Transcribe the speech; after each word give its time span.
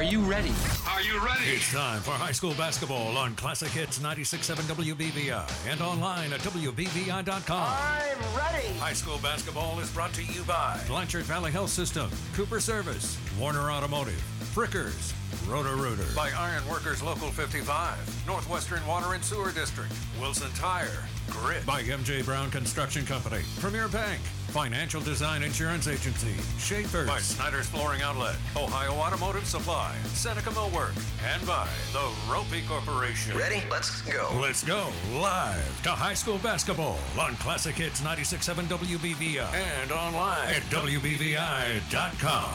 Are 0.00 0.04
you 0.04 0.20
ready? 0.20 0.50
Are 0.88 1.02
you 1.02 1.22
ready? 1.22 1.44
It's 1.44 1.70
time 1.70 2.00
for 2.00 2.12
high 2.12 2.32
school 2.32 2.54
basketball 2.54 3.18
on 3.18 3.34
Classic 3.34 3.68
Hits 3.68 3.98
96.7 3.98 4.62
WBVI 4.74 5.70
and 5.70 5.82
online 5.82 6.32
at 6.32 6.40
WBVI.com. 6.40 7.76
I'm 7.78 8.18
ready. 8.34 8.68
High 8.78 8.94
school 8.94 9.18
basketball 9.22 9.78
is 9.78 9.90
brought 9.90 10.14
to 10.14 10.24
you 10.24 10.42
by 10.44 10.80
Blanchard 10.86 11.24
Valley 11.24 11.52
Health 11.52 11.68
System, 11.68 12.10
Cooper 12.32 12.60
Service, 12.60 13.18
Warner 13.38 13.70
Automotive, 13.70 14.24
Frickers, 14.54 15.12
Roto 15.46 15.76
Rooter, 15.76 16.06
by 16.16 16.30
Iron 16.30 16.66
Workers 16.66 17.02
Local 17.02 17.28
55, 17.28 18.26
Northwestern 18.26 18.84
Water 18.86 19.12
and 19.12 19.22
Sewer 19.22 19.52
District, 19.52 19.92
Wilson 20.18 20.50
Tire, 20.54 21.04
Grit, 21.28 21.66
by 21.66 21.82
MJ 21.82 22.24
Brown 22.24 22.50
Construction 22.50 23.04
Company, 23.04 23.42
Premier 23.58 23.86
Bank, 23.88 24.22
Financial 24.50 25.00
Design 25.00 25.44
Insurance 25.44 25.86
Agency, 25.86 26.34
Schaefer, 26.58 27.06
by 27.06 27.20
Snyder's 27.20 27.68
Flooring 27.68 28.02
Outlet, 28.02 28.34
Ohio 28.56 28.92
Automotive 28.92 29.46
Supply, 29.46 29.94
Seneca 30.06 30.50
Millwork, 30.50 30.92
and 31.32 31.46
by 31.46 31.68
the 31.92 32.10
Roppe 32.28 32.66
Corporation. 32.66 33.36
Ready? 33.38 33.62
Let's 33.70 34.02
go. 34.02 34.28
Let's 34.40 34.64
go 34.64 34.88
live 35.12 35.82
to 35.84 35.90
high 35.90 36.14
school 36.14 36.38
basketball 36.38 36.98
on 37.18 37.36
Classic 37.36 37.76
Hits 37.76 38.00
96.7 38.00 38.64
WBVI 38.64 39.52
and 39.54 39.92
online 39.92 40.48
at 40.48 40.62
WBVI.com. 40.62 42.50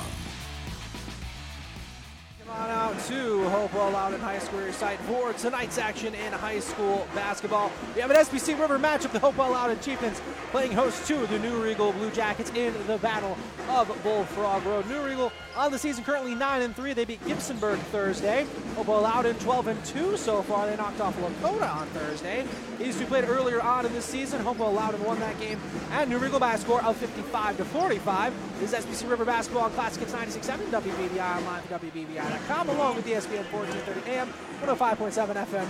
On 2.58 2.70
out 2.70 2.98
to 3.08 3.50
Hopewell 3.50 3.92
Loudon 3.92 4.22
High 4.22 4.40
School 4.40 4.72
site 4.72 4.98
for 5.00 5.34
tonight's 5.34 5.78
action 5.78 6.16
in 6.16 6.32
high 6.32 6.60
school 6.60 7.06
basketball. 7.14 7.70
We 7.96 8.02
have 8.02 8.10
an 8.12 8.18
SBC 8.18 8.58
River 8.58 8.80
matchup. 8.80 9.12
The 9.12 9.20
Hopewell 9.20 9.52
Loudon 9.52 9.80
Chieftains 9.82 10.22
playing 10.52 10.72
host 10.72 11.06
to 11.08 11.28
the 11.28 11.38
New 11.40 11.62
Riegel 11.62 11.92
Blue 11.92 12.12
Jackets 12.12 12.52
in 12.52 12.74
the 12.88 12.98
Battle 13.00 13.38
of 13.70 13.88
Bullfrog 14.04 14.66
Road. 14.66 14.88
New 14.88 15.02
Riegel 15.02 15.34
on 15.58 15.72
the 15.72 15.80
season 15.80 16.04
currently 16.04 16.34
9 16.34 16.62
and 16.62 16.76
3. 16.76 16.94
They 16.94 17.04
beat 17.04 17.22
Gibsonburg 17.26 17.78
Thursday. 17.92 18.46
Hopewell 18.76 19.02
Loudon 19.02 19.36
12 19.40 19.68
and 19.68 19.86
2 19.86 20.16
so 20.16 20.42
far. 20.44 20.68
They 20.68 20.78
knocked 20.78 21.02
off 21.02 21.18
Lakota 21.18 21.76
on 21.76 21.88
Thursday. 21.88 22.46
These 22.78 22.98
two 22.98 23.06
played 23.06 23.26
earlier 23.26 23.62
on 23.62 23.86
in 23.86 23.94
the 23.94 24.02
season. 24.02 24.40
Hopewell 24.42 24.72
Loudon 24.72 25.04
won 25.04 25.20
that 25.20 25.38
game 25.40 25.60
and 25.92 26.10
New 26.10 26.20
Riegel 26.20 26.40
by 26.40 26.54
a 26.54 26.58
score 26.58 26.82
of 26.84 26.96
55 26.98 27.58
to 27.58 27.66
45. 27.66 28.34
This 28.60 28.74
is 28.74 28.86
SBC 28.86 29.10
River 29.10 29.26
basketball 29.26 29.70
Classic 29.72 30.08
Hits 30.08 30.14
96.7 30.14 30.58
WBVI 30.70 31.38
online 31.38 31.62
at 31.70 32.45
WBVI.com 32.46 32.70
along 32.70 32.96
with 32.96 33.06
ESPN 33.06 33.52
1430 33.52 34.12
AM 34.12 34.34
105.7 34.62 35.46
FM 35.46 35.68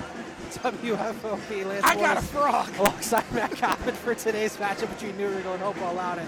WFOB. 0.51 1.65
Lance 1.65 1.85
I 1.85 1.95
got 1.95 2.17
a 2.17 2.21
frog. 2.21 2.69
alongside 2.77 3.31
Matt 3.33 3.51
Coppin 3.57 3.95
for 3.95 4.15
today's 4.15 4.55
matchup 4.57 4.93
between 4.93 5.17
New 5.17 5.29
Riegel 5.29 5.53
and 5.53 5.61
Hopewell 5.61 5.93
Loudon. 5.93 6.27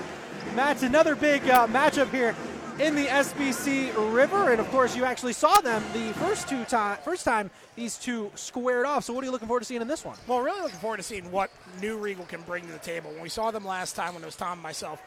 Matt's 0.55 0.83
another 0.83 1.15
big 1.15 1.47
uh, 1.49 1.67
matchup 1.67 2.09
here 2.11 2.35
in 2.79 2.95
the 2.95 3.05
SBC 3.05 4.13
River, 4.13 4.51
and 4.51 4.59
of 4.59 4.69
course, 4.69 4.95
you 4.95 5.03
actually 5.03 5.33
saw 5.33 5.59
them 5.61 5.83
the 5.93 6.13
first 6.13 6.47
two 6.47 6.63
time, 6.65 6.97
first 7.03 7.25
time 7.25 7.49
these 7.75 7.97
two 7.97 8.31
squared 8.35 8.85
off. 8.85 9.03
So, 9.03 9.13
what 9.13 9.23
are 9.23 9.25
you 9.25 9.31
looking 9.31 9.47
forward 9.47 9.61
to 9.61 9.65
seeing 9.65 9.81
in 9.81 9.87
this 9.87 10.05
one? 10.05 10.17
Well, 10.27 10.41
really 10.41 10.61
looking 10.61 10.79
forward 10.79 10.97
to 10.97 11.03
seeing 11.03 11.31
what 11.31 11.51
New 11.81 11.97
Riegel 11.97 12.25
can 12.25 12.41
bring 12.41 12.65
to 12.65 12.71
the 12.71 12.79
table. 12.79 13.11
When 13.11 13.21
we 13.21 13.29
saw 13.29 13.51
them 13.51 13.65
last 13.65 13.95
time, 13.95 14.13
when 14.13 14.23
it 14.23 14.27
was 14.27 14.35
Tom 14.35 14.53
and 14.53 14.61
myself, 14.61 15.01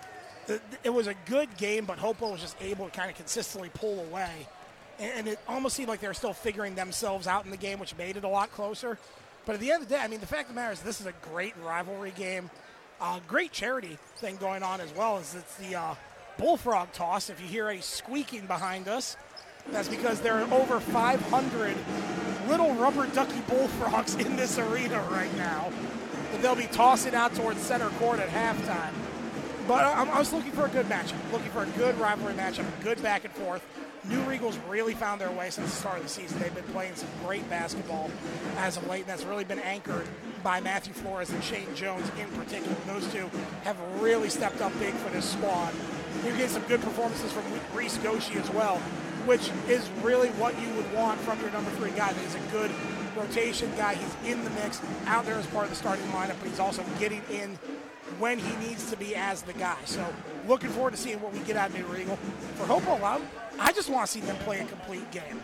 it 0.82 0.91
was 0.91 1.06
a 1.06 1.14
good 1.27 1.56
game, 1.56 1.84
but 1.84 1.98
Hopewell 1.98 2.32
was 2.32 2.41
just 2.41 2.56
able 2.60 2.86
to 2.86 2.91
kind 2.91 3.10
of 3.10 3.16
consistently 3.16 3.70
pull 3.72 4.00
away. 4.00 4.47
And 5.00 5.26
it 5.26 5.38
almost 5.48 5.76
seemed 5.76 5.88
like 5.88 6.00
they 6.00 6.08
were 6.08 6.14
still 6.14 6.34
figuring 6.34 6.74
themselves 6.74 7.26
out 7.26 7.46
in 7.46 7.50
the 7.50 7.56
game, 7.56 7.78
which 7.78 7.96
made 7.96 8.18
it 8.18 8.24
a 8.24 8.28
lot 8.28 8.52
closer. 8.52 8.98
But 9.46 9.54
at 9.54 9.60
the 9.60 9.72
end 9.72 9.82
of 9.82 9.88
the 9.88 9.94
day, 9.94 10.00
I 10.00 10.08
mean, 10.08 10.20
the 10.20 10.26
fact 10.26 10.42
of 10.42 10.54
the 10.54 10.60
matter 10.60 10.72
is, 10.72 10.80
this 10.80 11.00
is 11.00 11.06
a 11.06 11.14
great 11.32 11.54
rivalry 11.64 12.12
game. 12.14 12.50
Uh, 13.00 13.18
great 13.26 13.50
charity 13.50 13.96
thing 14.16 14.36
going 14.36 14.62
on 14.62 14.80
as 14.80 14.94
well. 14.94 15.16
Is 15.16 15.34
it's 15.34 15.56
the 15.56 15.74
uh, 15.74 15.94
bullfrog 16.36 16.92
toss. 16.92 17.30
If 17.30 17.40
you 17.40 17.46
hear 17.46 17.70
a 17.70 17.80
squeaking 17.80 18.46
behind 18.46 18.88
us, 18.88 19.16
that's 19.72 19.88
because 19.88 20.20
there 20.20 20.34
are 20.34 20.52
over 20.52 20.80
500 20.80 21.76
little 22.48 22.74
rubber 22.74 23.06
ducky 23.06 23.40
bullfrogs 23.48 24.16
in 24.16 24.36
this 24.36 24.58
arena 24.58 25.00
right 25.10 25.34
now. 25.36 25.72
And 26.34 26.44
they'll 26.44 26.54
be 26.54 26.66
tossing 26.66 27.14
out 27.14 27.34
towards 27.34 27.60
center 27.60 27.88
court 27.91 28.20
at 28.20 28.28
halftime. 28.28 28.92
But 29.66 29.84
I, 29.84 30.04
I 30.04 30.19
was 30.19 30.32
looking 30.32 30.52
for 30.52 30.66
a 30.66 30.69
good 30.69 30.86
matchup, 30.86 31.14
looking 31.32 31.50
for 31.50 31.62
a 31.62 31.66
good 31.78 31.98
rivalry 31.98 32.34
matchup, 32.34 32.66
a 32.80 32.82
good 32.82 33.02
back 33.02 33.25
and 33.25 33.32
forth. 33.32 33.64
New 34.09 34.21
Riegels 34.22 34.59
really 34.69 34.94
found 34.94 35.21
their 35.21 35.31
way 35.31 35.50
since 35.50 35.71
the 35.71 35.77
start 35.77 35.99
of 35.99 36.05
the 36.05 36.09
season. 36.09 36.38
They've 36.38 36.55
been 36.55 36.65
playing 36.65 36.94
some 36.94 37.09
great 37.25 37.49
basketball 37.50 38.11
as 38.56 38.77
of 38.77 38.87
late, 38.88 39.00
and 39.00 39.09
that's 39.09 39.25
really 39.25 39.44
been 39.44 39.59
anchored 39.59 40.06
by 40.43 40.61
Matthew 40.61 40.94
Flores 40.94 41.31
and 41.31 41.44
Shane 41.44 41.75
Jones 41.75 42.11
in 42.19 42.27
particular. 42.28 42.75
Those 42.87 43.06
two 43.12 43.31
have 43.62 43.77
really 44.00 44.31
stepped 44.31 44.62
up 44.62 44.72
big 44.78 44.94
for 44.94 45.11
this 45.11 45.31
squad. 45.31 45.75
You're 46.25 46.33
getting 46.33 46.49
some 46.49 46.62
good 46.62 46.81
performances 46.81 47.31
from 47.31 47.44
Reese 47.75 47.99
Goshi 47.99 48.34
as 48.38 48.49
well, 48.50 48.78
which 49.27 49.50
is 49.69 49.88
really 50.03 50.28
what 50.31 50.59
you 50.61 50.72
would 50.75 50.93
want 50.94 51.21
from 51.21 51.38
your 51.41 51.50
number 51.50 51.71
three 51.72 51.91
guy. 51.91 52.12
He's 52.15 52.34
a 52.34 52.53
good 52.53 52.71
rotation 53.17 53.71
guy. 53.77 53.94
He's 53.94 54.32
in 54.32 54.43
the 54.44 54.50
mix, 54.50 54.81
out 55.06 55.27
there 55.27 55.37
as 55.37 55.47
part 55.49 55.65
of 55.65 55.71
the 55.71 55.77
starting 55.77 56.06
lineup, 56.06 56.37
but 56.41 56.49
he's 56.49 56.61
also 56.61 56.82
getting 56.99 57.22
in 57.31 57.59
when 58.19 58.38
he 58.38 58.69
needs 58.69 58.91
to 58.91 58.97
be 58.97 59.15
as 59.15 59.43
the 59.43 59.53
guy. 59.53 59.78
So 59.84 60.04
looking 60.48 60.71
forward 60.71 60.93
to 60.93 60.97
seeing 60.97 61.21
what 61.21 61.32
we 61.32 61.41
get 61.41 61.56
out 61.56 61.71
of 61.71 61.76
New 61.76 61.84
Riegel. 61.87 62.16
For 62.56 62.66
Hopewell 62.66 62.98
Loud, 62.98 63.22
I 63.59 63.72
just 63.72 63.88
want 63.88 64.06
to 64.06 64.12
see 64.12 64.21
them 64.21 64.37
play 64.38 64.60
a 64.60 64.65
complete 64.65 65.10
game. 65.10 65.43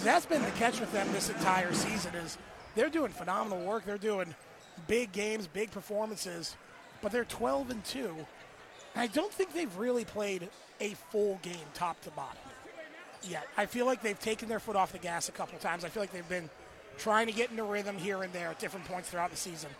That's 0.00 0.26
been 0.26 0.42
the 0.42 0.50
catch 0.52 0.80
with 0.80 0.92
them 0.92 1.10
this 1.12 1.28
entire 1.28 1.72
season 1.72 2.14
is 2.14 2.38
they're 2.74 2.90
doing 2.90 3.12
phenomenal 3.12 3.64
work. 3.64 3.84
They're 3.84 3.98
doing 3.98 4.34
big 4.86 5.12
games, 5.12 5.46
big 5.46 5.70
performances, 5.70 6.56
but 7.02 7.12
they're 7.12 7.24
12 7.24 7.70
and 7.70 7.84
2. 7.84 8.14
I 8.96 9.06
don't 9.06 9.32
think 9.32 9.52
they've 9.52 9.76
really 9.76 10.04
played 10.04 10.48
a 10.80 10.94
full 11.10 11.38
game 11.42 11.66
top 11.74 12.00
to 12.02 12.10
bottom 12.10 12.38
yet. 13.28 13.46
I 13.56 13.66
feel 13.66 13.86
like 13.86 14.02
they've 14.02 14.18
taken 14.18 14.48
their 14.48 14.60
foot 14.60 14.76
off 14.76 14.92
the 14.92 14.98
gas 14.98 15.28
a 15.28 15.32
couple 15.32 15.58
times. 15.58 15.84
I 15.84 15.88
feel 15.88 16.02
like 16.02 16.12
they've 16.12 16.28
been 16.28 16.50
trying 16.98 17.26
to 17.26 17.32
get 17.32 17.50
into 17.50 17.64
rhythm 17.64 17.96
here 17.96 18.22
and 18.22 18.32
there 18.32 18.48
at 18.48 18.58
different 18.58 18.86
points 18.86 19.10
throughout 19.10 19.30
the 19.30 19.36
season. 19.36 19.70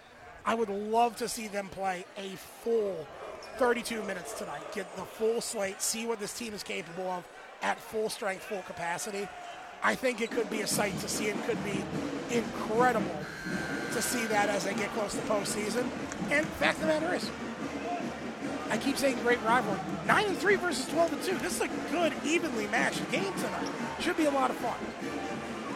I 0.44 0.54
would 0.54 0.68
love 0.68 1.16
to 1.16 1.28
see 1.28 1.48
them 1.48 1.68
play 1.68 2.04
a 2.16 2.28
full 2.62 3.06
32 3.58 4.02
minutes 4.04 4.32
tonight, 4.32 4.62
get 4.72 4.94
the 4.96 5.02
full 5.02 5.40
slate, 5.40 5.82
see 5.82 6.06
what 6.06 6.18
this 6.18 6.32
team 6.32 6.54
is 6.54 6.62
capable 6.62 7.08
of 7.10 7.26
at 7.62 7.78
full 7.78 8.08
strength, 8.08 8.42
full 8.42 8.62
capacity. 8.62 9.28
I 9.82 9.94
think 9.94 10.20
it 10.20 10.30
could 10.30 10.50
be 10.50 10.60
a 10.60 10.66
sight 10.66 10.98
to 11.00 11.08
see. 11.08 11.26
It 11.26 11.42
could 11.44 11.62
be 11.64 11.82
incredible 12.30 13.16
to 13.92 14.02
see 14.02 14.24
that 14.26 14.48
as 14.48 14.64
they 14.64 14.74
get 14.74 14.90
close 14.92 15.14
to 15.14 15.20
postseason. 15.22 15.88
And 16.30 16.46
fact 16.46 16.76
of 16.76 16.82
the 16.82 16.86
matter 16.86 17.14
is, 17.14 17.30
I 18.70 18.78
keep 18.78 18.96
saying 18.96 19.18
great 19.22 19.42
rivalry. 19.42 19.80
Nine 20.06 20.26
and 20.26 20.36
three 20.36 20.56
versus 20.56 20.86
twelve 20.86 21.12
and 21.12 21.22
two. 21.22 21.36
This 21.38 21.56
is 21.56 21.62
a 21.62 21.68
good, 21.90 22.12
evenly 22.24 22.66
matched 22.68 23.10
game 23.10 23.32
tonight. 23.34 23.68
Should 24.00 24.16
be 24.16 24.26
a 24.26 24.30
lot 24.30 24.50
of 24.50 24.56
fun. 24.56 24.76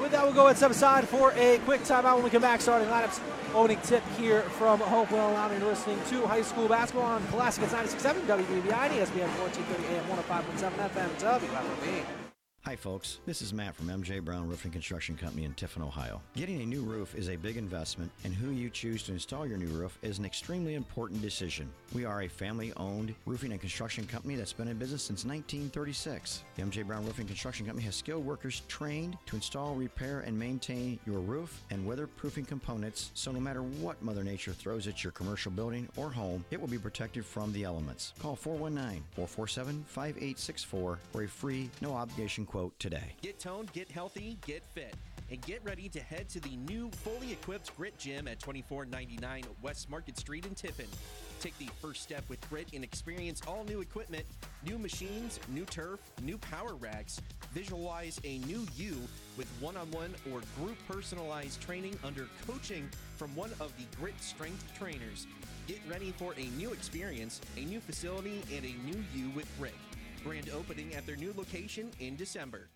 With 0.00 0.12
that, 0.12 0.22
we'll 0.24 0.34
go 0.34 0.48
and 0.48 0.56
step 0.56 0.70
aside 0.70 1.08
for 1.08 1.32
a 1.32 1.58
quick 1.64 1.82
timeout 1.82 2.16
when 2.16 2.24
we 2.24 2.30
come 2.30 2.42
back. 2.42 2.60
Starting 2.60 2.88
lineups, 2.88 3.20
opening 3.54 3.80
tip 3.82 4.02
here 4.18 4.42
from 4.42 4.80
Hopewell. 4.80 5.30
Allowing 5.30 5.60
you 5.60 5.66
listening 5.66 5.98
to 6.08 6.26
high 6.26 6.42
school 6.42 6.68
basketball 6.68 7.06
on 7.06 7.22
Classic 7.28 7.64
at 7.64 7.70
96.7 7.70 8.20
WBVI, 8.26 8.88
ESPN 8.90 9.28
1430 9.38 9.94
AM, 9.94 10.04
105.7 10.06 10.72
FM, 10.90 11.40
WFOB. 11.40 12.23
Hi, 12.66 12.76
folks. 12.76 13.18
This 13.26 13.42
is 13.42 13.52
Matt 13.52 13.74
from 13.76 13.88
MJ 13.88 14.24
Brown 14.24 14.48
Roofing 14.48 14.70
Construction 14.70 15.18
Company 15.18 15.44
in 15.44 15.52
Tiffin, 15.52 15.82
Ohio. 15.82 16.22
Getting 16.34 16.62
a 16.62 16.64
new 16.64 16.80
roof 16.80 17.14
is 17.14 17.28
a 17.28 17.36
big 17.36 17.58
investment, 17.58 18.10
and 18.24 18.32
who 18.32 18.52
you 18.52 18.70
choose 18.70 19.02
to 19.02 19.12
install 19.12 19.46
your 19.46 19.58
new 19.58 19.66
roof 19.66 19.98
is 20.00 20.18
an 20.18 20.24
extremely 20.24 20.74
important 20.74 21.20
decision. 21.20 21.70
We 21.94 22.06
are 22.06 22.22
a 22.22 22.28
family 22.28 22.72
owned 22.78 23.14
roofing 23.26 23.52
and 23.52 23.60
construction 23.60 24.06
company 24.06 24.36
that's 24.36 24.54
been 24.54 24.68
in 24.68 24.78
business 24.78 25.02
since 25.02 25.26
1936. 25.26 26.42
The 26.56 26.62
MJ 26.62 26.86
Brown 26.86 27.04
Roofing 27.04 27.26
Construction 27.26 27.66
Company 27.66 27.84
has 27.84 27.96
skilled 27.96 28.24
workers 28.24 28.62
trained 28.66 29.18
to 29.26 29.36
install, 29.36 29.74
repair, 29.74 30.20
and 30.20 30.36
maintain 30.38 30.98
your 31.04 31.20
roof 31.20 31.62
and 31.70 31.86
weatherproofing 31.86 32.48
components 32.48 33.10
so 33.12 33.30
no 33.30 33.40
matter 33.40 33.62
what 33.62 34.02
Mother 34.02 34.24
Nature 34.24 34.52
throws 34.52 34.88
at 34.88 35.04
your 35.04 35.12
commercial 35.12 35.52
building 35.52 35.86
or 35.98 36.10
home, 36.10 36.42
it 36.50 36.58
will 36.58 36.68
be 36.68 36.78
protected 36.78 37.26
from 37.26 37.52
the 37.52 37.62
elements. 37.62 38.14
Call 38.18 38.34
419 38.34 39.04
447 39.12 39.84
5864 39.86 40.98
for 41.12 41.22
a 41.24 41.28
free, 41.28 41.68
no 41.82 41.92
obligation 41.92 42.46
quote 42.54 42.78
today. 42.78 43.16
Get 43.20 43.40
toned, 43.40 43.72
get 43.72 43.90
healthy, 43.90 44.38
get 44.46 44.62
fit, 44.62 44.94
and 45.28 45.40
get 45.42 45.60
ready 45.64 45.88
to 45.88 45.98
head 45.98 46.28
to 46.28 46.38
the 46.38 46.54
new 46.54 46.88
fully 47.02 47.32
equipped 47.32 47.76
Grit 47.76 47.98
Gym 47.98 48.28
at 48.28 48.38
2499 48.38 49.42
West 49.60 49.90
Market 49.90 50.16
Street 50.16 50.46
in 50.46 50.54
Tiffin. 50.54 50.86
Take 51.40 51.58
the 51.58 51.66
first 51.82 52.04
step 52.04 52.22
with 52.28 52.48
Grit 52.48 52.68
and 52.72 52.84
experience 52.84 53.42
all 53.48 53.64
new 53.64 53.80
equipment, 53.80 54.24
new 54.64 54.78
machines, 54.78 55.40
new 55.48 55.64
turf, 55.64 55.98
new 56.22 56.38
power 56.38 56.76
racks. 56.76 57.20
Visualize 57.52 58.20
a 58.22 58.38
new 58.46 58.64
you 58.76 58.94
with 59.36 59.48
one 59.58 59.76
on 59.76 59.90
one 59.90 60.14
or 60.32 60.40
group 60.56 60.76
personalized 60.86 61.60
training 61.60 61.98
under 62.04 62.28
coaching 62.46 62.88
from 63.16 63.34
one 63.34 63.50
of 63.58 63.72
the 63.78 63.96
Grit 63.96 64.14
strength 64.22 64.64
trainers. 64.78 65.26
Get 65.66 65.80
ready 65.90 66.14
for 66.18 66.34
a 66.38 66.44
new 66.56 66.72
experience, 66.72 67.40
a 67.56 67.64
new 67.64 67.80
facility, 67.80 68.44
and 68.54 68.64
a 68.64 68.74
new 68.86 69.02
you 69.12 69.30
with 69.30 69.48
Grit. 69.58 69.74
Grand 70.24 70.48
opening 70.56 70.94
at 70.94 71.04
their 71.04 71.16
new 71.16 71.34
location 71.36 71.90
in 72.00 72.16
December. 72.16 72.70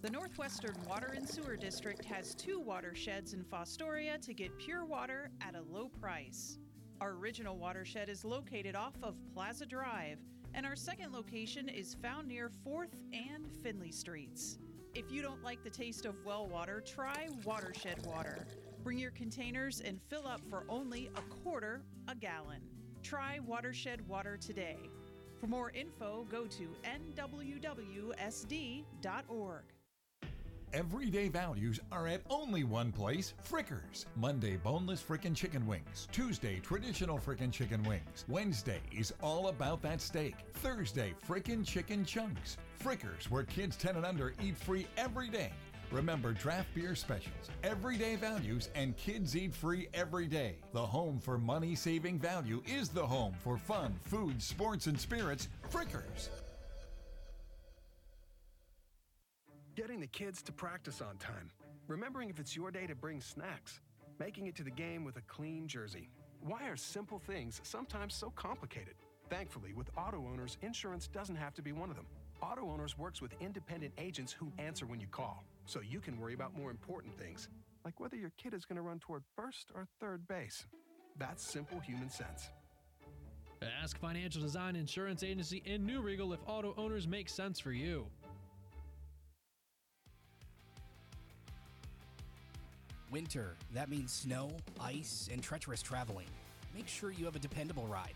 The 0.00 0.08
Northwestern 0.08 0.74
Water 0.88 1.12
and 1.14 1.28
Sewer 1.28 1.54
District 1.54 2.02
has 2.06 2.34
two 2.34 2.58
watersheds 2.58 3.34
in 3.34 3.44
Fostoria 3.44 4.18
to 4.22 4.32
get 4.32 4.56
pure 4.56 4.86
water 4.86 5.28
at 5.42 5.54
a 5.54 5.60
low 5.70 5.88
price. 6.00 6.58
Our 7.02 7.10
original 7.10 7.58
watershed 7.58 8.08
is 8.08 8.24
located 8.24 8.74
off 8.74 8.94
of 9.02 9.16
Plaza 9.34 9.66
Drive, 9.66 10.18
and 10.54 10.64
our 10.64 10.74
second 10.74 11.12
location 11.12 11.68
is 11.68 11.94
found 12.00 12.26
near 12.26 12.50
4th 12.66 12.94
and 13.12 13.46
Finley 13.62 13.92
Streets. 13.92 14.58
If 14.94 15.12
you 15.12 15.20
don't 15.20 15.44
like 15.44 15.62
the 15.62 15.70
taste 15.70 16.06
of 16.06 16.24
well 16.24 16.46
water, 16.46 16.80
try 16.80 17.28
Watershed 17.44 18.06
Water. 18.06 18.46
Bring 18.82 18.98
your 18.98 19.10
containers 19.10 19.82
and 19.82 20.00
fill 20.08 20.26
up 20.26 20.40
for 20.48 20.64
only 20.70 21.10
a 21.16 21.34
quarter 21.44 21.82
a 22.08 22.14
gallon. 22.14 22.62
Try 23.02 23.40
Watershed 23.46 24.08
Water 24.08 24.38
today. 24.38 24.88
For 25.42 25.48
more 25.48 25.72
info, 25.74 26.24
go 26.30 26.46
to 26.46 26.68
nwwsd.org. 26.84 27.64
Everyday 30.72 31.28
values 31.28 31.80
are 31.90 32.06
at 32.06 32.20
only 32.30 32.62
one 32.62 32.92
place 32.92 33.34
Frickers. 33.44 34.06
Monday, 34.14 34.56
boneless 34.56 35.02
frickin' 35.02 35.34
chicken 35.34 35.66
wings. 35.66 36.06
Tuesday, 36.12 36.60
traditional 36.60 37.18
frickin' 37.18 37.50
chicken 37.50 37.82
wings. 37.82 38.24
Wednesday 38.28 38.80
is 38.96 39.12
all 39.20 39.48
about 39.48 39.82
that 39.82 40.00
steak. 40.00 40.36
Thursday, 40.54 41.12
frickin' 41.28 41.66
chicken 41.66 42.04
chunks. 42.04 42.56
Frickers, 42.80 43.28
where 43.28 43.42
kids 43.42 43.76
10 43.76 43.96
and 43.96 44.06
under 44.06 44.34
eat 44.40 44.56
free 44.56 44.86
every 44.96 45.28
day. 45.28 45.50
Remember 45.92 46.32
draft 46.32 46.74
beer 46.74 46.94
specials, 46.94 47.50
everyday 47.62 48.16
values, 48.16 48.70
and 48.74 48.96
kids 48.96 49.36
eat 49.36 49.54
free 49.54 49.88
every 49.92 50.26
day. 50.26 50.56
The 50.72 50.80
home 50.84 51.18
for 51.18 51.36
money 51.36 51.74
saving 51.74 52.18
value 52.18 52.62
is 52.66 52.88
the 52.88 53.06
home 53.06 53.34
for 53.44 53.58
fun, 53.58 53.94
food, 54.02 54.42
sports, 54.42 54.86
and 54.86 54.98
spirits. 54.98 55.48
Frickers. 55.70 56.30
Getting 59.76 60.00
the 60.00 60.06
kids 60.06 60.40
to 60.42 60.52
practice 60.52 61.02
on 61.02 61.18
time. 61.18 61.50
Remembering 61.88 62.30
if 62.30 62.40
it's 62.40 62.56
your 62.56 62.70
day 62.70 62.86
to 62.86 62.94
bring 62.94 63.20
snacks. 63.20 63.80
Making 64.18 64.46
it 64.46 64.56
to 64.56 64.62
the 64.62 64.70
game 64.70 65.04
with 65.04 65.18
a 65.18 65.22
clean 65.22 65.68
jersey. 65.68 66.08
Why 66.40 66.68
are 66.68 66.76
simple 66.76 67.18
things 67.18 67.60
sometimes 67.64 68.14
so 68.14 68.30
complicated? 68.30 68.94
Thankfully, 69.28 69.74
with 69.74 69.90
auto 69.96 70.26
owners, 70.32 70.56
insurance 70.62 71.06
doesn't 71.06 71.36
have 71.36 71.54
to 71.54 71.62
be 71.62 71.72
one 71.72 71.90
of 71.90 71.96
them. 71.96 72.06
Auto 72.42 72.68
Owners 72.68 72.98
works 72.98 73.22
with 73.22 73.32
independent 73.40 73.92
agents 73.98 74.32
who 74.32 74.50
answer 74.58 74.84
when 74.84 75.00
you 75.00 75.06
call, 75.06 75.44
so 75.66 75.80
you 75.80 76.00
can 76.00 76.18
worry 76.18 76.34
about 76.34 76.56
more 76.56 76.70
important 76.70 77.16
things, 77.18 77.48
like 77.84 78.00
whether 78.00 78.16
your 78.16 78.32
kid 78.36 78.54
is 78.54 78.64
going 78.64 78.76
to 78.76 78.82
run 78.82 78.98
toward 78.98 79.22
first 79.36 79.70
or 79.74 79.86
third 80.00 80.26
base. 80.28 80.66
That's 81.18 81.42
simple 81.42 81.80
human 81.80 82.10
sense. 82.10 82.48
Ask 83.82 83.98
Financial 83.98 84.42
Design 84.42 84.74
Insurance 84.74 85.22
Agency 85.22 85.62
in 85.64 85.86
New 85.86 86.00
Riegel 86.00 86.32
if 86.32 86.40
auto 86.46 86.74
owners 86.76 87.06
make 87.06 87.28
sense 87.28 87.60
for 87.60 87.72
you. 87.72 88.06
Winter, 93.10 93.56
that 93.74 93.90
means 93.90 94.10
snow, 94.10 94.50
ice, 94.80 95.28
and 95.30 95.42
treacherous 95.42 95.82
traveling. 95.82 96.26
Make 96.74 96.88
sure 96.88 97.12
you 97.12 97.26
have 97.26 97.36
a 97.36 97.38
dependable 97.38 97.86
ride. 97.86 98.14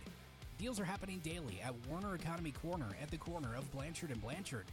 Deals 0.58 0.80
are 0.80 0.84
happening 0.84 1.20
daily 1.22 1.60
at 1.62 1.74
Warner 1.86 2.14
Economy 2.14 2.50
Corner 2.50 2.88
at 3.02 3.10
the 3.10 3.18
corner 3.18 3.54
of 3.54 3.70
Blanchard 3.72 4.10
and 4.10 4.20
Blanchard. 4.22 4.64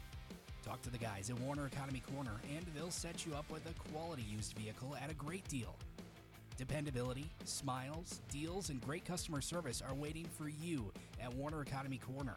Talk 0.66 0.82
to 0.84 0.90
the 0.90 0.98
guys 0.98 1.30
at 1.30 1.38
Warner 1.42 1.66
Economy 1.68 2.02
Corner 2.16 2.40
and 2.56 2.66
they'll 2.74 2.90
set 2.90 3.26
you 3.26 3.34
up 3.36 3.46
with 3.52 3.66
a 3.70 3.90
quality 3.92 4.24
used 4.24 4.58
vehicle 4.58 4.96
at 5.02 5.12
a 5.12 5.14
great 5.14 5.46
deal. 5.50 5.76
Dependability, 6.58 7.30
smiles, 7.44 8.22
deals, 8.32 8.70
and 8.70 8.80
great 8.82 9.04
customer 9.04 9.42
service 9.42 9.82
are 9.86 9.94
waiting 9.94 10.26
for 10.38 10.48
you 10.48 10.92
at 11.22 11.34
Warner 11.34 11.62
Economy 11.62 12.00
Corner. 12.16 12.36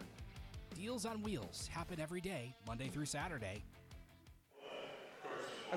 Deals 0.74 1.06
on 1.06 1.22
wheels 1.22 1.68
happen 1.72 2.00
every 2.00 2.20
day, 2.20 2.52
Monday 2.66 2.88
through 2.88 3.04
Saturday. 3.04 3.62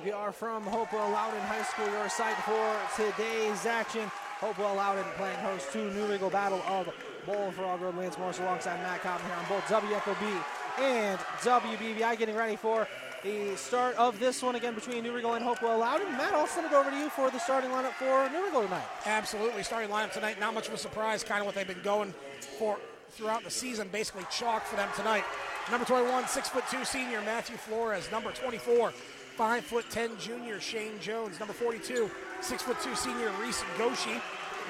We 0.04 0.12
are 0.12 0.32
from 0.32 0.64
Hopewell 0.64 1.10
Loudon 1.12 1.42
High 1.42 1.64
School, 1.64 1.88
your 1.88 2.10
site 2.10 2.36
for 2.38 2.78
today's 2.96 3.66
action. 3.66 4.10
Hopewell 4.40 4.76
Loudon 4.76 5.06
playing 5.18 5.38
host 5.40 5.72
to 5.74 5.92
New 5.94 6.06
Riegel 6.06 6.30
Battle 6.30 6.62
of 6.68 6.90
Bullfrog 7.26 7.82
Road. 7.82 7.98
Lance 7.98 8.18
Morris 8.18 8.40
alongside 8.40 8.82
Matt 8.82 9.02
Cotton 9.02 9.26
here 9.26 9.36
on 9.36 9.46
both 9.50 9.64
WFOB 9.66 10.59
and 10.82 11.20
WBVI 11.42 12.18
getting 12.18 12.36
ready 12.36 12.56
for 12.56 12.88
the 13.24 13.56
start 13.58 13.96
of 13.98 14.18
this 14.20 14.42
one 14.42 14.56
again 14.56 14.74
between 14.74 15.04
New 15.04 15.14
Riegel 15.14 15.34
and 15.34 15.44
Hopewell 15.44 15.80
Loudon. 15.80 16.12
Matt, 16.14 16.34
I'll 16.34 16.48
send 16.48 16.66
it 16.66 16.74
over 16.74 16.90
to 16.90 16.98
you 16.98 17.10
for 17.10 17.30
the 17.30 17.40
starting 17.40 17.70
lineup 17.70 17.92
for 17.94 18.30
New 18.30 18.46
Riegel 18.46 18.64
tonight. 18.64 18.86
Absolutely. 19.06 19.64
Starting 19.64 19.90
lineup 19.90 20.14
tonight, 20.14 20.40
not 20.40 20.54
much 20.54 20.68
of 20.68 20.74
a 20.74 20.78
surprise, 20.78 21.24
kind 21.24 21.42
of 21.42 21.46
what 21.46 21.56
they've 21.56 21.68
been 21.68 21.82
going 21.84 22.14
for 22.58 22.78
throughout 23.12 23.44
the 23.44 23.50
season, 23.50 23.90
basically 23.92 24.24
chalk 24.32 24.64
for 24.66 24.76
them 24.78 24.88
tonight. 24.96 25.24
Number 25.70 25.86
21, 25.86 26.28
six 26.28 26.48
foot 26.48 26.64
two 26.72 26.86
senior 26.86 27.22
Matthew 27.22 27.58
Flores. 27.58 28.10
Number 28.12 28.32
24, 28.32 28.92
five 28.92 29.64
foot 29.64 29.86
ten 29.90 30.12
junior 30.18 30.60
Shane 30.60 31.00
Jones. 31.02 31.40
Number 31.40 31.54
42, 31.54 32.10
six 32.42 32.64
foot 32.64 32.78
two 32.82 32.96
senior 32.96 33.32
Reese 33.42 33.64
Goshi. 33.78 34.22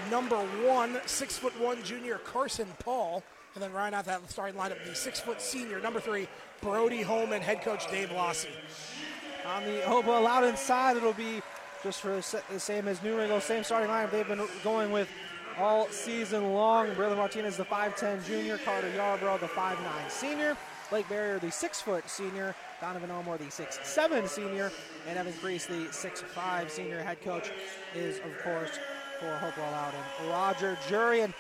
Number 0.10 0.38
one, 0.38 1.00
six 1.06 1.38
foot 1.38 1.58
one 1.60 1.84
junior 1.84 2.18
Carson 2.20 2.68
Paul. 2.80 3.24
And 3.56 3.64
then 3.64 3.74
right 3.74 3.94
out 3.94 4.06
that 4.06 4.30
starting 4.30 4.56
lineup, 4.60 4.84
the 4.86 4.96
six 4.96 5.20
foot 5.20 5.42
senior, 5.42 5.80
number 5.80 6.00
three, 6.00 6.28
Brody 6.62 7.02
Holman, 7.02 7.42
head 7.42 7.62
coach 7.62 7.90
Dave 7.90 8.12
Lossie. 8.12 8.50
On 9.46 9.64
the 9.64 9.82
Hopewell 9.82 10.22
Loudon 10.22 10.52
inside, 10.52 10.98
it'll 10.98 11.14
be 11.14 11.42
just 11.84 12.02
for 12.02 12.22
the 12.52 12.60
same 12.60 12.88
as 12.88 13.02
New 13.02 13.18
Riegel, 13.18 13.40
same 13.42 13.64
starting 13.64 13.90
lineup 13.90 14.12
they've 14.12 14.28
been 14.28 14.46
going 14.64 14.92
with 14.92 15.10
all 15.58 15.88
season 15.90 16.54
long. 16.54 16.88
Braylon 16.90 17.18
Martinez, 17.18 17.58
the 17.58 17.66
5'10 17.66 18.26
junior, 18.26 18.58
Carter 18.60 18.92
Yarbrough, 18.96 19.40
the 19.40 19.48
5'9 19.48 19.78
senior, 20.10 20.56
Blake 20.90 21.08
Barrier, 21.10 21.40
the 21.40 21.52
6 21.52 21.82
foot 21.82 22.10
senior, 22.10 22.56
Donovan 22.82 23.10
Elmore, 23.10 23.38
the 23.38 23.46
6'7 23.46 24.28
senior, 24.28 24.72
and 25.08 25.18
Evan 25.18 25.34
Priest, 25.34 25.68
the 25.70 25.86
6'5 25.88 26.70
senior. 26.70 27.02
Head 27.02 27.22
coach 27.22 27.52
is, 27.96 28.18
of 28.18 28.38
course, 28.44 28.72
for 29.20 29.36
Hopewell 29.38 29.72
Loudon, 29.72 30.30
Roger 30.30 30.78
Jury. 30.88 31.22
And 31.22 31.34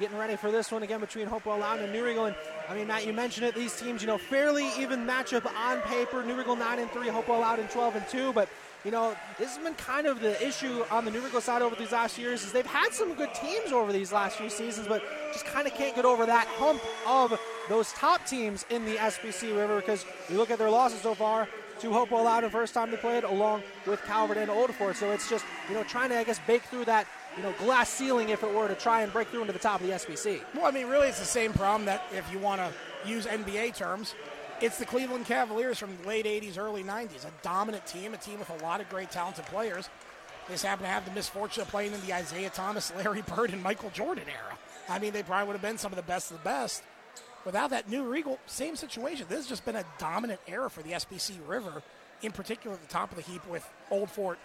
getting 0.00 0.16
ready 0.16 0.36
for 0.36 0.50
this 0.50 0.70
one 0.70 0.82
again 0.82 1.00
between 1.00 1.26
Hopewell 1.26 1.58
Loudon 1.58 1.84
and 1.84 1.92
New 1.92 2.04
Riegel. 2.04 2.26
And 2.26 2.36
I 2.68 2.74
mean, 2.74 2.86
Matt, 2.86 3.06
you 3.06 3.12
mentioned 3.12 3.46
it. 3.46 3.54
These 3.54 3.78
teams, 3.80 4.00
you 4.02 4.06
know, 4.06 4.18
fairly 4.18 4.68
even 4.78 5.06
matchup 5.06 5.46
on 5.54 5.80
paper. 5.82 6.22
New 6.22 6.36
Riegel 6.36 6.56
9 6.56 6.78
and 6.78 6.90
3, 6.90 7.08
Hopewell 7.08 7.40
Loudon 7.40 7.68
12 7.68 7.96
and 7.96 8.08
2. 8.08 8.32
But 8.32 8.48
you 8.84 8.92
know, 8.92 9.16
this 9.38 9.56
has 9.56 9.64
been 9.64 9.74
kind 9.74 10.06
of 10.06 10.20
the 10.20 10.40
issue 10.46 10.84
on 10.90 11.04
the 11.04 11.10
New 11.10 11.20
Riegel 11.20 11.40
side 11.40 11.62
over 11.62 11.74
these 11.74 11.90
last 11.90 12.16
years 12.16 12.44
is 12.44 12.52
they've 12.52 12.64
had 12.64 12.92
some 12.92 13.14
good 13.14 13.34
teams 13.34 13.72
over 13.72 13.92
these 13.92 14.12
last 14.12 14.38
few 14.38 14.48
seasons, 14.48 14.86
but 14.86 15.02
just 15.32 15.44
kind 15.46 15.66
of 15.66 15.74
can't 15.74 15.96
get 15.96 16.04
over 16.04 16.24
that 16.24 16.46
hump 16.46 16.80
of 17.06 17.38
those 17.68 17.92
top 17.94 18.24
teams 18.24 18.64
in 18.70 18.84
the 18.84 18.94
SBC 18.94 19.56
River 19.56 19.80
because 19.80 20.04
you 20.30 20.36
look 20.36 20.50
at 20.50 20.58
their 20.58 20.70
losses 20.70 21.00
so 21.00 21.14
far 21.14 21.48
to 21.80 21.92
Hopewell 21.92 22.24
Loudon 22.24 22.50
first 22.50 22.72
time 22.72 22.90
they 22.90 22.96
played 22.96 23.24
along 23.24 23.62
with 23.86 24.02
Calvert 24.04 24.36
and 24.36 24.50
Old 24.50 24.72
Fort. 24.74 24.96
So 24.96 25.10
it's 25.10 25.28
just, 25.28 25.44
you 25.68 25.74
know, 25.74 25.82
trying 25.82 26.10
to, 26.10 26.18
I 26.18 26.24
guess, 26.24 26.40
bake 26.46 26.62
through 26.62 26.84
that 26.86 27.06
you 27.38 27.44
know, 27.44 27.52
glass 27.52 27.88
ceiling 27.88 28.30
if 28.30 28.42
it 28.42 28.52
were 28.52 28.66
to 28.66 28.74
try 28.74 29.02
and 29.02 29.12
break 29.12 29.28
through 29.28 29.42
into 29.42 29.52
the 29.52 29.60
top 29.60 29.80
of 29.80 29.86
the 29.86 29.92
SBC. 29.92 30.40
Well, 30.54 30.66
I 30.66 30.72
mean, 30.72 30.88
really, 30.88 31.06
it's 31.06 31.20
the 31.20 31.24
same 31.24 31.52
problem 31.52 31.84
that 31.84 32.02
if 32.12 32.30
you 32.32 32.38
want 32.40 32.60
to 32.60 33.08
use 33.08 33.26
NBA 33.26 33.76
terms, 33.76 34.16
it's 34.60 34.78
the 34.78 34.84
Cleveland 34.84 35.26
Cavaliers 35.26 35.78
from 35.78 35.96
the 36.02 36.08
late 36.08 36.26
80s, 36.26 36.58
early 36.58 36.82
90s. 36.82 37.24
A 37.24 37.30
dominant 37.42 37.86
team, 37.86 38.12
a 38.12 38.16
team 38.16 38.40
with 38.40 38.50
a 38.50 38.64
lot 38.64 38.80
of 38.80 38.88
great 38.88 39.12
talented 39.12 39.46
players. 39.46 39.88
They 40.48 40.54
just 40.54 40.64
happen 40.64 40.84
to 40.84 40.90
have 40.90 41.04
the 41.04 41.12
misfortune 41.12 41.62
of 41.62 41.68
playing 41.68 41.92
in 41.92 42.00
the 42.00 42.18
Isiah 42.18 42.50
Thomas, 42.50 42.92
Larry 42.96 43.22
Bird, 43.22 43.52
and 43.52 43.62
Michael 43.62 43.90
Jordan 43.90 44.24
era. 44.26 44.58
I 44.88 44.98
mean, 44.98 45.12
they 45.12 45.22
probably 45.22 45.46
would 45.46 45.52
have 45.52 45.62
been 45.62 45.78
some 45.78 45.92
of 45.92 45.96
the 45.96 46.02
best 46.02 46.32
of 46.32 46.38
the 46.38 46.44
best. 46.44 46.82
Without 47.44 47.70
that 47.70 47.88
new 47.88 48.02
Riegel, 48.02 48.38
same 48.46 48.74
situation. 48.74 49.26
This 49.28 49.38
has 49.38 49.46
just 49.46 49.64
been 49.64 49.76
a 49.76 49.84
dominant 49.98 50.40
era 50.48 50.68
for 50.68 50.82
the 50.82 50.90
SBC 50.90 51.38
River, 51.46 51.82
in 52.20 52.32
particular 52.32 52.74
at 52.74 52.82
the 52.82 52.88
top 52.88 53.10
of 53.10 53.16
the 53.16 53.22
heap 53.22 53.46
with 53.46 53.68
Old 53.90 54.10
Fort, 54.10 54.38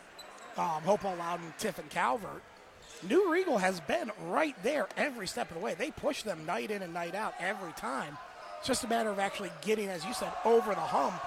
um, 0.57 0.83
Hopewell 0.83 1.15
Loudon, 1.15 1.53
Tiff, 1.57 1.79
and 1.79 1.89
Calvert. 1.89 2.43
New 3.09 3.31
Riegel 3.31 3.57
has 3.57 3.79
been 3.81 4.11
right 4.27 4.55
there 4.63 4.87
every 4.95 5.27
step 5.27 5.49
of 5.49 5.57
the 5.57 5.63
way. 5.63 5.73
They 5.73 5.91
push 5.91 6.23
them 6.23 6.45
night 6.45 6.71
in 6.71 6.81
and 6.81 6.93
night 6.93 7.15
out 7.15 7.33
every 7.39 7.73
time. 7.73 8.17
It's 8.59 8.67
just 8.67 8.83
a 8.83 8.87
matter 8.87 9.09
of 9.09 9.19
actually 9.19 9.51
getting, 9.61 9.89
as 9.89 10.05
you 10.05 10.13
said, 10.13 10.31
over 10.45 10.69
the 10.73 10.79
hump 10.79 11.21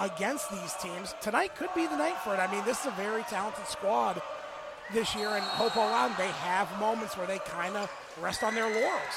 against 0.00 0.50
these 0.50 0.74
teams. 0.82 1.14
Tonight 1.22 1.56
could 1.56 1.70
be 1.74 1.86
the 1.86 1.96
night 1.96 2.18
for 2.18 2.34
it. 2.34 2.38
I 2.38 2.50
mean, 2.52 2.64
this 2.64 2.80
is 2.80 2.86
a 2.86 2.90
very 2.90 3.22
talented 3.22 3.66
squad 3.66 4.20
this 4.92 5.14
year, 5.14 5.28
and 5.28 5.42
Hopewell 5.42 5.86
Loudon, 5.86 6.14
they 6.18 6.28
have 6.28 6.68
moments 6.78 7.16
where 7.16 7.26
they 7.26 7.38
kind 7.38 7.74
of 7.76 7.90
rest 8.20 8.42
on 8.42 8.54
their 8.54 8.68
laurels. 8.68 9.14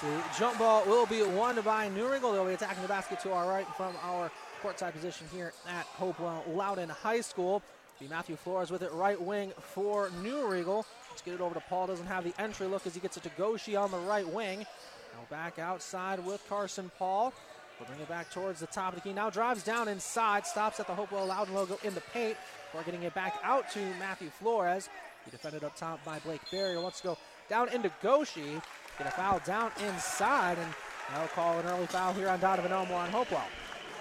So 0.00 0.06
the 0.08 0.22
jump 0.38 0.58
ball 0.58 0.84
will 0.86 1.06
be 1.06 1.22
won 1.22 1.60
by 1.62 1.88
New 1.88 2.06
Riegel. 2.06 2.32
They'll 2.32 2.46
be 2.46 2.52
attacking 2.52 2.82
the 2.82 2.88
basket 2.88 3.18
to 3.20 3.32
our 3.32 3.48
right 3.48 3.66
from 3.76 3.94
our 4.04 4.30
courtside 4.62 4.92
position 4.92 5.26
here 5.32 5.52
at 5.66 5.84
Hopewell 5.86 6.44
Loudon 6.48 6.90
High 6.90 7.22
School. 7.22 7.62
Be 7.98 8.08
Matthew 8.08 8.36
Flores 8.36 8.70
with 8.70 8.82
it 8.82 8.92
right 8.92 9.20
wing 9.20 9.52
for 9.58 10.10
New 10.22 10.46
Riegel. 10.46 10.84
Let's 11.10 11.22
get 11.22 11.32
it 11.32 11.40
over 11.40 11.54
to 11.54 11.62
Paul. 11.62 11.86
Doesn't 11.86 12.06
have 12.06 12.24
the 12.24 12.34
entry 12.38 12.66
look 12.66 12.86
as 12.86 12.94
he 12.94 13.00
gets 13.00 13.16
it 13.16 13.22
to 13.22 13.30
Goshi 13.38 13.74
on 13.74 13.90
the 13.90 13.98
right 13.98 14.28
wing. 14.28 14.58
Now 14.58 15.24
back 15.30 15.58
outside 15.58 16.24
with 16.24 16.46
Carson 16.46 16.90
Paul. 16.98 17.32
We'll 17.80 17.88
bring 17.88 18.00
it 18.00 18.08
back 18.08 18.30
towards 18.30 18.60
the 18.60 18.66
top 18.66 18.94
of 18.94 19.02
the 19.02 19.08
key. 19.08 19.14
Now 19.14 19.30
drives 19.30 19.62
down 19.62 19.88
inside, 19.88 20.46
stops 20.46 20.78
at 20.78 20.86
the 20.86 20.94
Hopewell 20.94 21.26
Loudon 21.26 21.54
logo 21.54 21.78
in 21.84 21.94
the 21.94 22.02
paint. 22.12 22.36
We're 22.74 22.82
getting 22.82 23.02
it 23.02 23.14
back 23.14 23.36
out 23.42 23.70
to 23.72 23.78
Matthew 23.98 24.28
Flores. 24.28 24.90
He 25.24 25.30
defended 25.30 25.64
up 25.64 25.74
top 25.74 26.04
by 26.04 26.18
Blake 26.18 26.42
Barrier. 26.50 26.80
Let's 26.80 27.00
go 27.00 27.16
down 27.48 27.70
into 27.70 27.90
Goshi. 28.02 28.60
Get 28.98 29.06
a 29.06 29.10
foul 29.10 29.40
down 29.46 29.72
inside, 29.86 30.58
and 30.58 30.74
they'll 31.14 31.28
call 31.28 31.58
an 31.58 31.66
early 31.66 31.86
foul 31.86 32.12
here 32.12 32.28
on 32.28 32.40
Donovan 32.40 32.72
Elmore 32.72 33.00
on 33.00 33.10
Hopewell. 33.10 33.44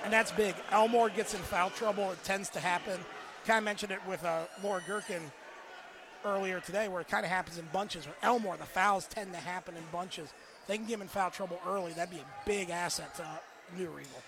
And 0.03 0.11
that's 0.11 0.31
big. 0.33 0.53
Elmore 0.71 1.09
gets 1.09 1.33
in 1.33 1.39
foul 1.41 1.69
trouble. 1.69 2.11
It 2.11 2.23
tends 2.23 2.49
to 2.49 2.59
happen. 2.59 2.99
Kind 3.45 3.59
of 3.59 3.63
mentioned 3.63 3.91
it 3.91 3.99
with 4.07 4.23
uh, 4.23 4.41
Laura 4.63 4.81
Gherkin 4.87 5.21
earlier 6.25 6.59
today, 6.59 6.87
where 6.87 7.01
it 7.01 7.07
kind 7.07 7.23
of 7.23 7.29
happens 7.29 7.59
in 7.59 7.65
bunches. 7.71 8.07
With 8.07 8.15
Elmore, 8.23 8.57
the 8.57 8.65
fouls 8.65 9.05
tend 9.05 9.33
to 9.33 9.39
happen 9.39 9.75
in 9.75 9.83
bunches. 9.91 10.33
They 10.67 10.77
can 10.77 10.87
get 10.87 10.95
him 10.95 11.03
in 11.03 11.07
foul 11.07 11.29
trouble 11.29 11.59
early. 11.67 11.93
That'd 11.93 12.09
be 12.09 12.21
a 12.21 12.25
big 12.45 12.71
asset 12.71 13.13
to 13.17 13.25
New 13.77 13.89
Riegel. 13.89 14.21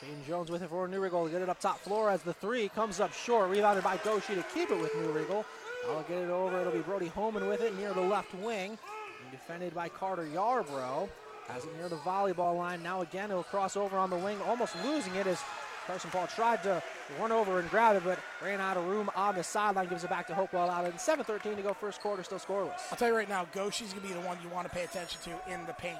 Shane 0.00 0.24
Jones 0.26 0.50
with 0.50 0.62
it 0.62 0.68
for 0.68 0.86
New 0.86 1.00
Riegel. 1.00 1.28
Get 1.28 1.42
it 1.42 1.48
up 1.48 1.58
top. 1.58 1.80
floor 1.80 2.10
as 2.10 2.22
the 2.22 2.32
three 2.32 2.68
comes 2.68 3.00
up 3.00 3.12
short. 3.12 3.50
Rebounded 3.50 3.82
by 3.82 3.96
Goshi 3.98 4.36
to 4.36 4.44
keep 4.54 4.70
it 4.70 4.80
with 4.80 4.94
New 4.96 5.10
Riegel. 5.10 5.44
I'll 5.90 6.02
get 6.02 6.18
it 6.18 6.30
over. 6.30 6.60
It'll 6.60 6.72
be 6.72 6.78
Brody 6.78 7.08
Holman 7.08 7.48
with 7.48 7.60
it 7.60 7.76
near 7.76 7.92
the 7.92 8.00
left 8.00 8.32
wing. 8.36 8.78
And 9.22 9.30
defended 9.32 9.74
by 9.74 9.88
Carter 9.88 10.28
Yarbrough. 10.32 11.08
Has 11.48 11.64
it 11.64 11.76
near 11.76 11.88
the 11.88 11.96
volleyball 11.96 12.56
line. 12.56 12.82
Now 12.84 13.02
again, 13.02 13.30
he'll 13.30 13.42
cross 13.42 13.76
over 13.76 13.98
on 13.98 14.10
the 14.10 14.16
wing, 14.16 14.38
almost 14.46 14.74
losing 14.84 15.14
it 15.16 15.26
as 15.26 15.42
Carson 15.86 16.10
Paul 16.10 16.26
tried 16.26 16.62
to 16.62 16.82
run 17.20 17.30
over 17.30 17.58
and 17.58 17.68
grab 17.68 17.96
it, 17.96 18.02
but 18.04 18.18
ran 18.42 18.60
out 18.60 18.76
of 18.76 18.86
room 18.86 19.10
on 19.14 19.34
the 19.34 19.44
sideline. 19.44 19.88
Gives 19.88 20.04
it 20.04 20.10
back 20.10 20.26
to 20.28 20.34
Hopewell 20.34 20.70
out. 20.70 20.84
And 20.84 20.94
7-13 20.94 21.56
to 21.56 21.62
go 21.62 21.74
first 21.74 22.00
quarter, 22.00 22.22
still 22.22 22.38
scoreless. 22.38 22.80
I'll 22.90 22.96
tell 22.96 23.08
you 23.08 23.16
right 23.16 23.28
now, 23.28 23.46
Goshi's 23.52 23.92
going 23.92 24.02
to 24.02 24.08
be 24.08 24.14
the 24.14 24.26
one 24.26 24.38
you 24.42 24.48
want 24.48 24.66
to 24.68 24.74
pay 24.74 24.84
attention 24.84 25.20
to 25.24 25.52
in 25.52 25.64
the 25.66 25.74
paint. 25.74 25.98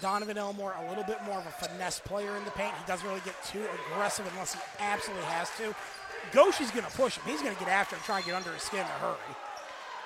Donovan 0.00 0.36
Elmore, 0.36 0.74
a 0.78 0.88
little 0.88 1.04
bit 1.04 1.22
more 1.24 1.38
of 1.38 1.46
a 1.46 1.50
finesse 1.50 2.00
player 2.00 2.36
in 2.36 2.44
the 2.44 2.50
paint. 2.50 2.74
He 2.74 2.86
doesn't 2.86 3.06
really 3.06 3.22
get 3.24 3.42
too 3.44 3.64
aggressive 3.92 4.26
unless 4.32 4.54
he 4.54 4.60
absolutely 4.80 5.24
has 5.26 5.48
to. 5.58 5.74
Goshi's 6.32 6.70
going 6.70 6.84
to 6.84 6.92
push 6.92 7.16
him. 7.16 7.24
He's 7.26 7.42
going 7.42 7.54
to 7.54 7.60
get 7.60 7.68
after 7.68 7.96
him, 7.96 8.02
try 8.04 8.16
and 8.18 8.26
get 8.26 8.34
under 8.34 8.52
his 8.52 8.62
skin 8.62 8.80
in 8.80 8.86
a 8.86 8.88
hurry. 8.88 9.16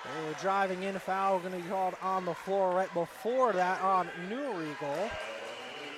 They 0.04 0.28
were 0.28 0.34
driving 0.40 0.84
in 0.84 0.98
foul 0.98 1.40
going 1.40 1.52
to 1.52 1.58
be 1.58 1.68
called 1.68 1.94
on 2.00 2.24
the 2.24 2.34
floor 2.34 2.72
right 2.72 2.92
before 2.94 3.52
that 3.52 3.80
on 3.82 4.08
New 4.28 4.52
Riegel. 4.52 5.10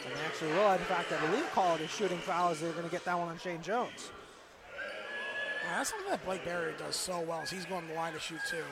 And 0.09 0.17
they 0.19 0.25
actually 0.25 0.53
realized 0.53 0.81
the 0.81 0.87
fact 0.87 1.11
that 1.11 1.23
Elite 1.29 1.51
called 1.53 1.81
a 1.81 1.89
shooting 1.89 2.19
foul 2.19 2.51
as 2.51 2.61
they're 2.61 2.73
going 2.73 2.85
to 2.85 2.91
get 2.91 3.05
that 3.05 3.19
one 3.19 3.29
on 3.29 3.39
Shane 3.39 3.61
Jones. 3.61 4.11
Yeah, 5.65 5.77
that's 5.77 5.91
something 5.91 6.11
that 6.11 6.25
Blake 6.25 6.45
Barrier 6.45 6.73
does 6.79 6.97
so 6.97 7.21
well. 7.21 7.43
Is 7.43 7.51
he's 7.51 7.67
going 7.67 7.83
to 7.83 7.89
the 7.89 7.95
line 7.95 8.15
to 8.15 8.19
shoot 8.19 8.41
too. 8.49 8.65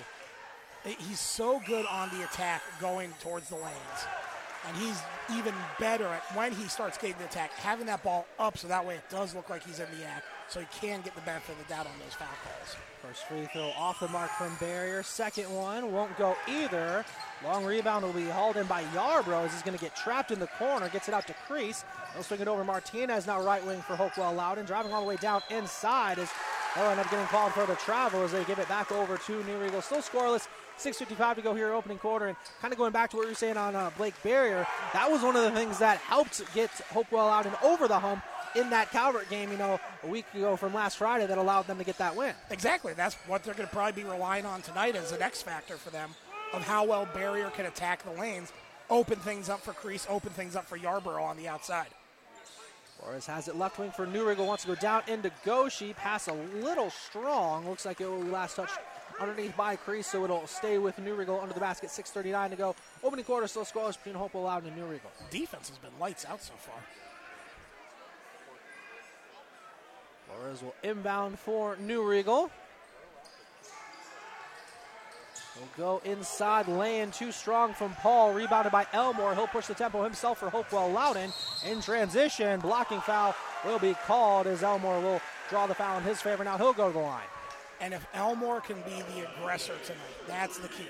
He's 0.85 1.21
so 1.21 1.61
good 1.67 1.85
on 1.87 2.09
the 2.17 2.25
attack 2.25 2.63
going 2.81 3.13
towards 3.21 3.49
the 3.49 3.57
lanes. 3.57 4.07
And 4.67 4.77
he's 4.77 5.01
even 5.37 5.55
better 5.79 6.07
at 6.07 6.23
when 6.35 6.53
he 6.53 6.69
starts 6.69 6.97
getting 6.97 7.19
the 7.19 7.25
attack, 7.25 7.53
having 7.53 7.87
that 7.87 8.03
ball 8.03 8.27
up 8.39 8.57
so 8.57 8.69
that 8.69 8.87
way 8.87 8.95
it 8.95 9.05
does 9.11 9.35
look 9.35 9.51
like 9.51 9.65
he's 9.65 9.79
in 9.79 9.87
the 9.99 10.05
act, 10.07 10.25
so 10.49 10.61
he 10.61 10.67
can 10.81 11.01
get 11.03 11.15
the 11.15 11.21
benefit 11.23 11.53
of 11.53 11.67
the 11.67 11.75
doubt 11.75 11.87
on 11.87 11.93
those 12.03 12.15
foul 12.15 12.29
calls. 12.45 12.77
First 13.03 13.25
free 13.27 13.47
throw 13.53 13.71
off 13.79 14.01
the 14.01 14.09
mark 14.09 14.31
from 14.31 14.57
Barrier. 14.59 15.03
Second 15.03 15.53
one 15.53 15.93
won't 15.93 16.17
go 16.17 16.37
either. 16.49 17.05
Long 17.45 17.65
rebound 17.65 18.05
will 18.05 18.13
be 18.13 18.25
hauled 18.25 18.57
in 18.57 18.67
by 18.67 18.83
Yarbrough 18.95 19.45
as 19.45 19.53
he's 19.53 19.63
going 19.63 19.77
to 19.77 19.83
get 19.83 19.95
trapped 19.95 20.31
in 20.31 20.41
the 20.41 20.47
corner. 20.59 20.89
Gets 20.89 21.09
it 21.09 21.15
out 21.15 21.27
to 21.27 21.35
Crease. 21.47 21.85
He'll 22.15 22.23
swing 22.23 22.41
it 22.41 22.49
over 22.49 22.65
Martinez, 22.65 23.27
now 23.27 23.43
right 23.43 23.65
wing 23.65 23.81
for 23.83 23.95
Hopewell 23.97 24.33
Loudon. 24.33 24.65
Driving 24.65 24.93
all 24.93 25.03
the 25.03 25.07
way 25.07 25.17
down 25.17 25.43
inside 25.51 26.19
as 26.19 26.31
they'll 26.75 26.87
end 26.87 26.99
up 26.99 27.11
getting 27.11 27.27
called 27.27 27.53
for 27.53 27.67
the 27.67 27.75
travel 27.77 28.23
as 28.23 28.33
they 28.33 28.45
give 28.45 28.59
it 28.59 28.69
back 28.69 28.91
over 28.91 29.19
to 29.19 29.45
New 29.45 29.59
Riegel. 29.59 29.83
Still 29.83 30.03
scoreless. 30.03 30.49
6.55 30.79 31.37
to 31.37 31.43
go 31.43 31.55
here, 31.55 31.73
opening 31.73 31.99
quarter. 31.99 32.27
And 32.29 32.37
kind 32.61 32.73
of 32.73 32.79
going 32.79 32.93
back 32.93 33.09
to 33.11 33.17
what 33.17 33.23
you 33.23 33.31
were 33.31 33.35
saying 33.35 33.57
on 33.57 33.75
uh, 33.75 33.91
Blake 33.97 34.15
Barrier, 34.23 34.67
that 34.93 35.11
was 35.11 35.23
one 35.23 35.35
of 35.35 35.43
the 35.43 35.51
things 35.51 35.79
that 35.79 35.99
helped 35.99 36.43
get 36.55 36.71
Hopewell 36.93 37.33
and 37.33 37.57
over 37.63 37.89
the 37.89 37.99
hump 37.99 38.23
in 38.57 38.71
that 38.71 38.91
Calvert 38.91 39.29
game, 39.29 39.51
you 39.51 39.59
know, 39.59 39.79
a 40.03 40.07
week 40.07 40.27
ago 40.35 40.57
from 40.57 40.75
last 40.75 40.99
Friday 40.99 41.27
that 41.27 41.39
allowed 41.39 41.67
them 41.67 41.79
to 41.79 41.85
get 41.85 41.99
that 41.99 42.17
win. 42.17 42.35
Exactly. 42.51 42.95
That's 42.95 43.15
what 43.27 43.45
they're 43.45 43.55
going 43.55 43.69
to 43.69 43.75
probably 43.75 44.03
be 44.03 44.09
relying 44.09 44.47
on 44.47 44.63
tonight 44.63 44.97
as 44.97 45.13
an 45.13 45.23
X 45.23 45.43
factor 45.43 45.77
for 45.77 45.91
them 45.91 46.11
of 46.53 46.67
how 46.67 46.85
well 46.85 47.09
Barrier 47.13 47.51
can 47.51 47.67
attack 47.67 48.03
the 48.05 48.21
lanes, 48.21 48.53
open 48.89 49.19
things 49.19 49.49
up 49.49 49.61
for 49.61 49.73
Crease, 49.73 50.07
open 50.09 50.31
things 50.31 50.57
up 50.57 50.67
for 50.67 50.77
Yarborough 50.77 51.25
on 51.25 51.37
the 51.37 51.49
outside. 51.49 51.89
Flores 52.99 53.27
has 53.27 53.49
it 53.49 53.57
left 53.57 53.79
wing 53.79 53.91
for 53.91 54.07
New 54.07 54.27
Riegel. 54.27 54.47
Wants 54.47 54.63
to 54.63 54.69
go 54.69 54.75
down 54.75 55.03
into 55.07 55.31
Goshi. 55.45 55.93
Pass 55.93 56.29
a 56.29 56.33
little 56.33 56.91
strong. 56.91 57.69
Looks 57.69 57.85
like 57.85 58.01
it 58.01 58.09
will 58.09 58.23
be 58.23 58.31
last 58.31 58.57
touch 58.57 58.71
underneath 59.21 59.57
by 59.57 59.77
Crease, 59.77 60.07
so 60.07 60.25
it'll 60.25 60.47
stay 60.47 60.79
with 60.79 60.99
New 60.99 61.15
Riegel 61.15 61.39
under 61.41 61.53
the 61.53 61.61
basket. 61.61 61.91
6.39 61.91 62.51
to 62.51 62.57
go. 62.57 62.75
Opening 63.05 63.25
quarter 63.25 63.47
still 63.49 63.65
scoreless 63.65 63.99
between 63.99 64.15
Hopewell 64.15 64.45
Loudon 64.45 64.69
and 64.69 64.79
New 64.79 64.87
Riegel. 64.87 65.11
Defense 65.31 65.69
has 65.69 65.79
been 65.79 65.91
lights 66.01 66.25
out 66.25 66.43
so 66.43 66.55
far. 66.57 66.83
Flores 70.27 70.63
will 70.63 70.75
inbound 70.83 71.39
for 71.39 71.77
New 71.77 72.03
Riegel. 72.03 72.51
Will 75.59 75.69
go 75.79 76.03
inside, 76.05 76.69
laying 76.69 77.11
too 77.11 77.33
strong 77.33 77.73
from 77.73 77.95
Paul. 77.95 78.35
Rebounded 78.35 78.73
by 78.73 78.87
Elmore. 78.93 79.35
He'll 79.35 79.47
push 79.47 79.67
the 79.67 79.75
tempo 79.75 80.05
himself 80.05 80.39
for 80.39 80.51
Hopewell 80.51 80.91
Loudon. 80.91 81.33
In 81.67 81.81
transition, 81.81 82.61
blocking 82.61 83.01
foul 83.01 83.35
will 83.65 83.79
be 83.79 83.95
called 84.07 84.47
as 84.47 84.63
Elmore 84.63 85.01
will 85.01 85.21
draw 85.49 85.67
the 85.67 85.75
foul 85.75 85.99
in 85.99 86.05
his 86.05 86.21
favor. 86.21 86.45
Now 86.45 86.59
he'll 86.59 86.75
go 86.75 86.89
to 86.89 86.93
the 86.93 86.99
line. 86.99 87.25
And 87.81 87.95
if 87.95 88.07
Elmore 88.15 88.61
can 88.61 88.77
be 88.83 89.03
the 89.15 89.27
aggressor 89.29 89.75
tonight, 89.85 90.01
that's 90.27 90.59
the 90.59 90.69
key 90.69 90.89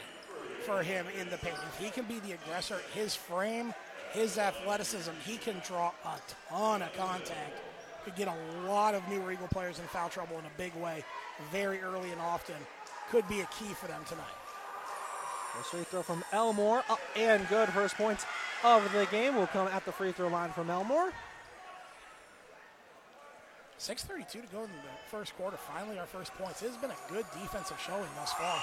for 0.64 0.83
him 0.83 1.07
in 1.21 1.31
the 1.31 1.37
paint. 1.38 1.57
If 1.69 1.78
he 1.78 1.90
can 1.90 2.05
be 2.05 2.19
the 2.21 2.33
aggressor, 2.33 2.78
his 2.93 3.14
frame, 3.14 3.73
his 4.12 4.37
athleticism, 4.37 5.12
he 5.25 5.37
can 5.37 5.62
draw 5.64 5.93
a 6.05 6.19
ton 6.50 6.83
of 6.83 6.93
contact. 6.97 7.52
Could 8.06 8.14
get 8.14 8.28
a 8.28 8.68
lot 8.68 8.94
of 8.94 9.06
New 9.08 9.20
Riegel 9.20 9.48
players 9.48 9.80
in 9.80 9.84
foul 9.86 10.08
trouble 10.08 10.38
in 10.38 10.44
a 10.44 10.50
big 10.56 10.72
way, 10.76 11.02
very 11.50 11.80
early 11.80 12.12
and 12.12 12.20
often. 12.20 12.54
Could 13.10 13.28
be 13.28 13.40
a 13.40 13.46
key 13.46 13.75
for 13.75 13.88
them 13.88 14.00
tonight. 14.08 14.25
First 15.56 15.70
free 15.70 15.82
throw 15.82 16.02
from 16.02 16.22
Elmore, 16.30 16.84
up 16.88 17.00
and 17.16 17.48
good. 17.48 17.68
First 17.70 17.96
points 17.96 18.25
of 18.62 18.84
the 18.92 19.06
game 19.06 19.34
will 19.34 19.48
come 19.48 19.66
at 19.66 19.84
the 19.84 19.90
free 19.90 20.12
throw 20.12 20.28
line 20.28 20.52
from 20.52 20.70
Elmore. 20.70 21.10
6.32 23.80 24.30
to 24.30 24.38
go 24.52 24.62
in 24.62 24.70
the 24.70 25.10
first 25.10 25.36
quarter. 25.36 25.56
Finally, 25.56 25.98
our 25.98 26.06
first 26.06 26.32
points. 26.34 26.62
It 26.62 26.68
has 26.68 26.76
been 26.76 26.92
a 26.92 27.12
good 27.12 27.26
defensive 27.42 27.80
showing 27.84 28.08
thus 28.16 28.32
far. 28.34 28.56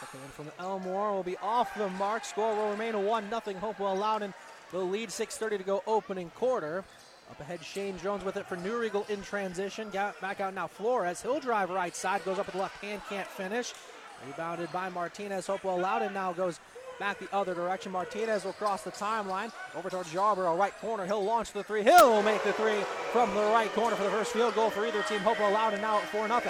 Second 0.00 0.20
one 0.20 0.30
from 0.32 0.46
Elmore 0.58 1.12
will 1.14 1.22
be 1.22 1.38
off 1.38 1.74
the 1.78 1.88
mark. 1.88 2.26
Score 2.26 2.54
will 2.54 2.72
remain 2.72 2.94
a 2.94 3.00
1 3.00 3.30
0 3.30 3.58
Hopewell 3.58 3.96
Loudon. 3.96 4.34
The 4.70 4.80
lead 4.80 5.08
6.30 5.08 5.56
to 5.56 5.64
go 5.64 5.82
opening 5.86 6.28
quarter. 6.34 6.84
Up 7.30 7.40
ahead, 7.40 7.62
Shane 7.62 7.96
Jones 7.98 8.24
with 8.24 8.36
it 8.36 8.46
for 8.46 8.56
New 8.56 8.76
Riegel 8.76 9.06
in 9.08 9.22
transition. 9.22 9.88
Got 9.90 10.20
back 10.20 10.40
out 10.40 10.52
now, 10.52 10.66
Flores. 10.66 11.22
He'll 11.22 11.38
drive 11.38 11.70
right 11.70 11.94
side, 11.94 12.24
goes 12.24 12.40
up 12.40 12.46
with 12.46 12.56
the 12.56 12.60
left 12.60 12.82
hand, 12.82 13.00
can't 13.08 13.28
finish. 13.28 13.72
Rebounded 14.26 14.70
by 14.72 14.88
Martinez. 14.88 15.46
Hopewell 15.46 15.78
Loudon 15.78 16.12
now 16.12 16.32
goes 16.32 16.58
back 16.98 17.20
the 17.20 17.32
other 17.34 17.54
direction. 17.54 17.92
Martinez 17.92 18.44
will 18.44 18.52
cross 18.54 18.82
the 18.82 18.90
timeline 18.90 19.52
over 19.76 19.88
towards 19.88 20.12
Yarborough, 20.12 20.56
right 20.56 20.76
corner. 20.80 21.06
He'll 21.06 21.24
launch 21.24 21.52
the 21.52 21.62
three. 21.62 21.84
He'll 21.84 22.22
make 22.22 22.42
the 22.42 22.52
three 22.52 22.80
from 23.12 23.32
the 23.34 23.42
right 23.42 23.72
corner 23.74 23.94
for 23.94 24.02
the 24.02 24.10
first 24.10 24.32
field 24.32 24.56
goal 24.56 24.68
for 24.68 24.84
either 24.84 25.02
team. 25.04 25.20
Hopewell 25.20 25.52
Loudon 25.52 25.80
now 25.80 25.98
at 25.98 26.08
4 26.08 26.26
0. 26.26 26.40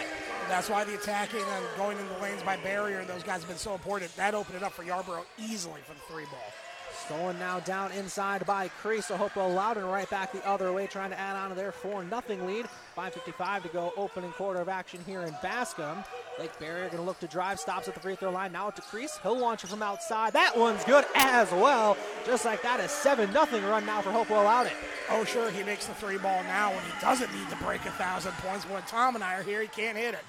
That's 0.49 0.69
why 0.71 0.85
the 0.85 0.95
attacking 0.95 1.41
and 1.43 1.65
going 1.77 1.99
in 1.99 2.09
the 2.09 2.19
lanes 2.19 2.43
by 2.43 2.57
barrier, 2.57 3.05
those 3.05 3.23
guys 3.23 3.41
have 3.41 3.49
been 3.49 3.59
so 3.59 3.75
important. 3.75 4.17
That 4.17 4.35
opened 4.35 4.57
it 4.57 4.63
up 4.63 4.73
for 4.73 4.83
Yarborough 4.83 5.27
easily 5.39 5.83
for 5.87 5.93
the 5.93 6.01
three 6.01 6.25
ball. 6.25 6.70
Stolen 7.05 7.39
now 7.39 7.61
down 7.61 7.93
inside 7.93 8.45
by 8.47 8.69
Crease. 8.69 9.09
Hopewell 9.09 9.53
Loudon 9.53 9.85
right 9.85 10.09
back 10.11 10.33
the 10.33 10.47
other 10.47 10.73
way, 10.73 10.87
trying 10.87 11.11
to 11.11 11.19
add 11.19 11.37
on 11.37 11.49
to 11.51 11.55
their 11.55 11.73
4 11.73 12.05
0 12.09 12.47
lead. 12.47 12.67
5.55 12.97 13.63
to 13.63 13.69
go, 13.69 13.93
opening 13.97 14.33
quarter 14.33 14.61
of 14.61 14.69
action 14.69 15.01
here 15.07 15.23
in 15.23 15.35
Bascom. 15.43 16.05
Blake 16.37 16.57
Barrier 16.59 16.87
going 16.87 16.99
to 16.99 17.03
look 17.03 17.19
to 17.21 17.27
drive, 17.27 17.59
stops 17.59 17.89
at 17.89 17.95
the 17.95 18.01
free 18.01 18.17
throw 18.17 18.31
line. 18.31 18.53
Now 18.53 18.71
to 18.71 18.83
Crease. 18.83 19.19
He'll 19.23 19.39
launch 19.39 19.65
it 19.65 19.69
from 19.69 19.83
outside. 19.83 20.33
That 20.33 20.57
one's 20.57 20.85
good 20.85 21.05
as 21.15 21.51
well. 21.53 21.97
Just 22.27 22.45
like 22.45 22.63
that, 22.63 22.81
a 22.81 22.89
7 22.89 23.33
0 23.33 23.47
run 23.69 23.87
now 23.87 24.01
for 24.03 24.11
Hopewell 24.11 24.45
Loudon. 24.45 24.73
Oh, 25.11 25.25
sure, 25.25 25.51
he 25.51 25.63
makes 25.63 25.87
the 25.87 25.95
three 25.95 26.19
ball 26.19 26.43
now 26.45 26.71
when 26.71 26.85
he 26.85 26.93
doesn't 27.01 27.33
need 27.35 27.49
to 27.51 27.57
break 27.57 27.85
a 27.87 27.91
thousand 27.93 28.33
points. 28.35 28.65
When 28.69 28.83
Tom 28.83 29.15
and 29.15 29.25
I 29.25 29.35
are 29.35 29.43
here, 29.43 29.63
he 29.63 29.69
can't 29.69 29.97
hit 29.97 30.15
it. 30.15 30.25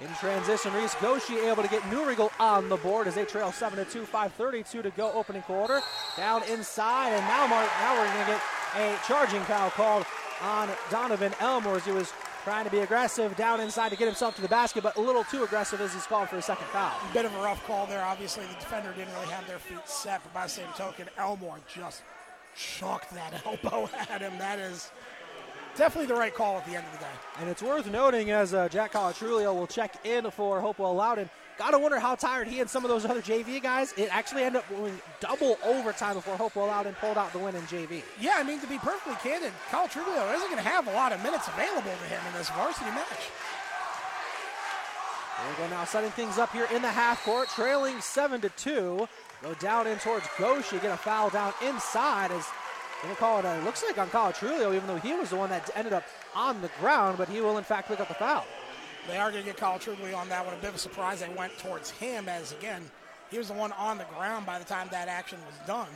In 0.00 0.08
transition, 0.16 0.72
Reese 0.72 0.96
Goshi 1.00 1.38
able 1.38 1.62
to 1.62 1.68
get 1.68 1.88
New 1.88 2.04
Riegel 2.04 2.32
on 2.40 2.68
the 2.68 2.76
board 2.76 3.06
as 3.06 3.14
they 3.14 3.24
trail 3.24 3.52
7 3.52 3.78
to 3.78 3.90
2, 3.90 4.02
5.32 4.02 4.82
to 4.82 4.90
go 4.90 5.12
opening 5.12 5.42
quarter. 5.42 5.80
Down 6.16 6.42
inside, 6.44 7.10
and 7.10 7.24
now, 7.26 7.46
Mark, 7.46 7.68
now 7.80 7.94
we're 7.94 8.12
going 8.12 8.26
to 8.26 8.32
get 8.32 8.40
a 8.76 8.98
charging 9.06 9.40
foul 9.42 9.70
called 9.70 10.04
on 10.42 10.68
Donovan 10.90 11.32
Elmore 11.38 11.76
as 11.76 11.84
he 11.84 11.92
was 11.92 12.12
trying 12.42 12.64
to 12.64 12.70
be 12.72 12.80
aggressive 12.80 13.36
down 13.36 13.60
inside 13.60 13.90
to 13.90 13.96
get 13.96 14.06
himself 14.06 14.34
to 14.34 14.42
the 14.42 14.48
basket, 14.48 14.82
but 14.82 14.96
a 14.96 15.00
little 15.00 15.22
too 15.24 15.44
aggressive 15.44 15.80
as 15.80 15.94
he's 15.94 16.06
called 16.06 16.28
for 16.28 16.36
a 16.36 16.42
second 16.42 16.66
foul. 16.66 16.92
Bit 17.12 17.24
of 17.24 17.34
a 17.36 17.38
rough 17.38 17.64
call 17.64 17.86
there. 17.86 18.04
Obviously, 18.04 18.44
the 18.46 18.54
defender 18.54 18.92
didn't 18.96 19.14
really 19.14 19.28
have 19.28 19.46
their 19.46 19.60
feet 19.60 19.88
set, 19.88 20.22
but 20.24 20.34
by 20.34 20.42
the 20.42 20.48
same 20.48 20.66
token, 20.76 21.08
Elmore 21.16 21.58
just 21.72 22.02
chucked 22.56 23.14
that 23.14 23.42
elbow 23.46 23.88
at 24.10 24.20
him. 24.20 24.36
That 24.38 24.58
is 24.58 24.90
definitely 25.76 26.06
the 26.06 26.18
right 26.18 26.34
call 26.34 26.58
at 26.58 26.66
the 26.66 26.74
end 26.76 26.84
of 26.86 26.92
the 26.92 26.98
day. 26.98 27.12
And 27.40 27.48
it's 27.48 27.62
worth 27.62 27.90
noting 27.90 28.30
as 28.30 28.54
uh, 28.54 28.68
Jack 28.68 28.92
Colatrulio 28.92 29.54
will 29.54 29.66
check 29.66 30.04
in 30.04 30.30
for 30.30 30.60
Hopewell 30.60 30.94
Loudon. 30.94 31.28
Gotta 31.56 31.78
wonder 31.78 32.00
how 32.00 32.16
tired 32.16 32.48
he 32.48 32.60
and 32.60 32.68
some 32.68 32.84
of 32.84 32.90
those 32.90 33.04
other 33.04 33.22
JV 33.22 33.62
guys. 33.62 33.92
It 33.96 34.08
actually 34.10 34.42
ended 34.42 34.62
up 34.62 34.68
going 34.70 35.00
double 35.20 35.56
overtime 35.64 36.14
before 36.14 36.36
Hopewell 36.36 36.66
Loudon 36.66 36.94
pulled 37.00 37.16
out 37.16 37.32
the 37.32 37.38
win 37.38 37.54
in 37.54 37.62
JV. 37.62 38.02
Yeah, 38.20 38.34
I 38.36 38.42
mean, 38.42 38.60
to 38.60 38.66
be 38.66 38.78
perfectly 38.78 39.14
candid, 39.22 39.52
Colatrulio 39.70 40.34
isn't 40.34 40.50
going 40.50 40.62
to 40.62 40.68
have 40.68 40.88
a 40.88 40.92
lot 40.92 41.12
of 41.12 41.22
minutes 41.22 41.46
available 41.46 41.92
to 41.92 42.06
him 42.06 42.20
in 42.26 42.38
this 42.38 42.50
varsity 42.50 42.90
match. 42.90 43.30
There 45.38 45.50
we 45.50 45.56
go 45.64 45.76
now, 45.76 45.84
setting 45.84 46.10
things 46.10 46.38
up 46.38 46.52
here 46.52 46.66
in 46.74 46.82
the 46.82 46.88
half 46.88 47.22
court, 47.24 47.48
trailing 47.50 48.00
7 48.00 48.40
to 48.40 48.48
2. 48.48 49.08
Go 49.42 49.54
down 49.54 49.86
in 49.86 49.98
towards 49.98 50.26
Goshi, 50.38 50.78
get 50.78 50.92
a 50.92 50.96
foul 50.96 51.28
down 51.28 51.52
inside 51.62 52.32
as 52.32 52.46
Gonna 53.04 53.16
call 53.16 53.38
it 53.38 53.44
a 53.44 53.60
looks 53.64 53.84
like 53.84 53.98
on 53.98 54.08
Colatrulio, 54.08 54.74
even 54.74 54.86
though 54.86 54.96
he 54.96 55.12
was 55.14 55.30
the 55.30 55.36
one 55.36 55.50
that 55.50 55.70
ended 55.74 55.92
up 55.92 56.04
on 56.34 56.60
the 56.62 56.70
ground, 56.80 57.18
but 57.18 57.28
he 57.28 57.40
will 57.40 57.58
in 57.58 57.64
fact 57.64 57.88
pick 57.88 58.00
up 58.00 58.08
the 58.08 58.14
foul. 58.14 58.46
They 59.06 59.18
are 59.18 59.30
going 59.30 59.44
to 59.44 59.50
get 59.50 59.58
Colatrulio 59.58 60.16
on 60.16 60.30
that 60.30 60.44
one. 60.44 60.54
A 60.54 60.56
bit 60.56 60.70
of 60.70 60.76
a 60.76 60.78
surprise 60.78 61.20
they 61.20 61.28
went 61.28 61.56
towards 61.58 61.90
him 61.90 62.28
as 62.28 62.52
again 62.52 62.82
he 63.30 63.36
was 63.36 63.48
the 63.48 63.54
one 63.54 63.72
on 63.72 63.98
the 63.98 64.06
ground 64.16 64.46
by 64.46 64.58
the 64.58 64.64
time 64.64 64.88
that 64.90 65.08
action 65.08 65.38
was 65.44 65.66
done. 65.66 65.88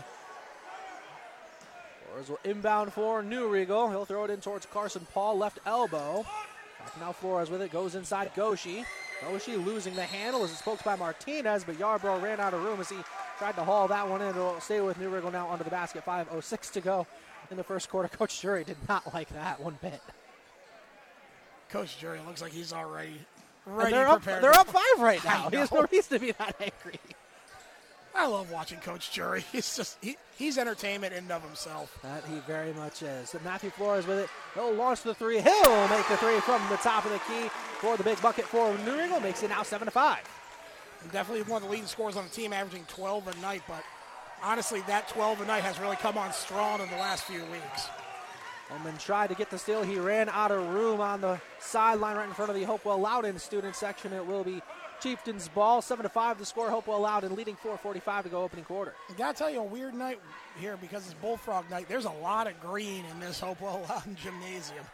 Flores 2.05 2.29
will 2.29 2.41
inbound 2.45 2.93
for 2.93 3.23
New 3.23 3.49
Riegel. 3.49 3.89
He'll 3.89 4.05
throw 4.05 4.25
it 4.25 4.31
in 4.31 4.41
towards 4.41 4.67
Carson 4.67 5.07
Paul, 5.15 5.39
left 5.39 5.61
elbow. 5.65 6.27
Back 6.79 7.01
now 7.01 7.13
Flores 7.13 7.49
with 7.49 7.63
it, 7.63 7.71
goes 7.71 7.95
inside 7.95 8.31
Goshi. 8.35 8.85
Goshi 9.23 9.57
losing 9.57 9.95
the 9.95 10.03
handle 10.03 10.45
as 10.45 10.53
it's 10.53 10.63
poked 10.63 10.85
by 10.85 10.97
Martinez, 10.97 11.65
but 11.65 11.77
Yarbrough 11.77 12.23
ran 12.23 12.41
out 12.41 12.55
of 12.55 12.63
room 12.63 12.81
as 12.81 12.89
he 12.89 12.97
tried 13.39 13.57
to 13.57 13.65
haul 13.65 13.89
that 13.89 14.09
one 14.09 14.21
in. 14.21 14.29
It'll 14.29 14.61
stay 14.61 14.81
with 14.81 14.99
New 14.99 15.09
Riegel 15.09 15.31
now 15.31 15.51
under 15.51 15.65
the 15.65 15.71
basket. 15.71 16.05
5.06 16.05 16.73
to 16.73 16.81
go 16.81 17.07
in 17.51 17.57
the 17.57 17.65
first 17.65 17.89
quarter. 17.89 18.09
Coach 18.09 18.41
Jury 18.41 18.65
did 18.65 18.77
not 18.89 19.15
like 19.15 19.29
that 19.31 19.61
one 19.61 19.79
bit. 19.81 20.01
Coach 21.71 21.99
Jury 21.99 22.19
looks 22.27 22.43
like 22.43 22.53
he's 22.53 22.73
already 22.73 23.21
ready 23.67 23.93
they're 23.93 24.09
up, 24.09 24.23
prepared. 24.23 24.43
they're 24.43 24.53
up 24.53 24.67
five 24.67 25.01
right 25.01 25.23
now. 25.25 25.51
He 25.51 25.57
has 25.57 25.71
no 25.71 25.87
reason 25.91 26.19
to 26.19 26.25
be 26.25 26.33
that 26.33 26.57
angry. 26.61 26.99
I 28.15 28.27
love 28.27 28.51
watching 28.51 28.81
Coach 28.81 29.13
Jury. 29.13 29.45
He's 29.53 29.77
just 29.77 29.97
he, 30.03 30.17
he's 30.37 30.59
entertainment 30.59 31.13
in 31.13 31.25
and 31.25 31.31
of 31.31 31.45
himself. 31.45 31.97
That 32.03 32.25
he 32.25 32.41
very 32.41 32.73
much 32.73 33.03
is. 33.03 33.31
So 33.31 33.39
Matthew 33.45 33.71
Flores 33.71 34.09
with 34.09 34.19
it. 34.19 34.29
He'll 34.55 34.73
launch 34.75 35.03
the 35.03 35.15
three. 35.15 35.41
He'll 35.41 35.89
make 35.89 36.09
the 36.09 36.17
three 36.17 36.41
from 36.41 36.61
the 36.69 36.79
top 36.79 37.05
of 37.05 37.13
the 37.13 37.19
key 37.19 37.49
for 37.79 37.97
the 37.97 38.03
big 38.03 38.21
bucket 38.21 38.47
for 38.47 38.77
New 38.79 38.99
Riegel. 38.99 39.21
Makes 39.21 39.45
it 39.45 39.51
now 39.51 39.63
seven 39.63 39.87
to 39.87 39.93
five. 39.93 40.23
Definitely 41.13 41.43
one 41.45 41.63
of 41.63 41.69
the 41.69 41.73
leading 41.73 41.87
scorers 41.87 42.17
on 42.17 42.25
the 42.25 42.31
team, 42.31 42.53
averaging 42.53 42.85
12 42.89 43.29
a 43.29 43.41
night. 43.41 43.63
But 43.67 43.83
honestly, 44.43 44.83
that 44.87 45.09
12 45.09 45.43
a 45.43 45.47
night 45.47 45.63
has 45.63 45.79
really 45.79 45.97
come 45.97 46.19
on 46.19 46.33
strong 46.33 46.81
in 46.81 46.89
the 46.91 46.97
last 46.97 47.25
few 47.25 47.45
weeks. 47.47 47.89
Holman 48.69 48.99
tried 48.99 49.29
to 49.29 49.35
get 49.35 49.51
the 49.51 49.59
steal. 49.59 49.83
He 49.83 49.99
ran 49.99 50.29
out 50.29 50.51
of 50.51 50.63
room 50.75 51.01
on 51.01 51.21
the 51.21 51.41
sideline 51.59 52.17
right 52.17 52.29
in 52.29 52.35
front 52.35 52.51
of 52.51 52.57
the 52.57 52.65
Hopewell 52.65 52.99
Loudon 52.99 53.39
student 53.39 53.75
section. 53.75 54.13
It 54.13 54.27
will 54.27 54.45
be 54.45 54.61
Chieftains 55.01 55.49
ball. 55.49 55.81
Seven 55.81 56.03
to 56.03 56.09
five. 56.09 56.39
The 56.39 56.45
score. 56.45 56.69
Hopewell 56.69 57.01
Loudon 57.01 57.35
leading 57.35 57.57
4:45 57.57 58.25
to 58.25 58.29
go 58.29 58.43
opening 58.43 58.65
quarter. 58.65 58.95
I 59.09 59.13
gotta 59.15 59.39
tell 59.39 59.51
you, 59.51 59.61
a 59.61 59.65
weird 59.65 59.95
night 59.95 60.21
here 60.61 60.77
because 60.77 61.05
it's 61.07 61.15
Bullfrog 61.15 61.71
night. 61.71 61.89
There's 61.89 62.05
a 62.05 62.11
lot 62.11 62.47
of 62.47 62.61
green 62.61 63.05
in 63.07 63.21
this 63.21 63.41
Hopewell 63.41 63.87
Loudon 63.89 64.17
gymnasium. 64.17 64.85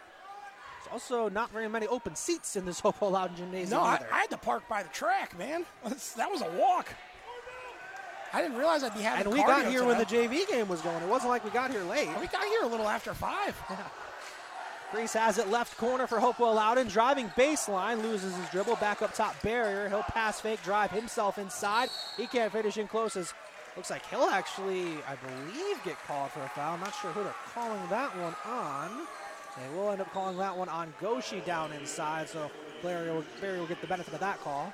There's 0.85 0.93
also 0.93 1.29
not 1.29 1.51
very 1.51 1.67
many 1.67 1.87
open 1.87 2.15
seats 2.15 2.55
in 2.55 2.65
this 2.65 2.79
Hopewell 2.81 3.11
Loudon 3.11 3.35
gymnasium 3.35 3.79
No, 3.79 3.81
I, 3.81 3.95
either. 3.95 4.07
I 4.11 4.19
had 4.19 4.29
to 4.31 4.37
park 4.37 4.63
by 4.69 4.83
the 4.83 4.89
track, 4.89 5.37
man. 5.37 5.65
That 6.17 6.31
was 6.31 6.41
a 6.41 6.49
walk. 6.51 6.93
I 8.33 8.41
didn't 8.41 8.57
realize 8.57 8.83
I'd 8.83 8.93
be 8.93 9.01
having. 9.01 9.27
and 9.27 9.33
we 9.33 9.41
got 9.41 9.65
here 9.67 9.85
when 9.85 9.97
the. 9.97 10.05
JV 10.05 10.47
game 10.47 10.67
was 10.67 10.81
going. 10.81 11.01
It 11.01 11.07
wasn't 11.07 11.29
like 11.29 11.43
we 11.45 11.51
got 11.51 11.71
here 11.71 11.83
late. 11.83 12.09
We 12.19 12.27
got 12.27 12.43
here 12.43 12.63
a 12.63 12.67
little 12.67 12.87
after 12.87 13.13
five. 13.13 13.55
Crease 14.91 15.13
has 15.13 15.37
it 15.37 15.49
left 15.49 15.77
corner 15.77 16.05
for 16.05 16.19
Hopewell 16.19 16.53
Loudon. 16.55 16.87
Driving 16.87 17.27
baseline, 17.29 18.03
loses 18.03 18.35
his 18.35 18.49
dribble. 18.49 18.75
Back 18.75 19.01
up 19.01 19.13
top 19.13 19.41
barrier. 19.41 19.87
He'll 19.89 20.03
pass 20.03 20.41
fake, 20.41 20.61
drive 20.63 20.91
himself 20.91 21.37
inside. 21.37 21.89
He 22.17 22.27
can't 22.27 22.51
finish 22.51 22.77
in 22.77 22.87
close 22.87 23.15
as 23.15 23.33
looks 23.75 23.89
like 23.89 24.05
he'll 24.07 24.23
actually, 24.23 24.97
I 25.07 25.15
believe, 25.15 25.83
get 25.83 25.97
called 26.05 26.31
for 26.31 26.41
a 26.41 26.49
foul. 26.49 26.73
I'm 26.75 26.79
not 26.81 26.93
sure 27.01 27.11
who 27.11 27.23
they're 27.23 27.33
calling 27.53 27.81
that 27.89 28.15
one 28.17 28.35
on. 28.45 29.07
They 29.57 29.75
will 29.75 29.91
end 29.91 30.01
up 30.01 30.11
calling 30.11 30.37
that 30.37 30.57
one 30.57 30.69
on 30.69 30.93
Goshi 30.99 31.39
down 31.41 31.71
inside, 31.73 32.27
so 32.27 32.51
Barry 32.83 33.09
will, 33.09 33.23
Barrier 33.39 33.59
will 33.59 33.67
get 33.67 33.79
the 33.79 33.87
benefit 33.87 34.13
of 34.13 34.19
that 34.19 34.39
call. 34.41 34.73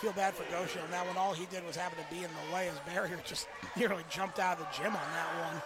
Feel 0.00 0.12
bad 0.12 0.34
for 0.34 0.44
Goshi 0.50 0.80
on 0.80 0.90
that 0.90 1.06
one. 1.06 1.16
All 1.16 1.34
he 1.34 1.46
did 1.46 1.64
was 1.64 1.76
happen 1.76 1.98
to 2.02 2.14
be 2.14 2.24
in 2.24 2.30
the 2.30 2.54
way 2.54 2.68
as 2.68 2.78
Barrier 2.92 3.20
just 3.26 3.48
nearly 3.76 4.02
jumped 4.10 4.38
out 4.38 4.58
of 4.58 4.66
the 4.66 4.82
gym 4.82 4.96
on 4.96 5.12
that 5.12 5.52
one. 5.52 5.62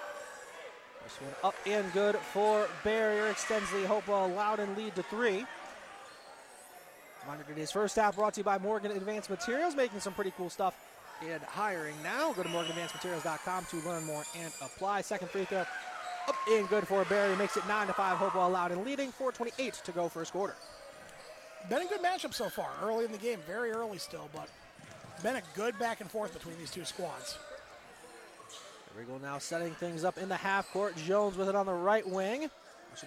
This 1.04 1.20
one 1.20 1.34
up 1.42 1.54
and 1.66 1.92
good 1.92 2.16
for 2.16 2.68
Barrier. 2.82 3.28
Extends 3.28 3.70
the 3.70 3.86
Hopewell 3.86 4.28
Loudon 4.28 4.74
lead 4.76 4.94
to 4.96 5.02
three. 5.04 5.46
Reminder 7.22 7.44
today's 7.48 7.70
first 7.70 7.96
half 7.96 8.16
brought 8.16 8.34
to 8.34 8.40
you 8.40 8.44
by 8.44 8.58
Morgan 8.58 8.90
Advanced 8.90 9.30
Materials, 9.30 9.74
making 9.74 10.00
some 10.00 10.12
pretty 10.12 10.32
cool 10.36 10.50
stuff 10.50 10.74
in 11.22 11.40
hiring 11.46 11.94
now. 12.02 12.32
Go 12.32 12.42
to 12.42 12.48
morganadvancedmaterials.com 12.48 13.66
to 13.70 13.76
learn 13.88 14.04
more 14.04 14.24
and 14.36 14.52
apply. 14.60 15.00
Second 15.00 15.30
free 15.30 15.44
throw 15.44 15.64
up 16.28 16.36
and 16.50 16.68
good 16.68 16.86
for 16.86 17.04
Barrier. 17.04 17.36
Makes 17.36 17.56
it 17.56 17.66
9 17.66 17.86
to 17.86 17.92
5. 17.92 18.16
Hopewell 18.16 18.50
Loudon 18.50 18.84
leading. 18.84 19.12
4.28 19.12 19.82
to 19.82 19.92
go 19.92 20.08
first 20.08 20.32
quarter. 20.32 20.54
Been 21.68 21.82
a 21.82 21.86
good 21.86 22.02
matchup 22.02 22.34
so 22.34 22.48
far. 22.48 22.70
Early 22.82 23.04
in 23.04 23.12
the 23.12 23.18
game, 23.18 23.38
very 23.46 23.70
early 23.70 23.98
still, 23.98 24.28
but 24.34 24.48
been 25.22 25.36
a 25.36 25.42
good 25.54 25.78
back 25.78 26.00
and 26.00 26.10
forth 26.10 26.34
between 26.34 26.58
these 26.58 26.70
two 26.70 26.84
squads. 26.84 27.38
Riegel 28.96 29.18
now 29.20 29.38
setting 29.38 29.72
things 29.72 30.04
up 30.04 30.18
in 30.18 30.28
the 30.28 30.36
half 30.36 30.70
court. 30.72 30.96
Jones 30.96 31.36
with 31.36 31.48
it 31.48 31.56
on 31.56 31.66
the 31.66 31.72
right 31.72 32.06
wing. 32.08 32.50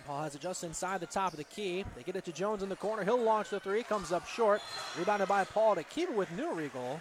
Paul 0.05 0.23
has 0.23 0.35
it 0.35 0.41
just 0.41 0.65
inside 0.65 0.99
the 0.99 1.05
top 1.05 1.31
of 1.31 1.37
the 1.37 1.45
key. 1.45 1.85
They 1.95 2.03
get 2.03 2.17
it 2.17 2.25
to 2.25 2.33
Jones 2.33 2.61
in 2.61 2.67
the 2.67 2.75
corner. 2.75 3.05
He'll 3.05 3.21
launch 3.21 3.49
the 3.49 3.59
three. 3.59 3.83
Comes 3.83 4.11
up 4.11 4.27
short. 4.27 4.61
Rebounded 4.97 5.29
by 5.29 5.45
Paul 5.45 5.75
to 5.75 5.83
keep 5.83 6.09
it 6.09 6.15
with 6.15 6.29
New 6.31 6.53
Riegel. 6.53 6.81
Well, 6.81 6.99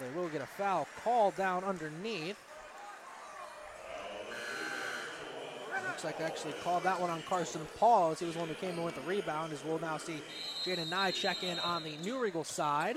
they 0.00 0.18
will 0.18 0.28
get 0.28 0.40
a 0.40 0.46
foul 0.46 0.88
called 1.04 1.36
down 1.36 1.64
underneath. 1.64 2.38
Looks 5.92 6.04
like 6.04 6.22
actually 6.22 6.54
called 6.64 6.84
that 6.84 6.98
one 6.98 7.10
on 7.10 7.20
Carson 7.28 7.60
Paul 7.76 8.12
as 8.12 8.18
he 8.18 8.24
was 8.24 8.32
the 8.32 8.40
one 8.40 8.48
who 8.48 8.54
came 8.54 8.70
in 8.70 8.82
with 8.82 8.94
the 8.94 9.02
rebound. 9.02 9.52
As 9.52 9.62
we'll 9.62 9.78
now 9.78 9.98
see 9.98 10.22
Jaden 10.64 10.88
Nye 10.88 11.10
check 11.10 11.44
in 11.44 11.58
on 11.58 11.82
the 11.84 11.98
New 11.98 12.18
Riegel 12.18 12.44
side. 12.44 12.96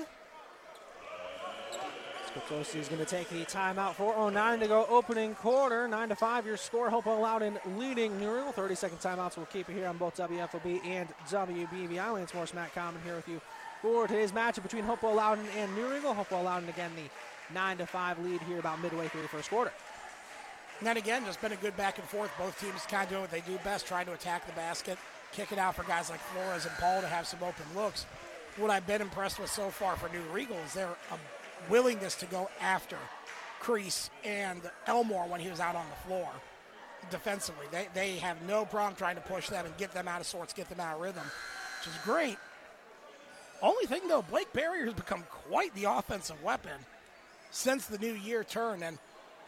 Skoptosi 2.33 2.77
is 2.77 2.87
going 2.87 3.03
to 3.03 3.05
take 3.05 3.27
the 3.27 3.43
timeout. 3.43 3.95
4.09 3.95 4.61
to 4.61 4.67
go 4.67 4.85
opening 4.89 5.35
quarter. 5.35 5.89
9 5.89 6.07
to 6.07 6.15
5 6.15 6.45
your 6.45 6.55
score. 6.55 6.89
Hopewell 6.89 7.19
Loudon 7.19 7.59
leading 7.77 8.17
New 8.17 8.33
Riegel. 8.33 8.53
30 8.53 8.75
second 8.75 8.99
timeouts. 8.99 9.35
We'll 9.35 9.47
keep 9.47 9.67
it 9.67 9.73
here 9.73 9.87
on 9.87 9.97
both 9.97 10.15
WFOB 10.15 10.85
and 10.85 11.09
WBVI. 11.29 12.13
Lance 12.13 12.33
Morris, 12.33 12.53
Matt 12.53 12.73
Common 12.73 13.01
here 13.03 13.17
with 13.17 13.27
you 13.27 13.41
for 13.81 14.07
today's 14.07 14.31
matchup 14.31 14.63
between 14.63 14.85
Hopewell 14.85 15.15
Loudon 15.15 15.45
and 15.57 15.75
New 15.75 15.91
Regal. 15.91 16.13
Hopewell 16.13 16.43
Loudon 16.43 16.69
again 16.69 16.91
the 16.95 17.53
9 17.53 17.77
to 17.79 17.85
5 17.85 18.19
lead 18.19 18.41
here 18.43 18.59
about 18.59 18.81
midway 18.81 19.09
through 19.09 19.23
the 19.23 19.27
first 19.27 19.49
quarter. 19.49 19.73
And 20.79 20.87
then 20.87 20.97
again, 20.97 21.23
just 21.25 21.41
been 21.41 21.53
a 21.53 21.57
good 21.57 21.77
back 21.77 21.97
and 21.97 22.07
forth. 22.07 22.31
Both 22.37 22.59
teams 22.59 22.81
kind 22.87 23.03
of 23.03 23.09
doing 23.09 23.21
what 23.21 23.31
they 23.31 23.41
do 23.41 23.57
best, 23.63 23.87
trying 23.87 24.05
to 24.07 24.13
attack 24.13 24.45
the 24.45 24.53
basket, 24.53 24.97
kick 25.31 25.51
it 25.51 25.57
out 25.57 25.75
for 25.75 25.83
guys 25.83 26.09
like 26.09 26.19
Flores 26.19 26.65
and 26.65 26.75
Paul 26.75 27.01
to 27.01 27.07
have 27.07 27.25
some 27.25 27.41
open 27.41 27.65
looks. 27.75 28.05
What 28.57 28.71
I've 28.71 28.87
been 28.87 29.01
impressed 29.01 29.39
with 29.39 29.49
so 29.49 29.69
far 29.69 29.95
for 29.95 30.09
New 30.09 30.21
Riegel 30.33 30.57
is 30.65 30.73
their 30.73 30.89
um, 31.11 31.19
willingness 31.69 32.15
to 32.15 32.25
go 32.25 32.49
after 32.61 32.97
Crease 33.59 34.09
and 34.23 34.61
Elmore 34.85 35.27
when 35.27 35.39
he 35.39 35.49
was 35.49 35.59
out 35.59 35.75
on 35.75 35.85
the 35.89 36.07
floor 36.07 36.29
defensively. 37.09 37.65
They, 37.71 37.87
they 37.93 38.15
have 38.17 38.41
no 38.47 38.65
problem 38.65 38.95
trying 38.95 39.15
to 39.15 39.21
push 39.21 39.49
them 39.49 39.65
and 39.65 39.75
get 39.77 39.93
them 39.93 40.07
out 40.07 40.21
of 40.21 40.27
sorts, 40.27 40.53
get 40.53 40.69
them 40.69 40.79
out 40.79 40.95
of 40.95 41.01
rhythm, 41.01 41.23
which 41.79 41.93
is 41.93 42.01
great. 42.03 42.37
Only 43.61 43.85
thing 43.85 44.07
though, 44.07 44.21
Blake 44.21 44.51
Barrier 44.53 44.85
has 44.85 44.93
become 44.93 45.23
quite 45.29 45.73
the 45.75 45.85
offensive 45.85 46.41
weapon 46.43 46.79
since 47.51 47.85
the 47.85 47.97
new 47.97 48.13
year 48.13 48.43
turned, 48.43 48.83
and 48.83 48.97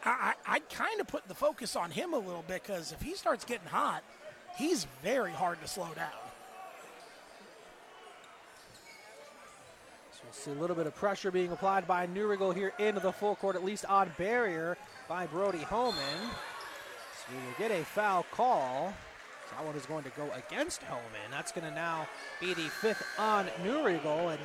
I, 0.08 0.34
I, 0.46 0.58
kind 0.60 1.00
of 1.00 1.06
put 1.06 1.26
the 1.28 1.34
focus 1.34 1.76
on 1.76 1.90
him 1.90 2.14
a 2.14 2.18
little 2.18 2.44
bit 2.46 2.62
because 2.62 2.92
if 2.92 3.02
he 3.02 3.14
starts 3.14 3.44
getting 3.44 3.68
hot, 3.68 4.02
he's 4.56 4.86
very 5.02 5.32
hard 5.32 5.60
to 5.60 5.68
slow 5.68 5.88
down. 5.94 6.10
So 10.12 10.20
we'll 10.24 10.32
see 10.32 10.50
a 10.50 10.60
little 10.60 10.76
bit 10.76 10.86
of 10.86 10.94
pressure 10.94 11.30
being 11.30 11.52
applied 11.52 11.86
by 11.86 12.06
New 12.06 12.26
Riegel 12.26 12.52
here 12.52 12.72
into 12.78 13.00
the 13.00 13.12
full 13.12 13.36
court, 13.36 13.56
at 13.56 13.64
least 13.64 13.84
on 13.86 14.10
barrier 14.16 14.76
by 15.08 15.26
Brody 15.26 15.58
Holman. 15.58 15.98
So 15.98 17.32
we 17.32 17.44
will 17.44 17.68
get 17.68 17.70
a 17.70 17.84
foul 17.84 18.24
call. 18.32 18.94
So 19.48 19.56
that 19.56 19.64
one 19.64 19.76
is 19.76 19.86
going 19.86 20.04
to 20.04 20.10
go 20.10 20.30
against 20.34 20.82
Holman. 20.84 21.30
That's 21.30 21.52
going 21.52 21.68
to 21.68 21.74
now 21.74 22.06
be 22.40 22.54
the 22.54 22.68
fifth 22.68 23.02
on 23.18 23.48
New 23.62 23.84
Riegel, 23.84 24.30
and 24.30 24.40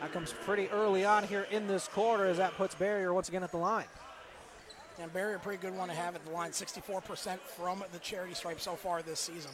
that 0.00 0.12
comes 0.12 0.32
pretty 0.44 0.68
early 0.68 1.04
on 1.04 1.24
here 1.24 1.46
in 1.50 1.66
this 1.66 1.88
quarter 1.88 2.26
as 2.26 2.36
that 2.36 2.54
puts 2.56 2.74
barrier 2.74 3.12
once 3.12 3.28
again 3.28 3.42
at 3.42 3.50
the 3.50 3.58
line. 3.58 3.86
And 5.00 5.12
Barry, 5.12 5.34
a 5.34 5.38
pretty 5.38 5.62
good 5.62 5.76
one 5.76 5.88
to 5.88 5.94
have 5.94 6.16
at 6.16 6.24
the 6.24 6.32
line, 6.32 6.50
64% 6.50 7.38
from 7.38 7.84
the 7.92 7.98
charity 8.00 8.34
stripe 8.34 8.60
so 8.60 8.72
far 8.72 9.00
this 9.02 9.20
season. 9.20 9.52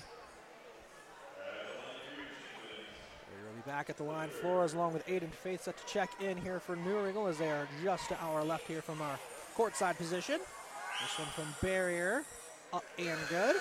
Will 3.45 3.63
be 3.63 3.71
back 3.71 3.91
at 3.91 3.99
the 3.99 4.05
line. 4.05 4.31
Flores 4.31 4.73
along 4.73 4.95
with 4.95 5.07
Aiden 5.07 5.31
Faith 5.31 5.65
set 5.65 5.77
to 5.77 5.87
check 5.93 6.11
in 6.21 6.39
here 6.39 6.61
for 6.61 6.77
New 6.77 6.99
Riegel 6.99 7.27
as 7.27 7.37
they 7.37 7.51
are 7.51 7.69
just 7.83 8.11
an 8.11 8.17
hour 8.23 8.43
left 8.43 8.67
here 8.67 8.81
from 8.81 9.03
our 9.03 9.19
courtside 9.55 9.99
position. 9.99 10.41
This 11.03 11.19
one 11.19 11.29
from 11.35 11.55
Barrier, 11.61 12.25
up 12.73 12.85
and 12.99 13.19
good. 13.29 13.57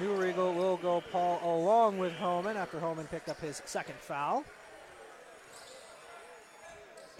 New 0.00 0.14
Riegel 0.14 0.54
will 0.54 0.76
go 0.76 1.02
Paul 1.12 1.40
along 1.42 1.98
with 1.98 2.12
Holman 2.14 2.56
after 2.56 2.80
Holman 2.80 3.06
picked 3.06 3.28
up 3.28 3.40
his 3.40 3.60
second 3.66 3.96
foul. 3.96 4.44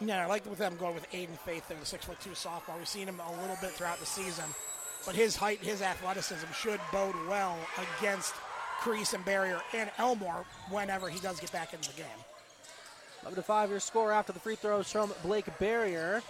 Yeah, 0.00 0.24
I 0.24 0.26
like 0.26 0.44
with 0.48 0.58
them 0.58 0.76
going 0.76 0.94
with 0.94 1.10
Aiden 1.12 1.38
Faith 1.44 1.68
there, 1.68 1.78
the 1.78 1.86
six 1.86 2.04
foot 2.04 2.20
two 2.20 2.34
sophomore. 2.34 2.76
We've 2.78 2.88
seen 2.88 3.08
him 3.08 3.20
a 3.20 3.40
little 3.40 3.56
bit 3.60 3.70
throughout 3.70 4.00
the 4.00 4.06
season, 4.06 4.44
but 5.06 5.14
his 5.14 5.36
height, 5.36 5.60
his 5.60 5.82
athleticism 5.82 6.46
should 6.52 6.80
bode 6.92 7.14
well 7.28 7.56
against 7.98 8.34
Crease 8.80 9.14
and 9.14 9.24
Barrier 9.24 9.60
and 9.72 9.90
Elmore 9.98 10.44
whenever 10.70 11.08
he 11.08 11.20
does 11.20 11.38
get 11.38 11.52
back 11.52 11.72
into 11.72 11.90
the 11.90 11.96
game. 11.96 12.06
11 13.22 13.36
to 13.36 13.42
5 13.42 13.70
your 13.70 13.80
score 13.80 14.12
after 14.12 14.32
the 14.32 14.40
free 14.40 14.56
throws 14.56 14.90
from 14.90 15.12
Blake 15.22 15.46
Barrier. 15.58 16.22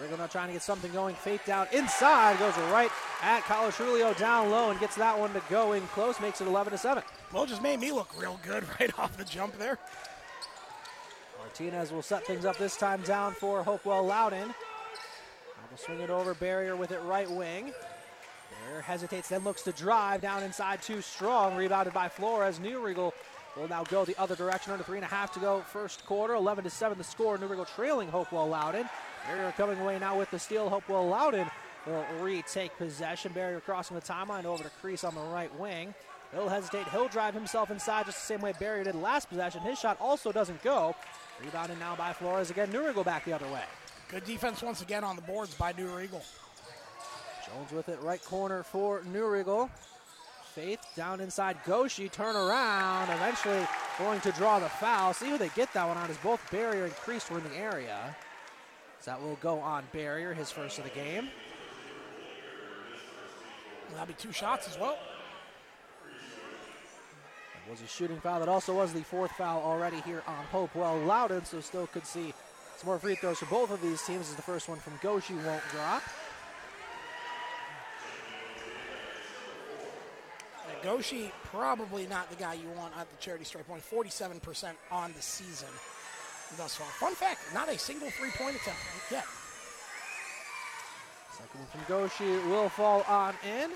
Riegel 0.00 0.18
now 0.18 0.26
trying 0.26 0.48
to 0.48 0.52
get 0.52 0.62
something 0.62 0.92
going. 0.92 1.14
Faith 1.14 1.44
down 1.44 1.66
inside. 1.72 2.38
Goes 2.38 2.56
right 2.70 2.90
at 3.22 3.42
Colatrulio 3.42 4.16
down 4.18 4.50
low 4.50 4.70
and 4.70 4.78
gets 4.80 4.96
that 4.96 5.18
one 5.18 5.32
to 5.32 5.42
go 5.50 5.72
in 5.72 5.82
close. 5.88 6.20
Makes 6.20 6.40
it 6.40 6.46
11 6.46 6.72
to 6.72 6.78
7. 6.78 7.02
Well, 7.32 7.46
just 7.46 7.62
made 7.62 7.80
me 7.80 7.92
look 7.92 8.08
real 8.20 8.38
good 8.42 8.64
right 8.80 8.96
off 8.98 9.16
the 9.16 9.24
jump 9.24 9.58
there. 9.58 9.78
Martinez 11.48 11.90
will 11.90 12.02
set 12.02 12.26
things 12.26 12.44
up 12.44 12.58
this 12.58 12.76
time 12.76 13.00
down 13.02 13.32
for 13.32 13.62
Hopewell 13.62 14.04
Loudon. 14.04 14.48
Will 15.70 15.78
swing 15.78 16.00
it 16.00 16.10
over. 16.10 16.34
Barrier 16.34 16.76
with 16.76 16.92
it 16.92 17.00
right 17.04 17.28
wing. 17.28 17.72
Barrier 18.50 18.82
hesitates, 18.82 19.30
then 19.30 19.44
looks 19.44 19.62
to 19.62 19.72
drive 19.72 20.20
down 20.20 20.42
inside 20.42 20.82
too 20.82 21.00
strong. 21.00 21.56
Rebounded 21.56 21.94
by 21.94 22.06
Flores. 22.06 22.60
New 22.60 22.82
will 22.82 23.12
now 23.70 23.82
go 23.84 24.04
the 24.04 24.14
other 24.20 24.36
direction. 24.36 24.72
Under 24.72 24.84
three 24.84 24.98
and 24.98 25.06
a 25.06 25.08
half 25.08 25.32
to 25.32 25.40
go. 25.40 25.62
First 25.62 26.04
quarter, 26.04 26.34
11 26.34 26.64
to 26.64 26.70
7 26.70 26.98
the 26.98 27.02
score. 27.02 27.38
New 27.38 27.64
trailing 27.74 28.10
Hopewell 28.10 28.48
Loudon. 28.48 28.86
Barrier 29.26 29.54
coming 29.56 29.80
away 29.80 29.98
now 29.98 30.18
with 30.18 30.30
the 30.30 30.38
steal. 30.38 30.68
Hopewell 30.68 31.08
Loudon 31.08 31.50
will 31.86 32.04
retake 32.20 32.76
possession. 32.76 33.32
Barrier 33.32 33.60
crossing 33.60 33.94
the 33.94 34.02
timeline 34.02 34.44
over 34.44 34.62
to 34.62 34.70
Crease 34.82 35.02
on 35.02 35.14
the 35.14 35.22
right 35.22 35.58
wing. 35.58 35.94
He'll 36.34 36.50
hesitate. 36.50 36.86
He'll 36.88 37.08
drive 37.08 37.32
himself 37.32 37.70
inside 37.70 38.04
just 38.04 38.18
the 38.18 38.26
same 38.26 38.42
way 38.42 38.52
Barrier 38.60 38.84
did 38.84 38.94
last 38.94 39.30
possession. 39.30 39.62
His 39.62 39.78
shot 39.78 39.96
also 39.98 40.30
doesn't 40.30 40.62
go. 40.62 40.94
Rebounded 41.44 41.78
now 41.78 41.94
by 41.96 42.12
Flores. 42.12 42.50
Again, 42.50 42.70
New 42.72 42.84
Riegel 42.84 43.04
back 43.04 43.24
the 43.24 43.32
other 43.32 43.46
way. 43.46 43.62
Good 44.08 44.24
defense 44.24 44.62
once 44.62 44.82
again 44.82 45.04
on 45.04 45.16
the 45.16 45.22
boards 45.22 45.54
by 45.54 45.72
New 45.72 45.86
Riegel. 45.86 46.22
Jones 47.46 47.72
with 47.72 47.88
it, 47.88 48.00
right 48.02 48.22
corner 48.24 48.62
for 48.62 49.02
New 49.12 49.26
Riegel. 49.26 49.70
Faith 50.54 50.80
down 50.96 51.20
inside 51.20 51.56
Goshi, 51.64 52.08
turn 52.08 52.34
around, 52.34 53.10
eventually 53.10 53.66
going 53.98 54.20
to 54.22 54.32
draw 54.32 54.58
the 54.58 54.68
foul. 54.68 55.14
See 55.14 55.28
who 55.28 55.38
they 55.38 55.50
get 55.50 55.72
that 55.74 55.86
one 55.86 55.96
on 55.96 56.10
as 56.10 56.16
both 56.18 56.40
Barrier 56.50 56.84
and 56.84 56.94
Crease 56.96 57.30
were 57.30 57.38
in 57.38 57.44
the 57.44 57.56
area. 57.56 58.16
So 59.00 59.12
that 59.12 59.22
will 59.22 59.36
go 59.36 59.60
on 59.60 59.84
Barrier, 59.92 60.34
his 60.34 60.50
first 60.50 60.78
of 60.78 60.84
the 60.84 60.90
game. 60.90 61.28
That'll 63.92 64.06
be 64.06 64.14
two 64.14 64.32
shots 64.32 64.68
as 64.68 64.78
well. 64.78 64.98
Was 67.70 67.82
a 67.82 67.86
shooting 67.86 68.18
foul. 68.20 68.40
That 68.40 68.48
also 68.48 68.74
was 68.74 68.94
the 68.94 69.02
fourth 69.02 69.30
foul 69.32 69.62
already 69.62 70.00
here 70.00 70.22
on 70.26 70.44
Hopewell 70.46 71.00
Loudon, 71.00 71.44
so 71.44 71.60
still 71.60 71.86
could 71.86 72.06
see 72.06 72.32
some 72.78 72.86
more 72.86 72.98
free 72.98 73.14
throws 73.14 73.38
for 73.38 73.46
both 73.46 73.70
of 73.70 73.82
these 73.82 74.00
teams 74.02 74.30
as 74.30 74.36
the 74.36 74.42
first 74.42 74.70
one 74.70 74.78
from 74.78 74.94
Goshi 75.02 75.34
won't 75.34 75.62
drop. 75.70 76.02
Goshi, 80.82 81.30
probably 81.44 82.06
not 82.06 82.30
the 82.30 82.36
guy 82.36 82.54
you 82.54 82.68
want 82.76 82.96
at 82.96 83.10
the 83.10 83.16
charity 83.18 83.44
stripe 83.44 83.66
point. 83.66 83.82
47% 83.82 84.72
on 84.90 85.12
the 85.12 85.20
season 85.20 85.68
thus 86.56 86.76
far. 86.76 86.86
Fun 86.86 87.14
fact, 87.14 87.40
not 87.52 87.68
a 87.68 87.78
single 87.78 88.08
three-point 88.10 88.56
attempt 88.56 88.80
yet. 89.10 89.26
Second 91.32 91.60
one 91.60 91.68
from 91.68 91.80
Goshi 91.86 92.48
will 92.48 92.68
fall 92.70 93.02
on 93.02 93.34
in. 93.44 93.72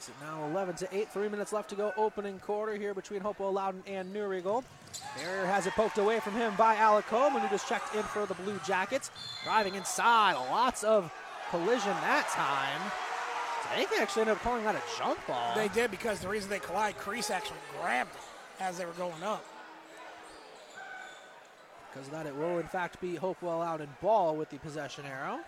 It's 0.00 0.10
now 0.22 0.46
11 0.46 0.76
to 0.76 0.96
8. 0.96 1.10
Three 1.10 1.28
minutes 1.28 1.52
left 1.52 1.68
to 1.68 1.76
go. 1.76 1.92
Opening 1.94 2.38
quarter 2.38 2.74
here 2.74 2.94
between 2.94 3.20
Hopewell 3.20 3.52
Loudon 3.52 3.82
and 3.86 4.10
New 4.14 4.26
Riegel. 4.26 4.64
Barrier 5.14 5.44
has 5.44 5.66
it 5.66 5.74
poked 5.74 5.98
away 5.98 6.20
from 6.20 6.32
him 6.32 6.54
by 6.56 6.74
Alacoman, 6.76 7.42
who 7.42 7.48
just 7.50 7.68
checked 7.68 7.94
in 7.94 8.02
for 8.04 8.24
the 8.24 8.32
Blue 8.32 8.58
Jackets. 8.66 9.10
Driving 9.44 9.74
inside. 9.74 10.36
Lots 10.50 10.84
of 10.84 11.12
collision 11.50 11.92
that 12.00 12.26
time. 12.30 12.80
I 13.70 13.76
think 13.76 13.90
They 13.90 13.98
actually 13.98 14.22
ended 14.22 14.36
up 14.36 14.42
calling 14.42 14.64
that 14.64 14.74
a 14.74 14.82
jump 14.96 15.18
ball. 15.26 15.54
They 15.54 15.68
did 15.68 15.90
because 15.90 16.20
the 16.20 16.28
reason 16.28 16.48
they 16.48 16.60
collide, 16.60 16.96
Crease 16.96 17.30
actually 17.30 17.58
grabbed 17.78 18.14
it 18.14 18.62
as 18.62 18.78
they 18.78 18.86
were 18.86 18.92
going 18.92 19.22
up. 19.22 19.44
Because 21.92 22.06
of 22.06 22.14
that, 22.14 22.24
it 22.24 22.34
will 22.34 22.58
in 22.58 22.66
fact 22.66 23.02
be 23.02 23.16
Hopewell 23.16 23.60
out 23.60 23.82
in 23.82 23.88
ball 24.00 24.34
with 24.34 24.48
the 24.48 24.56
possession 24.60 25.04
arrow. 25.04 25.40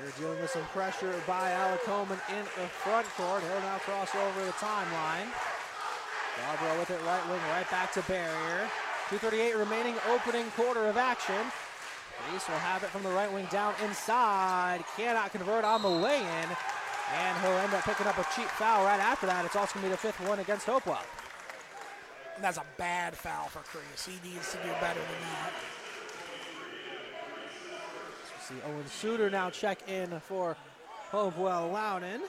They're 0.00 0.12
dealing 0.16 0.40
with 0.40 0.50
some 0.50 0.64
pressure 0.72 1.12
by 1.26 1.50
Alacoman 1.50 2.20
in 2.30 2.44
the 2.56 2.66
front 2.80 3.06
court. 3.16 3.42
He'll 3.42 3.60
now 3.60 3.78
cross 3.78 4.14
over 4.14 4.44
the 4.46 4.52
timeline. 4.52 5.28
Yarbrough 6.40 6.78
with 6.78 6.90
it 6.90 7.00
right 7.04 7.28
wing, 7.28 7.40
right 7.52 7.68
back 7.70 7.92
to 7.92 8.02
barrier. 8.02 8.68
2.38 9.10 9.58
remaining 9.58 9.96
opening 10.08 10.46
quarter 10.52 10.86
of 10.86 10.96
action. 10.96 11.44
Reese 12.32 12.48
will 12.48 12.56
have 12.56 12.82
it 12.82 12.88
from 12.88 13.02
the 13.02 13.10
right 13.10 13.30
wing 13.30 13.46
down 13.50 13.74
inside. 13.84 14.84
Cannot 14.96 15.32
convert 15.32 15.64
on 15.64 15.82
the 15.82 15.90
lay-in. 15.90 16.48
And 17.18 17.38
he'll 17.42 17.58
end 17.58 17.74
up 17.74 17.84
picking 17.84 18.06
up 18.06 18.16
a 18.16 18.24
cheap 18.34 18.48
foul 18.56 18.84
right 18.84 19.00
after 19.00 19.26
that. 19.26 19.44
It's 19.44 19.56
also 19.56 19.74
going 19.74 19.84
to 19.84 19.88
be 19.88 19.92
the 19.92 19.98
fifth 19.98 20.20
one 20.26 20.38
against 20.38 20.64
Hopewell. 20.64 21.02
And 22.36 22.44
that's 22.44 22.58
a 22.58 22.64
bad 22.78 23.14
foul 23.14 23.48
for 23.48 23.58
Crease. 23.58 24.06
He 24.06 24.16
needs 24.26 24.52
to 24.52 24.58
do 24.58 24.70
better 24.80 25.00
than 25.00 25.20
that. 25.20 25.52
Owen 28.66 28.86
Suter 28.86 29.30
now 29.30 29.50
check 29.50 29.88
in 29.88 30.20
for 30.20 30.56
Hopewell 31.10 31.70
Loudon. 31.70 32.22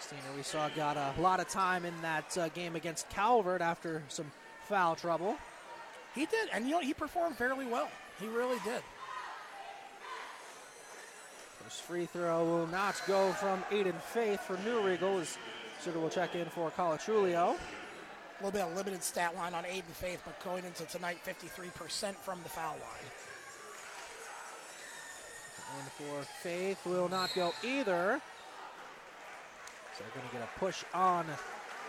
Steiner, 0.00 0.22
we 0.36 0.42
saw, 0.42 0.68
got 0.70 0.96
a 0.96 1.20
lot 1.20 1.40
of 1.40 1.48
time 1.48 1.84
in 1.84 1.94
that 2.02 2.36
uh, 2.38 2.48
game 2.50 2.76
against 2.76 3.08
Calvert 3.10 3.60
after 3.60 4.02
some 4.08 4.30
foul 4.64 4.94
trouble. 4.94 5.36
He 6.14 6.26
did, 6.26 6.48
and 6.52 6.64
you 6.66 6.72
know, 6.72 6.80
he 6.80 6.94
performed 6.94 7.36
fairly 7.36 7.66
well. 7.66 7.88
He 8.20 8.26
really 8.26 8.58
did. 8.64 8.82
First 11.62 11.82
free 11.82 12.06
throw 12.06 12.44
will 12.44 12.66
not 12.68 13.00
go 13.06 13.32
from 13.32 13.62
Aiden 13.70 14.00
Faith 14.00 14.40
for 14.40 14.56
New 14.64 14.80
Riegel 14.80 15.18
as 15.18 15.36
Suter 15.80 15.98
will 15.98 16.10
check 16.10 16.34
in 16.34 16.46
for 16.46 16.70
Colatrulio. 16.70 17.56
A 17.56 18.44
little 18.44 18.52
bit 18.52 18.62
of 18.62 18.76
limited 18.76 19.02
stat 19.02 19.34
line 19.36 19.52
on 19.52 19.64
Aiden 19.64 19.82
Faith, 19.92 20.22
but 20.24 20.42
going 20.44 20.64
into 20.64 20.84
tonight, 20.84 21.18
53% 21.26 22.14
from 22.14 22.40
the 22.44 22.48
foul 22.48 22.72
line. 22.72 23.27
And 25.76 25.88
for 25.92 26.22
Faith 26.42 26.84
will 26.86 27.08
not 27.08 27.34
go 27.34 27.52
either. 27.62 28.20
So 29.96 30.04
they're 30.04 30.14
going 30.14 30.28
to 30.28 30.32
get 30.32 30.42
a 30.42 30.58
push 30.58 30.84
on 30.94 31.26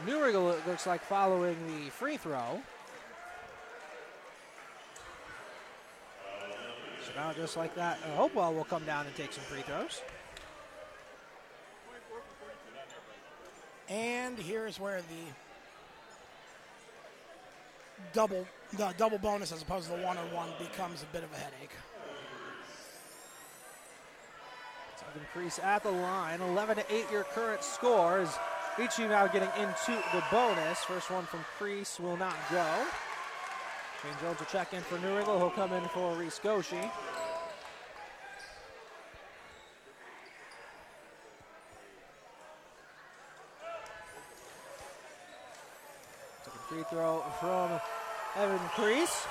New 0.05 0.23
Riegel, 0.23 0.49
it 0.51 0.65
looks 0.67 0.87
like, 0.87 1.01
following 1.01 1.55
the 1.67 1.89
free 1.89 2.17
throw. 2.17 2.61
So 7.05 7.11
now, 7.15 7.33
just 7.33 7.57
like 7.57 7.75
that, 7.75 7.99
uh, 8.03 8.15
Hopewell 8.15 8.53
will 8.53 8.63
come 8.63 8.85
down 8.85 9.05
and 9.05 9.15
take 9.15 9.33
some 9.33 9.43
free 9.43 9.61
throws. 9.61 10.01
And 13.89 14.37
here's 14.37 14.79
where 14.79 15.01
the 15.01 15.33
double 18.13 18.47
the 18.73 18.93
double 18.97 19.17
bonus 19.17 19.51
as 19.51 19.61
opposed 19.63 19.89
to 19.89 19.97
the 19.97 20.03
one 20.03 20.17
on 20.17 20.31
one 20.31 20.49
becomes 20.59 21.01
a 21.01 21.07
bit 21.07 21.23
of 21.23 21.33
a 21.33 21.37
headache. 21.37 21.71
Increase 25.17 25.59
at 25.59 25.83
the 25.83 25.91
line, 25.91 26.41
11 26.41 26.77
to 26.77 26.93
8 26.93 27.11
your 27.11 27.23
current 27.23 27.63
score 27.63 28.19
is 28.19 28.29
each 28.81 28.95
team 28.95 29.09
now 29.09 29.27
getting 29.27 29.49
into 29.57 29.91
the 30.13 30.23
bonus. 30.31 30.79
First 30.79 31.09
one 31.09 31.25
from 31.25 31.39
Crease 31.57 31.99
will 31.99 32.17
not 32.17 32.35
go. 32.51 32.65
Shane 34.01 34.11
Jones 34.21 34.39
will 34.39 34.45
check 34.47 34.73
in 34.73 34.81
for 34.81 34.99
New 34.99 35.17
Riegel. 35.17 35.37
He'll 35.37 35.49
come 35.49 35.73
in 35.73 35.83
for 35.89 36.15
Reese 36.15 36.39
Goshi. 36.39 36.77
Free 46.67 46.83
throw 46.91 47.23
from 47.39 47.79
Evan 48.35 48.59
Crease. 48.75 49.25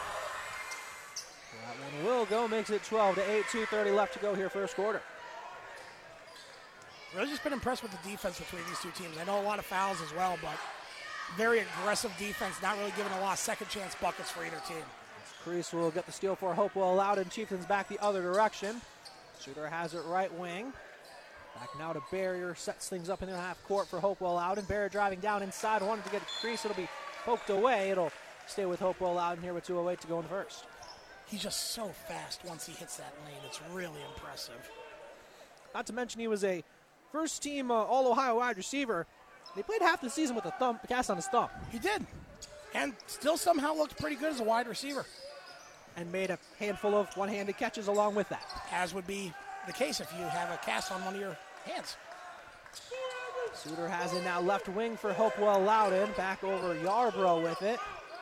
That 1.53 2.03
one 2.03 2.05
will 2.05 2.25
go, 2.27 2.49
makes 2.49 2.71
it 2.71 2.83
12 2.83 3.15
to 3.15 3.31
8, 3.31 3.45
2.30 3.45 3.95
left 3.95 4.13
to 4.15 4.19
go 4.19 4.35
here, 4.35 4.51
first 4.51 4.75
quarter. 4.75 5.01
Really 7.15 7.29
just 7.29 7.43
been 7.43 7.53
impressed 7.53 7.83
with 7.83 7.93
the 7.93 8.11
defense 8.11 8.39
between 8.39 8.63
these 8.69 8.79
two 8.81 8.91
teams. 8.91 9.17
I 9.19 9.25
know 9.25 9.41
a 9.41 9.43
lot 9.43 9.59
of 9.59 9.65
fouls 9.65 10.01
as 10.03 10.15
well, 10.15 10.37
but 10.43 10.57
very 11.37 11.61
aggressive 11.61 12.13
defense, 12.19 12.61
not 12.63 12.77
really 12.79 12.93
giving 12.97 13.13
a 13.13 13.21
lot 13.21 13.33
of 13.33 13.39
second 13.39 13.69
chance 13.69 13.95
buckets 14.01 14.31
for 14.31 14.45
either 14.45 14.61
team. 14.67 14.85
Crease 15.43 15.73
will 15.73 15.91
get 15.91 16.05
the 16.07 16.13
steal 16.13 16.35
for 16.35 16.55
Hopewell 16.55 16.95
Loudon. 16.95 17.29
Chieftains 17.31 17.65
back 17.65 17.89
the 17.89 17.99
other 18.03 18.23
direction. 18.23 18.81
Suter 19.39 19.67
has 19.67 19.95
it 19.95 20.03
right 20.07 20.33
wing. 20.39 20.73
Back 21.59 21.71
now 21.79 21.93
to 21.93 22.03
Barrier, 22.11 22.55
sets 22.55 22.89
things 22.89 23.09
up 23.09 23.23
in 23.23 23.31
the 23.31 23.37
half 23.37 23.63
court 23.67 23.89
for 23.89 24.01
Hopewell 24.01 24.35
Loudon. 24.35 24.65
Barrier 24.67 24.89
driving 24.89 25.21
down 25.21 25.43
inside, 25.43 25.83
wanted 25.83 26.05
to 26.05 26.11
get 26.11 26.23
Crease. 26.41 26.65
It'll 26.65 26.77
be 26.77 26.89
poked 27.25 27.51
away. 27.51 27.91
It'll 27.91 28.13
stay 28.47 28.67
with 28.67 28.81
Hopewell 28.81 29.15
Loudon 29.15 29.43
here 29.43 29.55
with 29.55 29.67
2.08 29.67 29.99
to 30.01 30.07
go 30.07 30.19
in 30.19 30.25
the 30.25 30.29
first. 30.29 30.65
He's 31.27 31.43
just 31.43 31.73
so 31.73 31.89
fast 31.89 32.45
once 32.45 32.67
he 32.67 32.73
hits 32.73 32.97
that 32.97 33.15
lane. 33.25 33.41
It's 33.47 33.61
really 33.73 34.01
impressive. 34.15 34.71
Not 35.75 35.87
to 35.87 35.93
mention 35.93 36.21
he 36.21 36.29
was 36.29 36.45
a 36.45 36.65
first 37.13 37.43
team 37.43 37.71
uh, 37.71 37.75
All 37.75 38.11
Ohio 38.11 38.37
wide 38.37 38.57
receiver. 38.57 39.07
They 39.57 39.63
played 39.63 39.83
half 39.83 40.01
the 40.01 40.11
season 40.11 40.37
with 40.37 40.45
a 40.45 40.51
thumb 40.53 40.79
cast 40.89 41.11
on 41.11 41.17
his 41.17 41.27
thumb. 41.27 41.49
He 41.71 41.79
did. 41.79 42.07
And 42.75 42.93
still 43.07 43.37
somehow 43.37 43.75
looked 43.75 43.99
pretty 43.99 44.17
good 44.17 44.33
as 44.33 44.41
a 44.41 44.45
wide 44.45 44.69
receiver. 44.69 45.05
And 45.97 46.13
made 46.13 46.31
a 46.31 46.39
handful 46.59 46.95
of 46.95 47.09
one 47.17 47.29
handed 47.29 47.57
catches 47.57 47.89
along 47.89 48.15
with 48.15 48.29
that. 48.29 48.45
As 48.73 48.95
would 48.95 49.07
be 49.07 49.33
the 49.67 49.73
case 49.73 50.01
if 50.01 50.13
you 50.17 50.25
have 50.25 50.51
a 50.53 50.59
cast 50.59 50.93
on 50.93 51.05
one 51.05 51.15
of 51.15 51.21
your 51.21 51.37
hands. 51.65 51.97
Suter 53.55 53.89
has 53.89 54.13
it 54.13 54.23
now 54.23 54.41
left 54.41 54.69
wing 54.69 54.97
for 54.97 55.13
Hopewell 55.13 55.61
Loudon. 55.61 56.11
Back 56.17 56.45
over 56.45 56.75
Yarbrough 56.77 57.43
with 57.43 57.63
it. 57.63 57.81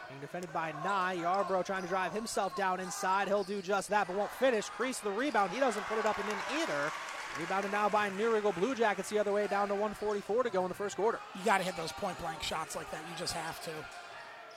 Being 0.09 0.21
defended 0.21 0.53
by 0.53 0.73
Nye. 0.85 1.17
Yarbrough 1.19 1.67
trying 1.67 1.83
to 1.83 1.89
drive 1.89 2.13
himself 2.13 2.57
down 2.57 2.81
inside. 2.81 3.29
He'll 3.29 3.43
do 3.43 3.61
just 3.61 3.91
that, 3.91 4.07
but 4.07 4.17
won't 4.17 4.31
finish. 4.31 4.69
Crease 4.71 5.01
the 5.01 5.11
rebound. 5.11 5.51
He 5.51 5.61
doesn't 5.61 5.83
put 5.85 5.99
it 5.99 6.07
up 6.07 6.19
and 6.19 6.29
in 6.29 6.63
either. 6.63 6.93
Rebounded 7.39 7.71
now 7.71 7.89
by 7.89 8.09
New 8.11 8.41
Blue 8.53 8.75
Jackets 8.75 9.11
the 9.11 9.19
other 9.19 9.33
way, 9.33 9.47
down 9.47 9.69
to 9.69 9.75
144 9.75 10.45
to 10.45 10.51
go 10.51 10.63
in 10.63 10.69
the 10.69 10.75
first 10.75 10.97
quarter. 10.97 11.19
You 11.35 11.45
got 11.45 11.59
to 11.59 11.65
hit 11.65 11.77
those 11.77 11.93
point 11.93 12.19
blank 12.19 12.43
shots 12.43 12.75
like 12.75 12.91
that. 12.91 13.01
You 13.11 13.19
just 13.19 13.35
have 13.35 13.63
to. 13.65 13.71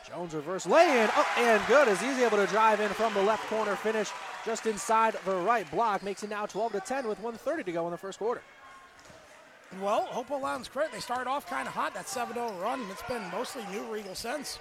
Jones 0.08 0.34
reverse 0.34 0.66
lay 0.66 1.02
in, 1.02 1.10
up 1.10 1.38
and 1.38 1.62
good 1.68 1.88
as 1.88 2.00
he's 2.02 2.18
able 2.20 2.38
to 2.38 2.48
drive 2.48 2.80
in 2.80 2.90
from 2.90 3.14
the 3.14 3.22
left 3.22 3.46
corner, 3.48 3.76
finish 3.76 4.10
just 4.46 4.66
inside 4.66 5.16
the 5.26 5.36
right 5.36 5.70
block, 5.72 6.02
makes 6.04 6.24
it 6.24 6.30
now 6.30 6.46
12 6.46 6.72
to 6.72 6.80
10 6.80 7.08
with 7.08 7.20
130 7.20 7.64
to 7.64 7.72
go 7.72 7.86
in 7.86 7.92
the 7.92 7.98
first 7.98 8.18
quarter. 8.18 8.42
Well, 9.82 10.04
Hopewell 10.04 10.42
Loudon's 10.42 10.68
credit. 10.68 10.94
They 10.94 11.00
started 11.00 11.30
off 11.30 11.48
kind 11.48 11.68
of 11.68 11.74
hot, 11.74 11.94
that 11.94 12.08
7 12.08 12.34
0 12.34 12.54
run, 12.62 12.82
and 12.82 12.90
it's 12.90 13.04
been 13.04 13.22
mostly 13.32 13.64
New 13.72 13.84
Riegel 13.94 14.16
since. 14.16 14.58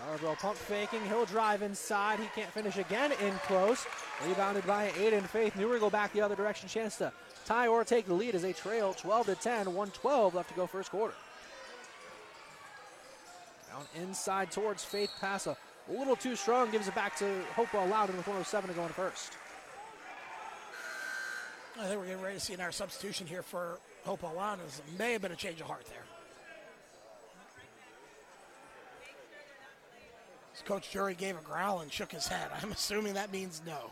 Yarbrough 0.00 0.38
pump 0.38 0.56
faking. 0.56 1.00
He'll 1.08 1.24
drive 1.24 1.62
inside. 1.62 2.18
He 2.18 2.26
can't 2.34 2.50
finish 2.50 2.76
again 2.76 3.12
in 3.12 3.32
close. 3.46 3.86
Rebounded 4.26 4.66
by 4.66 4.88
Aiden 4.90 5.22
Faith. 5.22 5.56
New 5.56 5.72
Riegel 5.72 5.90
back 5.90 6.12
the 6.12 6.20
other 6.20 6.34
direction. 6.34 6.68
Chance 6.68 6.96
to 6.98 7.12
tie 7.44 7.68
or 7.68 7.84
take 7.84 8.06
the 8.06 8.14
lead 8.14 8.34
as 8.34 8.42
they 8.42 8.52
trail 8.52 8.94
12 8.94 9.26
to 9.26 9.34
10. 9.34 9.66
112 9.66 10.34
left 10.34 10.48
to 10.48 10.54
go 10.54 10.66
first 10.66 10.90
quarter. 10.90 11.14
Down 13.70 13.84
inside 14.02 14.50
towards 14.50 14.84
Faith. 14.84 15.10
Pass 15.20 15.46
a 15.46 15.56
little 15.88 16.16
too 16.16 16.36
strong. 16.36 16.70
Gives 16.70 16.88
it 16.88 16.94
back 16.94 17.16
to 17.16 17.42
Hopewell 17.54 17.86
Loudon 17.86 18.16
with 18.16 18.26
107 18.26 18.70
to 18.70 18.76
go 18.76 18.82
in 18.82 18.88
first. 18.90 19.32
I 21.80 21.86
think 21.86 21.98
we're 21.98 22.06
getting 22.06 22.22
ready 22.22 22.38
to 22.38 22.44
see 22.44 22.54
our 22.56 22.72
substitution 22.72 23.26
here 23.26 23.42
for 23.42 23.78
Hopewell 24.04 24.34
Loudon. 24.36 24.64
It 24.66 24.98
may 24.98 25.12
have 25.12 25.22
been 25.22 25.32
a 25.32 25.36
change 25.36 25.60
of 25.60 25.66
heart 25.66 25.86
there. 25.86 26.04
Coach 30.64 30.90
Jury 30.90 31.14
gave 31.14 31.36
a 31.36 31.40
growl 31.40 31.80
and 31.80 31.92
shook 31.92 32.12
his 32.12 32.26
head. 32.26 32.48
I'm 32.62 32.72
assuming 32.72 33.14
that 33.14 33.32
means 33.32 33.62
no. 33.66 33.90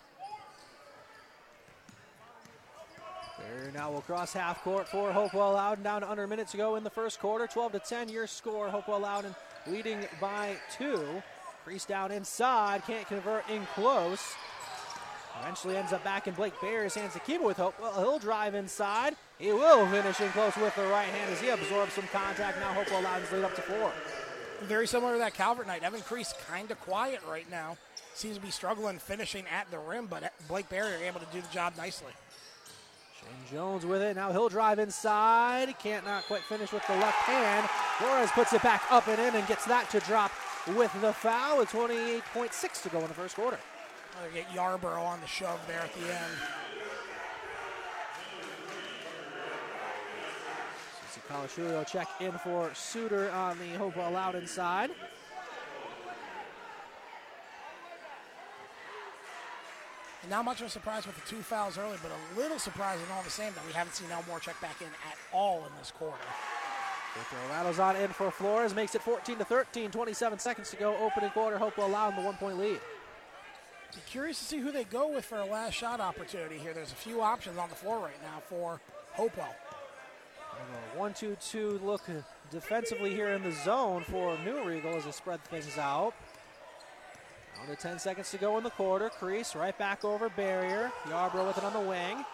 There 3.50 3.72
now 3.72 3.90
will 3.90 4.02
cross 4.02 4.32
half 4.32 4.62
court 4.62 4.88
for 4.88 5.12
Hopewell 5.12 5.52
Loudon 5.54 5.82
down 5.82 6.02
to 6.02 6.10
under 6.10 6.24
a 6.24 6.28
minute 6.28 6.48
to 6.48 6.56
go 6.56 6.76
in 6.76 6.84
the 6.84 6.90
first 6.90 7.18
quarter. 7.18 7.46
12 7.46 7.72
to 7.72 7.78
10 7.80 8.08
your 8.08 8.26
score. 8.26 8.68
Hopewell 8.68 9.00
Loudon 9.00 9.34
leading 9.66 10.06
by 10.20 10.56
two. 10.76 11.22
Crease 11.64 11.84
down 11.84 12.12
inside, 12.12 12.82
can't 12.86 13.06
convert 13.06 13.48
in 13.50 13.66
close. 13.74 14.34
Eventually 15.40 15.76
ends 15.76 15.92
up 15.92 16.04
back 16.04 16.26
in 16.26 16.34
Blake 16.34 16.54
Barrier's 16.60 16.94
hands 16.94 17.12
to 17.14 17.20
keep 17.20 17.40
it 17.40 17.44
with 17.44 17.56
Hope. 17.56 17.78
Well, 17.80 17.98
he'll 17.98 18.18
drive 18.18 18.54
inside. 18.54 19.16
He 19.38 19.52
will 19.52 19.86
finish 19.88 20.20
in 20.20 20.28
close 20.30 20.56
with 20.56 20.74
the 20.76 20.86
right 20.86 21.08
hand 21.08 21.32
as 21.32 21.40
he 21.40 21.48
absorbs 21.48 21.94
some 21.94 22.06
contact. 22.12 22.58
Now 22.60 22.72
Hopewell 22.72 23.02
Loudon's 23.02 23.32
lead 23.32 23.44
up 23.44 23.54
to 23.56 23.62
four. 23.62 23.92
Very 24.62 24.86
similar 24.86 25.14
to 25.14 25.18
that 25.18 25.34
Calvert 25.34 25.66
night. 25.66 25.82
Evan 25.82 26.02
Crease 26.02 26.34
kind 26.48 26.70
of 26.70 26.80
quiet 26.80 27.20
right 27.28 27.50
now. 27.50 27.76
Seems 28.14 28.36
to 28.36 28.42
be 28.42 28.50
struggling 28.50 28.98
finishing 28.98 29.44
at 29.50 29.70
the 29.70 29.78
rim, 29.78 30.06
but 30.06 30.32
Blake 30.48 30.68
Barry 30.68 30.94
are 30.94 31.04
able 31.04 31.20
to 31.20 31.26
do 31.32 31.40
the 31.40 31.48
job 31.52 31.74
nicely. 31.76 32.12
Shane 33.20 33.56
Jones 33.56 33.86
with 33.86 34.02
it. 34.02 34.16
Now 34.16 34.32
he'll 34.32 34.48
drive 34.48 34.78
inside. 34.78 35.78
Can't 35.78 36.04
not 36.04 36.24
quite 36.24 36.42
finish 36.42 36.72
with 36.72 36.86
the 36.86 36.94
left 36.94 37.18
hand. 37.18 37.68
Flores 37.98 38.30
puts 38.32 38.52
it 38.52 38.62
back 38.62 38.82
up 38.90 39.08
and 39.08 39.20
in 39.20 39.34
and 39.34 39.46
gets 39.46 39.66
that 39.66 39.90
to 39.90 40.00
drop 40.00 40.32
with 40.76 40.92
the 41.00 41.12
foul. 41.12 41.58
With 41.58 41.70
28.6 41.70 42.82
to 42.82 42.88
go 42.88 43.00
in 43.00 43.08
the 43.08 43.14
first 43.14 43.36
quarter. 43.36 43.58
I'll 44.22 44.30
get 44.32 44.52
Yarborough 44.54 45.02
on 45.02 45.20
the 45.20 45.26
shove 45.26 45.60
there 45.66 45.80
at 45.80 45.92
the 45.94 46.12
end. 46.12 46.60
Kalashuri 51.30 51.72
will 51.72 51.84
check 51.84 52.08
in 52.18 52.32
for 52.32 52.70
Suter 52.74 53.30
on 53.30 53.56
the 53.60 53.78
Hopewell 53.78 54.10
Loudon 54.10 54.48
side. 54.48 54.90
Not 60.30 60.44
much 60.44 60.60
of 60.60 60.68
a 60.68 60.70
surprise 60.70 61.08
with 61.08 61.16
the 61.16 61.28
two 61.28 61.42
fouls 61.42 61.76
early, 61.76 61.98
but 62.00 62.12
a 62.12 62.40
little 62.40 62.60
surprising 62.60 63.04
all 63.12 63.22
the 63.24 63.30
same 63.30 63.52
that 63.54 63.66
we 63.66 63.72
haven't 63.72 63.94
seen 63.94 64.08
Elmore 64.12 64.38
check 64.38 64.58
back 64.60 64.80
in 64.80 64.86
at 64.86 65.18
all 65.32 65.58
in 65.66 65.72
this 65.76 65.90
quarter. 65.90 66.22
Throw 67.28 67.50
rattles 67.50 67.80
on 67.80 67.96
in 67.96 68.08
for 68.10 68.30
Flores, 68.30 68.72
makes 68.72 68.94
it 68.94 69.02
14 69.02 69.38
to 69.38 69.44
13, 69.44 69.90
27 69.90 70.38
seconds 70.38 70.70
to 70.70 70.76
go. 70.76 70.96
Opening 70.98 71.30
quarter, 71.30 71.58
Hopewell 71.58 71.88
Loudon 71.88 72.20
the 72.20 72.24
one 72.24 72.36
point 72.36 72.58
lead. 72.58 72.78
Be 73.92 74.00
curious 74.06 74.38
to 74.38 74.44
see 74.44 74.58
who 74.58 74.70
they 74.70 74.84
go 74.84 75.08
with 75.12 75.24
for 75.24 75.38
a 75.38 75.44
last 75.44 75.74
shot 75.74 75.98
opportunity 75.98 76.58
here. 76.58 76.72
There's 76.72 76.92
a 76.92 76.94
few 76.94 77.20
options 77.20 77.58
on 77.58 77.68
the 77.68 77.74
floor 77.74 77.98
right 77.98 78.22
now 78.22 78.40
for 78.48 78.80
Hopewell. 79.14 79.56
One, 80.94 81.12
two, 81.12 81.36
two 81.40 81.80
look 81.82 82.02
defensively 82.52 83.12
here 83.12 83.30
in 83.30 83.42
the 83.42 83.52
zone 83.52 84.04
for 84.08 84.38
New 84.44 84.62
Riegel 84.64 84.94
as 84.94 85.04
they 85.04 85.10
spread 85.10 85.42
things 85.44 85.76
out. 85.78 86.14
Under 87.60 87.74
10 87.74 87.98
seconds 87.98 88.30
to 88.30 88.38
go 88.38 88.56
in 88.58 88.64
the 88.64 88.70
quarter. 88.70 89.10
Crease 89.10 89.54
right 89.54 89.76
back 89.76 90.04
over 90.04 90.28
barrier. 90.30 90.90
Yarbrough 91.08 91.46
with 91.46 91.58
it 91.58 91.64
on 91.64 91.72
the 91.72 91.80
wing. 91.80 92.24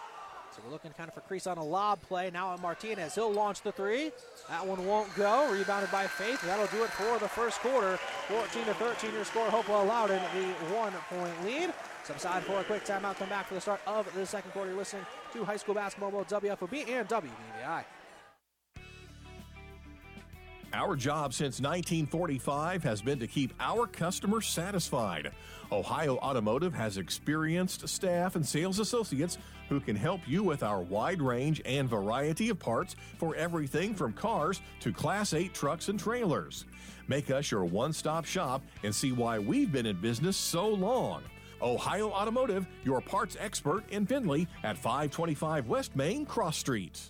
So 0.54 0.62
we're 0.64 0.72
looking 0.72 0.92
kind 0.92 1.08
of 1.08 1.14
for 1.14 1.20
Crease 1.22 1.46
on 1.46 1.58
a 1.58 1.64
lob 1.64 2.00
play. 2.02 2.30
Now 2.30 2.54
at 2.54 2.62
Martinez. 2.62 3.14
He'll 3.14 3.32
launch 3.32 3.62
the 3.62 3.72
three. 3.72 4.12
That 4.48 4.66
one 4.66 4.86
won't 4.86 5.14
go. 5.16 5.52
Rebounded 5.52 5.90
by 5.90 6.06
Faith. 6.06 6.40
That'll 6.42 6.66
do 6.68 6.84
it 6.84 6.90
for 6.90 7.18
the 7.18 7.28
first 7.28 7.58
quarter. 7.60 7.98
14 8.28 8.64
to 8.64 8.74
13 8.74 9.12
your 9.12 9.24
score. 9.24 9.50
Hopewell 9.50 9.84
Loudon 9.84 10.22
the 10.34 10.74
one 10.74 10.92
point 11.10 11.44
lead. 11.44 11.74
Subside 12.04 12.44
for 12.44 12.60
a 12.60 12.64
quick 12.64 12.84
timeout. 12.84 13.16
Come 13.16 13.28
back 13.28 13.48
for 13.48 13.54
the 13.54 13.60
start 13.60 13.80
of 13.86 14.12
the 14.14 14.24
second 14.24 14.52
quarter. 14.52 14.70
You're 14.70 14.78
listening 14.78 15.04
to 15.32 15.44
high 15.44 15.56
school 15.56 15.74
basketball, 15.74 16.12
both 16.12 16.28
WFOB 16.28 16.88
and 16.88 17.08
WBVI. 17.08 17.84
Our 20.76 20.94
job 20.94 21.32
since 21.32 21.58
1945 21.58 22.84
has 22.84 23.00
been 23.00 23.18
to 23.20 23.26
keep 23.26 23.54
our 23.58 23.86
customers 23.86 24.46
satisfied. 24.46 25.32
Ohio 25.72 26.18
Automotive 26.18 26.74
has 26.74 26.98
experienced 26.98 27.88
staff 27.88 28.36
and 28.36 28.44
sales 28.44 28.78
associates 28.78 29.38
who 29.70 29.80
can 29.80 29.96
help 29.96 30.20
you 30.26 30.42
with 30.42 30.62
our 30.62 30.82
wide 30.82 31.22
range 31.22 31.62
and 31.64 31.88
variety 31.88 32.50
of 32.50 32.58
parts 32.58 32.94
for 33.16 33.34
everything 33.36 33.94
from 33.94 34.12
cars 34.12 34.60
to 34.80 34.92
Class 34.92 35.32
8 35.32 35.54
trucks 35.54 35.88
and 35.88 35.98
trailers. 35.98 36.66
Make 37.08 37.30
us 37.30 37.50
your 37.50 37.64
one 37.64 37.94
stop 37.94 38.26
shop 38.26 38.60
and 38.82 38.94
see 38.94 39.12
why 39.12 39.38
we've 39.38 39.72
been 39.72 39.86
in 39.86 39.98
business 40.02 40.36
so 40.36 40.68
long. 40.68 41.22
Ohio 41.62 42.10
Automotive, 42.10 42.66
your 42.84 43.00
parts 43.00 43.34
expert 43.40 43.88
in 43.88 44.04
Findlay 44.04 44.46
at 44.62 44.76
525 44.76 45.68
West 45.68 45.96
Main 45.96 46.26
Cross 46.26 46.58
Street. 46.58 47.00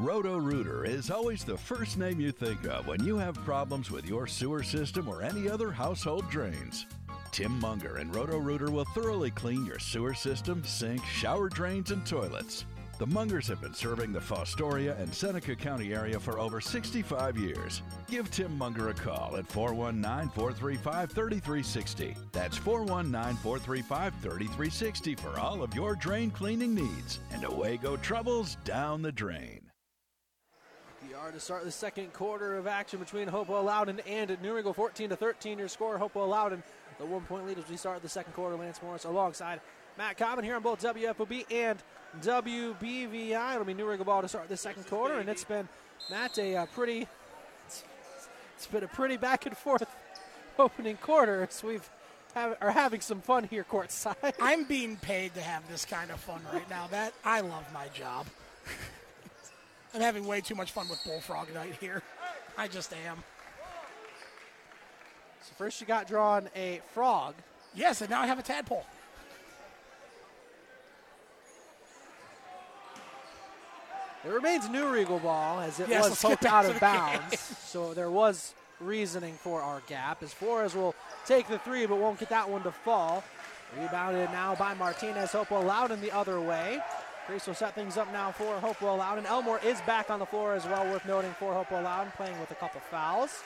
Roto 0.00 0.38
Rooter 0.38 0.84
is 0.84 1.08
always 1.08 1.44
the 1.44 1.56
first 1.56 1.98
name 1.98 2.18
you 2.18 2.32
think 2.32 2.66
of 2.66 2.88
when 2.88 3.04
you 3.04 3.16
have 3.16 3.36
problems 3.44 3.92
with 3.92 4.08
your 4.08 4.26
sewer 4.26 4.64
system 4.64 5.08
or 5.08 5.22
any 5.22 5.48
other 5.48 5.70
household 5.70 6.28
drains. 6.28 6.86
Tim 7.30 7.60
Munger 7.60 7.98
and 7.98 8.12
Roto 8.12 8.38
Rooter 8.38 8.72
will 8.72 8.86
thoroughly 8.86 9.30
clean 9.30 9.64
your 9.64 9.78
sewer 9.78 10.12
system, 10.12 10.64
sink, 10.64 11.04
shower 11.04 11.48
drains, 11.48 11.92
and 11.92 12.04
toilets. 12.04 12.64
The 12.98 13.06
Mungers 13.06 13.46
have 13.46 13.60
been 13.60 13.72
serving 13.72 14.12
the 14.12 14.18
Fostoria 14.18 14.98
and 14.98 15.14
Seneca 15.14 15.54
County 15.54 15.94
area 15.94 16.18
for 16.18 16.40
over 16.40 16.60
65 16.60 17.36
years. 17.36 17.80
Give 18.08 18.28
Tim 18.32 18.58
Munger 18.58 18.88
a 18.88 18.94
call 18.94 19.36
at 19.36 19.46
419 19.46 20.28
435 20.30 21.12
3360. 21.12 22.16
That's 22.32 22.56
419 22.56 23.36
435 23.36 24.12
3360 24.14 25.14
for 25.14 25.38
all 25.38 25.62
of 25.62 25.72
your 25.72 25.94
drain 25.94 26.32
cleaning 26.32 26.74
needs. 26.74 27.20
And 27.32 27.44
away 27.44 27.76
go 27.76 27.96
troubles 27.96 28.56
down 28.64 29.00
the 29.00 29.12
drain 29.12 29.63
to 31.32 31.40
start 31.40 31.64
the 31.64 31.70
second 31.70 32.12
quarter 32.12 32.56
of 32.56 32.66
action 32.66 32.98
between 32.98 33.28
Hopewell 33.28 33.64
Loudon 33.64 34.00
and 34.06 34.36
New 34.42 34.54
Riegel. 34.54 34.72
14 34.72 35.10
to 35.10 35.16
13 35.16 35.58
your 35.58 35.68
score. 35.68 35.98
Hopewell 35.98 36.28
Loudon, 36.28 36.62
the 36.98 37.06
one 37.06 37.22
point 37.22 37.46
lead 37.46 37.58
as 37.58 37.68
we 37.68 37.76
start 37.76 38.02
the 38.02 38.08
second 38.08 38.32
quarter. 38.32 38.56
Lance 38.56 38.80
Morris 38.82 39.04
alongside 39.04 39.60
Matt 39.96 40.16
Common 40.16 40.44
here 40.44 40.56
on 40.56 40.62
both 40.62 40.82
WFOB 40.82 41.44
and 41.50 41.82
WBVI. 42.20 43.52
It'll 43.52 43.64
be 43.64 43.74
New 43.74 43.88
Riegel 43.88 44.04
ball 44.04 44.22
to 44.22 44.28
start 44.28 44.48
the 44.48 44.56
second 44.56 44.86
quarter, 44.86 45.18
and 45.18 45.28
it's 45.28 45.44
been 45.44 45.68
Matt 46.10 46.38
a 46.38 46.56
uh, 46.56 46.66
pretty. 46.66 47.06
it's 47.66 48.66
been 48.70 48.84
a 48.84 48.88
pretty 48.88 49.16
back 49.16 49.46
and 49.46 49.56
forth 49.56 49.88
opening 50.58 50.96
quarter. 50.96 51.46
So 51.50 51.68
we've 51.68 51.90
have, 52.34 52.56
are 52.60 52.70
having 52.70 53.00
some 53.00 53.20
fun 53.20 53.44
here 53.44 53.64
courtside. 53.64 54.34
I'm 54.40 54.64
being 54.64 54.96
paid 54.96 55.34
to 55.34 55.40
have 55.40 55.68
this 55.70 55.84
kind 55.84 56.10
of 56.10 56.20
fun 56.20 56.40
right 56.52 56.68
now. 56.68 56.86
That 56.88 57.14
I 57.24 57.40
love 57.40 57.64
my 57.72 57.88
job. 57.88 58.26
I'm 59.94 60.00
having 60.00 60.26
way 60.26 60.40
too 60.40 60.56
much 60.56 60.72
fun 60.72 60.88
with 60.88 61.02
Bullfrog 61.04 61.54
Night 61.54 61.76
here. 61.80 62.02
I 62.58 62.66
just 62.66 62.92
am. 63.06 63.22
So 65.42 65.52
first 65.56 65.80
you 65.80 65.86
got 65.86 66.08
drawn 66.08 66.48
a 66.56 66.80
frog. 66.92 67.34
Yes, 67.74 68.00
and 68.00 68.10
now 68.10 68.20
I 68.20 68.26
have 68.26 68.38
a 68.38 68.42
tadpole. 68.42 68.84
It 74.24 74.30
remains 74.30 74.68
New 74.68 74.88
Riegel 74.88 75.18
ball 75.18 75.60
as 75.60 75.78
it 75.78 75.88
yes, 75.88 76.08
was 76.08 76.20
poked 76.20 76.46
out 76.46 76.64
of 76.64 76.80
bounds. 76.80 77.38
so 77.64 77.94
there 77.94 78.10
was 78.10 78.54
reasoning 78.80 79.34
for 79.34 79.60
our 79.60 79.82
gap 79.86 80.22
as 80.22 80.32
Flores 80.32 80.74
will 80.74 80.94
take 81.26 81.46
the 81.46 81.58
three 81.58 81.86
but 81.86 81.98
won't 81.98 82.18
get 82.18 82.30
that 82.30 82.48
one 82.48 82.62
to 82.62 82.72
fall. 82.72 83.22
Rebounded 83.78 84.30
now 84.30 84.54
by 84.54 84.74
Martinez. 84.74 85.32
Hopewell 85.32 85.62
Loudon 85.62 86.00
the 86.00 86.12
other 86.12 86.40
way. 86.40 86.80
Crease 87.26 87.46
will 87.46 87.54
set 87.54 87.74
things 87.74 87.96
up 87.96 88.12
now 88.12 88.30
for 88.32 88.58
Hopewell 88.60 88.98
Loudon. 88.98 89.24
Elmore 89.24 89.58
is 89.64 89.80
back 89.82 90.10
on 90.10 90.18
the 90.18 90.26
floor 90.26 90.54
as 90.54 90.66
well, 90.66 90.84
worth 90.90 91.06
noting 91.06 91.32
for 91.38 91.54
Hopewell 91.54 91.82
Loudon, 91.82 92.12
playing 92.16 92.38
with 92.38 92.50
a 92.50 92.54
couple 92.54 92.80
fouls. 92.90 93.42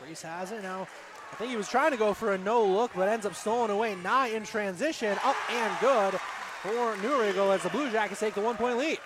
Crease 0.00 0.22
has 0.22 0.52
it 0.52 0.62
now. 0.62 0.88
I 1.30 1.34
think 1.36 1.50
he 1.50 1.56
was 1.56 1.68
trying 1.68 1.90
to 1.92 1.96
go 1.98 2.14
for 2.14 2.32
a 2.32 2.38
no 2.38 2.64
look, 2.64 2.92
but 2.94 3.08
ends 3.08 3.26
up 3.26 3.34
stolen 3.34 3.70
away. 3.70 3.94
Nye 3.96 4.28
in 4.28 4.44
transition, 4.44 5.18
up 5.24 5.36
and 5.50 5.80
good 5.80 6.18
for 6.62 6.96
New 6.98 7.22
as 7.22 7.62
the 7.62 7.70
Blue 7.70 7.90
Jackets 7.90 8.20
take 8.20 8.34
the 8.34 8.40
one 8.40 8.56
point 8.56 8.78
lead. 8.78 8.98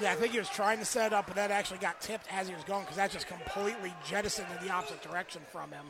Yeah, 0.00 0.12
I 0.12 0.14
think 0.14 0.32
he 0.32 0.38
was 0.38 0.48
trying 0.48 0.78
to 0.78 0.84
set 0.84 1.08
it 1.08 1.12
up, 1.12 1.26
but 1.26 1.36
that 1.36 1.50
actually 1.50 1.78
got 1.78 2.00
tipped 2.00 2.26
as 2.32 2.48
he 2.48 2.54
was 2.54 2.64
going 2.64 2.82
because 2.82 2.96
that 2.96 3.10
just 3.10 3.26
completely 3.26 3.92
jettisoned 4.08 4.48
in 4.58 4.66
the 4.66 4.72
opposite 4.72 5.02
direction 5.02 5.42
from 5.52 5.70
him, 5.70 5.86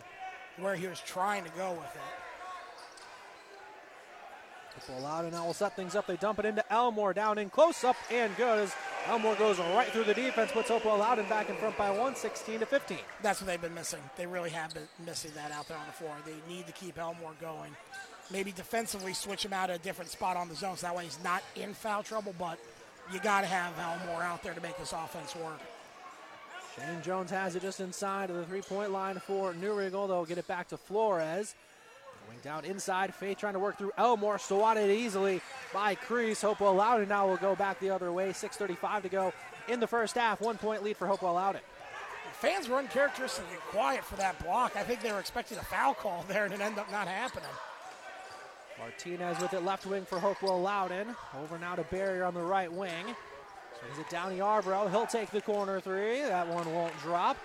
where 0.59 0.75
he 0.75 0.87
was 0.87 1.01
trying 1.01 1.45
to 1.45 1.51
go 1.51 1.71
with 1.71 1.95
it. 1.95 2.32
Full 4.81 5.07
out 5.07 5.25
and 5.25 5.33
now 5.33 5.47
will 5.47 5.55
set 5.55 5.77
things 5.77 5.95
up. 5.95 6.07
They 6.07 6.17
dump 6.17 6.39
it 6.39 6.45
into 6.45 6.65
Elmore 6.73 7.13
down 7.13 7.39
in 7.39 7.51
close 7.51 7.85
up 7.85 7.97
and 8.11 8.35
good 8.37 8.59
as 8.59 8.75
Elmore 9.07 9.35
goes 9.37 9.59
right 9.59 9.89
through 9.89 10.05
the 10.05 10.15
defense, 10.15 10.51
puts 10.51 10.69
Hopewell 10.69 10.99
Loudon 10.99 11.29
back 11.29 11.51
in 11.51 11.57
front 11.57 11.77
by 11.77 11.91
one, 11.91 12.17
16 12.17 12.61
to 12.61 12.67
15. 12.67 12.99
That's 13.23 13.41
what 13.41 13.47
they've 13.47 13.61
been 13.61 13.75
missing. 13.75 14.01
They 14.17 14.27
really 14.27 14.51
have 14.51 14.75
been 14.75 14.89
missing 15.05 15.31
that 15.35 15.53
out 15.53 15.69
there 15.69 15.77
on 15.77 15.87
the 15.87 15.93
floor. 15.93 16.15
They 16.25 16.35
need 16.53 16.67
to 16.67 16.73
keep 16.73 16.99
Elmore 16.99 17.35
going. 17.41 17.71
Maybe 18.31 18.51
defensively 18.53 19.13
switch 19.13 19.45
him 19.45 19.53
out 19.53 19.71
at 19.71 19.81
a 19.81 19.83
different 19.83 20.11
spot 20.11 20.37
on 20.37 20.49
the 20.49 20.55
zone 20.55 20.77
so 20.77 20.87
that 20.87 20.97
way 20.97 21.05
he's 21.05 21.23
not 21.23 21.43
in 21.55 21.75
foul 21.75 22.03
trouble, 22.03 22.35
but 22.39 22.59
you 23.13 23.21
got 23.21 23.43
to 23.43 23.47
have 23.47 23.79
Elmore 23.79 24.23
out 24.23 24.43
there 24.43 24.55
to 24.55 24.61
make 24.61 24.79
this 24.79 24.93
offense 24.93 25.37
work. 25.37 25.61
Shane 26.77 27.03
Jones 27.03 27.31
has 27.31 27.55
it 27.55 27.63
just 27.63 27.81
inside 27.81 28.31
of 28.31 28.37
the 28.37 28.45
three 28.45 28.63
point 28.63 28.91
line 28.91 29.19
for 29.19 29.53
New. 29.55 29.91
They'll 29.91 30.25
get 30.25 30.39
it 30.39 30.47
back 30.47 30.69
to 30.69 30.77
Flores. 30.77 31.55
Going 32.33 32.43
down 32.43 32.65
inside, 32.65 33.15
Faye 33.15 33.35
trying 33.35 33.53
to 33.53 33.59
work 33.59 33.77
through 33.77 33.93
Elmore, 33.99 34.39
swatted 34.39 34.91
easily 34.91 35.43
by 35.73 35.95
Crease. 35.95 36.41
Hopewell 36.41 36.75
Loudon 36.75 37.09
now 37.09 37.29
will 37.29 37.37
go 37.37 37.55
back 37.55 37.79
the 37.79 37.91
other 37.91 38.11
way. 38.11 38.31
6.35 38.31 39.03
to 39.03 39.09
go 39.11 39.33
in 39.69 39.81
the 39.81 39.87
first 39.87 40.15
half. 40.15 40.41
One 40.41 40.57
point 40.57 40.83
lead 40.83 40.97
for 40.97 41.07
Hopewell 41.07 41.35
Loudon. 41.35 41.61
Fans 42.33 42.69
were 42.69 42.79
uncharacteristically 42.79 43.59
quiet 43.69 44.03
for 44.03 44.17
that 44.17 44.43
block. 44.43 44.77
I 44.77 44.83
think 44.83 45.03
they 45.03 45.13
were 45.13 45.21
expecting 45.21 45.59
a 45.59 45.63
foul 45.63 45.93
call 45.95 46.25
there, 46.29 46.45
and 46.45 46.55
it 46.55 46.61
ended 46.61 46.79
up 46.79 46.91
not 46.91 47.07
happening. 47.07 47.49
Martinez 48.79 49.39
with 49.41 49.53
it 49.53 49.63
left 49.63 49.85
wing 49.85 50.07
for 50.07 50.19
Hopewell 50.19 50.63
Loudon. 50.63 51.15
Over 51.39 51.59
now 51.59 51.75
to 51.75 51.83
Barrier 51.85 52.25
on 52.25 52.35
the 52.35 52.43
right 52.43 52.73
wing. 52.73 53.05
Swings 53.79 53.99
it 53.99 54.09
down 54.09 54.33
Yarbrough. 54.33 54.91
He'll 54.91 55.07
take 55.07 55.31
the 55.31 55.43
corner 55.43 55.81
three. 55.81 56.23
That 56.23 56.49
one 56.49 56.73
won't 56.73 56.99
drop. 57.03 57.37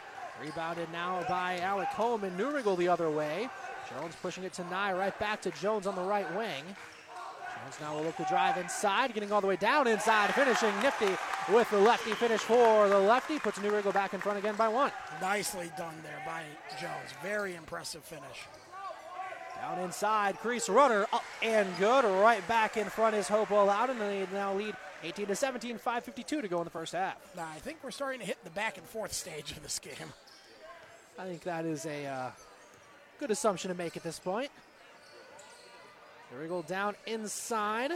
Rebounded 0.41 0.89
now 0.91 1.25
by 1.27 1.59
Alec 1.59 1.89
Coleman. 1.93 2.37
New 2.37 2.51
Riegel 2.51 2.75
the 2.75 2.87
other 2.87 3.09
way. 3.09 3.49
Jones 3.89 4.15
pushing 4.21 4.43
it 4.43 4.53
to 4.53 4.63
Nye, 4.69 4.93
right 4.93 5.17
back 5.19 5.41
to 5.41 5.51
Jones 5.51 5.87
on 5.87 5.95
the 5.95 6.01
right 6.01 6.29
wing. 6.35 6.63
Jones 7.63 7.77
now 7.81 7.95
will 7.95 8.03
look 8.03 8.17
to 8.17 8.25
drive 8.25 8.57
inside, 8.57 9.13
getting 9.13 9.31
all 9.31 9.41
the 9.41 9.47
way 9.47 9.55
down 9.55 9.87
inside, 9.87 10.33
finishing 10.33 10.73
nifty 10.81 11.09
with 11.51 11.69
the 11.71 11.77
lefty 11.77 12.11
finish 12.11 12.41
for 12.41 12.87
the 12.89 12.99
lefty. 12.99 13.39
Puts 13.39 13.61
New 13.61 13.73
Riegel 13.73 13.91
back 13.91 14.13
in 14.13 14.19
front 14.19 14.37
again 14.37 14.55
by 14.55 14.67
one. 14.67 14.91
Nicely 15.21 15.71
done 15.77 15.95
there 16.03 16.21
by 16.25 16.43
Jones. 16.79 17.11
Very 17.21 17.55
impressive 17.55 18.03
finish. 18.03 18.45
Down 19.61 19.79
inside, 19.79 20.37
crease 20.37 20.69
runner 20.69 21.07
up 21.11 21.23
and 21.41 21.67
good. 21.79 22.05
Right 22.05 22.47
back 22.47 22.77
in 22.77 22.85
front 22.85 23.15
is 23.15 23.27
Hopewell 23.27 23.65
Loudon, 23.65 23.99
and 23.99 24.29
they 24.29 24.33
now 24.33 24.53
lead 24.53 24.75
18 25.03 25.27
to 25.27 25.35
17, 25.35 25.79
5.52 25.79 26.25
to 26.25 26.47
go 26.47 26.59
in 26.59 26.63
the 26.63 26.69
first 26.69 26.93
half. 26.93 27.15
Now, 27.35 27.47
I 27.53 27.59
think 27.59 27.79
we're 27.83 27.91
starting 27.91 28.19
to 28.19 28.25
hit 28.25 28.37
the 28.43 28.49
back 28.51 28.77
and 28.77 28.85
forth 28.85 29.13
stage 29.13 29.51
of 29.51 29.63
this 29.63 29.79
game. 29.79 29.93
I 31.17 31.25
think 31.25 31.41
that 31.43 31.65
is 31.65 31.85
a 31.87 32.05
uh, 32.05 32.29
good 33.19 33.31
assumption 33.31 33.69
to 33.69 33.77
make 33.77 33.97
at 33.97 34.03
this 34.03 34.19
point. 34.19 34.49
Riegel 36.37 36.61
down 36.63 36.95
inside. 37.05 37.91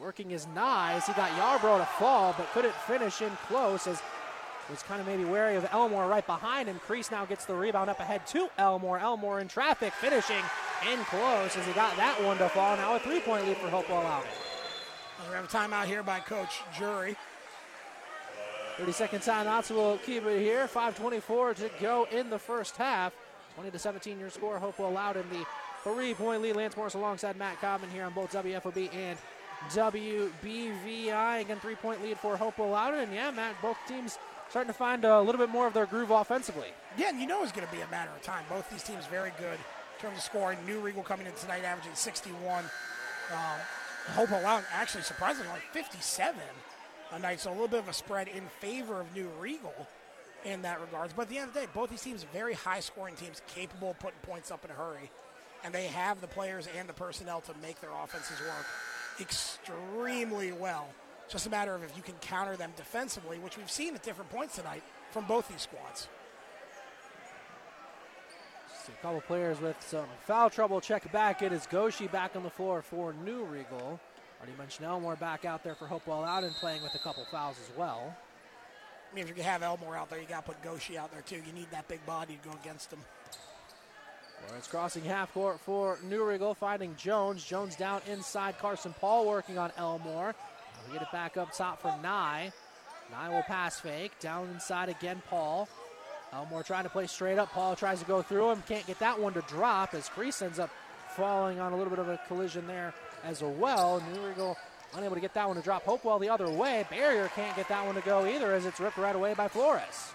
Working 0.00 0.30
his 0.30 0.46
knives. 0.54 1.06
He 1.06 1.12
got 1.12 1.30
Yarbrough 1.32 1.78
to 1.78 1.84
fall, 1.84 2.34
but 2.38 2.50
couldn't 2.52 2.74
finish 2.74 3.20
in 3.20 3.30
close 3.46 3.86
as 3.86 4.00
was 4.70 4.82
kind 4.82 5.00
of 5.00 5.06
maybe 5.06 5.24
wary 5.24 5.56
of 5.56 5.68
Elmore 5.72 6.06
right 6.06 6.26
behind 6.26 6.68
him. 6.68 6.78
Crease 6.86 7.10
now 7.10 7.24
gets 7.24 7.44
the 7.44 7.54
rebound 7.54 7.90
up 7.90 8.00
ahead 8.00 8.26
to 8.28 8.48
Elmore. 8.58 8.98
Elmore 8.98 9.40
in 9.40 9.48
traffic, 9.48 9.92
finishing 9.92 10.42
in 10.90 10.98
close 11.04 11.56
as 11.56 11.66
he 11.66 11.72
got 11.72 11.94
that 11.96 12.22
one 12.24 12.38
to 12.38 12.48
fall. 12.48 12.76
Now 12.76 12.96
a 12.96 12.98
three-point 12.98 13.46
lead 13.46 13.56
for 13.58 13.68
Hopewell 13.68 14.02
Loudon. 14.02 14.28
We 15.28 15.34
have 15.34 15.44
a 15.44 15.48
timeout 15.48 15.84
here 15.84 16.02
by 16.02 16.20
Coach 16.20 16.62
Jury. 16.76 17.16
30 18.78 18.92
second 18.92 19.20
timeout, 19.20 19.64
so 19.64 19.74
we'll 19.74 19.98
keep 19.98 20.24
it 20.24 20.40
here. 20.40 20.66
5.24 20.66 21.56
to 21.56 21.70
go 21.80 22.06
in 22.10 22.30
the 22.30 22.38
first 22.38 22.76
half. 22.76 23.12
20 23.54 23.70
to 23.70 23.78
17 23.78 24.18
your 24.18 24.30
score. 24.30 24.58
Hopewell 24.58 24.92
Loudon 24.92 25.24
the 25.30 25.44
three 25.84 26.14
point 26.14 26.42
lead. 26.42 26.56
Lance 26.56 26.76
Morris 26.76 26.94
alongside 26.94 27.36
Matt 27.36 27.60
Cobbin 27.60 27.90
here 27.90 28.04
on 28.04 28.12
both 28.12 28.32
WFOB 28.32 28.94
and 28.94 29.18
WBVI. 29.70 31.40
Again, 31.40 31.58
three 31.60 31.74
point 31.74 32.02
lead 32.02 32.18
for 32.18 32.36
Hopewell 32.36 32.70
Loudon. 32.70 33.00
And 33.00 33.14
yeah, 33.14 33.30
Matt, 33.30 33.56
both 33.62 33.76
teams 33.86 34.18
starting 34.48 34.72
to 34.72 34.76
find 34.76 35.04
a 35.04 35.20
little 35.20 35.38
bit 35.38 35.50
more 35.50 35.66
of 35.66 35.74
their 35.74 35.86
groove 35.86 36.10
offensively. 36.10 36.68
Yeah, 36.96 37.08
and 37.08 37.20
you 37.20 37.26
know 37.26 37.42
it's 37.42 37.52
going 37.52 37.66
to 37.66 37.72
be 37.72 37.80
a 37.80 37.88
matter 37.88 38.10
of 38.14 38.22
time. 38.22 38.44
Both 38.48 38.70
these 38.70 38.82
teams 38.82 39.06
very 39.06 39.32
good 39.38 39.54
in 39.54 40.00
terms 40.00 40.18
of 40.18 40.22
scoring. 40.22 40.58
New 40.66 40.80
Riegel 40.80 41.02
coming 41.02 41.26
in 41.26 41.32
tonight 41.34 41.64
averaging 41.64 41.94
61. 41.94 42.64
Um, 43.32 43.38
Hopewell 44.14 44.42
Loudon 44.42 44.64
actually 44.72 45.04
surprisingly 45.04 45.48
like 45.48 45.62
57 45.72 46.36
a 47.12 47.18
night, 47.18 47.40
so 47.40 47.50
a 47.50 47.52
little 47.52 47.68
bit 47.68 47.80
of 47.80 47.88
a 47.88 47.92
spread 47.92 48.28
in 48.28 48.42
favor 48.60 49.00
of 49.00 49.14
New 49.14 49.28
Riegel 49.40 49.86
in 50.44 50.62
that 50.62 50.80
regards. 50.80 51.12
But 51.12 51.22
at 51.22 51.28
the 51.28 51.38
end 51.38 51.48
of 51.48 51.54
the 51.54 51.60
day, 51.60 51.66
both 51.72 51.90
these 51.90 52.02
teams 52.02 52.24
very 52.32 52.54
high 52.54 52.80
scoring 52.80 53.14
teams, 53.14 53.42
capable 53.46 53.90
of 53.90 53.98
putting 53.98 54.18
points 54.22 54.50
up 54.50 54.64
in 54.64 54.70
a 54.70 54.74
hurry. 54.74 55.10
And 55.64 55.72
they 55.72 55.86
have 55.86 56.20
the 56.20 56.26
players 56.26 56.68
and 56.76 56.88
the 56.88 56.92
personnel 56.92 57.40
to 57.42 57.52
make 57.62 57.80
their 57.80 57.90
offenses 58.02 58.40
work 58.40 58.66
extremely 59.20 60.52
well. 60.52 60.88
Just 61.28 61.46
a 61.46 61.50
matter 61.50 61.74
of 61.74 61.82
if 61.84 61.96
you 61.96 62.02
can 62.02 62.16
counter 62.16 62.56
them 62.56 62.72
defensively, 62.76 63.38
which 63.38 63.56
we've 63.56 63.70
seen 63.70 63.94
at 63.94 64.02
different 64.02 64.30
points 64.30 64.56
tonight 64.56 64.82
from 65.12 65.24
both 65.26 65.48
these 65.48 65.62
squads. 65.62 66.08
A 68.88 69.02
couple 69.02 69.20
players 69.20 69.60
with 69.60 69.76
some 69.80 70.06
foul 70.26 70.50
trouble. 70.50 70.80
Check 70.80 71.10
back. 71.12 71.40
It 71.40 71.52
is 71.52 71.66
Goshi 71.66 72.08
back 72.08 72.34
on 72.34 72.42
the 72.42 72.50
floor 72.50 72.82
for 72.82 73.12
New 73.24 73.44
Riegel. 73.44 74.00
Already 74.40 74.58
mentioned 74.58 74.86
Elmore 74.86 75.14
back 75.14 75.44
out 75.44 75.62
there 75.62 75.76
for 75.76 75.86
Hopewell 75.86 76.24
out 76.24 76.42
and 76.42 76.52
playing 76.56 76.82
with 76.82 76.92
a 76.96 76.98
couple 76.98 77.24
fouls 77.30 77.56
as 77.62 77.76
well. 77.76 78.16
I 79.12 79.14
mean, 79.14 79.28
if 79.28 79.36
you 79.36 79.42
have 79.42 79.62
Elmore 79.62 79.94
out 79.94 80.08
there, 80.08 80.18
you 80.18 80.26
got 80.26 80.46
to 80.46 80.52
put 80.52 80.62
Goshi 80.62 80.96
out 80.96 81.12
there 81.12 81.20
too. 81.20 81.36
You 81.46 81.52
need 81.52 81.70
that 81.70 81.86
big 81.86 82.04
body 82.06 82.38
to 82.42 82.48
go 82.48 82.56
against 82.62 82.92
him. 82.92 83.00
It's 84.56 84.66
crossing 84.66 85.04
half 85.04 85.32
court 85.32 85.60
for 85.60 85.98
New 86.02 86.24
Riegel, 86.24 86.54
finding 86.54 86.96
Jones. 86.96 87.44
Jones 87.44 87.76
down 87.76 88.00
inside. 88.10 88.58
Carson 88.58 88.94
Paul 89.00 89.26
working 89.26 89.58
on 89.58 89.70
Elmore. 89.76 90.34
We 90.86 90.94
get 90.94 91.02
it 91.02 91.12
back 91.12 91.36
up 91.36 91.52
top 91.52 91.82
for 91.82 91.94
Nye. 92.02 92.52
Nye 93.10 93.28
will 93.28 93.42
pass 93.42 93.78
fake. 93.78 94.12
Down 94.18 94.48
inside 94.52 94.88
again, 94.88 95.22
Paul. 95.28 95.68
Elmore 96.32 96.62
trying 96.62 96.84
to 96.84 96.90
play 96.90 97.06
straight 97.06 97.38
up. 97.38 97.52
Paul 97.52 97.76
tries 97.76 98.00
to 98.00 98.06
go 98.06 98.22
through 98.22 98.50
him. 98.50 98.62
Can't 98.66 98.86
get 98.86 98.98
that 99.00 99.20
one 99.20 99.34
to 99.34 99.42
drop 99.42 99.94
as 99.94 100.08
Crease 100.08 100.40
ends 100.42 100.58
up 100.58 100.70
falling 101.14 101.60
on 101.60 101.72
a 101.72 101.76
little 101.76 101.90
bit 101.90 101.98
of 101.98 102.08
a 102.08 102.18
collision 102.26 102.66
there 102.66 102.94
as 103.22 103.42
well. 103.42 104.02
New 104.12 104.26
Riegel 104.26 104.56
unable 104.94 105.14
to 105.14 105.20
get 105.20 105.34
that 105.34 105.46
one 105.46 105.56
to 105.56 105.62
drop. 105.62 105.84
Hopewell 105.84 106.18
the 106.18 106.28
other 106.28 106.48
way. 106.48 106.86
Barrier 106.90 107.30
can't 107.34 107.56
get 107.56 107.68
that 107.68 107.84
one 107.84 107.94
to 107.94 108.00
go 108.00 108.26
either 108.26 108.52
as 108.52 108.66
it's 108.66 108.80
ripped 108.80 108.98
right 108.98 109.16
away 109.16 109.34
by 109.34 109.48
Flores. 109.48 110.12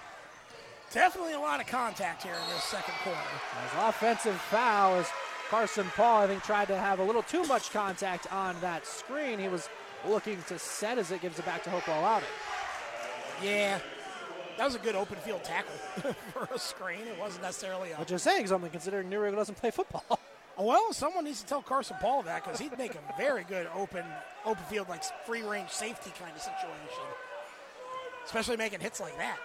Definitely 0.92 1.34
a 1.34 1.40
lot 1.40 1.60
of 1.60 1.68
contact 1.68 2.24
here 2.24 2.34
in 2.34 2.54
this 2.54 2.64
second 2.64 2.94
quarter. 3.04 3.20
As 3.66 3.90
offensive 3.90 4.36
foul 4.36 4.96
as 4.96 5.08
Carson 5.50 5.86
Paul, 5.96 6.22
I 6.24 6.28
think, 6.28 6.44
tried 6.44 6.68
to 6.70 6.78
have 6.78 7.00
a 7.00 7.04
little 7.04 7.24
too 7.24 7.44
much 7.44 7.72
contact 7.72 8.32
on 8.32 8.56
that 8.62 8.86
screen. 8.86 9.40
He 9.40 9.50
was 9.50 9.70
looking 10.08 10.42
to 10.48 10.58
set 10.58 10.98
as 10.98 11.12
it 11.12 11.22
gives 11.22 11.40
it 11.40 11.46
back 11.46 11.64
to 11.64 11.70
Hopewell 11.70 12.02
Loudon. 12.02 12.30
Yeah, 13.44 13.80
that 14.58 14.66
was 14.66 14.76
a 14.76 14.80
good 14.80 14.96
open 14.96 15.18
field 15.18 15.44
tackle 15.44 15.74
for 16.34 16.48
a 16.54 16.60
screen. 16.60 17.02
It 17.02 17.20
wasn't 17.20 17.44
necessarily 17.44 17.92
a. 17.92 17.98
But 17.98 18.08
just 18.08 18.24
saying 18.24 18.48
something 18.48 18.72
considering 18.72 19.10
New 19.10 19.20
Riegel 19.20 19.38
doesn't 19.38 19.56
play 19.56 19.72
football. 19.72 20.20
Well, 20.60 20.92
someone 20.92 21.26
needs 21.26 21.42
to 21.42 21.48
tell 21.48 21.62
Carson 21.62 21.98
Paul 22.02 22.24
that 22.24 22.44
because 22.44 22.60
he'd 22.60 22.76
make 22.78 22.96
a 22.96 23.18
very 23.18 23.44
good 23.44 23.68
open 23.76 24.04
open 24.44 24.64
field, 24.66 24.90
like 24.90 25.04
free 25.26 25.44
range 25.44 25.70
safety 25.70 26.12
kind 26.20 26.36
of 26.36 26.42
situation, 26.42 27.04
especially 28.26 28.58
making 28.58 28.80
hits 28.80 29.00
like 29.00 29.18
that. 29.18 29.38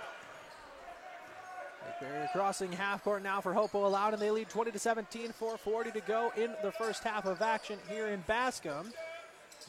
Barrier 2.01 2.29
crossing 2.33 2.73
half 2.73 3.05
court 3.05 3.23
now 3.23 3.41
for 3.41 3.53
Hopewell 3.55 3.89
Loudon, 3.91 4.15
and 4.15 4.23
They 4.23 4.33
lead 4.33 4.49
20 4.49 4.73
to 4.73 4.79
17, 4.79 5.33
4:40 5.33 5.93
to 5.93 6.01
go 6.01 6.33
in 6.37 6.53
the 6.63 6.73
first 6.73 7.05
half 7.05 7.27
of 7.27 7.41
action 7.41 7.79
here 7.89 8.09
in 8.09 8.23
Bascom. 8.23 8.93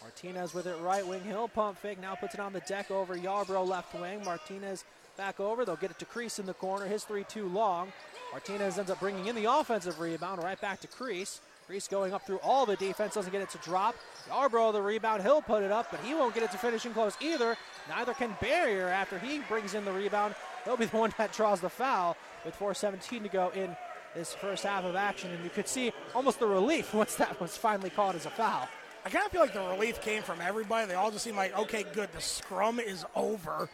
Martinez 0.01 0.53
with 0.53 0.65
it 0.65 0.75
right 0.77 1.05
wing. 1.05 1.21
Hill 1.21 1.47
pump 1.47 1.77
fake 1.77 1.99
now 2.01 2.15
puts 2.15 2.33
it 2.33 2.39
on 2.39 2.51
the 2.51 2.61
deck 2.61 2.89
over 2.89 3.15
Yarbrough 3.15 3.67
left 3.67 3.93
wing. 3.93 4.23
Martinez 4.23 4.83
back 5.15 5.39
over. 5.39 5.63
They'll 5.63 5.75
get 5.75 5.91
it 5.91 5.99
to 5.99 6.05
Crease 6.05 6.39
in 6.39 6.47
the 6.47 6.55
corner. 6.55 6.85
His 6.85 7.03
three 7.03 7.23
too 7.23 7.47
long. 7.47 7.93
Martinez 8.33 8.79
ends 8.79 8.89
up 8.89 8.99
bringing 8.99 9.27
in 9.27 9.35
the 9.35 9.45
offensive 9.45 9.99
rebound 9.99 10.41
right 10.41 10.59
back 10.59 10.79
to 10.79 10.87
Crease. 10.87 11.39
Crease 11.67 11.87
going 11.87 12.15
up 12.15 12.25
through 12.25 12.39
all 12.39 12.65
the 12.65 12.75
defense, 12.75 13.13
doesn't 13.13 13.31
get 13.31 13.43
it 13.43 13.49
to 13.51 13.59
drop. 13.59 13.95
Yarbrough 14.27 14.73
the 14.73 14.81
rebound, 14.81 15.21
he'll 15.21 15.39
put 15.39 15.61
it 15.61 15.71
up, 15.71 15.91
but 15.91 15.99
he 15.99 16.15
won't 16.15 16.33
get 16.33 16.41
it 16.41 16.49
to 16.49 16.57
finishing 16.57 16.93
close 16.93 17.15
either. 17.21 17.55
Neither 17.87 18.15
can 18.15 18.35
Barrier 18.41 18.87
after 18.87 19.19
he 19.19 19.39
brings 19.47 19.75
in 19.75 19.85
the 19.85 19.91
rebound. 19.91 20.33
He'll 20.65 20.77
be 20.77 20.85
the 20.85 20.97
one 20.97 21.13
that 21.19 21.31
draws 21.31 21.61
the 21.61 21.69
foul 21.69 22.17
with 22.43 22.57
4.17 22.57 23.21
to 23.21 23.29
go 23.29 23.51
in 23.53 23.77
this 24.15 24.33
first 24.33 24.63
half 24.63 24.83
of 24.83 24.95
action. 24.95 25.29
And 25.29 25.43
you 25.43 25.51
could 25.51 25.67
see 25.67 25.93
almost 26.15 26.39
the 26.39 26.47
relief 26.47 26.91
once 26.95 27.13
that 27.15 27.39
was 27.39 27.55
finally 27.55 27.91
called 27.91 28.15
as 28.15 28.25
a 28.25 28.31
foul. 28.31 28.67
I 29.05 29.11
kind 29.11 29.27
of 29.27 29.31
feel 29.31 29.41
like 29.41 29.53
the 29.53 29.61
relief 29.61 30.01
came 30.01 30.23
from 30.23 30.41
everybody. 30.41 30.87
They 30.87 30.95
all 30.95 31.11
just 31.11 31.23
seemed 31.23 31.37
like, 31.37 31.55
okay, 31.55 31.85
good, 31.93 32.11
the 32.13 32.21
scrum 32.21 32.79
is 32.79 33.05
over. 33.15 33.69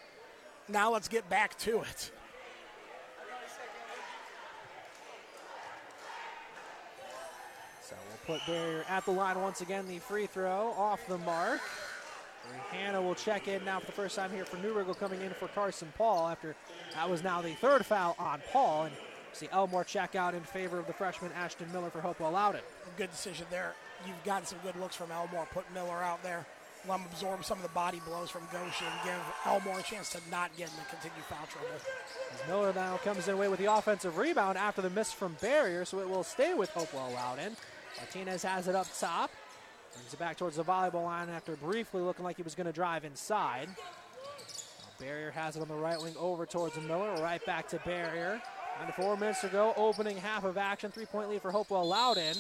Now 0.67 0.91
let's 0.91 1.07
get 1.07 1.29
back 1.29 1.57
to 1.59 1.81
it. 1.81 2.11
So 7.89 7.95
we'll 8.07 8.18
put 8.29 8.45
Barrier 8.45 8.85
at 8.87 9.03
the 9.05 9.11
line 9.11 9.41
once 9.41 9.61
again. 9.61 9.87
The 9.87 9.97
free 9.97 10.27
throw 10.27 10.75
off 10.77 10.99
the 11.07 11.17
mark. 11.19 11.59
Hannah 12.69 13.01
will 13.01 13.15
check 13.15 13.47
in 13.47 13.65
now 13.65 13.79
for 13.79 13.87
the 13.87 13.91
first 13.91 14.15
time 14.15 14.31
here 14.31 14.45
for 14.45 14.57
New 14.57 14.71
Riegel 14.71 14.93
coming 14.93 15.21
in 15.21 15.31
for 15.31 15.47
Carson 15.47 15.91
Paul 15.97 16.27
after 16.27 16.55
that 16.93 17.09
was 17.09 17.23
now 17.23 17.41
the 17.41 17.53
third 17.55 17.83
foul 17.85 18.15
on 18.19 18.41
Paul. 18.51 18.85
And 18.85 18.93
see 19.33 19.49
Elmore 19.51 19.83
check 19.83 20.13
out 20.13 20.35
in 20.35 20.41
favor 20.41 20.77
of 20.77 20.85
the 20.85 20.93
freshman 20.93 21.31
Ashton 21.31 21.71
Miller 21.73 21.89
for 21.89 22.01
Hopewell 22.01 22.31
Loudon. 22.31 22.61
Good 22.97 23.09
decision 23.09 23.47
there. 23.49 23.73
You've 24.05 24.23
gotten 24.23 24.45
some 24.45 24.59
good 24.63 24.75
looks 24.75 24.95
from 24.95 25.11
Elmore. 25.11 25.47
Put 25.51 25.65
Miller 25.73 26.03
out 26.03 26.21
there. 26.21 26.45
Let 26.87 26.99
him 26.99 27.07
absorb 27.11 27.43
some 27.43 27.57
of 27.57 27.63
the 27.63 27.69
body 27.69 27.99
blows 28.05 28.29
from 28.29 28.43
Goshi 28.53 28.85
and 28.85 29.03
give 29.03 29.19
Elmore 29.45 29.79
a 29.79 29.83
chance 29.83 30.11
to 30.11 30.19
not 30.29 30.55
get 30.55 30.69
into 30.69 30.85
continued 30.85 31.25
foul 31.25 31.47
trouble. 31.47 31.67
As 31.75 32.47
Miller 32.47 32.73
now 32.73 32.97
comes 32.97 33.27
in 33.27 33.33
away 33.33 33.47
with 33.47 33.59
the 33.59 33.73
offensive 33.73 34.17
rebound 34.17 34.57
after 34.57 34.83
the 34.83 34.89
miss 34.91 35.11
from 35.11 35.35
Barrier, 35.41 35.83
so 35.83 35.99
it 35.99 36.07
will 36.07 36.23
stay 36.23 36.53
with 36.53 36.69
Hopewell 36.69 37.11
Loudon. 37.13 37.57
Martinez 37.97 38.43
has 38.43 38.67
it 38.67 38.75
up 38.75 38.87
top. 38.99 39.31
Brings 39.95 40.13
it 40.13 40.19
back 40.19 40.37
towards 40.37 40.57
the 40.57 40.63
volleyball 40.63 41.05
line 41.05 41.29
after 41.29 41.55
briefly 41.55 42.01
looking 42.01 42.23
like 42.23 42.37
he 42.37 42.43
was 42.43 42.55
going 42.55 42.67
to 42.67 42.73
drive 42.73 43.05
inside. 43.05 43.69
Barrier 44.99 45.31
has 45.31 45.55
it 45.55 45.61
on 45.61 45.67
the 45.67 45.73
right 45.73 45.99
wing 45.99 46.13
over 46.19 46.45
towards 46.45 46.79
Miller. 46.81 47.13
Right 47.21 47.43
back 47.45 47.67
to 47.69 47.79
Barrier. 47.85 48.41
Under 48.79 48.93
four 48.93 49.17
minutes 49.17 49.41
to 49.41 49.47
go, 49.47 49.73
opening 49.75 50.17
half 50.17 50.43
of 50.43 50.57
action. 50.57 50.91
Three 50.91 51.05
point 51.05 51.29
lead 51.29 51.41
for 51.41 51.51
Hopewell 51.51 51.87
Loudon. 51.87 52.37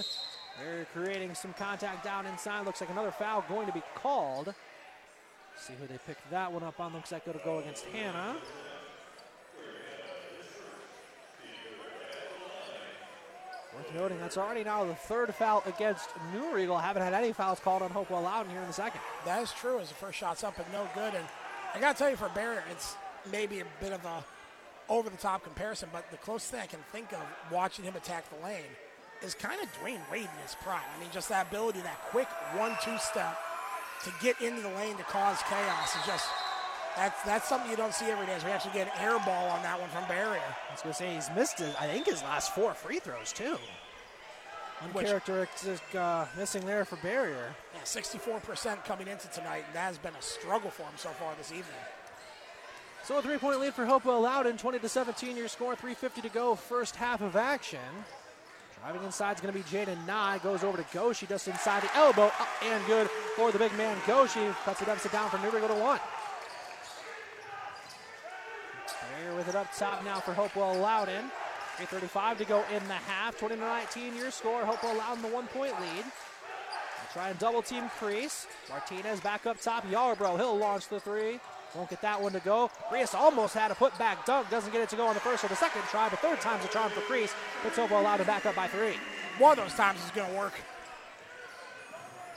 Barrier 0.59 0.87
creating 0.93 1.33
some 1.35 1.53
contact 1.53 2.03
down 2.03 2.25
inside. 2.25 2.65
Looks 2.65 2.81
like 2.81 2.89
another 2.89 3.11
foul 3.11 3.43
going 3.49 3.67
to 3.67 3.73
be 3.73 3.83
called. 3.95 4.53
See 5.57 5.73
who 5.79 5.87
they 5.87 5.99
picked 6.05 6.29
that 6.31 6.51
one 6.51 6.63
up 6.63 6.79
on. 6.79 6.93
Looks 6.93 7.11
like 7.11 7.27
it'll 7.27 7.41
go 7.43 7.59
against 7.59 7.85
Hannah. 7.85 8.37
Worth 13.79 13.95
noting 13.95 14.19
that's 14.19 14.37
already 14.37 14.63
now 14.63 14.83
the 14.83 14.93
third 14.93 15.33
foul 15.33 15.63
against 15.65 16.09
New 16.33 16.53
Riegel. 16.53 16.77
Haven't 16.77 17.03
had 17.03 17.13
any 17.13 17.31
fouls 17.31 17.59
called 17.59 17.81
on 17.81 17.91
Hopewell 17.91 18.23
Loudon 18.23 18.51
here 18.51 18.61
in 18.61 18.67
the 18.67 18.73
second. 18.73 18.99
That 19.25 19.41
is 19.41 19.51
true 19.53 19.79
as 19.79 19.89
the 19.89 19.95
first 19.95 20.17
shot's 20.17 20.43
up 20.43 20.57
and 20.57 20.67
no 20.73 20.87
good. 20.93 21.13
And 21.13 21.25
I 21.73 21.79
got 21.79 21.95
to 21.95 21.97
tell 21.97 22.09
you, 22.09 22.17
for 22.17 22.29
Barrier, 22.29 22.63
it's 22.71 22.95
maybe 23.31 23.61
a 23.61 23.65
bit 23.79 23.93
of 23.93 24.03
a 24.05 24.23
over 24.89 25.09
the 25.09 25.17
top 25.17 25.43
comparison, 25.43 25.87
but 25.93 26.09
the 26.11 26.17
closest 26.17 26.51
thing 26.51 26.61
I 26.61 26.65
can 26.65 26.79
think 26.91 27.13
of 27.13 27.21
watching 27.51 27.85
him 27.85 27.95
attack 27.95 28.25
the 28.29 28.43
lane 28.43 28.63
is 29.21 29.35
kind 29.35 29.61
of 29.61 29.67
Dwyane 29.73 30.01
Wade 30.11 30.23
in 30.23 30.41
his 30.43 30.55
prime. 30.61 30.81
I 30.95 30.99
mean, 30.99 31.09
just 31.13 31.29
that 31.29 31.47
ability, 31.47 31.81
that 31.81 32.01
quick 32.09 32.27
one 32.55 32.75
two 32.83 32.97
step 32.97 33.37
to 34.03 34.11
get 34.21 34.41
into 34.41 34.61
the 34.61 34.69
lane 34.69 34.97
to 34.97 35.03
cause 35.03 35.37
chaos 35.47 35.95
is 35.95 36.05
just 36.07 36.25
that's 36.95 37.21
that's 37.23 37.47
something 37.47 37.69
you 37.69 37.77
don't 37.77 37.93
see 37.93 38.05
every 38.05 38.25
day. 38.25 38.37
So 38.39 38.47
we 38.47 38.51
actually 38.51 38.73
get 38.73 38.87
an 38.87 39.01
air 39.01 39.19
ball 39.19 39.49
on 39.49 39.61
that 39.63 39.79
one 39.79 39.89
from 39.89 40.07
Barrier. 40.07 40.41
I 40.41 40.73
was 40.73 40.81
going 40.81 40.93
to 40.93 40.97
say 40.97 41.13
he's 41.13 41.29
missed, 41.35 41.59
his, 41.59 41.75
I 41.75 41.87
think, 41.87 42.07
his 42.07 42.21
last 42.23 42.53
four 42.53 42.73
free 42.73 42.99
throws 42.99 43.31
too. 43.31 43.57
Uncharacteristic 44.81 45.95
uh, 45.95 46.25
missing 46.37 46.65
there 46.65 46.85
for 46.85 46.95
Barrier. 46.97 47.53
Yeah, 47.73 47.81
64% 47.81 48.85
coming 48.85 49.07
into 49.07 49.27
tonight, 49.29 49.65
and 49.67 49.75
that 49.75 49.87
has 49.87 49.97
been 49.97 50.13
a 50.15 50.21
struggle 50.21 50.69
for 50.69 50.83
him 50.83 50.93
so 50.95 51.09
far 51.09 51.33
this 51.37 51.51
evening. 51.51 51.65
So 53.03 53.17
a 53.17 53.21
three-point 53.21 53.59
lead 53.59 53.73
for 53.73 53.85
Hopewell 53.85 54.21
Loudon, 54.21 54.57
20 54.57 54.79
to 54.79 54.89
17. 54.89 55.35
Your 55.35 55.47
score, 55.47 55.75
3:50 55.75 56.21
to 56.21 56.29
go, 56.29 56.55
first 56.55 56.95
half 56.95 57.21
of 57.21 57.35
action. 57.35 57.79
Driving 58.81 59.03
inside 59.03 59.35
is 59.35 59.41
going 59.41 59.53
to 59.53 59.59
be 59.59 59.65
Jaden 59.65 60.05
Nye. 60.07 60.39
Goes 60.41 60.63
over 60.63 60.77
to 60.77 60.85
Goshi, 60.93 61.25
just 61.25 61.47
inside 61.49 61.83
the 61.83 61.93
elbow, 61.97 62.27
up 62.27 62.47
and 62.63 62.85
good 62.87 63.09
for 63.35 63.51
the 63.51 63.59
big 63.59 63.75
man 63.75 63.97
Goshi. 64.07 64.39
Cuts 64.63 64.79
the 64.79 64.85
deficit 64.85 65.11
down 65.11 65.29
for 65.29 65.37
Riegel 65.37 65.67
to 65.67 65.73
one. 65.73 65.99
Barrier 69.19 69.28
with 69.39 69.47
it 69.47 69.55
up 69.55 69.73
top 69.73 70.03
now 70.03 70.19
for 70.19 70.33
Hopewell 70.33 70.75
Loudon. 70.75 71.31
3.35 71.77 72.39
to 72.39 72.45
go 72.45 72.61
in 72.75 72.85
the 72.89 72.93
half. 72.93 73.39
20 73.39 73.55
to 73.55 73.61
19 73.61 74.15
your 74.17 74.31
score. 74.31 74.65
Hopewell 74.65 74.97
Loudon 74.97 75.21
the 75.21 75.29
one 75.29 75.47
point 75.47 75.71
lead. 75.79 76.03
They'll 76.03 77.13
try 77.13 77.29
and 77.29 77.39
double 77.39 77.61
team 77.61 77.89
crease. 77.97 78.47
Martinez 78.69 79.21
back 79.21 79.45
up 79.45 79.61
top. 79.61 79.87
Yarbrough, 79.87 80.35
he'll 80.35 80.57
launch 80.57 80.89
the 80.89 80.99
three. 80.99 81.39
Won't 81.73 81.89
get 81.89 82.01
that 82.01 82.21
one 82.21 82.33
to 82.33 82.41
go. 82.41 82.69
Crease 82.89 83.15
almost 83.15 83.53
had 83.53 83.71
a 83.71 83.75
put 83.75 83.97
back 83.97 84.25
dunk. 84.25 84.49
Doesn't 84.49 84.73
get 84.73 84.81
it 84.81 84.89
to 84.89 84.97
go 84.97 85.07
on 85.07 85.13
the 85.13 85.21
first 85.21 85.45
or 85.45 85.47
the 85.47 85.55
second 85.55 85.83
try, 85.83 86.09
but 86.09 86.19
third 86.19 86.41
time's 86.41 86.65
a 86.65 86.67
charm 86.67 86.91
for 86.91 86.99
Crease. 87.01 87.33
Puts 87.63 87.77
Hopewell 87.77 88.03
Loudon 88.03 88.25
back 88.25 88.45
up 88.45 88.55
by 88.55 88.67
three. 88.67 88.95
One 89.37 89.57
of 89.57 89.63
those 89.63 89.73
times 89.73 90.03
is 90.03 90.11
going 90.11 90.29
to 90.29 90.37
work. 90.37 90.53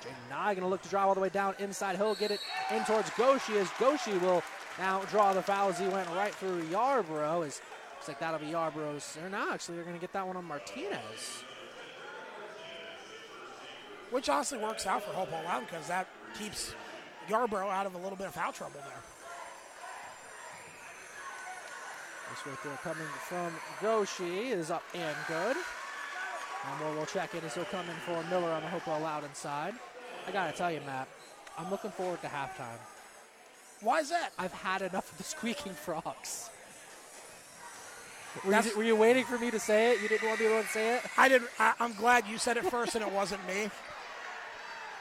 Jaden 0.02 0.30
Nye 0.30 0.54
going 0.54 0.62
to 0.62 0.68
look 0.68 0.82
to 0.82 0.88
drive 0.88 1.08
all 1.08 1.14
the 1.14 1.20
way 1.20 1.30
down 1.30 1.56
inside. 1.58 1.96
He'll 1.96 2.14
get 2.14 2.30
it 2.30 2.40
in 2.70 2.84
towards 2.84 3.10
Goshi 3.10 3.58
as 3.58 3.68
Goshi 3.80 4.16
will 4.18 4.44
now 4.78 5.00
draw 5.10 5.32
the 5.32 5.42
foul 5.42 5.68
as 5.68 5.78
he 5.78 5.86
went 5.86 6.08
right 6.10 6.34
through 6.34 6.62
Yarbrough. 6.64 7.46
As 7.46 7.60
looks 7.94 8.08
like 8.08 8.18
that'll 8.20 8.40
be 8.40 8.46
Yarbrough's. 8.46 9.16
Or 9.22 9.28
no, 9.28 9.52
actually, 9.52 9.76
they're 9.76 9.84
going 9.84 9.96
to 9.96 10.00
get 10.00 10.12
that 10.12 10.26
one 10.26 10.36
on 10.36 10.44
Martinez. 10.44 11.44
Which 14.10 14.28
honestly 14.28 14.58
works 14.58 14.86
out 14.86 15.02
for 15.02 15.12
Hopewell 15.12 15.42
Loudon 15.44 15.64
because 15.64 15.88
that 15.88 16.06
keeps 16.38 16.74
Yarbrough 17.28 17.70
out 17.70 17.86
of 17.86 17.94
a 17.94 17.98
little 17.98 18.16
bit 18.16 18.26
of 18.26 18.34
foul 18.34 18.52
trouble 18.52 18.80
there. 18.84 19.02
This 22.30 22.46
right 22.46 22.58
there 22.64 22.78
coming 22.82 23.08
from 23.28 23.52
Goshi 23.82 24.48
is 24.48 24.70
up 24.70 24.82
and 24.94 25.16
good. 25.28 25.56
Elmore 26.70 26.96
will 26.96 27.06
check 27.06 27.34
in 27.34 27.44
as 27.44 27.54
he'll 27.54 27.64
come 27.64 27.84
in 27.88 27.96
for 28.06 28.22
Miller 28.30 28.50
on 28.50 28.62
the 28.62 28.68
Hopewell 28.68 29.00
Loudon 29.00 29.34
side. 29.34 29.74
I 30.26 30.30
gotta 30.30 30.56
tell 30.56 30.70
you, 30.70 30.80
Matt, 30.86 31.08
I'm 31.58 31.70
looking 31.70 31.90
forward 31.90 32.20
to 32.22 32.28
halftime. 32.28 32.78
Why 33.82 34.00
is 34.00 34.10
that? 34.10 34.30
I've 34.38 34.52
had 34.52 34.82
enough 34.82 35.10
of 35.10 35.18
the 35.18 35.24
squeaking 35.24 35.72
frogs. 35.72 36.50
Were 38.46 38.60
you, 38.60 38.76
were 38.76 38.84
you, 38.84 38.96
waiting 38.96 39.24
for 39.24 39.38
me 39.38 39.50
to 39.50 39.58
say 39.60 39.92
it? 39.92 40.00
You 40.00 40.08
didn't 40.08 40.26
want 40.26 40.40
me 40.40 40.46
to 40.46 40.64
say 40.68 40.96
it? 40.96 41.02
I 41.18 41.28
didn't. 41.28 41.50
I, 41.58 41.74
I'm 41.78 41.92
glad 41.92 42.26
you 42.26 42.38
said 42.38 42.56
it 42.56 42.64
first 42.64 42.94
and 42.94 43.04
it 43.04 43.12
wasn't 43.12 43.46
me. 43.46 43.70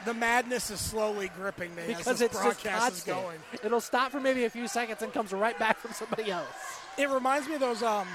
The 0.04 0.14
madness 0.14 0.70
is 0.70 0.80
slowly 0.80 1.32
gripping 1.38 1.74
me 1.76 1.84
because 1.88 2.08
as 2.08 2.20
this 2.20 2.32
it's 2.32 2.42
broadcast 2.42 2.86
just 2.86 2.98
is 2.98 3.04
going. 3.04 3.38
It'll 3.64 3.80
stop 3.80 4.12
for 4.12 4.20
maybe 4.20 4.46
a 4.46 4.50
few 4.50 4.68
seconds 4.68 5.02
and 5.02 5.14
comes 5.14 5.32
right 5.32 5.58
back 5.58 5.78
from 5.78 5.94
somebody 5.94 6.32
else. 6.32 6.48
It 6.98 7.08
reminds 7.10 7.48
me 7.48 7.54
of 7.54 7.62
those 7.62 7.84
um, 7.84 8.08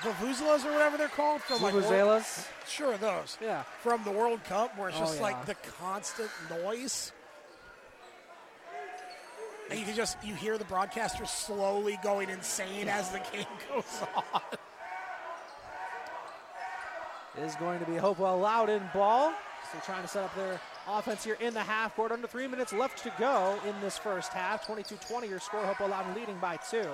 vuvuzelas 0.00 0.66
or 0.66 0.72
whatever 0.72 0.98
they're 0.98 1.08
called 1.08 1.40
from 1.42 1.62
like 1.62 1.74
vuvuzelas. 1.74 2.46
Sure, 2.68 2.98
those. 2.98 3.38
Yeah. 3.40 3.62
From 3.80 4.02
the 4.04 4.10
World 4.10 4.42
Cup, 4.44 4.76
where 4.76 4.88
it's 4.88 4.98
Oh, 4.98 5.02
just 5.02 5.16
yeah. 5.16 5.22
like 5.22 5.46
the 5.46 5.54
constant 5.80 6.30
noise. 6.50 7.12
And 9.70 9.78
you 9.78 9.84
can 9.86 9.94
just 9.94 10.16
you 10.22 10.34
hear 10.34 10.58
the 10.58 10.64
broadcaster 10.64 11.24
slowly 11.24 11.98
going 12.02 12.28
insane 12.28 12.88
as 12.88 13.10
the 13.10 13.20
game 13.32 13.46
goes 13.74 14.02
on. 14.14 14.42
It 17.38 17.44
is 17.44 17.54
going 17.56 17.80
to 17.80 17.86
be 17.86 17.96
Hopewell 17.96 18.38
Loudon 18.38 18.82
ball. 18.92 19.32
Still 19.68 19.80
trying 19.80 20.02
to 20.02 20.08
set 20.08 20.24
up 20.24 20.34
their 20.36 20.60
offense 20.86 21.24
here 21.24 21.38
in 21.40 21.54
the 21.54 21.60
half 21.60 21.96
court. 21.96 22.12
Under 22.12 22.26
three 22.26 22.46
minutes 22.46 22.72
left 22.72 23.02
to 23.04 23.12
go 23.18 23.58
in 23.66 23.74
this 23.80 23.96
first 23.96 24.32
half. 24.32 24.66
22-20 24.66 25.30
your 25.30 25.38
score. 25.38 25.64
Hopewell 25.64 25.88
Loudon 25.88 26.14
leading 26.14 26.36
by 26.38 26.56
two. 26.56 26.86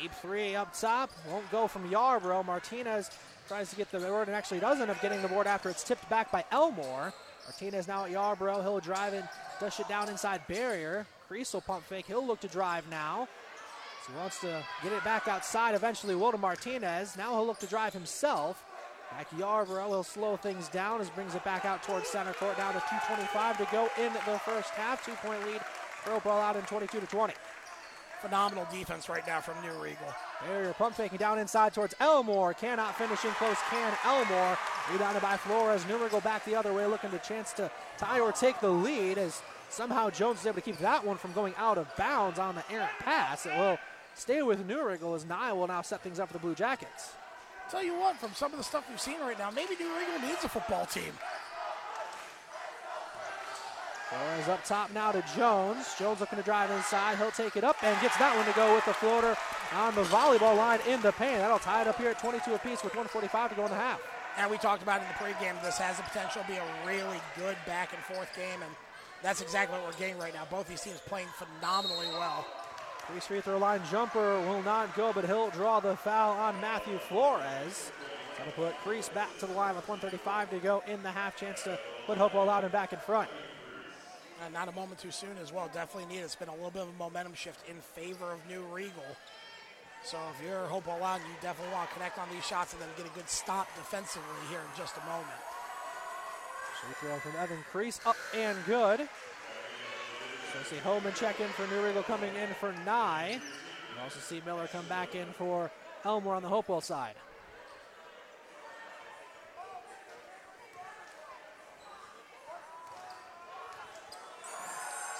Deep 0.00 0.12
three 0.12 0.54
up 0.54 0.78
top. 0.78 1.10
Won't 1.30 1.50
go 1.50 1.66
from 1.66 1.88
Yarbrough. 1.88 2.44
Martinez 2.44 3.10
tries 3.48 3.70
to 3.70 3.76
get 3.76 3.90
the 3.90 4.00
board 4.00 4.28
and 4.28 4.36
actually 4.36 4.60
does 4.60 4.80
end 4.80 4.90
up 4.90 5.00
getting 5.00 5.22
the 5.22 5.28
board 5.28 5.46
after 5.46 5.70
it's 5.70 5.84
tipped 5.84 6.08
back 6.10 6.30
by 6.30 6.44
Elmore. 6.50 7.14
Martinez 7.46 7.88
now 7.88 8.04
at 8.04 8.10
Yarbrough. 8.10 8.62
He'll 8.62 8.80
drive 8.80 9.14
in, 9.14 9.22
does 9.60 9.78
it 9.78 9.88
down 9.88 10.08
inside 10.08 10.46
barrier. 10.48 11.06
Crease 11.28 11.52
will 11.54 11.60
pump 11.62 11.84
fake. 11.84 12.06
He'll 12.06 12.26
look 12.26 12.40
to 12.40 12.48
drive 12.48 12.88
now. 12.90 13.28
So 14.06 14.12
he 14.12 14.18
wants 14.18 14.40
to 14.40 14.62
get 14.82 14.92
it 14.92 15.02
back 15.04 15.28
outside. 15.28 15.74
Eventually, 15.74 16.14
will 16.14 16.32
to 16.32 16.38
Martinez. 16.38 17.16
Now 17.16 17.30
he'll 17.34 17.46
look 17.46 17.58
to 17.60 17.66
drive 17.66 17.92
himself. 17.92 18.64
Back 19.10 19.30
Yarbrough. 19.30 19.86
He'll 19.88 20.02
slow 20.02 20.36
things 20.36 20.68
down 20.68 21.00
as 21.00 21.08
brings 21.10 21.34
it 21.34 21.44
back 21.44 21.64
out 21.64 21.82
towards 21.82 22.08
center 22.08 22.32
court. 22.34 22.56
Down 22.58 22.74
to 22.74 22.80
2.25 22.80 23.56
to 23.58 23.68
go 23.72 23.88
in 23.98 24.12
the 24.12 24.38
first 24.40 24.70
half. 24.70 25.04
Two 25.04 25.12
point 25.12 25.44
lead. 25.46 25.60
Throw 26.04 26.20
ball 26.20 26.40
out 26.40 26.56
in 26.56 26.62
22 26.62 27.00
to 27.00 27.06
20. 27.06 27.32
Phenomenal 28.20 28.66
defense 28.70 29.08
right 29.08 29.26
now 29.26 29.40
from 29.40 29.60
New 29.62 29.72
Riegel. 29.82 30.14
Barrier 30.46 30.74
pump 30.74 30.94
faking 30.94 31.18
down 31.18 31.38
inside 31.38 31.72
towards 31.72 31.94
Elmore. 32.00 32.52
Cannot 32.54 32.96
finish 32.96 33.24
in 33.24 33.30
close. 33.32 33.56
Can 33.70 33.92
Elmore. 34.04 34.58
Rebounded 34.92 35.22
by 35.22 35.36
Flores. 35.36 35.86
Newman 35.88 36.08
go 36.10 36.20
back 36.20 36.44
the 36.44 36.54
other 36.54 36.72
way, 36.72 36.86
looking 36.86 37.10
to 37.10 37.18
chance 37.18 37.52
to 37.54 37.70
tie 37.96 38.20
or 38.20 38.32
take 38.32 38.60
the 38.60 38.68
lead 38.68 39.16
as 39.16 39.42
somehow 39.74 40.08
Jones 40.08 40.40
is 40.40 40.46
able 40.46 40.56
to 40.56 40.60
keep 40.60 40.78
that 40.78 41.04
one 41.04 41.16
from 41.16 41.32
going 41.32 41.54
out 41.58 41.78
of 41.78 41.94
bounds 41.96 42.38
on 42.38 42.54
the 42.54 42.64
errant 42.70 42.92
pass. 43.00 43.44
It 43.44 43.56
will 43.56 43.78
stay 44.14 44.42
with 44.42 44.64
New 44.66 44.86
Riegel 44.86 45.14
as 45.14 45.26
Nye 45.26 45.52
will 45.52 45.66
now 45.66 45.82
set 45.82 46.00
things 46.02 46.20
up 46.20 46.28
for 46.28 46.34
the 46.34 46.38
Blue 46.38 46.54
Jackets. 46.54 47.12
Tell 47.70 47.82
you 47.82 47.94
what, 47.94 48.16
from 48.16 48.32
some 48.34 48.52
of 48.52 48.58
the 48.58 48.64
stuff 48.64 48.84
we've 48.88 49.00
seen 49.00 49.20
right 49.20 49.38
now, 49.38 49.50
maybe 49.50 49.74
New 49.78 49.90
Riegel 49.96 50.28
needs 50.28 50.44
a 50.44 50.48
football 50.48 50.86
team. 50.86 51.12
Flores 54.10 54.48
up 54.48 54.64
top 54.64 54.92
now 54.92 55.10
to 55.10 55.24
Jones. 55.36 55.94
Jones 55.98 56.20
looking 56.20 56.38
to 56.38 56.44
drive 56.44 56.70
inside. 56.70 57.18
He'll 57.18 57.32
take 57.32 57.56
it 57.56 57.64
up 57.64 57.82
and 57.82 58.00
gets 58.00 58.16
that 58.18 58.36
one 58.36 58.46
to 58.46 58.52
go 58.52 58.74
with 58.74 58.84
the 58.84 58.94
floater 58.94 59.36
on 59.74 59.94
the 59.94 60.04
volleyball 60.04 60.56
line 60.56 60.78
in 60.86 61.00
the 61.00 61.12
paint. 61.12 61.38
That'll 61.38 61.58
tie 61.58 61.82
it 61.82 61.88
up 61.88 61.98
here 61.98 62.10
at 62.10 62.18
22 62.20 62.54
apiece 62.54 62.84
with 62.84 62.94
145 62.94 63.50
to 63.50 63.56
go 63.56 63.64
in 63.64 63.70
the 63.70 63.76
half. 63.76 64.00
And 64.36 64.50
we 64.50 64.58
talked 64.58 64.82
about 64.82 65.00
in 65.00 65.08
the 65.08 65.14
pregame, 65.14 65.60
this 65.62 65.78
has 65.78 65.96
the 65.96 66.02
potential 66.02 66.42
to 66.42 66.48
be 66.48 66.58
a 66.58 66.64
really 66.86 67.18
good 67.36 67.56
back 67.66 67.92
and 67.94 68.02
forth 68.02 68.28
game, 68.36 68.62
and 68.62 68.70
that's 69.24 69.40
exactly 69.40 69.78
what 69.78 69.86
we're 69.86 69.98
getting 69.98 70.18
right 70.18 70.34
now. 70.34 70.46
Both 70.50 70.68
these 70.68 70.82
teams 70.82 71.00
playing 71.06 71.28
phenomenally 71.34 72.06
well. 72.12 72.46
Free 73.08 73.20
free 73.20 73.40
throw 73.40 73.56
line 73.56 73.80
jumper 73.90 74.38
will 74.42 74.62
not 74.62 74.94
go, 74.94 75.14
but 75.14 75.24
he'll 75.24 75.48
draw 75.48 75.80
the 75.80 75.96
foul 75.96 76.36
on 76.36 76.60
Matthew 76.60 76.98
Flores. 76.98 77.90
To 78.44 78.50
put 78.52 78.74
Crease 78.84 79.08
back 79.08 79.30
to 79.38 79.46
the 79.46 79.54
line 79.54 79.74
with 79.74 79.88
135 79.88 80.50
to 80.50 80.58
go 80.58 80.82
in 80.86 81.02
the 81.02 81.10
half. 81.10 81.36
Chance 81.36 81.62
to 81.62 81.78
put 82.06 82.18
out 82.18 82.62
and 82.62 82.72
back 82.72 82.92
in 82.92 82.98
front. 82.98 83.30
Uh, 84.44 84.48
not 84.50 84.68
a 84.68 84.72
moment 84.72 85.00
too 85.00 85.10
soon 85.10 85.38
as 85.40 85.50
well. 85.52 85.70
Definitely 85.72 86.12
needed. 86.12 86.24
It's 86.24 86.36
been 86.36 86.48
a 86.48 86.54
little 86.54 86.70
bit 86.70 86.82
of 86.82 86.88
a 86.88 86.98
momentum 86.98 87.32
shift 87.32 87.66
in 87.68 87.76
favor 87.76 88.32
of 88.32 88.46
New 88.46 88.60
Riegel. 88.74 89.16
So 90.04 90.18
if 90.36 90.44
you're 90.44 90.66
Hopewell 90.66 90.98
Loudon, 91.00 91.26
you 91.26 91.32
definitely 91.40 91.72
want 91.72 91.88
to 91.88 91.94
connect 91.94 92.18
on 92.18 92.28
these 92.30 92.44
shots 92.44 92.74
and 92.74 92.82
then 92.82 92.88
get 92.98 93.06
a 93.06 93.14
good 93.14 93.28
stop 93.28 93.68
defensively 93.76 94.28
here 94.50 94.60
in 94.60 94.76
just 94.76 94.96
a 94.98 95.06
moment. 95.06 95.53
Free 96.84 97.08
throw 97.08 97.18
from 97.18 97.40
Evan 97.40 97.64
Crease, 97.70 98.00
up 98.04 98.16
and 98.34 98.58
good. 98.66 99.00
So 100.52 100.58
see 100.64 100.76
Holman 100.76 101.14
check 101.14 101.40
in 101.40 101.48
for 101.48 101.66
New 101.66 101.82
Riegel 101.82 102.02
coming 102.02 102.34
in 102.34 102.48
for 102.60 102.74
Nye. 102.84 103.40
You 103.94 104.02
also 104.02 104.20
see 104.20 104.42
Miller 104.44 104.68
come 104.70 104.84
back 104.86 105.14
in 105.14 105.26
for 105.38 105.70
Elmore 106.04 106.34
on 106.34 106.42
the 106.42 106.48
Hopewell 106.48 106.80
side. 106.80 107.14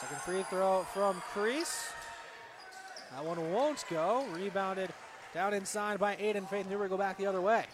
Second 0.00 0.20
free 0.20 0.42
throw 0.50 0.82
from 0.92 1.22
Crease. 1.32 1.88
That 3.12 3.24
one 3.24 3.52
won't 3.52 3.84
go. 3.88 4.26
Rebounded 4.32 4.90
down 5.32 5.54
inside 5.54 5.98
by 5.98 6.16
Aiden 6.16 6.48
Faith. 6.48 6.68
New 6.68 6.76
Riegel 6.76 6.98
back 6.98 7.16
the 7.16 7.26
other 7.26 7.40
way. 7.40 7.64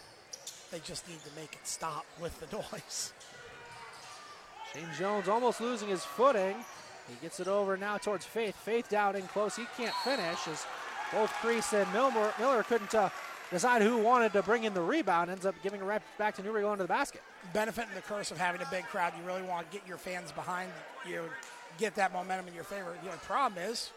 They 0.71 0.79
just 0.79 1.07
need 1.09 1.19
to 1.25 1.29
make 1.35 1.53
it 1.53 1.67
stop 1.67 2.05
with 2.21 2.39
the 2.39 2.55
noise. 2.73 3.11
Shane 4.73 4.87
Jones 4.97 5.27
almost 5.27 5.59
losing 5.61 5.89
his 5.89 6.03
footing. 6.03 6.55
He 7.07 7.15
gets 7.21 7.39
it 7.39 7.47
over 7.47 7.75
now 7.77 7.97
towards 7.97 8.25
Faith. 8.25 8.55
Faith 8.55 8.89
down 8.89 9.15
in 9.15 9.23
close. 9.23 9.55
He 9.55 9.65
can't 9.75 9.93
finish 10.03 10.47
as 10.47 10.65
both 11.11 11.31
Crease 11.41 11.73
and 11.73 11.91
Miller, 11.91 12.33
Miller 12.39 12.63
couldn't 12.63 12.95
uh, 12.95 13.09
decide 13.49 13.81
who 13.81 13.97
wanted 13.97 14.31
to 14.33 14.41
bring 14.43 14.63
in 14.63 14.73
the 14.73 14.81
rebound. 14.81 15.29
Ends 15.29 15.45
up 15.45 15.55
giving 15.61 15.81
it 15.81 15.83
right 15.83 16.01
back 16.17 16.35
to 16.35 16.43
Newry 16.43 16.61
going 16.61 16.77
to 16.77 16.83
the 16.83 16.87
basket. 16.87 17.21
Benefiting 17.53 17.93
the 17.95 18.01
curse 18.01 18.31
of 18.31 18.37
having 18.37 18.61
a 18.61 18.67
big 18.71 18.85
crowd, 18.85 19.13
you 19.19 19.25
really 19.25 19.41
want 19.41 19.69
to 19.69 19.77
get 19.77 19.85
your 19.87 19.97
fans 19.97 20.31
behind 20.31 20.71
you, 21.07 21.23
get 21.77 21.95
that 21.95 22.13
momentum 22.13 22.47
in 22.47 22.53
your 22.53 22.63
favor. 22.63 22.95
The 23.01 23.07
only 23.07 23.19
problem 23.23 23.61
is 23.61 23.91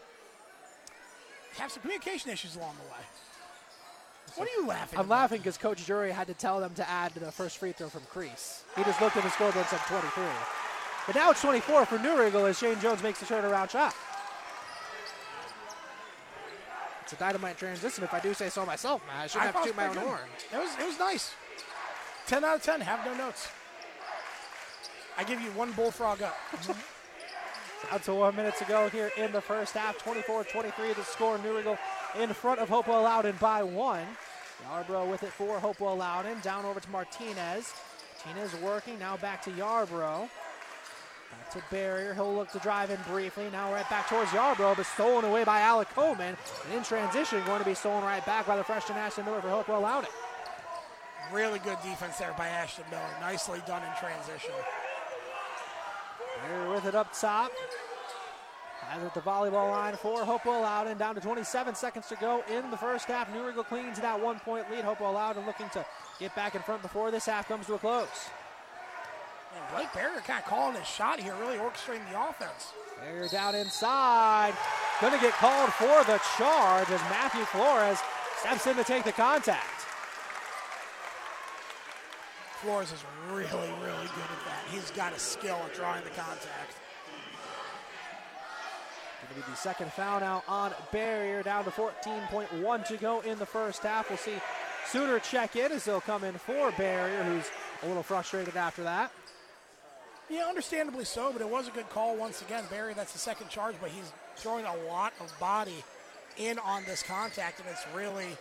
have 1.57 1.71
some 1.71 1.81
communication 1.81 2.31
issues 2.31 2.57
along 2.57 2.75
the 2.83 2.91
way. 2.91 3.05
What 4.35 4.49
are 4.49 4.61
you 4.61 4.67
laughing? 4.67 4.99
I'm 4.99 5.05
about? 5.05 5.15
laughing 5.15 5.37
because 5.37 5.57
Coach 5.57 5.85
Jury 5.85 6.11
had 6.11 6.27
to 6.27 6.33
tell 6.33 6.59
them 6.59 6.73
to 6.73 6.89
add 6.89 7.13
to 7.13 7.21
the 7.21 7.31
first 7.31 7.57
free 7.57 7.71
throw 7.71 7.87
from 7.87 8.01
Crease. 8.09 8.63
He 8.75 8.83
just 8.83 8.99
looked 8.99 9.15
at 9.15 9.23
the 9.23 9.29
scoreboard 9.29 9.55
and 9.55 9.67
said 9.67 9.79
23. 9.87 10.25
But 11.05 11.15
now 11.15 11.31
it's 11.31 11.41
24 11.41 11.85
for 11.85 11.99
New 11.99 12.19
Riegel 12.19 12.45
as 12.45 12.57
Shane 12.57 12.79
Jones 12.79 13.03
makes 13.03 13.19
the 13.19 13.25
turnaround 13.25 13.69
shot. 13.69 13.95
It's 17.03 17.13
a 17.13 17.15
dynamite 17.17 17.57
transition, 17.57 18.03
if 18.03 18.13
I 18.13 18.19
do 18.19 18.33
say 18.33 18.49
so 18.49 18.65
myself, 18.65 19.05
man. 19.05 19.21
I 19.21 19.27
shouldn't 19.27 19.53
have 19.53 19.63
to 19.63 19.69
toot 19.69 19.77
my 19.77 19.87
own 19.87 19.97
horn. 19.97 20.21
It 20.51 20.57
was, 20.57 20.71
it 20.79 20.87
was 20.87 20.97
nice. 20.97 21.35
10 22.25 22.43
out 22.43 22.55
of 22.55 22.63
10. 22.63 22.81
Have 22.81 23.05
no 23.05 23.13
notes. 23.13 23.47
I 25.15 25.23
give 25.23 25.39
you 25.39 25.51
one 25.51 25.71
bullfrog 25.73 26.23
up. 26.23 26.35
Out 27.91 28.01
to 28.03 28.15
one 28.15 28.35
minute 28.35 28.55
to 28.57 28.65
go 28.65 28.89
here 28.89 29.11
in 29.15 29.31
the 29.31 29.41
first 29.41 29.75
half. 29.75 29.99
24-23 29.99 30.95
the 30.95 31.03
score. 31.03 31.37
New 31.37 31.55
Riegel 31.55 31.77
in 32.19 32.33
front 32.33 32.59
of 32.59 32.67
Hopewell 32.67 33.03
Loudon 33.03 33.35
by 33.39 33.61
one. 33.61 34.05
Yarbrough 34.67 35.11
with 35.11 35.21
it 35.21 35.29
for 35.29 35.59
Hopewell 35.59 35.97
Loudon. 35.97 36.39
Down 36.41 36.65
over 36.65 36.79
to 36.79 36.89
Martinez. 36.89 37.71
Martinez 38.25 38.55
working. 38.61 38.97
Now 38.97 39.17
back 39.17 39.43
to 39.43 39.51
Yarbrough. 39.51 40.27
To 41.55 41.63
Barrier. 41.71 42.13
He'll 42.13 42.35
look 42.35 42.51
to 42.51 42.59
drive 42.59 42.91
in 42.91 42.99
briefly. 43.07 43.47
Now 43.49 43.71
right 43.71 43.89
back 43.89 44.09
towards 44.09 44.29
Yarbrough, 44.31 44.75
but 44.75 44.85
stolen 44.85 45.23
away 45.23 45.45
by 45.45 45.61
Alec 45.61 45.87
Coleman. 45.95 46.35
And 46.65 46.73
in 46.73 46.83
transition, 46.83 47.41
going 47.45 47.59
to 47.59 47.65
be 47.65 47.73
stolen 47.73 48.03
right 48.03 48.25
back 48.25 48.45
by 48.45 48.57
the 48.57 48.63
freshman 48.63 48.97
Ashton 48.97 49.23
Miller 49.23 49.39
for 49.39 49.47
Hopewell 49.47 49.79
Loudon. 49.79 50.09
Really 51.31 51.59
good 51.59 51.77
defense 51.81 52.17
there 52.17 52.35
by 52.37 52.49
Ashton 52.49 52.83
Miller. 52.91 53.07
Nicely 53.21 53.61
done 53.65 53.81
in 53.83 53.89
transition. 53.97 54.51
Barrier 56.45 56.73
with 56.73 56.85
it 56.87 56.93
up 56.93 57.13
top. 57.17 57.51
As 58.91 59.01
it 59.01 59.13
the 59.13 59.21
volleyball 59.21 59.71
line 59.71 59.95
for 59.95 60.25
Hopewell 60.25 60.61
Loudon. 60.61 60.97
Down 60.97 61.15
to 61.15 61.21
27 61.21 61.73
seconds 61.73 62.07
to 62.07 62.15
go 62.17 62.43
in 62.53 62.69
the 62.69 62.77
first 62.77 63.05
half. 63.05 63.33
New 63.33 63.47
Riegel 63.47 63.63
cleans 63.63 63.97
that 64.01 64.19
one 64.19 64.39
point 64.39 64.69
lead. 64.69 64.83
Hopewell 64.83 65.13
Loudon 65.13 65.45
looking 65.45 65.69
to 65.69 65.85
get 66.19 66.35
back 66.35 66.53
in 66.53 66.61
front 66.63 66.81
before 66.81 67.11
this 67.11 67.27
half 67.27 67.47
comes 67.47 67.65
to 67.67 67.75
a 67.75 67.79
close. 67.79 68.29
And 69.55 69.63
Blake 69.73 69.93
Barrier 69.93 70.19
kind 70.19 70.39
of 70.39 70.45
calling 70.45 70.75
his 70.75 70.87
shot 70.87 71.19
here, 71.19 71.33
really 71.39 71.57
orchestrating 71.57 72.09
the 72.11 72.21
offense. 72.29 72.73
Barrier 72.99 73.27
down 73.29 73.55
inside. 73.55 74.53
Going 74.99 75.13
to 75.13 75.19
get 75.19 75.33
called 75.33 75.71
for 75.73 76.03
the 76.03 76.19
charge 76.37 76.89
as 76.89 77.01
Matthew 77.09 77.45
Flores 77.45 77.99
steps 78.39 78.67
in 78.67 78.75
to 78.75 78.83
take 78.83 79.03
the 79.03 79.11
contact. 79.11 79.85
Flores 82.61 82.91
is 82.91 83.03
really, 83.29 83.45
really 83.81 84.07
good 84.07 84.29
at 84.31 84.45
that. 84.45 84.65
He's 84.71 84.91
got 84.91 85.13
a 85.13 85.19
skill 85.19 85.59
at 85.65 85.73
drawing 85.73 86.03
the 86.03 86.09
contact. 86.09 86.75
Going 89.21 89.41
to 89.41 89.47
be 89.47 89.51
the 89.51 89.57
second 89.57 89.91
foul 89.91 90.19
now 90.19 90.43
on 90.47 90.73
Barrier, 90.91 91.43
down 91.43 91.63
to 91.63 91.71
14.1 91.71 92.85
to 92.87 92.97
go 92.97 93.21
in 93.21 93.39
the 93.39 93.45
first 93.45 93.83
half. 93.83 94.09
We'll 94.09 94.17
see 94.17 94.35
Suter 94.87 95.19
check 95.19 95.55
in 95.55 95.71
as 95.71 95.85
they'll 95.85 96.01
come 96.01 96.23
in 96.23 96.33
for 96.35 96.71
Barrier, 96.71 97.23
who's 97.23 97.49
a 97.83 97.87
little 97.87 98.03
frustrated 98.03 98.55
after 98.55 98.83
that. 98.83 99.11
Yeah, 100.29 100.47
understandably 100.47 101.05
so, 101.05 101.31
but 101.31 101.41
it 101.41 101.49
was 101.49 101.67
a 101.67 101.71
good 101.71 101.89
call 101.89 102.15
once 102.17 102.41
again. 102.41 102.63
Barry, 102.69 102.93
that's 102.93 103.13
the 103.13 103.19
second 103.19 103.49
charge, 103.49 103.75
but 103.79 103.91
he's 103.91 104.11
throwing 104.35 104.65
a 104.65 104.75
lot 104.87 105.13
of 105.19 105.31
body 105.39 105.83
in 106.37 106.57
on 106.59 106.83
this 106.85 107.03
contact, 107.03 107.59
and 107.59 107.69
it's 107.69 107.85
really 107.95 108.37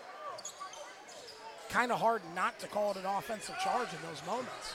kind 1.68 1.92
of 1.92 2.00
hard 2.00 2.22
not 2.34 2.58
to 2.60 2.66
call 2.68 2.92
it 2.92 2.96
an 2.96 3.04
offensive 3.04 3.56
charge 3.62 3.88
in 3.92 3.98
those 4.08 4.24
moments. 4.26 4.74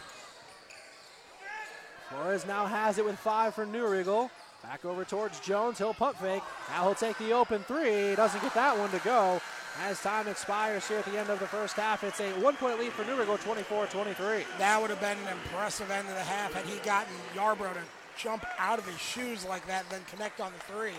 Flores 2.10 2.46
now 2.46 2.66
has 2.66 2.98
it 2.98 3.06
with 3.06 3.18
five 3.18 3.56
for 3.56 3.66
New 3.66 3.88
Riegel. 3.88 4.30
Back 4.64 4.84
over 4.84 5.06
towards 5.06 5.40
Jones. 5.40 5.78
He'll 5.78 5.94
pump 5.94 6.18
fake. 6.18 6.44
Now 6.70 6.84
he'll 6.84 6.96
take 6.96 7.18
the 7.18 7.32
open 7.32 7.64
three. 7.64 8.16
Doesn't 8.16 8.42
get 8.42 8.54
that 8.56 8.78
one 8.78 8.90
to 8.92 9.00
go. 9.00 9.42
As 9.82 10.02
time 10.02 10.28
expires 10.28 10.86
here 10.88 11.00
at 11.00 11.06
the 11.06 11.18
end 11.18 11.30
of 11.30 11.40
the 11.40 11.48
first 11.48 11.76
half, 11.76 12.04
it's 12.04 12.20
a 12.20 12.30
one 12.42 12.56
point 12.56 12.80
lead 12.80 12.92
for 12.92 13.06
New 13.06 13.16
Riegel, 13.16 13.38
24 13.38 13.88
23. 13.88 14.44
That 14.58 14.82
would 14.82 14.90
have 14.90 15.00
been 15.00 15.18
an 15.18 15.28
impressive 15.32 15.90
end 15.90 16.08
of 16.10 16.16
the 16.16 16.22
half 16.22 16.54
had 16.54 16.66
he 16.66 16.78
gotten 16.80 17.14
Yarbrough 17.34 17.74
to 17.74 17.82
jump 18.18 18.46
out 18.58 18.78
of 18.78 18.86
his 18.86 19.00
shoes 19.00 19.46
like 19.46 19.66
that 19.68 19.84
and 19.84 19.92
then 19.92 20.02
connect 20.12 20.42
on 20.42 20.52
the 20.52 20.74
three. 20.74 20.98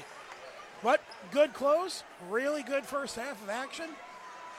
But 0.83 1.03
good 1.31 1.53
close, 1.53 2.05
really 2.31 2.63
good 2.63 2.87
first 2.87 3.17
half 3.17 3.43
of 3.43 3.51
action. 3.51 3.91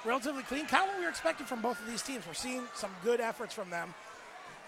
Relatively 0.06 0.44
clean. 0.44 0.68
Kind 0.68 0.84
of 0.84 0.90
what 0.90 1.00
we 1.00 1.06
were 1.06 1.10
expecting 1.10 1.48
from 1.48 1.62
both 1.62 1.80
of 1.82 1.88
these 1.88 2.04
teams. 2.04 2.26
We're 2.28 2.34
seeing 2.34 2.64
some 2.76 2.92
good 3.04 3.20
efforts 3.20 3.56
from 3.56 3.72
them. 3.72 3.94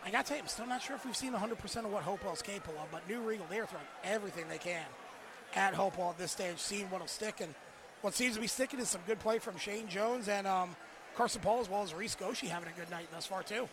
I 0.04 0.10
got 0.10 0.26
to 0.26 0.30
tell 0.30 0.38
you, 0.38 0.44
I'm 0.44 0.50
still 0.50 0.68
not 0.68 0.82
sure 0.82 0.96
if 0.96 1.06
we've 1.06 1.16
seen 1.16 1.32
100% 1.32 1.78
of 1.78 1.92
what 1.92 2.04
Hopewell's 2.04 2.42
capable 2.42 2.80
of, 2.80 2.92
but 2.92 3.08
New 3.08 3.22
Riegel, 3.22 3.46
they're 3.50 3.66
throwing 3.66 3.86
everything 4.04 4.46
they 4.50 4.58
can 4.58 4.84
at 5.56 5.74
Hopewell 5.76 6.10
at 6.10 6.18
this 6.18 6.32
stage, 6.32 6.58
seeing 6.58 6.88
what'll 6.88 7.08
stick. 7.08 7.40
And 7.40 7.54
what 8.04 8.14
seems 8.14 8.36
to 8.36 8.42
be 8.42 8.48
sticking 8.48 8.80
is 8.80 8.90
some 8.90 9.02
good 9.08 9.20
play 9.20 9.40
from 9.40 9.58
Shane 9.58 9.88
Jones 9.88 10.28
and 10.28 10.46
um, 10.46 10.76
Carson 11.16 11.42
Paul, 11.42 11.62
as 11.62 11.70
well 11.70 11.84
as 11.84 11.94
Reese 11.94 12.16
Goshi 12.16 12.48
having 12.48 12.68
a 12.68 12.80
good 12.80 12.92
night 12.92 13.08
thus 13.14 13.26
far, 13.26 13.44
too. 13.44 13.68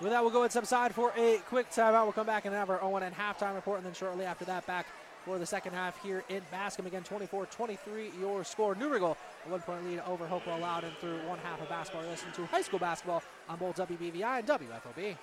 With 0.00 0.10
that, 0.10 0.22
we'll 0.22 0.30
go 0.30 0.44
inside 0.44 0.66
side 0.68 0.94
for 0.94 1.12
a 1.16 1.38
quick 1.48 1.70
timeout. 1.70 2.04
We'll 2.04 2.12
come 2.12 2.26
back 2.26 2.44
and 2.44 2.54
have 2.54 2.68
our 2.68 2.80
Owen 2.82 3.02
and 3.02 3.14
halftime 3.14 3.54
report, 3.54 3.78
and 3.78 3.86
then 3.86 3.94
shortly 3.94 4.26
after 4.26 4.44
that, 4.44 4.66
back 4.66 4.86
for 5.24 5.38
the 5.38 5.46
second 5.46 5.72
half 5.72 6.00
here 6.02 6.24
in 6.28 6.42
Bascom. 6.50 6.86
Again, 6.86 7.02
24-23 7.02 8.20
your 8.20 8.44
score. 8.44 8.74
New 8.74 8.92
Riegel, 8.92 9.16
a 9.46 9.50
one-point 9.50 9.84
lead 9.86 10.02
over 10.06 10.26
Hopewell 10.26 10.58
Loudon 10.58 10.90
through 11.00 11.18
one 11.26 11.38
half 11.38 11.60
of 11.60 11.70
basketball. 11.70 12.06
Listen 12.08 12.30
to 12.32 12.44
high 12.46 12.62
school 12.62 12.78
basketball 12.78 13.22
on 13.48 13.58
both 13.58 13.76
WBVI 13.76 14.40
and 14.40 14.46
WFOB. 14.46 15.16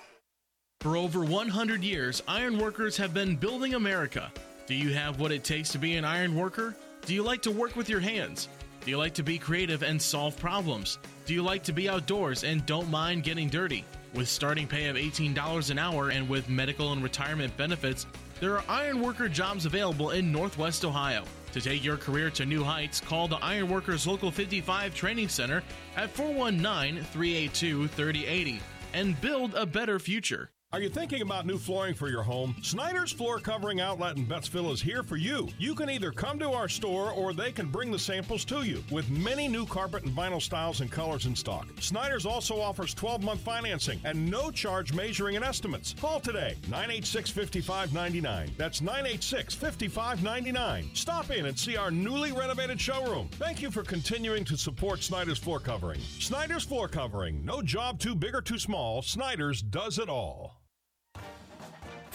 For 0.80 0.96
over 0.96 1.24
100 1.24 1.82
years, 1.82 2.22
iron 2.26 2.58
workers 2.58 2.96
have 2.96 3.14
been 3.14 3.36
building 3.36 3.74
America. 3.74 4.32
Do 4.66 4.74
you 4.74 4.92
have 4.94 5.20
what 5.20 5.30
it 5.30 5.44
takes 5.44 5.70
to 5.70 5.78
be 5.78 5.94
an 5.94 6.04
iron 6.04 6.34
worker? 6.34 6.76
Do 7.06 7.14
you 7.14 7.22
like 7.22 7.40
to 7.42 7.52
work 7.52 7.76
with 7.76 7.88
your 7.88 8.00
hands? 8.00 8.48
Do 8.84 8.90
you 8.90 8.98
like 8.98 9.14
to 9.14 9.22
be 9.22 9.38
creative 9.38 9.84
and 9.84 10.02
solve 10.02 10.36
problems? 10.36 10.98
Do 11.24 11.34
you 11.34 11.42
like 11.44 11.62
to 11.62 11.72
be 11.72 11.88
outdoors 11.88 12.42
and 12.42 12.66
don't 12.66 12.90
mind 12.90 13.22
getting 13.22 13.48
dirty? 13.48 13.84
With 14.12 14.28
starting 14.28 14.66
pay 14.66 14.86
of 14.86 14.96
$18 14.96 15.70
an 15.70 15.78
hour 15.78 16.08
and 16.10 16.28
with 16.28 16.48
medical 16.48 16.92
and 16.92 17.04
retirement 17.04 17.56
benefits, 17.56 18.06
there 18.40 18.58
are 18.58 18.64
ironworker 18.68 19.28
jobs 19.28 19.66
available 19.66 20.10
in 20.10 20.32
Northwest 20.32 20.84
Ohio. 20.84 21.22
To 21.52 21.60
take 21.60 21.84
your 21.84 21.96
career 21.96 22.28
to 22.30 22.44
new 22.44 22.64
heights, 22.64 23.00
call 23.00 23.28
the 23.28 23.36
Ironworkers 23.36 24.04
Local 24.04 24.32
55 24.32 24.92
Training 24.92 25.28
Center 25.28 25.62
at 25.96 26.10
419 26.10 27.04
382 27.04 27.86
3080 27.86 28.60
and 28.94 29.20
build 29.20 29.54
a 29.54 29.64
better 29.64 30.00
future. 30.00 30.50
Are 30.76 30.82
you 30.82 30.90
thinking 30.90 31.22
about 31.22 31.46
new 31.46 31.56
flooring 31.56 31.94
for 31.94 32.10
your 32.10 32.22
home? 32.22 32.54
Snyder's 32.60 33.10
Floor 33.10 33.38
Covering 33.38 33.80
Outlet 33.80 34.18
in 34.18 34.26
Bettsville 34.26 34.74
is 34.74 34.82
here 34.82 35.02
for 35.02 35.16
you. 35.16 35.48
You 35.58 35.74
can 35.74 35.88
either 35.88 36.10
come 36.10 36.38
to 36.38 36.50
our 36.50 36.68
store 36.68 37.12
or 37.12 37.32
they 37.32 37.50
can 37.50 37.70
bring 37.70 37.90
the 37.90 37.98
samples 37.98 38.44
to 38.44 38.62
you 38.62 38.84
with 38.90 39.08
many 39.08 39.48
new 39.48 39.64
carpet 39.64 40.04
and 40.04 40.14
vinyl 40.14 40.42
styles 40.42 40.82
and 40.82 40.92
colors 40.92 41.24
in 41.24 41.34
stock. 41.34 41.66
Snyder's 41.80 42.26
also 42.26 42.60
offers 42.60 42.92
12 42.92 43.22
month 43.22 43.40
financing 43.40 44.00
and 44.04 44.30
no 44.30 44.50
charge 44.50 44.92
measuring 44.92 45.36
and 45.36 45.44
estimates. 45.46 45.94
Call 45.98 46.20
today 46.20 46.56
986 46.64 47.30
5599. 47.30 48.50
That's 48.58 48.82
986 48.82 49.54
5599. 49.54 50.90
Stop 50.92 51.30
in 51.30 51.46
and 51.46 51.58
see 51.58 51.78
our 51.78 51.90
newly 51.90 52.32
renovated 52.32 52.78
showroom. 52.78 53.28
Thank 53.34 53.62
you 53.62 53.70
for 53.70 53.82
continuing 53.82 54.44
to 54.44 54.58
support 54.58 55.02
Snyder's 55.02 55.38
Floor 55.38 55.58
Covering. 55.58 56.00
Snyder's 56.00 56.64
Floor 56.64 56.86
Covering. 56.86 57.42
No 57.46 57.62
job 57.62 57.98
too 57.98 58.14
big 58.14 58.34
or 58.34 58.42
too 58.42 58.58
small. 58.58 59.00
Snyder's 59.00 59.62
does 59.62 59.98
it 59.98 60.10
all. 60.10 60.55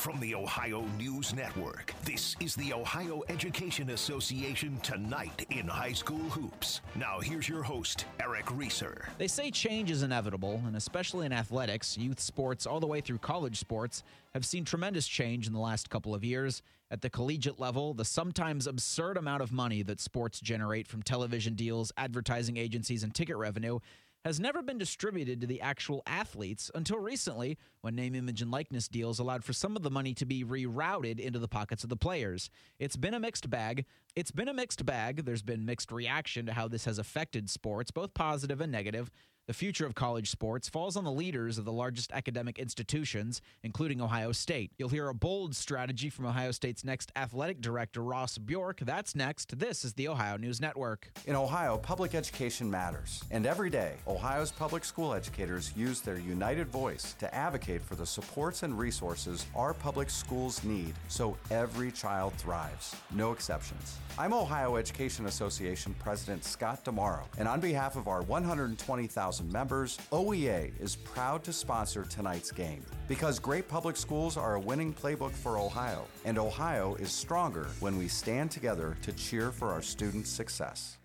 From 0.02 0.20
the 0.20 0.34
Ohio 0.34 0.84
News 0.98 1.32
Network, 1.36 1.94
this 2.06 2.36
is 2.40 2.56
the 2.56 2.74
Ohio 2.74 3.22
Education 3.30 3.92
Association 3.92 4.80
Tonight 4.82 5.46
in 5.52 5.68
High 5.68 5.94
School 5.94 6.28
Hoops. 6.32 6.82
Now, 6.96 7.20
here's 7.20 7.48
your 7.48 7.62
host, 7.62 8.06
Eric 8.20 8.50
Reeser. 8.50 9.08
They 9.20 9.28
say 9.28 9.52
change 9.52 9.92
is 9.92 10.02
inevitable, 10.02 10.60
and 10.66 10.76
especially 10.76 11.28
in 11.28 11.32
athletics, 11.32 12.00
youth 12.00 12.20
sports, 12.20 12.66
all 12.66 12.80
the 12.80 12.88
way 12.88 13.00
through 13.00 13.20
college 13.20 13.60
sports, 13.60 14.02
have 14.34 14.44
seen 14.44 14.66
tremendous 14.66 15.08
change 15.08 15.46
in 15.46 15.54
the 15.54 15.60
last 15.60 15.92
couple 15.92 16.16
of 16.16 16.24
years. 16.24 16.64
At 16.90 17.02
the 17.02 17.10
collegiate 17.12 17.60
level, 17.60 17.94
the 17.94 18.04
sometimes 18.04 18.66
absurd 18.66 19.18
amount 19.18 19.44
of 19.44 19.52
money 19.52 19.84
that 19.84 20.00
sports 20.00 20.40
generate 20.40 20.88
from 20.88 21.04
television 21.04 21.54
deals, 21.54 21.92
advertising 21.96 22.58
agencies, 22.58 23.04
and 23.04 23.14
ticket 23.14 23.38
revenue 23.38 23.78
has 24.24 24.40
never 24.40 24.62
been 24.62 24.78
distributed 24.78 25.42
to 25.42 25.48
the 25.48 25.62
actual 25.62 26.04
athletes 26.06 26.70
until 26.76 27.00
recently 27.00 27.58
when 27.82 27.96
name, 27.96 28.14
image, 28.14 28.42
and 28.42 28.52
likeness 28.52 28.88
deals 28.88 29.20
allowed 29.20 29.44
for 29.44 29.54
some 29.54 29.76
of 29.76 29.82
the 29.82 29.90
money 29.90 30.14
to 30.14 30.26
be 30.26 30.44
rerouted 30.44 31.20
into 31.20 31.40
the 31.40 31.48
pockets 31.48 31.84
of 31.84 31.90
the 31.90 31.96
players. 31.96 32.50
It's 32.80 32.96
been 32.96 33.14
a 33.14 33.20
mixed 33.20 33.50
bag. 33.50 33.86
It's 34.16 34.32
been 34.32 34.48
a 34.48 34.54
mixed 34.54 34.86
bag. 34.86 35.26
There's 35.26 35.42
been 35.42 35.66
mixed 35.66 35.92
reaction 35.92 36.46
to 36.46 36.54
how 36.54 36.68
this 36.68 36.86
has 36.86 37.00
affected 37.00 37.50
sports, 37.50 37.92
both 37.92 38.14
positive 38.14 38.62
and 38.62 38.72
negative. 38.72 39.10
The 39.48 39.54
future 39.56 39.88
of 39.88 39.96
college 39.96 40.30
sports 40.30 40.70
falls 40.70 40.96
on 40.96 41.04
the 41.04 41.12
leaders 41.12 41.58
of 41.58 41.66
the 41.66 41.72
largest 41.72 42.12
academic 42.12 42.60
institutions, 42.60 43.42
including 43.64 44.00
Ohio 44.00 44.32
State. 44.32 44.72
You'll 44.78 44.90
hear 44.90 45.08
a 45.08 45.16
bold 45.16 45.56
strategy 45.56 46.12
from 46.12 46.28
Ohio 46.28 46.52
State's 46.52 46.84
next 46.84 47.12
athletic 47.16 47.60
director, 47.60 48.04
Ross 48.04 48.38
Bjork. 48.38 48.82
That's 48.82 49.16
next. 49.16 49.58
This 49.58 49.84
is 49.84 49.94
the 49.94 50.08
Ohio 50.10 50.38
News 50.38 50.62
Network. 50.62 51.12
In 51.26 51.36
Ohio, 51.36 51.80
public 51.80 52.14
education 52.14 52.70
matters. 52.70 53.24
And 53.32 53.48
every 53.48 53.72
day, 53.72 53.96
Ohio's 54.08 54.52
public 54.52 54.86
school 54.86 55.12
educators 55.12 55.74
use 55.76 56.02
their 56.02 56.20
united 56.20 56.68
voice 56.68 57.16
to 57.18 57.34
advocate 57.34 57.82
for 57.82 57.96
the 57.96 58.06
supports 58.06 58.62
and 58.62 58.78
resources 58.78 59.48
our 59.56 59.74
public 59.74 60.12
schools 60.12 60.64
need 60.64 60.94
so 61.08 61.36
every 61.50 61.92
child 61.92 62.34
thrives. 62.36 62.96
No 63.10 63.32
exceptions. 63.32 63.98
I'm 64.20 64.34
Ohio 64.34 64.76
Education 64.76 65.26
Association 65.26 65.96
President 65.98 66.46
Scott 66.46 66.86
DiMauro, 66.86 67.24
and 67.40 67.48
on 67.48 67.60
behalf 67.60 67.96
of 67.96 68.08
our 68.08 68.22
120,000 68.22 69.31
members, 69.40 70.00
OEA 70.12 70.72
is 70.82 70.96
proud 70.96 71.44
to 71.44 71.54
sponsor 71.54 72.04
tonight's 72.04 72.52
game. 72.52 72.84
Because 73.08 73.40
great 73.40 73.68
public 73.68 73.96
schools 73.96 74.36
are 74.36 74.56
a 74.56 74.60
winning 74.60 74.94
playbook 74.94 75.32
for 75.32 75.60
Ohio, 75.60 76.06
and 76.26 76.40
Ohio 76.40 76.96
is 76.96 77.12
stronger 77.12 77.68
when 77.80 77.98
we 77.98 78.08
stand 78.08 78.52
together 78.52 78.98
to 79.04 79.14
cheer 79.14 79.52
for 79.52 79.72
our 79.72 79.82
students' 79.82 80.30
success. 80.30 80.98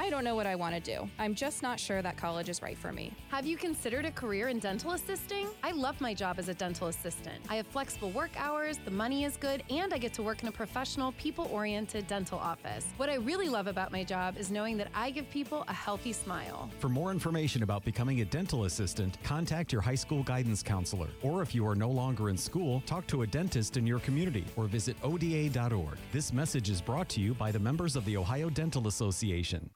I 0.00 0.08
don't 0.08 0.24
know 0.24 0.34
what 0.34 0.46
I 0.46 0.54
want 0.54 0.74
to 0.74 0.80
do. 0.80 1.06
I'm 1.18 1.34
just 1.34 1.62
not 1.62 1.78
sure 1.78 2.00
that 2.00 2.16
college 2.16 2.48
is 2.48 2.62
right 2.62 2.78
for 2.78 2.90
me. 2.90 3.12
Have 3.28 3.44
you 3.44 3.58
considered 3.58 4.06
a 4.06 4.10
career 4.10 4.48
in 4.48 4.58
dental 4.58 4.92
assisting? 4.92 5.46
I 5.62 5.72
love 5.72 6.00
my 6.00 6.14
job 6.14 6.38
as 6.38 6.48
a 6.48 6.54
dental 6.54 6.88
assistant. 6.88 7.44
I 7.50 7.56
have 7.56 7.66
flexible 7.66 8.10
work 8.10 8.30
hours, 8.34 8.78
the 8.82 8.90
money 8.90 9.24
is 9.24 9.36
good, 9.36 9.62
and 9.68 9.92
I 9.92 9.98
get 9.98 10.14
to 10.14 10.22
work 10.22 10.40
in 10.40 10.48
a 10.48 10.52
professional, 10.52 11.12
people 11.12 11.50
oriented 11.52 12.06
dental 12.06 12.38
office. 12.38 12.86
What 12.96 13.10
I 13.10 13.16
really 13.16 13.50
love 13.50 13.66
about 13.66 13.92
my 13.92 14.02
job 14.02 14.38
is 14.38 14.50
knowing 14.50 14.78
that 14.78 14.88
I 14.94 15.10
give 15.10 15.28
people 15.28 15.66
a 15.68 15.74
healthy 15.74 16.14
smile. 16.14 16.70
For 16.78 16.88
more 16.88 17.10
information 17.10 17.62
about 17.62 17.84
becoming 17.84 18.22
a 18.22 18.24
dental 18.24 18.64
assistant, 18.64 19.18
contact 19.22 19.70
your 19.70 19.82
high 19.82 19.94
school 19.96 20.22
guidance 20.22 20.62
counselor. 20.62 21.08
Or 21.20 21.42
if 21.42 21.54
you 21.54 21.66
are 21.66 21.74
no 21.74 21.90
longer 21.90 22.30
in 22.30 22.38
school, 22.38 22.82
talk 22.86 23.06
to 23.08 23.20
a 23.20 23.26
dentist 23.26 23.76
in 23.76 23.86
your 23.86 23.98
community 23.98 24.46
or 24.56 24.64
visit 24.64 24.96
ODA.org. 25.02 25.98
This 26.10 26.32
message 26.32 26.70
is 26.70 26.80
brought 26.80 27.10
to 27.10 27.20
you 27.20 27.34
by 27.34 27.52
the 27.52 27.58
members 27.58 27.96
of 27.96 28.06
the 28.06 28.16
Ohio 28.16 28.48
Dental 28.48 28.88
Association. 28.88 29.68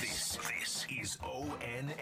This, 0.00 0.38
this 0.60 0.86
is 0.90 1.16
ONN. 1.18 1.94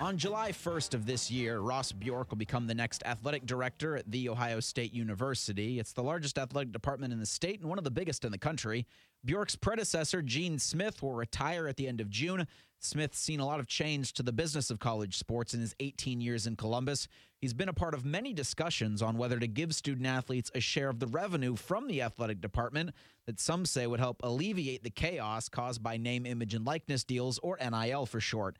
On 0.00 0.18
July 0.18 0.52
1st 0.52 0.94
of 0.94 1.06
this 1.06 1.30
year, 1.30 1.60
Ross 1.60 1.90
Bjork 1.90 2.30
will 2.30 2.36
become 2.36 2.66
the 2.66 2.74
next 2.74 3.02
athletic 3.06 3.46
director 3.46 3.96
at 3.96 4.10
The 4.10 4.28
Ohio 4.28 4.60
State 4.60 4.92
University. 4.92 5.78
It's 5.78 5.92
the 5.92 6.02
largest 6.02 6.38
athletic 6.38 6.72
department 6.72 7.12
in 7.12 7.18
the 7.18 7.26
state 7.26 7.60
and 7.60 7.68
one 7.68 7.78
of 7.78 7.84
the 7.84 7.90
biggest 7.90 8.24
in 8.24 8.32
the 8.32 8.38
country. 8.38 8.86
Bjork's 9.24 9.56
predecessor, 9.56 10.20
Gene 10.22 10.58
Smith, 10.58 11.02
will 11.02 11.14
retire 11.14 11.66
at 11.66 11.76
the 11.76 11.88
end 11.88 12.00
of 12.00 12.10
June. 12.10 12.46
Smith's 12.84 13.18
seen 13.18 13.38
a 13.38 13.46
lot 13.46 13.60
of 13.60 13.68
change 13.68 14.12
to 14.14 14.24
the 14.24 14.32
business 14.32 14.68
of 14.68 14.80
college 14.80 15.16
sports 15.16 15.54
in 15.54 15.60
his 15.60 15.74
18 15.78 16.20
years 16.20 16.48
in 16.48 16.56
Columbus. 16.56 17.06
He's 17.38 17.54
been 17.54 17.68
a 17.68 17.72
part 17.72 17.94
of 17.94 18.04
many 18.04 18.32
discussions 18.32 19.02
on 19.02 19.16
whether 19.16 19.38
to 19.38 19.46
give 19.46 19.72
student 19.72 20.06
athletes 20.06 20.50
a 20.52 20.60
share 20.60 20.88
of 20.88 20.98
the 20.98 21.06
revenue 21.06 21.54
from 21.54 21.86
the 21.86 22.02
athletic 22.02 22.40
department 22.40 22.90
that 23.26 23.38
some 23.38 23.66
say 23.66 23.86
would 23.86 24.00
help 24.00 24.20
alleviate 24.24 24.82
the 24.82 24.90
chaos 24.90 25.48
caused 25.48 25.80
by 25.80 25.96
name, 25.96 26.26
image, 26.26 26.54
and 26.54 26.64
likeness 26.64 27.04
deals, 27.04 27.38
or 27.40 27.56
NIL 27.60 28.04
for 28.04 28.20
short. 28.20 28.56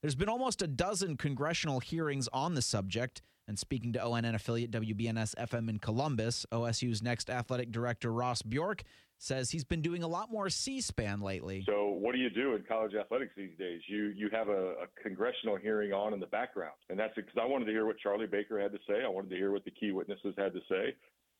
There's 0.00 0.14
been 0.14 0.28
almost 0.30 0.62
a 0.62 0.66
dozen 0.66 1.18
congressional 1.18 1.80
hearings 1.80 2.28
on 2.32 2.54
the 2.54 2.62
subject. 2.62 3.20
And 3.48 3.58
speaking 3.58 3.92
to 3.92 4.00
ONN 4.00 4.34
affiliate 4.34 4.72
WBNS 4.72 5.34
FM 5.36 5.68
in 5.68 5.78
Columbus, 5.78 6.46
OSU's 6.50 7.02
next 7.02 7.30
athletic 7.30 7.70
director, 7.70 8.12
Ross 8.12 8.42
Bjork, 8.42 8.82
says 9.18 9.50
he's 9.50 9.64
been 9.64 9.82
doing 9.82 10.02
a 10.02 10.08
lot 10.08 10.30
more 10.30 10.48
C-SPAN 10.50 11.20
lately. 11.20 11.64
So 11.66 11.88
what 11.88 12.12
do 12.12 12.18
you 12.18 12.30
do 12.30 12.54
in 12.54 12.64
college 12.68 12.94
athletics 12.94 13.32
these 13.36 13.56
days? 13.58 13.80
You 13.88 14.12
you 14.16 14.28
have 14.32 14.48
a, 14.48 14.74
a 14.82 15.02
congressional 15.02 15.56
hearing 15.56 15.92
on 15.92 16.12
in 16.12 16.20
the 16.20 16.26
background, 16.26 16.76
and 16.90 16.98
that's 16.98 17.14
because 17.14 17.34
I 17.40 17.46
wanted 17.46 17.66
to 17.66 17.72
hear 17.72 17.86
what 17.86 17.98
Charlie 17.98 18.26
Baker 18.26 18.60
had 18.60 18.72
to 18.72 18.78
say. 18.88 19.04
I 19.04 19.08
wanted 19.08 19.30
to 19.30 19.36
hear 19.36 19.52
what 19.52 19.64
the 19.64 19.70
key 19.70 19.92
witnesses 19.92 20.34
had 20.36 20.52
to 20.52 20.60
say. 20.68 20.94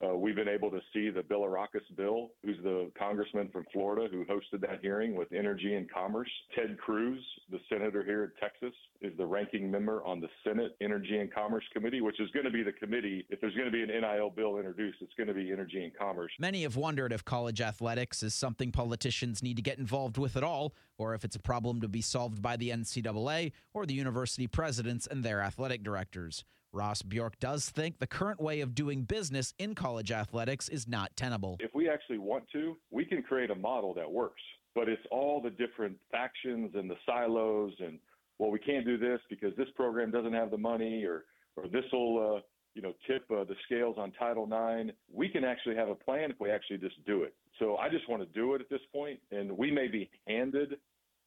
Uh, 0.05 0.15
we've 0.15 0.37
been 0.37 0.49
able 0.49 0.71
to 0.71 0.81
see 0.93 1.09
the 1.09 1.23
Bilirakis 1.23 1.97
bill, 1.97 2.31
who's 2.45 2.59
the 2.63 2.91
congressman 2.99 3.49
from 3.49 3.65
Florida 3.73 4.09
who 4.11 4.27
hosted 4.27 4.61
that 4.61 4.81
hearing 4.83 5.15
with 5.15 5.33
Energy 5.33 5.75
and 5.75 5.91
Commerce. 5.91 6.29
Ted 6.55 6.77
Cruz, 6.79 7.19
the 7.51 7.59
senator 7.71 8.05
here 8.05 8.25
in 8.25 8.31
Texas, 8.39 8.77
is 9.01 9.17
the 9.17 9.25
ranking 9.25 9.71
member 9.71 10.05
on 10.05 10.21
the 10.21 10.29
Senate 10.45 10.77
Energy 10.83 11.19
and 11.19 11.33
Commerce 11.33 11.65
Committee, 11.73 12.03
which 12.03 12.21
is 12.21 12.31
going 12.33 12.45
to 12.45 12.53
be 12.53 12.63
the 12.63 12.73
committee. 12.73 13.25
If 13.31 13.41
there's 13.41 13.55
going 13.55 13.67
to 13.67 13.73
be 13.73 13.83
an 13.83 13.89
NIL 13.89 14.31
bill 14.31 14.59
introduced, 14.59 14.99
it's 15.01 15.15
going 15.17 15.29
to 15.29 15.35
be 15.35 15.51
Energy 15.51 15.83
and 15.83 15.97
Commerce. 15.97 16.33
Many 16.39 16.63
have 16.65 16.77
wondered 16.77 17.13
if 17.13 17.25
college 17.25 17.63
athletics 17.63 18.23
is 18.23 18.35
something 18.35 18.73
politicians 18.73 19.43
need 19.43 19.57
to 19.57 19.63
get 19.63 19.79
involved 19.79 20.19
with 20.19 20.37
at 20.37 20.45
all, 20.45 20.75
or 20.99 21.15
if 21.15 21.25
it's 21.25 21.37
a 21.37 21.41
problem 21.41 21.81
to 21.81 21.89
be 21.89 22.03
solved 22.03 22.43
by 22.43 22.57
the 22.57 22.69
NCAA 22.69 23.53
or 23.73 23.87
the 23.87 23.95
university 23.95 24.47
presidents 24.47 25.07
and 25.07 25.25
their 25.25 25.41
athletic 25.41 25.83
directors. 25.83 26.45
Ross 26.77 27.01
Bjork 27.01 27.41
does 27.41 27.71
think 27.71 27.99
the 27.99 28.07
current 28.07 28.39
way 28.39 28.61
of 28.61 28.75
doing 28.75 29.03
business 29.03 29.55
in 29.59 29.75
college 29.75 30.13
athletics 30.13 30.69
is 30.69 30.87
not 30.87 31.17
tenable. 31.17 31.57
If 31.59 31.75
we 31.75 31.89
actually 31.89 32.19
want 32.19 32.45
to, 32.53 32.77
we 32.91 33.07
can 33.07 33.23
create 33.23 33.51
a 33.51 33.55
model 33.55 33.95
that 33.95 34.11
works. 34.11 34.43
But 34.75 34.91
it's 34.91 35.03
all 35.11 35.41
the 35.41 35.49
different 35.49 35.97
factions 36.13 36.73
and 36.75 36.91
the 36.91 36.97
silos 37.07 37.73
and 37.81 37.99
well, 38.39 38.51
we 38.51 38.59
can't 38.59 38.85
do 38.85 38.99
this 38.99 39.19
because 39.31 39.57
this 39.57 39.69
program 39.75 40.11
doesn't 40.11 40.35
have 40.35 40.51
the 40.51 40.59
money 40.59 41.05
or 41.05 41.25
or 41.57 41.67
this 41.69 41.85
will 41.91 42.37
uh, 42.37 42.41
you 42.75 42.83
know 42.83 42.93
tip 43.07 43.25
uh, 43.31 43.45
the 43.45 43.55
scales 43.65 43.97
on 43.99 44.13
Title 44.13 44.45
IX. 44.45 44.91
We 45.11 45.31
can 45.31 45.43
actually 45.45 45.77
have 45.77 45.89
a 45.89 45.95
plan 45.95 46.31
if 46.31 46.37
we 46.39 46.51
actually 46.51 46.77
just 46.77 47.03
do 47.07 47.23
it. 47.23 47.35
So 47.59 47.79
I 47.79 47.89
just 47.89 48.07
want 48.11 48.21
to 48.23 48.29
do 48.39 48.55
it 48.55 48.61
at 48.61 48.69
this 48.69 48.83
point, 48.93 49.19
and 49.31 49.51
we 49.57 49.71
may 49.71 49.89
be 49.89 50.11
handed 50.29 50.75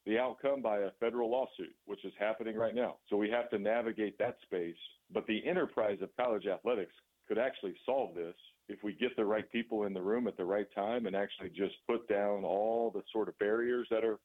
the 0.06 0.18
outcome 0.18 0.62
by 0.62 0.78
a 0.78 0.90
federal 0.98 1.30
lawsuit, 1.30 1.74
which 1.84 2.04
is 2.04 2.12
happening 2.18 2.56
right 2.56 2.74
now. 2.74 2.96
So 3.08 3.16
we 3.16 3.30
have 3.30 3.50
to 3.50 3.58
navigate 3.58 4.18
that 4.18 4.36
space. 4.42 4.76
But 5.12 5.26
the 5.26 5.46
enterprise 5.46 5.98
of 6.02 6.10
college 6.16 6.46
athletics 6.46 6.92
could 7.28 7.38
actually 7.38 7.74
solve 7.84 8.14
this 8.14 8.34
if 8.68 8.78
we 8.82 8.92
get 8.94 9.14
the 9.16 9.24
right 9.24 9.50
people 9.50 9.84
in 9.84 9.92
the 9.92 10.00
room 10.00 10.26
at 10.26 10.36
the 10.36 10.44
right 10.44 10.66
time 10.74 11.06
and 11.06 11.14
actually 11.14 11.50
just 11.50 11.74
put 11.88 12.08
down 12.08 12.44
all 12.44 12.90
the 12.90 13.02
sort 13.12 13.28
of 13.28 13.38
barriers 13.38 13.86
that 13.90 14.04
are 14.04 14.18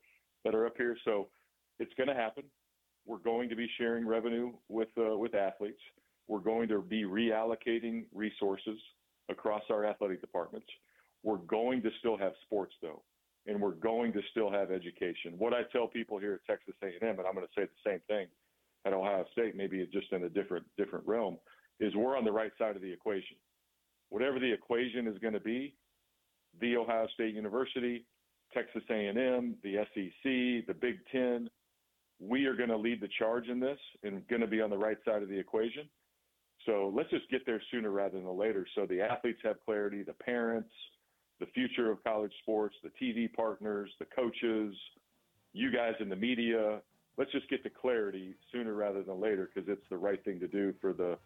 that 0.43 0.55
are 0.55 0.65
up 0.65 0.75
here. 0.77 0.95
So 1.03 1.27
it's 1.79 1.93
going 1.95 2.07
to 2.07 2.15
happen. 2.15 2.43
We're 3.05 3.17
going 3.17 3.49
to 3.49 3.55
be 3.55 3.67
sharing 3.77 4.07
revenue 4.07 4.53
with 4.69 4.89
uh, 4.97 5.17
with 5.17 5.35
athletes. 5.35 5.81
We're 6.27 6.39
going 6.39 6.69
to 6.69 6.81
be 6.81 7.03
reallocating 7.03 8.05
resources 8.13 8.79
across 9.29 9.63
our 9.69 9.85
athletic 9.85 10.21
departments. 10.21 10.67
We're 11.23 11.37
going 11.37 11.81
to 11.81 11.89
still 11.99 12.17
have 12.17 12.33
sports 12.45 12.73
though 12.81 13.01
and 13.47 13.61
we're 13.61 13.71
going 13.71 14.11
to 14.13 14.21
still 14.31 14.51
have 14.51 14.71
education. 14.71 15.33
What 15.37 15.53
I 15.53 15.61
tell 15.71 15.87
people 15.87 16.17
here 16.17 16.33
at 16.33 16.45
Texas 16.45 16.75
A&M, 16.81 16.97
and 17.01 17.27
I'm 17.27 17.35
going 17.35 17.45
to 17.45 17.53
say 17.55 17.65
the 17.65 17.89
same 17.89 17.99
thing 18.07 18.27
at 18.85 18.93
Ohio 18.93 19.25
State, 19.31 19.55
maybe 19.55 19.87
just 19.91 20.11
in 20.11 20.23
a 20.23 20.29
different 20.29 20.65
different 20.77 21.05
realm, 21.07 21.37
is 21.79 21.95
we're 21.95 22.17
on 22.17 22.25
the 22.25 22.31
right 22.31 22.51
side 22.57 22.75
of 22.75 22.81
the 22.81 22.91
equation. 22.91 23.37
Whatever 24.09 24.39
the 24.39 24.51
equation 24.51 25.07
is 25.07 25.17
going 25.19 25.33
to 25.33 25.39
be, 25.39 25.75
the 26.61 26.77
Ohio 26.77 27.07
State 27.13 27.33
University, 27.33 28.05
Texas 28.53 28.83
A&M, 28.89 29.55
the 29.63 29.85
SEC, 29.93 30.67
the 30.67 30.75
Big 30.79 30.97
Ten, 31.11 31.49
we 32.19 32.45
are 32.45 32.55
going 32.55 32.69
to 32.69 32.77
lead 32.77 33.01
the 33.01 33.09
charge 33.19 33.47
in 33.47 33.59
this 33.59 33.79
and 34.03 34.25
going 34.27 34.41
to 34.41 34.47
be 34.47 34.61
on 34.61 34.69
the 34.69 34.77
right 34.77 34.97
side 35.03 35.21
of 35.21 35.29
the 35.29 35.37
equation. 35.37 35.89
So 36.65 36.91
let's 36.95 37.09
just 37.09 37.29
get 37.29 37.45
there 37.45 37.61
sooner 37.71 37.91
rather 37.91 38.17
than 38.17 38.37
later, 38.37 38.65
so 38.75 38.85
the 38.85 39.01
athletes 39.01 39.39
have 39.43 39.57
clarity, 39.65 40.03
the 40.03 40.13
parents 40.13 40.69
the 41.39 41.45
future 41.47 41.91
of 41.91 42.03
college 42.03 42.31
sports, 42.41 42.75
the 42.83 42.91
TV 43.01 43.31
partners, 43.31 43.89
the 43.99 44.05
coaches, 44.05 44.75
you 45.53 45.71
guys 45.71 45.93
in 45.99 46.09
the 46.09 46.15
media. 46.15 46.81
Let's 47.17 47.31
just 47.31 47.49
get 47.49 47.63
to 47.63 47.69
clarity 47.69 48.35
sooner 48.51 48.73
rather 48.73 49.03
than 49.03 49.21
later 49.21 49.49
because 49.53 49.69
it's 49.69 49.85
the 49.89 49.97
right 49.97 50.23
thing 50.23 50.39
to 50.39 50.47
do 50.47 50.73
for 50.81 50.93
the 50.93 51.17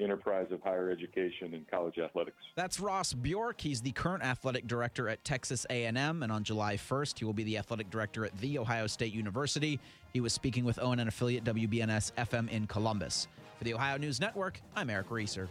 enterprise 0.00 0.46
of 0.52 0.62
higher 0.62 0.90
education 0.90 1.54
and 1.54 1.68
college 1.68 1.98
athletics. 1.98 2.36
That's 2.54 2.78
Ross 2.78 3.12
Bjork. 3.12 3.60
He's 3.60 3.80
the 3.80 3.90
current 3.92 4.22
athletic 4.22 4.66
director 4.66 5.08
at 5.08 5.24
Texas 5.24 5.66
A&M, 5.70 6.22
and 6.22 6.30
on 6.30 6.44
July 6.44 6.76
1st, 6.76 7.18
he 7.18 7.24
will 7.24 7.32
be 7.32 7.42
the 7.42 7.58
athletic 7.58 7.90
director 7.90 8.24
at 8.24 8.38
The 8.38 8.58
Ohio 8.58 8.86
State 8.86 9.12
University. 9.12 9.80
He 10.12 10.20
was 10.20 10.32
speaking 10.32 10.64
with 10.64 10.78
ONN 10.78 11.08
affiliate 11.08 11.44
WBNS 11.44 12.12
FM 12.16 12.48
in 12.50 12.66
Columbus. 12.66 13.26
For 13.58 13.64
the 13.64 13.74
Ohio 13.74 13.96
News 13.98 14.20
Network, 14.20 14.60
I'm 14.76 14.88
Eric 14.88 15.10
Reeser. 15.10 15.48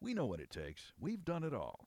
We 0.00 0.14
know 0.14 0.26
what 0.26 0.40
it 0.40 0.50
takes. 0.50 0.92
We've 1.00 1.24
done 1.24 1.44
it 1.44 1.54
all. 1.54 1.86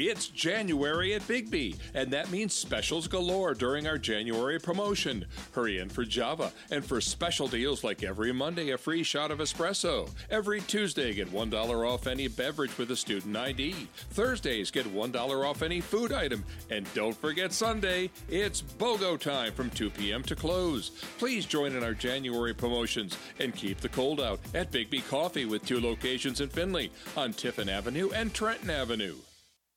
It's 0.00 0.28
January 0.28 1.14
at 1.14 1.22
Biggby, 1.22 1.76
and 1.92 2.12
that 2.12 2.30
means 2.30 2.54
specials 2.54 3.08
galore 3.08 3.52
during 3.52 3.88
our 3.88 3.98
January 3.98 4.60
promotion. 4.60 5.24
Hurry 5.50 5.80
in 5.80 5.88
for 5.88 6.04
Java, 6.04 6.52
and 6.70 6.84
for 6.84 7.00
special 7.00 7.48
deals 7.48 7.82
like 7.82 8.04
every 8.04 8.32
Monday, 8.32 8.70
a 8.70 8.78
free 8.78 9.02
shot 9.02 9.32
of 9.32 9.40
espresso. 9.40 10.08
Every 10.30 10.60
Tuesday, 10.60 11.12
get 11.14 11.32
$1 11.32 11.90
off 11.90 12.06
any 12.06 12.28
beverage 12.28 12.78
with 12.78 12.92
a 12.92 12.96
student 12.96 13.36
ID. 13.36 13.88
Thursdays, 14.10 14.70
get 14.70 14.86
$1 14.86 15.44
off 15.44 15.62
any 15.62 15.80
food 15.80 16.12
item. 16.12 16.44
And 16.70 16.86
don't 16.94 17.16
forget 17.16 17.52
Sunday, 17.52 18.12
it's 18.28 18.62
BOGO 18.62 19.18
time 19.18 19.52
from 19.52 19.68
2 19.68 19.90
p.m. 19.90 20.22
to 20.22 20.36
close. 20.36 20.90
Please 21.18 21.44
join 21.44 21.74
in 21.74 21.82
our 21.82 21.94
January 21.94 22.54
promotions 22.54 23.18
and 23.40 23.52
keep 23.52 23.80
the 23.80 23.88
cold 23.88 24.20
out 24.20 24.38
at 24.54 24.70
Biggby 24.70 25.04
Coffee 25.08 25.44
with 25.44 25.66
two 25.66 25.80
locations 25.80 26.40
in 26.40 26.50
Findlay 26.50 26.90
on 27.16 27.32
Tiffin 27.32 27.68
Avenue 27.68 28.10
and 28.10 28.32
Trenton 28.32 28.70
Avenue. 28.70 29.16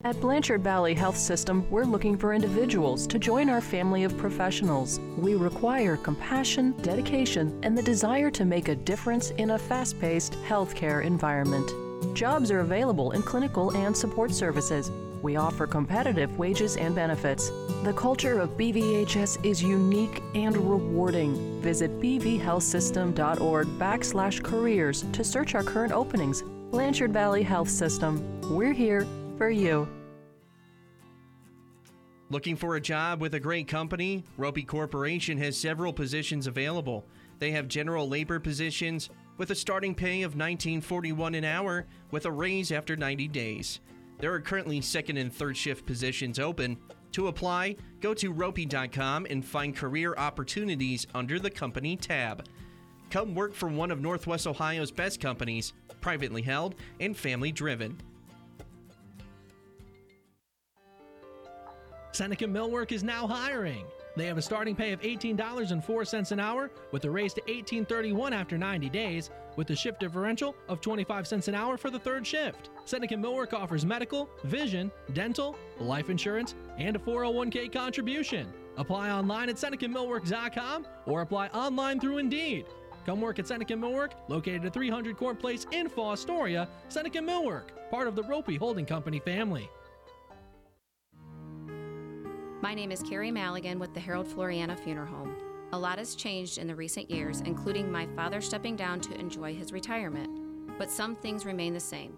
At 0.04 0.20
Blanchard 0.20 0.64
Valley 0.64 0.96
Health 0.96 1.16
System, 1.16 1.70
we're 1.70 1.84
looking 1.84 2.18
for 2.18 2.34
individuals 2.34 3.06
to 3.06 3.20
join 3.20 3.50
our 3.50 3.62
family 3.62 4.04
of 4.04 4.18
professionals. 4.18 5.00
We 5.16 5.36
require 5.36 5.96
compassion, 5.96 6.72
dedication, 6.82 7.60
and 7.62 7.78
the 7.78 7.84
desire 7.84 8.32
to 8.32 8.44
make 8.44 8.68
a 8.68 8.76
difference 8.76 9.30
in 9.32 9.52
a 9.52 9.60
fast 9.60 10.00
paced 10.00 10.34
healthcare 10.48 11.04
environment. 11.06 11.72
Jobs 12.16 12.50
are 12.50 12.62
available 12.62 13.12
in 13.12 13.22
clinical 13.22 13.76
and 13.78 13.96
support 13.96 14.34
services. 14.34 14.90
We 15.22 15.36
offer 15.36 15.68
competitive 15.68 16.36
wages 16.40 16.78
and 16.78 16.96
benefits. 16.96 17.52
The 17.84 17.94
culture 17.96 18.40
of 18.40 18.58
BVHS 18.58 19.46
is 19.46 19.62
unique 19.62 20.24
and 20.34 20.58
rewarding. 20.58 21.62
Visit 21.62 22.02
bvhealthsystem.org 22.02 23.68
backslash 23.78 24.42
careers 24.42 25.06
to 25.14 25.24
search 25.24 25.54
our 25.54 25.64
current 25.64 25.94
openings. 25.94 26.44
Blanchard 26.72 27.14
Valley 27.14 27.44
Health 27.44 27.70
System. 27.70 28.24
We're 28.50 28.74
here 28.74 29.06
for 29.42 29.50
you. 29.50 29.88
Looking 32.30 32.56
for 32.56 32.76
a 32.76 32.80
job 32.80 33.20
with 33.20 33.34
a 33.34 33.40
great 33.40 33.68
company? 33.68 34.24
Roppe 34.38 34.68
Corporation 34.68 35.36
has 35.40 35.58
several 35.58 35.92
positions 35.92 36.46
available. 36.46 37.08
They 37.40 37.50
have 37.50 37.68
general 37.68 38.08
labor 38.08 38.40
positions 38.40 39.10
with 39.38 39.50
a 39.50 39.56
starting 39.56 39.96
pay 39.96 40.22
of 40.22 40.36
$19.41 40.36 41.36
an 41.36 41.44
hour 41.44 41.88
with 42.12 42.28
a 42.28 42.32
raise 42.32 42.72
after 42.72 42.96
90 42.96 43.30
days. 43.30 43.80
There 44.20 44.32
are 44.32 44.40
currently 44.40 44.80
second 44.80 45.18
and 45.18 45.34
third 45.34 45.58
shift 45.58 45.88
positions 45.88 46.38
open. 46.38 46.78
To 47.14 47.26
apply, 47.26 47.78
go 48.00 48.14
to 48.14 48.32
roppe.com 48.32 49.26
and 49.28 49.44
find 49.44 49.76
career 49.76 50.14
opportunities 50.20 51.08
under 51.16 51.40
the 51.40 51.50
company 51.50 51.98
tab. 51.98 52.46
Come 53.10 53.34
work 53.34 53.56
for 53.56 53.70
one 53.70 53.90
of 53.90 54.02
Northwest 54.02 54.46
Ohio's 54.46 54.92
best 54.92 55.20
companies, 55.20 55.74
privately 56.00 56.44
held 56.44 56.76
and 57.00 57.18
family 57.18 57.52
driven. 57.52 58.00
Seneca 62.12 62.46
Millwork 62.46 62.92
is 62.92 63.04
now 63.04 63.26
hiring. 63.26 63.86
They 64.18 64.26
have 64.26 64.38
a 64.38 64.42
starting 64.42 64.76
pay 64.76 64.92
of 64.92 65.00
$18.04 65.02 66.32
an 66.32 66.40
hour 66.40 66.70
with 66.92 67.06
a 67.06 67.10
raise 67.10 67.34
to 67.36 67.42
$18.31 67.42 68.34
after 68.34 68.58
90 68.58 68.90
days 68.90 69.30
with 69.56 69.70
a 69.70 69.76
shift 69.76 70.02
differential 70.02 70.56
of 70.68 70.82
25 70.82 71.26
cents 71.26 71.48
an 71.48 71.56
hour 71.56 71.78
for 71.78 71.90
the 71.90 72.00
third 72.00 72.28
shift. 72.28 72.70
Seneca 72.84 73.16
Millwork 73.16 73.54
offers 73.54 73.86
medical, 73.86 74.30
vision, 74.44 74.92
dental, 75.14 75.56
life 75.80 76.10
insurance, 76.10 76.56
and 76.78 76.98
a 76.98 77.00
401k 77.00 77.72
contribution. 77.72 78.52
Apply 78.78 79.12
online 79.12 79.48
at 79.48 79.56
SenecaMillwork.com 79.56 80.86
or 81.06 81.22
apply 81.22 81.48
online 81.48 82.00
through 82.00 82.18
Indeed. 82.18 82.66
Come 83.06 83.22
work 83.22 83.40
at 83.40 83.48
Seneca 83.48 83.74
Millwork, 83.74 84.12
located 84.28 84.66
at 84.66 84.74
300 84.74 85.18
Court 85.18 85.40
Place 85.40 85.66
in 85.72 85.90
Fostoria. 85.90 86.68
Seneca 86.90 87.20
Millwork, 87.20 87.70
part 87.90 88.08
of 88.08 88.16
the 88.16 88.24
Roppe 88.24 88.58
Holding 88.58 88.86
Company 88.86 89.20
family. 89.20 89.70
My 92.62 92.76
name 92.76 92.92
is 92.92 93.02
Carrie 93.02 93.32
Maligan 93.32 93.80
with 93.80 93.96
the 93.96 94.00
Harold 94.00 94.28
Floriana 94.28 94.78
Funeral 94.78 95.08
Home. 95.08 95.36
A 95.74 95.80
lot 95.80 95.98
has 95.98 96.14
changed 96.14 96.60
in 96.60 96.68
the 96.68 96.76
recent 96.76 97.10
years, 97.10 97.42
including 97.42 97.92
my 97.92 98.06
father 98.16 98.40
stepping 98.40 98.76
down 98.76 99.02
to 99.02 99.20
enjoy 99.20 99.56
his 99.56 99.74
retirement. 99.74 100.30
But 100.78 100.92
some 100.92 101.16
things 101.16 101.44
remain 101.44 101.74
the 101.74 101.80
same. 101.80 102.16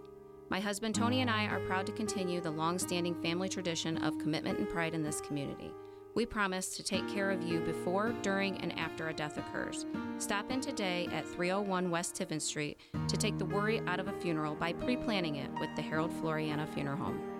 My 0.49 0.59
husband 0.59 0.95
Tony 0.95 1.21
and 1.21 1.29
I 1.29 1.45
are 1.45 1.61
proud 1.61 1.85
to 1.85 1.93
continue 1.93 2.41
the 2.41 2.51
long 2.51 2.77
standing 2.77 3.15
family 3.21 3.47
tradition 3.47 4.03
of 4.03 4.19
commitment 4.19 4.59
and 4.59 4.67
pride 4.67 4.93
in 4.93 5.01
this 5.01 5.21
community. 5.21 5.71
We 6.13 6.25
promise 6.25 6.75
to 6.75 6.83
take 6.83 7.07
care 7.07 7.31
of 7.31 7.41
you 7.41 7.61
before, 7.61 8.11
during, 8.21 8.57
and 8.57 8.77
after 8.77 9.07
a 9.07 9.13
death 9.13 9.37
occurs. 9.37 9.85
Stop 10.17 10.51
in 10.51 10.59
today 10.59 11.07
at 11.13 11.25
301 11.25 11.89
West 11.89 12.15
Tiffin 12.15 12.41
Street 12.41 12.77
to 13.07 13.15
take 13.15 13.37
the 13.37 13.45
worry 13.45 13.81
out 13.87 14.01
of 14.01 14.09
a 14.09 14.19
funeral 14.19 14.55
by 14.55 14.73
pre 14.73 14.97
planning 14.97 15.37
it 15.37 15.49
with 15.61 15.73
the 15.77 15.81
Harold 15.81 16.11
Floriana 16.11 16.67
Funeral 16.73 16.97
Home. 16.97 17.32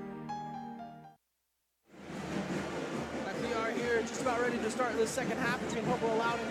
Just 4.14 4.22
about 4.22 4.42
ready 4.42 4.60
to 4.60 4.70
start 4.70 4.96
the 4.96 5.08
second 5.08 5.40
half 5.40 5.60
between 5.68 5.84
Hopewell 5.86 6.16
Loudon 6.18 6.46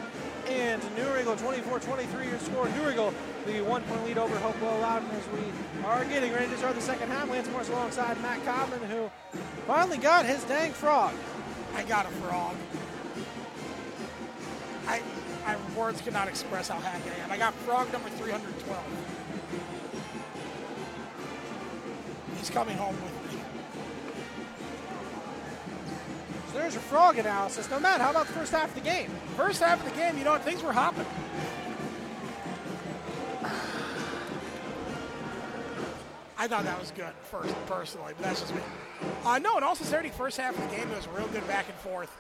and 0.49 0.83
New 0.97 1.07
Riegel. 1.15 1.37
24-23 1.37 2.29
your 2.29 2.39
score. 2.41 2.69
New 2.71 2.89
Riegel 2.89 3.15
the 3.47 3.61
one 3.61 3.85
point 3.85 4.05
lead 4.05 4.19
over 4.19 4.37
Hopewell 4.39 4.81
Loudon 4.81 5.09
as 5.11 5.29
we 5.29 5.45
are 5.85 6.05
getting 6.07 6.33
ready 6.33 6.49
to 6.49 6.57
start 6.57 6.75
the 6.75 6.81
second 6.81 7.09
half. 7.09 7.31
Lance 7.31 7.49
Morris 7.51 7.69
alongside 7.69 8.21
Matt 8.21 8.45
Cobman 8.45 8.81
who 8.89 9.09
finally 9.69 9.99
got 9.99 10.27
his 10.27 10.43
dang 10.43 10.73
frog. 10.73 11.15
I 11.77 11.85
got 11.85 12.05
a 12.05 12.09
frog. 12.09 12.57
I, 14.89 15.01
I 15.47 15.57
words 15.79 16.01
cannot 16.01 16.27
express 16.27 16.69
how 16.69 16.81
happy 16.81 17.11
I 17.11 17.25
am. 17.25 17.31
I 17.31 17.39
got 17.39 17.55
frog 17.55 17.93
number 17.93 18.09
312. 18.09 18.83
He's 22.39 22.51
coming 22.51 22.77
home 22.77 22.97
with 23.01 23.22
me. 23.22 23.22
So 26.53 26.59
there's 26.59 26.75
your 26.75 26.83
frog 26.83 27.17
analysis. 27.17 27.71
No, 27.71 27.81
Matt, 27.81 28.03
how 28.03 28.11
about 28.11 28.27
the 28.27 28.35
first 28.35 28.53
half 28.53 28.69
of 28.69 28.75
the 28.75 28.83
game? 28.83 29.11
First 29.37 29.63
half 29.63 29.85
of 29.85 29.91
the 29.91 29.99
game, 29.99 30.19
you 30.19 30.25
know, 30.25 30.33
what? 30.33 30.43
things 30.43 30.63
were 30.63 30.73
hopping. 30.73 31.07
I 36.37 36.47
thought 36.49 36.65
that 36.65 36.79
was 36.79 36.91
good 36.91 37.13
first, 37.31 37.55
personally, 37.67 38.13
but 38.19 38.27
that's 38.27 38.41
just 38.41 38.55
me. 38.55 38.61
Uh, 39.25 39.39
no, 39.39 39.57
in 39.57 39.63
all 39.63 39.75
sincerity, 39.75 40.11
first 40.11 40.37
half 40.37 40.55
of 40.55 40.69
the 40.69 40.77
game, 40.77 40.91
it 40.91 40.97
was 40.97 41.09
real 41.09 41.27
good 41.29 41.47
back 41.49 41.67
and 41.69 41.79
forth. 41.79 42.15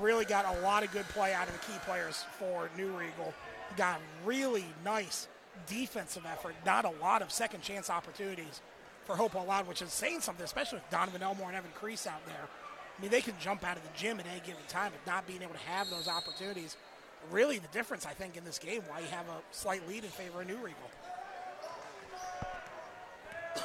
Really 0.00 0.24
got 0.24 0.46
a 0.56 0.60
lot 0.60 0.82
of 0.82 0.90
good 0.92 1.06
play 1.08 1.34
out 1.34 1.46
of 1.46 1.52
the 1.52 1.60
key 1.66 1.78
players 1.84 2.24
for 2.38 2.70
New 2.74 2.88
Riegel. 2.92 3.34
Got 3.76 4.00
really 4.24 4.64
nice 4.82 5.28
defensive 5.66 6.24
effort, 6.24 6.54
not 6.64 6.86
a 6.86 6.92
lot 7.02 7.20
of 7.20 7.30
second 7.30 7.60
chance 7.60 7.90
opportunities 7.90 8.62
for 9.04 9.14
Hopewell 9.14 9.44
Loud, 9.44 9.68
which 9.68 9.82
is 9.82 9.92
saying 9.92 10.20
something, 10.20 10.44
especially 10.44 10.78
with 10.78 10.88
Donovan 10.90 11.22
Elmore 11.22 11.48
and 11.48 11.56
Evan 11.56 11.70
Crease 11.74 12.06
out 12.06 12.24
there. 12.24 12.48
I 12.98 13.02
mean, 13.02 13.10
they 13.10 13.20
can 13.20 13.34
jump 13.40 13.64
out 13.64 13.76
of 13.76 13.82
the 13.84 13.88
gym 13.96 14.18
at 14.18 14.26
any 14.26 14.40
given 14.40 14.62
time, 14.68 14.90
but 14.92 15.10
not 15.10 15.26
being 15.26 15.42
able 15.42 15.52
to 15.52 15.58
have 15.60 15.88
those 15.88 16.08
opportunities. 16.08 16.76
Really, 17.30 17.58
the 17.58 17.68
difference, 17.68 18.06
I 18.06 18.12
think, 18.12 18.36
in 18.36 18.44
this 18.44 18.58
game, 18.58 18.82
why 18.88 19.00
you 19.00 19.06
have 19.06 19.26
a 19.28 19.40
slight 19.52 19.86
lead 19.88 20.04
in 20.04 20.10
favor 20.10 20.40
of 20.40 20.48
New 20.48 20.56
Riegel. 20.56 20.90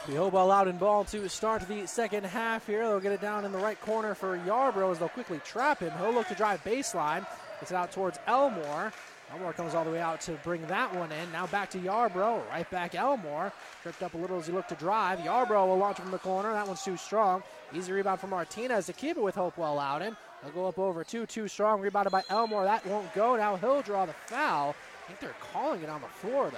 The 0.07 0.15
Hopewell 0.15 0.47
Loudon 0.47 0.77
ball 0.77 1.05
to 1.05 1.29
start 1.29 1.67
the 1.67 1.87
second 1.87 2.25
half 2.25 2.67
here. 2.67 2.87
They'll 2.87 2.99
get 2.99 3.11
it 3.11 3.21
down 3.21 3.45
in 3.45 3.51
the 3.51 3.59
right 3.59 3.79
corner 3.81 4.15
for 4.15 4.37
Yarbrough 4.39 4.91
as 4.91 4.99
they'll 4.99 5.09
quickly 5.09 5.39
trap 5.45 5.79
him. 5.79 5.91
He'll 5.99 6.13
look 6.13 6.27
to 6.27 6.35
drive 6.35 6.63
baseline. 6.63 7.25
It's 7.61 7.71
it 7.71 7.75
out 7.75 7.91
towards 7.91 8.19
Elmore. 8.27 8.91
Elmore 9.31 9.53
comes 9.53 9.73
all 9.73 9.83
the 9.83 9.89
way 9.89 10.01
out 10.01 10.21
to 10.21 10.33
bring 10.43 10.65
that 10.67 10.93
one 10.95 11.11
in. 11.11 11.31
Now 11.31 11.47
back 11.47 11.69
to 11.71 11.79
Yarbrough. 11.79 12.47
Right 12.49 12.69
back 12.69 12.93
Elmore. 12.93 13.51
Tripped 13.81 14.03
up 14.03 14.13
a 14.13 14.17
little 14.17 14.37
as 14.37 14.47
he 14.47 14.53
looked 14.53 14.69
to 14.69 14.75
drive. 14.75 15.19
Yarbrough 15.19 15.67
will 15.67 15.77
launch 15.77 15.97
from 15.97 16.11
the 16.11 16.19
corner. 16.19 16.53
That 16.53 16.67
one's 16.67 16.83
too 16.83 16.97
strong. 16.97 17.41
Easy 17.73 17.91
rebound 17.91 18.19
for 18.19 18.27
Martinez 18.27 18.85
to 18.85 18.93
keep 18.93 19.17
it 19.17 19.23
with 19.23 19.35
Hopewell 19.35 19.75
Loudon. 19.75 20.15
They'll 20.43 20.51
go 20.51 20.67
up 20.67 20.77
over 20.77 21.03
two, 21.03 21.25
too 21.25 21.47
strong. 21.47 21.81
Rebounded 21.81 22.11
by 22.11 22.23
Elmore. 22.29 22.65
That 22.65 22.85
won't 22.85 23.11
go. 23.13 23.35
Now 23.35 23.55
he'll 23.55 23.81
draw 23.81 24.05
the 24.05 24.13
foul. 24.27 24.75
I 25.03 25.07
think 25.07 25.19
they're 25.19 25.35
calling 25.51 25.81
it 25.81 25.89
on 25.89 26.01
the 26.01 26.07
floor, 26.07 26.49
though. 26.51 26.57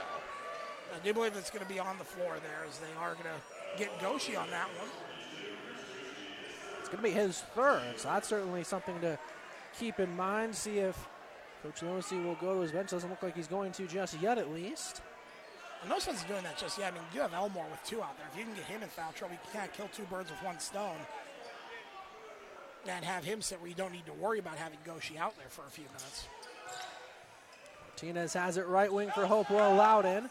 I 0.94 1.04
do 1.04 1.14
believe 1.14 1.36
it's 1.36 1.50
going 1.50 1.66
to 1.66 1.72
be 1.72 1.80
on 1.80 1.98
the 1.98 2.04
floor 2.04 2.38
there 2.42 2.66
as 2.68 2.80
they 2.80 2.94
are 3.00 3.14
going 3.14 3.26
to 3.26 3.78
get 3.78 4.00
Goshi 4.00 4.36
on 4.36 4.50
that 4.50 4.68
one. 4.78 4.90
It's 6.80 6.90
going 6.90 7.02
to 7.02 7.04
be 7.04 7.12
his 7.12 7.42
third, 7.56 7.82
so 7.98 8.10
that's 8.10 8.28
certainly 8.28 8.64
something 8.64 9.00
to 9.02 9.18
keep 9.80 10.00
in 10.00 10.16
mind. 10.16 10.56
See 10.56 10.80
if 10.80 11.08
Coach 11.66 11.82
Lonesy 11.82 12.20
will 12.20 12.36
go 12.36 12.54
to 12.54 12.60
his 12.62 12.72
bench. 12.72 12.92
Doesn't 12.92 13.10
look 13.10 13.24
like 13.24 13.36
he's 13.36 13.48
going 13.48 13.72
to 13.72 13.88
just 13.88 14.22
yet, 14.22 14.38
at 14.38 14.54
least. 14.54 15.02
no 15.90 15.98
sense 15.98 16.22
in 16.22 16.28
doing 16.28 16.44
that 16.44 16.58
just 16.58 16.78
yet. 16.78 16.94
I 16.94 16.96
mean, 16.96 17.04
you 17.14 17.22
have 17.22 17.34
Elmore 17.34 17.66
with 17.72 17.84
two 17.84 18.04
out 18.04 18.16
there. 18.18 18.28
If 18.32 18.38
you 18.38 18.46
can 18.46 18.54
get 18.54 18.66
him 18.66 18.84
in 18.84 18.90
foul 18.90 19.12
trouble, 19.14 19.34
you 19.34 19.50
can't 19.52 19.74
kill 19.74 19.88
two 19.88 20.04
birds 20.04 20.30
with 20.30 20.44
one 20.44 20.60
stone. 20.60 20.98
And 22.88 23.04
have 23.04 23.24
him 23.24 23.42
sit 23.42 23.60
where 23.60 23.68
you 23.68 23.74
don't 23.74 23.92
need 23.92 24.06
to 24.06 24.14
worry 24.14 24.38
about 24.38 24.58
having 24.58 24.78
Goshi 24.86 25.18
out 25.18 25.36
there 25.38 25.48
for 25.50 25.66
a 25.66 25.70
few 25.72 25.86
minutes. 25.86 26.28
Martinez 27.88 28.34
has 28.34 28.58
it 28.58 28.68
right 28.68 28.94
wing 28.94 29.10
for 29.16 29.26
Hopewell 29.26 29.74
Loudon. 29.74 30.30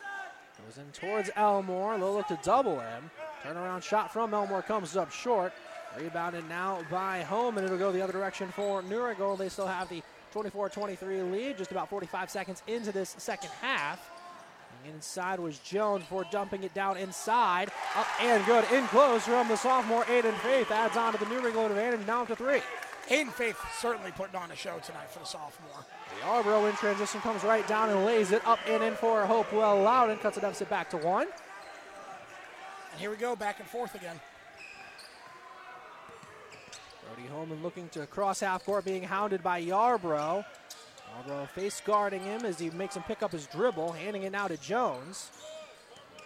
Goes 0.65 0.79
in 0.79 0.93
towards 0.93 1.31
Elmore. 1.35 1.99
They'll 1.99 2.15
look 2.15 2.29
to 2.29 2.39
double 2.45 2.79
him. 2.79 3.11
Turnaround 3.43 3.83
shot 3.83 4.13
from 4.13 4.33
Elmore 4.33 4.63
comes 4.63 4.97
up 4.97 5.11
short. 5.11 5.53
Rebounded 5.99 6.49
now 6.49 6.81
by 6.91 7.23
home, 7.23 7.57
and 7.57 7.65
it'll 7.65 7.79
go 7.79 7.91
the 7.91 8.03
other 8.03 8.13
direction 8.13 8.51
for 8.55 8.83
New 8.83 9.05
Riegel. 9.05 9.37
They 9.37 9.49
still 9.49 9.67
have 9.67 9.89
the 9.89 10.03
24 10.35 10.69
23 10.69 11.23
lead, 11.23 11.57
just 11.57 11.71
about 11.71 11.89
45 11.89 12.29
seconds 12.29 12.61
into 12.67 12.91
this 12.91 13.15
second 13.19 13.51
half. 13.63 14.11
Inside 14.85 15.39
was 15.39 15.61
Jones 15.61 16.03
before 16.03 16.27
dumping 16.33 16.65
it 16.65 16.75
down 16.75 16.97
inside. 16.97 17.71
Up 17.97 18.07
and 18.21 18.45
good. 18.45 18.65
In 18.73 18.85
close 18.89 19.23
from 19.23 19.47
the 19.47 19.57
sophomore 19.57 20.03
Aiden 20.07 20.35
Faith. 20.39 20.73
Adds 20.73 20.97
on 20.97 21.13
to 21.13 21.21
the 21.21 21.27
new 21.27 21.41
Newrigal 21.41 21.67
advantage 21.67 22.05
now 22.05 22.25
to 22.25 22.35
three. 22.35 22.61
Aiden 23.11 23.31
Faith 23.31 23.57
certainly 23.79 24.11
putting 24.11 24.35
on 24.35 24.51
a 24.51 24.57
show 24.57 24.77
tonight 24.81 25.09
for 25.09 25.21
the 25.21 25.25
sophomore. 25.25 25.85
The 26.19 26.27
Yarbrough 26.27 26.69
in 26.69 26.75
transition 26.79 27.21
comes 27.21 27.45
right 27.45 27.67
down 27.69 27.91
and 27.91 28.05
lays 28.05 28.33
it 28.33 28.45
up 28.45 28.59
and 28.69 28.83
in 28.83 28.95
for 28.95 29.25
Hopewell 29.27 29.83
Loudon. 29.83 30.19
Cuts 30.19 30.37
a 30.37 30.41
deficit 30.41 30.69
back 30.69 30.91
to 30.91 30.97
one. 30.97 31.29
And 32.91 33.01
here 33.01 33.11
we 33.11 33.17
go, 33.17 33.37
back 33.37 33.61
and 33.61 33.69
forth 33.69 33.95
again. 33.95 34.19
Brody 37.15 37.29
Holman 37.29 37.63
looking 37.63 37.89
to 37.91 38.07
cross 38.07 38.41
half 38.41 38.65
court, 38.65 38.85
being 38.85 39.03
hounded 39.03 39.43
by 39.43 39.63
Yarbrough. 39.63 40.45
Yarborough 41.15 41.47
face 41.55 41.81
guarding 41.85 42.23
him 42.23 42.45
as 42.45 42.59
he 42.59 42.71
makes 42.71 42.97
him 42.97 43.05
pick 43.05 43.23
up 43.23 43.31
his 43.31 43.47
dribble, 43.47 43.93
handing 43.93 44.25
it 44.25 44.33
now 44.33 44.49
to 44.49 44.57
Jones. 44.57 45.31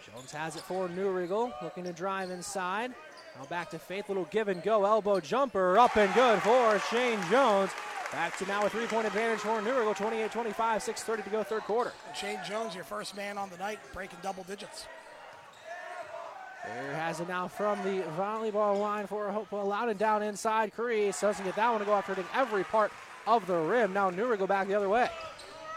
Jones 0.06 0.32
has 0.32 0.56
it 0.56 0.62
for 0.62 0.88
New 0.88 1.10
Riegel, 1.10 1.52
looking 1.62 1.84
to 1.84 1.92
drive 1.92 2.30
inside. 2.30 2.94
Now 3.38 3.44
back 3.46 3.68
to 3.70 3.78
Faith, 3.78 4.08
little 4.08 4.28
give 4.30 4.48
and 4.48 4.62
go, 4.62 4.86
elbow 4.86 5.20
jumper, 5.20 5.78
up 5.78 5.96
and 5.96 6.12
good 6.14 6.40
for 6.40 6.78
Shane 6.90 7.20
Jones. 7.30 7.70
Back 8.10 8.38
to 8.38 8.46
now 8.46 8.64
a 8.64 8.70
three-point 8.70 9.06
advantage 9.06 9.40
for 9.40 9.60
New 9.60 9.76
Riegel, 9.76 9.94
28-25, 9.94 10.54
6.30 10.54 11.24
to 11.24 11.30
go 11.30 11.42
third 11.42 11.62
quarter. 11.62 11.92
Shane 12.18 12.38
Jones, 12.48 12.74
your 12.74 12.84
first 12.84 13.14
man 13.14 13.36
on 13.36 13.50
the 13.50 13.58
night, 13.58 13.78
breaking 13.92 14.20
double 14.22 14.44
digits. 14.44 14.86
There 16.64 16.94
has 16.94 17.20
it 17.20 17.28
now 17.28 17.48
from 17.48 17.82
the 17.82 18.02
volleyball 18.18 18.78
line 18.78 19.06
for 19.06 19.30
Hopewell 19.30 19.66
Loudon 19.66 19.96
down 19.96 20.22
inside. 20.22 20.74
Crease 20.74 21.20
doesn't 21.20 21.44
get 21.44 21.56
that 21.56 21.70
one 21.70 21.80
to 21.80 21.86
go 21.86 21.94
after 21.94 22.14
hitting 22.14 22.30
every 22.34 22.64
part 22.64 22.92
of 23.26 23.46
the 23.46 23.56
rim. 23.56 23.92
Now 23.92 24.10
New 24.10 24.26
Riegel 24.26 24.46
back 24.46 24.68
the 24.68 24.74
other 24.74 24.88
way. 24.88 25.08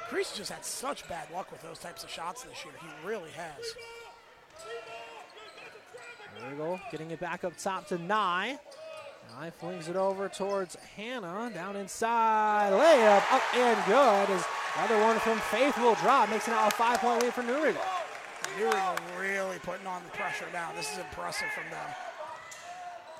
Crease 0.10 0.36
just 0.36 0.52
had 0.52 0.66
such 0.66 1.08
bad 1.08 1.32
luck 1.32 1.52
with 1.52 1.62
those 1.62 1.80
types 1.80 2.04
of 2.04 2.10
shots 2.10 2.44
this 2.44 2.66
year. 2.66 2.74
He 2.82 3.08
really 3.08 3.30
has. 3.32 3.64
New 6.42 6.50
Riegel 6.50 6.80
getting 6.92 7.12
it 7.12 7.20
back 7.20 7.44
up 7.44 7.58
top 7.58 7.88
to 7.88 7.98
Nye. 7.98 8.60
Nye 9.40 9.50
flings 9.52 9.88
it 9.88 9.96
over 9.96 10.28
towards 10.28 10.76
Hannah. 10.98 11.52
Down 11.54 11.78
inside. 11.78 12.74
Layup 12.74 13.32
up 13.32 13.56
and 13.56 13.86
good. 13.86 14.36
As 14.36 14.44
another 14.78 15.00
one 15.02 15.20
from 15.20 15.40
Faith 15.40 15.78
will 15.78 15.96
drop. 15.96 16.30
Makes 16.30 16.48
it 16.48 16.52
now 16.52 16.68
a 16.68 16.72
five-point 16.72 17.24
lead 17.24 17.34
for 17.34 17.44
New 17.44 17.64
Riegel. 17.64 17.82
Newrigal 18.58 18.96
really 19.52 19.60
putting 19.66 19.86
on 19.86 20.02
the 20.04 20.10
pressure 20.12 20.46
now. 20.54 20.72
This 20.78 20.94
is 20.94 20.98
impressive 21.00 21.50
from 21.54 21.70
them. 21.70 21.88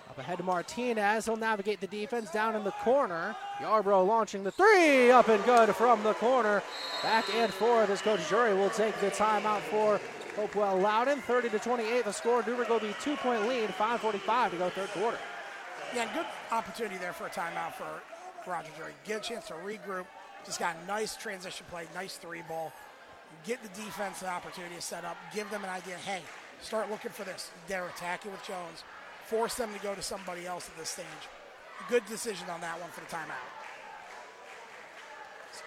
Up 0.10 0.18
ahead 0.18 0.38
to 0.38 0.44
Martinez. 0.44 1.26
He'll 1.26 1.36
navigate 1.36 1.82
the 1.82 1.88
defense 1.88 2.32
down 2.32 2.56
in 2.56 2.64
the 2.64 2.72
corner. 2.72 3.36
Yarbrough 3.60 4.08
launching 4.08 4.42
the 4.44 4.52
three. 4.52 5.12
Up 5.12 5.28
and 5.28 5.44
good 5.44 5.76
from 5.76 6.02
the 6.04 6.14
corner. 6.14 6.64
Back 7.04 7.26
and 7.36 7.54
forth 7.54 7.90
as 7.90 8.02
Coach 8.02 8.28
Jury 8.30 8.54
will 8.54 8.70
take 8.70 8.98
the 9.02 9.12
timeout 9.12 9.60
for 9.62 10.00
Hopewell 10.38 10.80
Loudon. 10.80 11.20
30 11.20 11.50
to 11.50 11.60
28 11.60 12.06
the 12.06 12.14
score. 12.14 12.44
New 12.48 12.56
Riegel 12.56 12.80
be 12.80 12.96
two-point 13.02 13.46
lead. 13.50 13.70
5.45 13.72 14.52
to 14.52 14.58
go 14.58 14.70
third 14.70 14.90
quarter. 14.90 15.18
Yeah, 15.94 16.14
good 16.14 16.26
opportunity 16.50 16.98
there 16.98 17.12
for 17.12 17.28
a 17.28 17.30
timeout 17.30 17.74
for 17.74 17.88
Roger 18.50 18.70
Jury. 18.78 18.94
Get 19.06 19.18
a 19.18 19.22
chance 19.22 19.48
to 19.48 19.54
regroup. 19.56 20.06
Just 20.46 20.60
got 20.60 20.78
a 20.82 20.88
nice 20.88 21.18
transition 21.18 21.66
play, 21.70 21.88
nice 21.94 22.16
three 22.16 22.42
ball. 22.48 22.72
Get 23.46 23.62
the 23.64 23.70
defense 23.70 24.22
an 24.22 24.30
opportunity 24.30 24.76
to 24.76 24.82
set 24.82 25.06
up. 25.06 25.18
Give 25.34 25.50
them 25.50 25.64
an 25.64 25.70
idea. 25.70 25.96
Hey, 25.98 26.22
start 26.62 26.90
looking 26.90 27.12
for 27.12 27.24
this. 27.24 27.52
They're 27.68 27.88
attacking 27.88 28.32
with 28.32 28.46
Jones. 28.46 28.84
Force 29.26 29.56
them 29.56 29.74
to 29.74 29.80
go 29.80 29.96
to 29.96 30.02
somebody 30.02 30.46
else 30.46 30.70
at 30.70 30.78
this 30.78 30.90
stage. 30.90 31.06
Good 31.90 32.06
decision 32.06 32.50
on 32.50 32.62
that 32.62 32.80
one 32.80 32.90
for 32.92 33.02
the 33.02 33.08
timeout. 33.08 33.62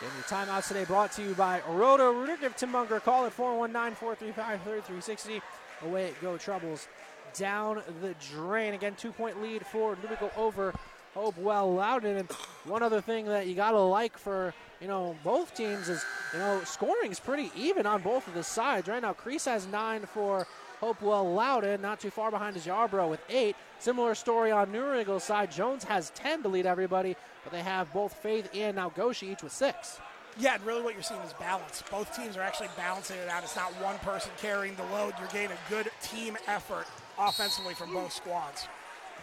Getting 0.00 0.16
your 0.16 0.24
timeouts 0.24 0.68
today 0.68 0.84
brought 0.84 1.12
to 1.12 1.22
you 1.22 1.34
by 1.34 1.60
Roto 1.68 2.12
Rooter. 2.12 2.36
Give 2.36 2.56
Tim 2.56 2.72
Munger 2.72 2.96
a 2.96 3.00
call 3.00 3.26
at 3.26 3.32
419 3.32 3.94
435 3.94 4.62
3360. 4.62 5.40
Away 5.82 6.06
it 6.06 6.20
go. 6.20 6.36
Troubles 6.36 6.88
down 7.34 7.80
the 8.00 8.14
drain. 8.32 8.74
Again, 8.74 8.94
two 8.96 9.12
point 9.12 9.40
lead 9.40 9.64
for 9.64 9.96
New 10.02 10.08
Riegel 10.08 10.32
over 10.36 10.74
Hopewell 11.14 11.74
Loudon. 11.74 12.16
And 12.16 12.30
one 12.64 12.82
other 12.82 13.00
thing 13.00 13.26
that 13.26 13.46
you 13.46 13.54
got 13.54 13.70
to 13.70 13.80
like 13.80 14.18
for, 14.18 14.52
you 14.84 14.90
know, 14.90 15.16
both 15.24 15.54
teams 15.54 15.88
is, 15.88 16.04
you 16.34 16.38
know, 16.38 16.60
scoring 16.64 17.10
is 17.10 17.18
pretty 17.18 17.50
even 17.56 17.86
on 17.86 18.02
both 18.02 18.28
of 18.28 18.34
the 18.34 18.42
sides. 18.42 18.86
Right 18.86 19.00
now, 19.00 19.14
Crease 19.14 19.46
has 19.46 19.66
nine 19.68 20.02
for 20.04 20.46
Hopewell 20.78 21.32
Loudon, 21.32 21.80
not 21.80 22.00
too 22.00 22.10
far 22.10 22.30
behind 22.30 22.54
is 22.54 22.66
Yarbrough 22.66 23.08
with 23.08 23.20
eight. 23.30 23.56
Similar 23.78 24.14
story 24.14 24.50
on 24.50 24.70
New 24.70 24.82
Newrigal's 24.82 25.24
side. 25.24 25.50
Jones 25.50 25.84
has 25.84 26.10
10 26.10 26.42
to 26.42 26.50
lead 26.50 26.66
everybody, 26.66 27.16
but 27.44 27.50
they 27.50 27.62
have 27.62 27.90
both 27.94 28.12
Faith 28.12 28.50
and 28.52 28.76
now 28.76 28.90
Goshi 28.90 29.28
each 29.28 29.42
with 29.42 29.52
six. 29.52 30.00
Yeah, 30.38 30.56
and 30.56 30.66
really 30.66 30.82
what 30.82 30.92
you're 30.92 31.02
seeing 31.02 31.20
is 31.22 31.32
balance. 31.32 31.82
Both 31.90 32.14
teams 32.14 32.36
are 32.36 32.42
actually 32.42 32.68
balancing 32.76 33.16
it 33.16 33.28
out. 33.30 33.42
It's 33.42 33.56
not 33.56 33.70
one 33.80 33.96
person 34.00 34.32
carrying 34.36 34.74
the 34.74 34.84
load. 34.84 35.14
You're 35.18 35.28
getting 35.28 35.52
a 35.52 35.70
good 35.70 35.88
team 36.02 36.36
effort 36.46 36.86
offensively 37.18 37.72
from 37.72 37.94
both 37.94 38.12
squads. 38.12 38.68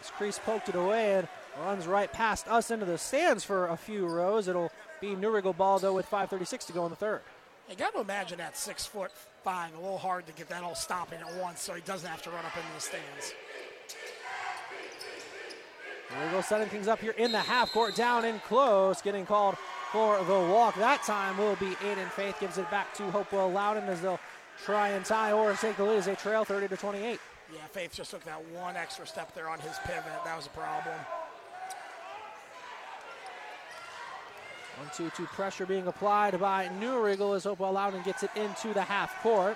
As 0.01 0.09
Crease 0.09 0.39
poked 0.39 0.69
it 0.69 0.75
away 0.75 1.17
and 1.17 1.27
runs 1.63 1.85
right 1.85 2.11
past 2.11 2.47
us 2.47 2.71
into 2.71 2.85
the 2.85 2.97
stands 2.97 3.43
for 3.43 3.67
a 3.67 3.77
few 3.77 4.07
rows. 4.07 4.47
It'll 4.47 4.71
be 5.01 5.15
New 5.15 5.31
Riegel 5.31 5.53
ball, 5.53 5.79
though, 5.79 5.93
with 5.93 6.09
5.36 6.09 6.67
to 6.67 6.73
go 6.73 6.85
in 6.85 6.91
the 6.91 6.95
third. 6.95 7.21
You 7.69 7.75
got 7.75 7.93
to 7.93 8.01
imagine 8.01 8.37
that 8.37 8.55
six 8.55 8.85
foot 8.85 9.11
five, 9.43 9.73
a 9.73 9.79
little 9.79 9.97
hard 9.97 10.27
to 10.27 10.33
get 10.33 10.47
that 10.49 10.63
all 10.63 10.75
stopping 10.75 11.19
at 11.19 11.35
once 11.41 11.61
so 11.61 11.73
he 11.73 11.81
doesn't 11.81 12.07
have 12.07 12.21
to 12.23 12.29
run 12.29 12.45
up 12.45 12.55
into 12.55 12.67
the 12.75 12.81
stands. 12.81 13.33
New 16.11 16.25
Riegel 16.25 16.41
setting 16.43 16.67
things 16.67 16.87
up 16.87 16.99
here 16.99 17.13
in 17.17 17.31
the 17.31 17.39
half 17.39 17.71
court, 17.71 17.95
down 17.95 18.25
and 18.25 18.41
close, 18.43 19.01
getting 19.01 19.25
called 19.25 19.55
for 19.91 20.17
the 20.25 20.33
walk. 20.33 20.75
That 20.75 21.03
time 21.03 21.37
will 21.37 21.55
be 21.55 21.71
Aiden 21.75 22.09
Faith, 22.11 22.37
gives 22.39 22.57
it 22.57 22.69
back 22.69 22.93
to 22.95 23.09
Hopewell 23.11 23.49
Loudon 23.49 23.85
as 23.85 24.01
they'll 24.01 24.19
try 24.65 24.89
and 24.89 25.03
tie 25.05 25.31
or 25.31 25.53
take 25.53 25.77
the 25.77 25.83
lead 25.83 25.97
as 25.97 26.05
they 26.05 26.15
trail 26.15 26.43
30 26.43 26.67
to 26.67 26.77
28. 26.77 27.19
Yeah, 27.53 27.59
Faith 27.71 27.93
just 27.93 28.11
took 28.11 28.23
that 28.25 28.43
one 28.53 28.75
extra 28.75 29.07
step 29.07 29.33
there 29.33 29.49
on 29.49 29.59
his 29.59 29.77
pivot. 29.85 30.11
That 30.25 30.35
was 30.35 30.45
a 30.45 30.49
problem. 30.49 30.95
One, 34.81 34.89
two, 34.95 35.11
two 35.11 35.27
pressure 35.27 35.67
being 35.67 35.85
applied 35.85 36.39
by 36.39 36.67
New 36.79 36.99
Riegel 37.05 37.33
as 37.33 37.43
Hopewell 37.43 37.73
Loudon 37.73 38.01
gets 38.01 38.23
it 38.23 38.31
into 38.35 38.73
the 38.73 38.81
half 38.81 39.21
court. 39.21 39.55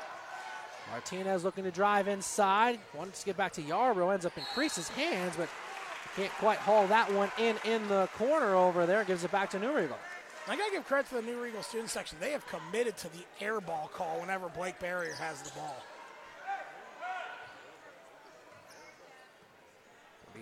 Martinez 0.91 1.43
looking 1.43 1.63
to 1.63 1.71
drive 1.71 2.07
inside. 2.07 2.77
Wants 2.93 3.21
to 3.21 3.25
get 3.25 3.35
back 3.35 3.51
to 3.53 3.63
Yarbrough. 3.63 4.13
Ends 4.13 4.27
up 4.27 4.37
in 4.37 4.43
Crease's 4.53 4.87
hands, 4.89 5.33
but 5.35 5.49
can't 6.15 6.31
quite 6.33 6.59
haul 6.59 6.85
that 6.87 7.11
one 7.11 7.31
in 7.39 7.55
in 7.65 7.87
the 7.87 8.07
corner 8.19 8.53
over 8.53 8.85
there. 8.85 9.03
Gives 9.03 9.23
it 9.23 9.31
back 9.31 9.49
to 9.49 9.59
New 9.59 9.75
Riegel. 9.75 9.97
I 10.47 10.55
got 10.55 10.67
to 10.67 10.71
give 10.73 10.85
credit 10.85 11.09
to 11.09 11.15
the 11.15 11.23
New 11.23 11.41
Riegel 11.41 11.63
student 11.63 11.89
section. 11.89 12.19
They 12.21 12.31
have 12.31 12.45
committed 12.45 12.95
to 12.97 13.07
the 13.09 13.25
air 13.41 13.59
ball 13.59 13.89
call 13.91 14.19
whenever 14.21 14.47
Blake 14.49 14.79
Barrier 14.79 15.15
has 15.15 15.41
the 15.41 15.49
ball. 15.55 15.75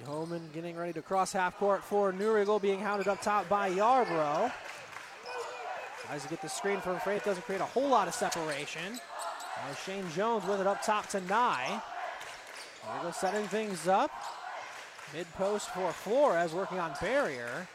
Cody 0.03 0.17
Holman 0.17 0.49
getting 0.53 0.75
ready 0.75 0.93
to 0.93 1.01
cross 1.01 1.33
half 1.33 1.57
court 1.57 1.83
for 1.83 2.11
New 2.11 2.31
Riegel, 2.33 2.59
being 2.59 2.79
hounded 2.79 3.07
up 3.07 3.21
top 3.21 3.47
by 3.49 3.69
Yarbrough. 3.69 4.51
Tries 6.05 6.23
to 6.23 6.29
get 6.29 6.41
the 6.41 6.49
screen 6.49 6.79
from 6.79 6.99
Faith, 6.99 7.23
doesn't 7.23 7.43
create 7.43 7.61
a 7.61 7.65
whole 7.65 7.87
lot 7.87 8.07
of 8.07 8.13
separation. 8.13 8.93
Now 8.93 9.73
Shane 9.85 10.05
Jones 10.15 10.45
with 10.45 10.61
it 10.61 10.67
up 10.67 10.81
top 10.81 11.07
to 11.09 11.21
Nye. 11.21 11.81
New 12.85 12.95
Riegel 12.95 13.11
setting 13.13 13.47
things 13.47 13.87
up. 13.87 14.11
Mid 15.13 15.31
post 15.33 15.69
for 15.69 15.91
Flores 15.91 16.53
working 16.53 16.79
on 16.79 16.93
barrier. 17.01 17.67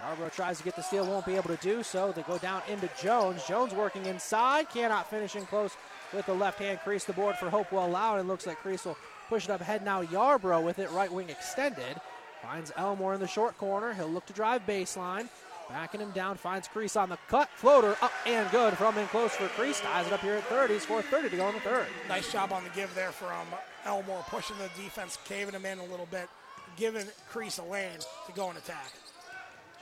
Yarbrough 0.00 0.34
tries 0.34 0.58
to 0.58 0.64
get 0.64 0.76
the 0.76 0.82
steal, 0.82 1.06
won't 1.06 1.26
be 1.26 1.36
able 1.36 1.48
to 1.48 1.62
do 1.62 1.82
so. 1.82 2.12
They 2.12 2.22
go 2.22 2.38
down 2.38 2.62
into 2.68 2.88
Jones. 3.00 3.42
Jones 3.46 3.72
working 3.72 4.06
inside, 4.06 4.68
cannot 4.70 5.08
finish 5.08 5.34
in 5.36 5.46
close 5.46 5.76
with 6.12 6.26
the 6.26 6.34
left 6.34 6.58
hand 6.58 6.78
crease 6.84 7.04
the 7.04 7.12
board 7.12 7.36
for 7.36 7.50
Hopewell 7.50 7.88
Loudon. 7.90 8.28
Looks 8.28 8.46
like 8.46 8.58
Crease 8.58 8.84
will 8.84 8.96
push 9.28 9.44
it 9.44 9.50
up 9.50 9.60
ahead 9.60 9.84
now. 9.84 10.02
Yarbrough 10.02 10.62
with 10.62 10.78
it, 10.78 10.90
right 10.90 11.12
wing 11.12 11.28
extended. 11.28 12.00
Finds 12.42 12.72
Elmore 12.76 13.14
in 13.14 13.20
the 13.20 13.26
short 13.26 13.56
corner. 13.56 13.94
He'll 13.94 14.08
look 14.08 14.26
to 14.26 14.32
drive 14.32 14.66
baseline. 14.66 15.28
Backing 15.68 16.00
him 16.00 16.10
down, 16.10 16.36
finds 16.36 16.68
Crease 16.68 16.94
on 16.94 17.08
the 17.08 17.18
cut. 17.28 17.48
Floater 17.54 17.96
up 18.02 18.12
and 18.26 18.50
good 18.50 18.74
from 18.74 18.98
in 18.98 19.06
close 19.06 19.34
for 19.34 19.48
Crease. 19.48 19.80
Ties 19.80 20.06
it 20.06 20.12
up 20.12 20.20
here 20.20 20.34
at 20.34 20.44
30. 20.44 20.78
Score 20.78 21.00
30 21.00 21.30
to 21.30 21.36
go 21.36 21.48
in 21.48 21.54
the 21.54 21.60
third. 21.60 21.86
Nice 22.08 22.30
job 22.30 22.52
on 22.52 22.62
the 22.64 22.70
give 22.70 22.94
there 22.94 23.12
from 23.12 23.46
Elmore, 23.86 24.24
pushing 24.28 24.56
the 24.58 24.68
defense, 24.82 25.18
caving 25.24 25.54
him 25.54 25.64
in 25.64 25.78
a 25.78 25.84
little 25.84 26.08
bit, 26.10 26.28
giving 26.76 27.06
Crease 27.30 27.58
a 27.58 27.64
lane 27.64 27.98
to 28.26 28.32
go 28.32 28.50
and 28.50 28.58
attack. 28.58 28.92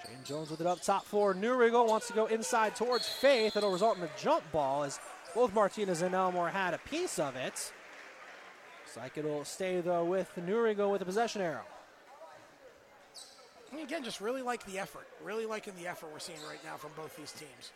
Shane 0.06 0.18
Jones 0.24 0.50
with 0.50 0.60
it 0.60 0.66
up 0.66 0.82
top 0.82 1.04
for 1.04 1.34
New 1.34 1.54
Riegel. 1.54 1.86
Wants 1.86 2.06
to 2.08 2.12
go 2.12 2.26
inside 2.26 2.76
towards 2.76 3.08
Faith. 3.08 3.56
It'll 3.56 3.72
result 3.72 3.98
in 3.98 4.04
a 4.04 4.10
jump 4.16 4.44
ball 4.52 4.84
as 4.84 5.00
Both 5.34 5.52
Martinez 5.52 6.02
and 6.02 6.14
Elmore 6.14 6.48
had 6.48 6.74
a 6.74 6.78
piece 6.78 7.18
of 7.18 7.34
it. 7.34 7.72
Looks 8.94 9.04
like 9.04 9.16
it'll 9.16 9.44
stay, 9.46 9.80
though, 9.80 10.04
with 10.04 10.36
New 10.36 10.60
Riegel 10.60 10.90
with 10.90 10.98
the 10.98 11.06
possession 11.06 11.40
arrow. 11.40 11.64
And 13.70 13.80
again, 13.80 14.04
just 14.04 14.20
really 14.20 14.42
like 14.42 14.66
the 14.66 14.78
effort. 14.78 15.06
Really 15.24 15.46
liking 15.46 15.72
the 15.80 15.88
effort 15.88 16.10
we're 16.12 16.18
seeing 16.18 16.38
right 16.46 16.62
now 16.62 16.76
from 16.76 16.90
both 16.94 17.16
these 17.16 17.32
teams. 17.32 17.70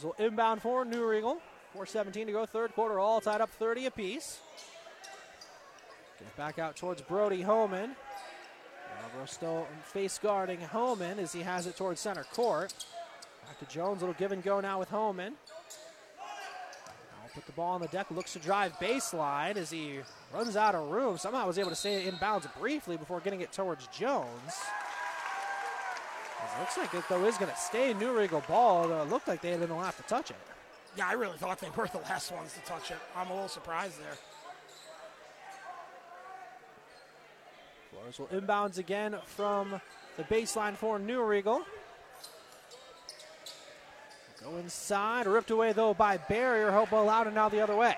Flores 0.00 0.14
inbound 0.18 0.62
for 0.62 0.84
New 0.84 1.12
Eagle. 1.12 1.40
4.17 1.76 2.26
to 2.26 2.32
go, 2.32 2.44
third 2.44 2.74
quarter, 2.74 2.98
all 2.98 3.20
tied 3.20 3.40
up 3.40 3.50
30 3.50 3.86
apiece. 3.86 4.40
Get 6.18 6.36
back 6.36 6.58
out 6.58 6.74
towards 6.74 7.00
Brody 7.00 7.42
Holman. 7.42 7.94
Yarbrough 9.14 9.28
still 9.28 9.68
face 9.84 10.18
guarding 10.20 10.60
Holman 10.60 11.20
as 11.20 11.32
he 11.32 11.42
has 11.42 11.68
it 11.68 11.76
towards 11.76 12.00
center 12.00 12.24
court. 12.24 12.74
Back 13.46 13.60
to 13.60 13.66
Jones, 13.72 14.00
little 14.00 14.16
give 14.18 14.32
and 14.32 14.42
go 14.42 14.58
now 14.58 14.80
with 14.80 14.88
Holman. 14.88 15.34
Put 17.34 17.46
the 17.46 17.52
ball 17.52 17.74
on 17.74 17.80
the 17.80 17.88
deck, 17.88 18.10
looks 18.10 18.32
to 18.32 18.38
drive 18.40 18.72
baseline 18.80 19.56
as 19.56 19.70
he 19.70 20.00
runs 20.34 20.56
out 20.56 20.74
of 20.74 20.90
room. 20.90 21.16
Somehow 21.16 21.46
was 21.46 21.58
able 21.58 21.70
to 21.70 21.76
stay 21.76 22.06
in 22.06 22.16
bounds 22.16 22.46
briefly 22.58 22.96
before 22.96 23.20
getting 23.20 23.40
it 23.40 23.52
towards 23.52 23.86
Jones. 23.88 24.54
It 26.42 26.60
looks 26.60 26.76
like 26.76 26.92
it 26.94 27.04
though 27.08 27.24
is 27.24 27.36
going 27.38 27.50
to 27.50 27.56
stay 27.56 27.94
New 27.94 28.16
Riegel 28.16 28.42
ball. 28.48 28.88
Though 28.88 29.02
it 29.02 29.10
looked 29.10 29.28
like 29.28 29.42
they 29.42 29.50
didn't 29.50 29.68
have 29.68 29.96
to 29.96 30.02
touch 30.04 30.30
it. 30.30 30.36
Yeah, 30.96 31.06
I 31.08 31.12
really 31.12 31.36
thought 31.36 31.60
they 31.60 31.70
were 31.76 31.86
the 31.86 31.98
last 31.98 32.32
ones 32.32 32.52
to 32.54 32.60
touch 32.60 32.90
it. 32.90 32.98
I'm 33.16 33.28
a 33.28 33.32
little 33.32 33.48
surprised 33.48 34.00
there. 34.00 34.16
Flores 37.90 38.18
will 38.18 38.26
inbounds 38.26 38.78
again 38.78 39.16
from 39.24 39.80
the 40.16 40.24
baseline 40.24 40.74
for 40.74 40.98
New 40.98 41.22
Riegel. 41.22 41.62
Go 44.42 44.56
inside, 44.56 45.26
ripped 45.26 45.50
away 45.50 45.72
though 45.72 45.94
by 45.94 46.16
Barrier. 46.16 46.70
Hope 46.70 46.92
it 46.92 47.34
now 47.34 47.48
the 47.48 47.60
other 47.60 47.76
way. 47.76 47.94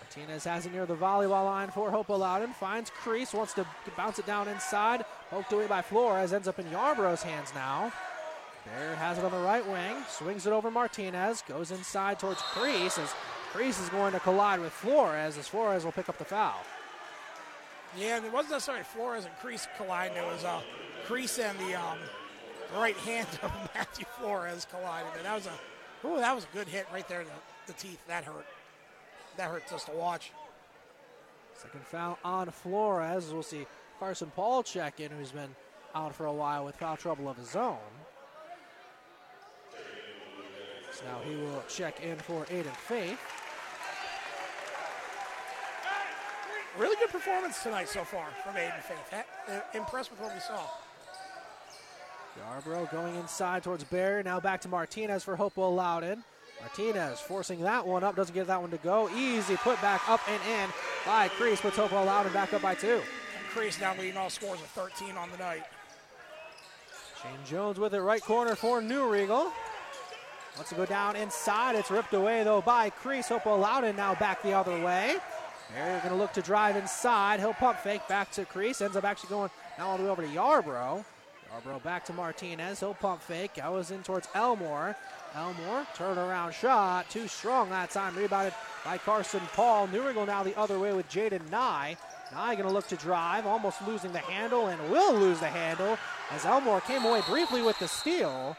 Martinez 0.00 0.44
has 0.44 0.66
it 0.66 0.72
near 0.72 0.86
the 0.86 0.94
volleyball 0.94 1.44
line 1.44 1.70
for 1.70 1.90
Hope 1.90 2.08
Loudon. 2.08 2.52
Finds 2.52 2.90
Crease, 2.90 3.32
wants 3.32 3.52
to 3.54 3.66
bounce 3.96 4.18
it 4.18 4.26
down 4.26 4.46
inside. 4.48 5.04
Poked 5.30 5.52
away 5.52 5.66
by 5.66 5.82
Flores, 5.82 6.32
ends 6.32 6.46
up 6.46 6.58
in 6.58 6.66
Yarbrough's 6.66 7.22
hands 7.22 7.52
now. 7.54 7.92
Barrier 8.64 8.94
has 8.94 9.18
it 9.18 9.24
on 9.24 9.32
the 9.32 9.38
right 9.38 9.66
wing, 9.66 9.96
swings 10.08 10.46
it 10.46 10.52
over 10.52 10.70
Martinez, 10.70 11.42
goes 11.46 11.70
inside 11.70 12.18
towards 12.18 12.40
Crease 12.40 12.96
as 12.98 13.12
Crease 13.52 13.80
is 13.80 13.88
going 13.88 14.12
to 14.12 14.20
collide 14.20 14.60
with 14.60 14.72
Flores 14.72 15.36
as 15.36 15.48
Flores 15.48 15.84
will 15.84 15.92
pick 15.92 16.08
up 16.08 16.18
the 16.18 16.24
foul. 16.24 16.62
Yeah, 17.96 18.16
and 18.16 18.26
it 18.26 18.32
wasn't 18.32 18.52
necessarily 18.52 18.84
Flores 18.84 19.24
and 19.24 19.34
Crease 19.40 19.68
colliding. 19.76 20.16
It 20.16 20.26
was 20.26 20.44
uh, 20.44 20.60
Crease 21.06 21.38
and 21.38 21.58
the 21.58 21.74
um, 21.74 21.98
right 22.76 22.96
hand 22.98 23.28
of 23.42 23.52
Matthew 23.74 24.06
Flores 24.18 24.66
collided. 24.70 25.12
And 25.16 25.26
that 25.26 25.34
was 25.34 25.46
a, 25.46 26.06
ooh, 26.06 26.16
that 26.16 26.34
was 26.34 26.44
a 26.44 26.56
good 26.56 26.68
hit 26.68 26.86
right 26.92 27.06
there 27.08 27.24
the, 27.24 27.72
the 27.72 27.72
teeth. 27.74 28.00
That 28.08 28.24
hurt. 28.24 28.46
That 29.36 29.50
hurt 29.50 29.64
just 29.70 29.86
to 29.86 29.92
watch. 29.92 30.32
Second 31.54 31.84
foul 31.84 32.18
on 32.24 32.50
Flores. 32.50 33.32
We'll 33.32 33.42
see 33.42 33.66
Carson 33.98 34.32
Paul 34.34 34.62
check 34.62 35.00
in, 35.00 35.10
who's 35.10 35.30
been 35.30 35.54
out 35.94 36.14
for 36.14 36.26
a 36.26 36.32
while 36.32 36.64
with 36.64 36.76
foul 36.76 36.96
trouble 36.96 37.28
of 37.28 37.36
his 37.36 37.54
own. 37.54 37.78
So 40.92 41.04
now 41.04 41.18
he 41.28 41.36
will 41.36 41.62
check 41.68 42.02
in 42.02 42.16
for 42.16 42.44
Aiden 42.46 42.74
Faith. 42.76 43.18
Really 46.78 46.96
good 46.96 47.10
performance 47.10 47.62
tonight 47.62 47.88
so 47.88 48.02
far 48.04 48.26
from 48.42 48.54
Aiden 48.54 48.82
Faith. 48.82 49.24
Uh, 49.48 49.60
impressed 49.74 50.10
with 50.10 50.20
what 50.20 50.34
we 50.34 50.40
saw. 50.40 50.60
Yarbrough 52.40 52.90
going 52.90 53.14
inside 53.16 53.62
towards 53.62 53.84
Barry. 53.84 54.22
Now 54.22 54.40
back 54.40 54.60
to 54.62 54.68
Martinez 54.68 55.22
for 55.24 55.36
Hopewell 55.36 55.74
Loudon. 55.74 56.24
Martinez 56.60 57.20
forcing 57.20 57.60
that 57.62 57.86
one 57.86 58.02
up, 58.02 58.16
doesn't 58.16 58.34
get 58.34 58.46
that 58.46 58.60
one 58.60 58.70
to 58.70 58.78
go. 58.78 59.08
Easy 59.10 59.56
put 59.56 59.80
back 59.82 60.08
up 60.08 60.20
and 60.28 60.40
in 60.48 60.70
by 61.04 61.28
Crease, 61.28 61.60
puts 61.60 61.76
Hopewell 61.76 62.06
Loudon 62.06 62.32
back 62.32 62.52
up 62.52 62.62
by 62.62 62.74
two. 62.74 63.00
Crease 63.50 63.80
now 63.80 63.94
leading 63.98 64.16
all 64.16 64.30
scores 64.30 64.60
of 64.60 64.66
13 64.68 65.16
on 65.16 65.30
the 65.30 65.36
night. 65.36 65.64
Shane 67.22 67.32
Jones 67.46 67.78
with 67.78 67.94
it, 67.94 68.00
right 68.00 68.22
corner 68.22 68.54
for 68.54 68.82
New 68.82 69.08
Riegel. 69.08 69.52
Wants 70.56 70.70
to 70.70 70.74
go 70.74 70.86
down 70.86 71.16
inside. 71.16 71.74
It's 71.74 71.90
ripped 71.90 72.14
away 72.14 72.44
though 72.44 72.60
by 72.60 72.90
Crease. 72.90 73.28
Hopewell 73.28 73.58
Loudon 73.58 73.96
now 73.96 74.14
back 74.14 74.42
the 74.42 74.52
other 74.52 74.82
way. 74.82 75.16
They're 75.74 75.98
going 75.98 76.10
to 76.10 76.16
look 76.16 76.32
to 76.34 76.42
drive 76.42 76.76
inside. 76.76 77.40
He'll 77.40 77.54
pump 77.54 77.78
fake 77.78 78.06
back 78.06 78.30
to 78.32 78.44
Crease. 78.44 78.80
Ends 78.80 78.96
up 78.96 79.04
actually 79.04 79.30
going 79.30 79.50
now 79.78 79.88
all 79.88 79.98
the 79.98 80.04
way 80.04 80.10
over 80.10 80.22
to 80.22 80.28
Yarbrough. 80.28 81.04
Back 81.82 82.04
to 82.06 82.12
Martinez. 82.12 82.80
He'll 82.80 82.94
pump 82.94 83.22
fake. 83.22 83.54
Goes 83.56 83.90
in 83.90 84.02
towards 84.02 84.28
Elmore. 84.34 84.96
Elmore, 85.34 85.86
turnaround 85.96 86.52
shot. 86.52 87.08
Too 87.10 87.28
strong 87.28 87.70
that 87.70 87.90
time. 87.90 88.16
Rebounded 88.16 88.54
by 88.84 88.98
Carson 88.98 89.40
Paul. 89.54 89.86
New 89.88 90.02
Riegel 90.02 90.26
now 90.26 90.42
the 90.42 90.58
other 90.58 90.78
way 90.78 90.92
with 90.92 91.08
Jaden 91.08 91.50
Nye. 91.50 91.96
Nye 92.32 92.54
going 92.54 92.66
to 92.66 92.72
look 92.72 92.88
to 92.88 92.96
drive, 92.96 93.46
almost 93.46 93.86
losing 93.86 94.12
the 94.12 94.18
handle, 94.18 94.68
and 94.68 94.90
will 94.90 95.14
lose 95.14 95.40
the 95.40 95.46
handle 95.46 95.98
as 96.32 96.44
Elmore 96.44 96.80
came 96.80 97.04
away 97.04 97.20
briefly 97.28 97.62
with 97.62 97.78
the 97.78 97.86
steal. 97.86 98.56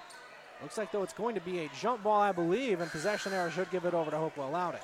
Looks 0.61 0.77
like, 0.77 0.91
though, 0.91 1.03
it's 1.03 1.13
going 1.13 1.35
to 1.35 1.41
be 1.41 1.59
a 1.59 1.69
jump 1.79 2.03
ball, 2.03 2.21
I 2.21 2.31
believe, 2.31 2.79
and 2.79 2.89
possession 2.89 3.33
error 3.33 3.51
should 3.51 3.69
give 3.71 3.85
it 3.85 3.93
over 3.93 4.11
to 4.11 4.17
Hopewell 4.17 4.51
Loudon. 4.51 4.79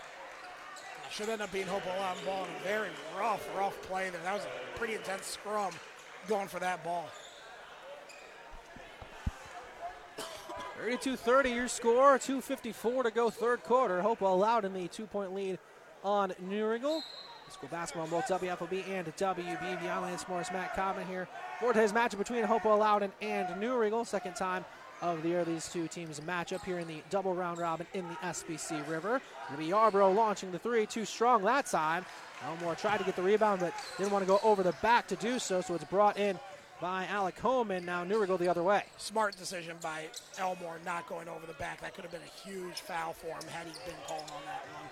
Should 1.10 1.30
end 1.30 1.42
up 1.42 1.52
being 1.52 1.68
Hopewell 1.68 1.96
Loudon 2.00 2.26
ball 2.26 2.46
in 2.46 2.50
a 2.50 2.68
very 2.68 2.90
rough, 3.18 3.48
rough 3.58 3.80
play 3.84 4.10
there. 4.10 4.22
That 4.24 4.34
was 4.34 4.44
a 4.44 4.78
pretty 4.78 4.96
intense 4.96 5.26
scrum 5.28 5.74
going 6.28 6.48
for 6.48 6.60
that 6.60 6.84
ball. 6.84 7.08
32-30 10.82 11.56
your 11.56 11.68
score, 11.68 12.18
2.54 12.18 13.04
to 13.04 13.12
go 13.12 13.30
third 13.30 13.64
quarter. 13.64 14.02
Hopewell 14.02 14.40
Loudon 14.40 14.74
the 14.74 14.88
two-point 14.88 15.32
lead 15.34 15.60
on 16.04 16.34
New 16.40 16.66
Riegel. 16.66 17.04
School 17.52 17.70
basketball 17.70 18.06
on 18.06 18.10
both 18.10 18.26
WFOB 18.26 18.90
and 18.90 19.16
WBVI. 19.16 20.02
Lance 20.02 20.28
Morris, 20.28 20.52
Matt 20.52 20.76
Common 20.76 21.06
here. 21.06 21.28
For 21.60 21.72
today's 21.74 21.92
matchup 21.92 22.18
between 22.18 22.44
Hopewell 22.46 22.80
Loudon 22.80 23.12
and 23.22 23.60
New 23.60 23.78
Riegel. 23.78 24.06
Second 24.06 24.36
time 24.36 24.66
of 25.04 25.22
the 25.22 25.30
year 25.30 25.44
these 25.44 25.68
two 25.70 25.88
teams 25.88 26.20
match 26.24 26.52
up 26.52 26.64
here 26.66 26.80
in 26.80 26.88
the 26.88 27.02
double 27.10 27.36
round 27.36 27.60
robin 27.60 27.86
in 27.94 28.08
the 28.08 28.16
SBC 28.16 28.88
River. 28.90 29.22
It'll 29.48 29.60
be 29.60 29.68
Yarbrough 29.68 30.16
launching 30.16 30.52
the 30.52 30.60
three, 30.60 30.88
too 30.88 31.06
strong 31.06 31.44
that 31.44 31.68
time. 31.68 32.06
Elmore 32.48 32.74
tried 32.74 32.98
to 32.98 33.04
get 33.04 33.16
the 33.16 33.22
rebound, 33.22 33.60
but 33.60 33.74
didn't 33.98 34.12
want 34.12 34.24
to 34.24 34.28
go 34.28 34.40
over 34.44 34.64
the 34.64 34.74
back 34.82 35.08
to 35.08 35.16
do 35.18 35.38
so, 35.38 35.62
so 35.62 35.76
it's 35.76 35.84
brought 35.84 36.18
in 36.18 36.40
by 36.82 37.06
Alec 37.06 37.40
Holman. 37.40 37.86
Now 37.86 38.04
New 38.04 38.20
Riegel 38.20 38.38
the 38.38 38.50
other 38.50 38.64
way. 38.64 38.84
Smart 38.98 39.38
decision 39.38 39.78
by 39.82 40.08
Elmore 40.40 40.80
not 40.84 41.08
going 41.08 41.30
over 41.30 41.46
the 41.46 41.54
back. 41.54 41.80
That 41.82 41.94
could 41.94 42.04
have 42.04 42.12
been 42.12 42.22
a 42.22 42.50
huge 42.50 42.82
foul 42.82 43.14
for 43.14 43.28
him 43.28 43.48
had 43.54 43.68
he 43.68 43.74
been 43.86 43.96
called 44.08 44.24
on 44.36 44.42
that 44.46 44.66
one. 44.74 44.90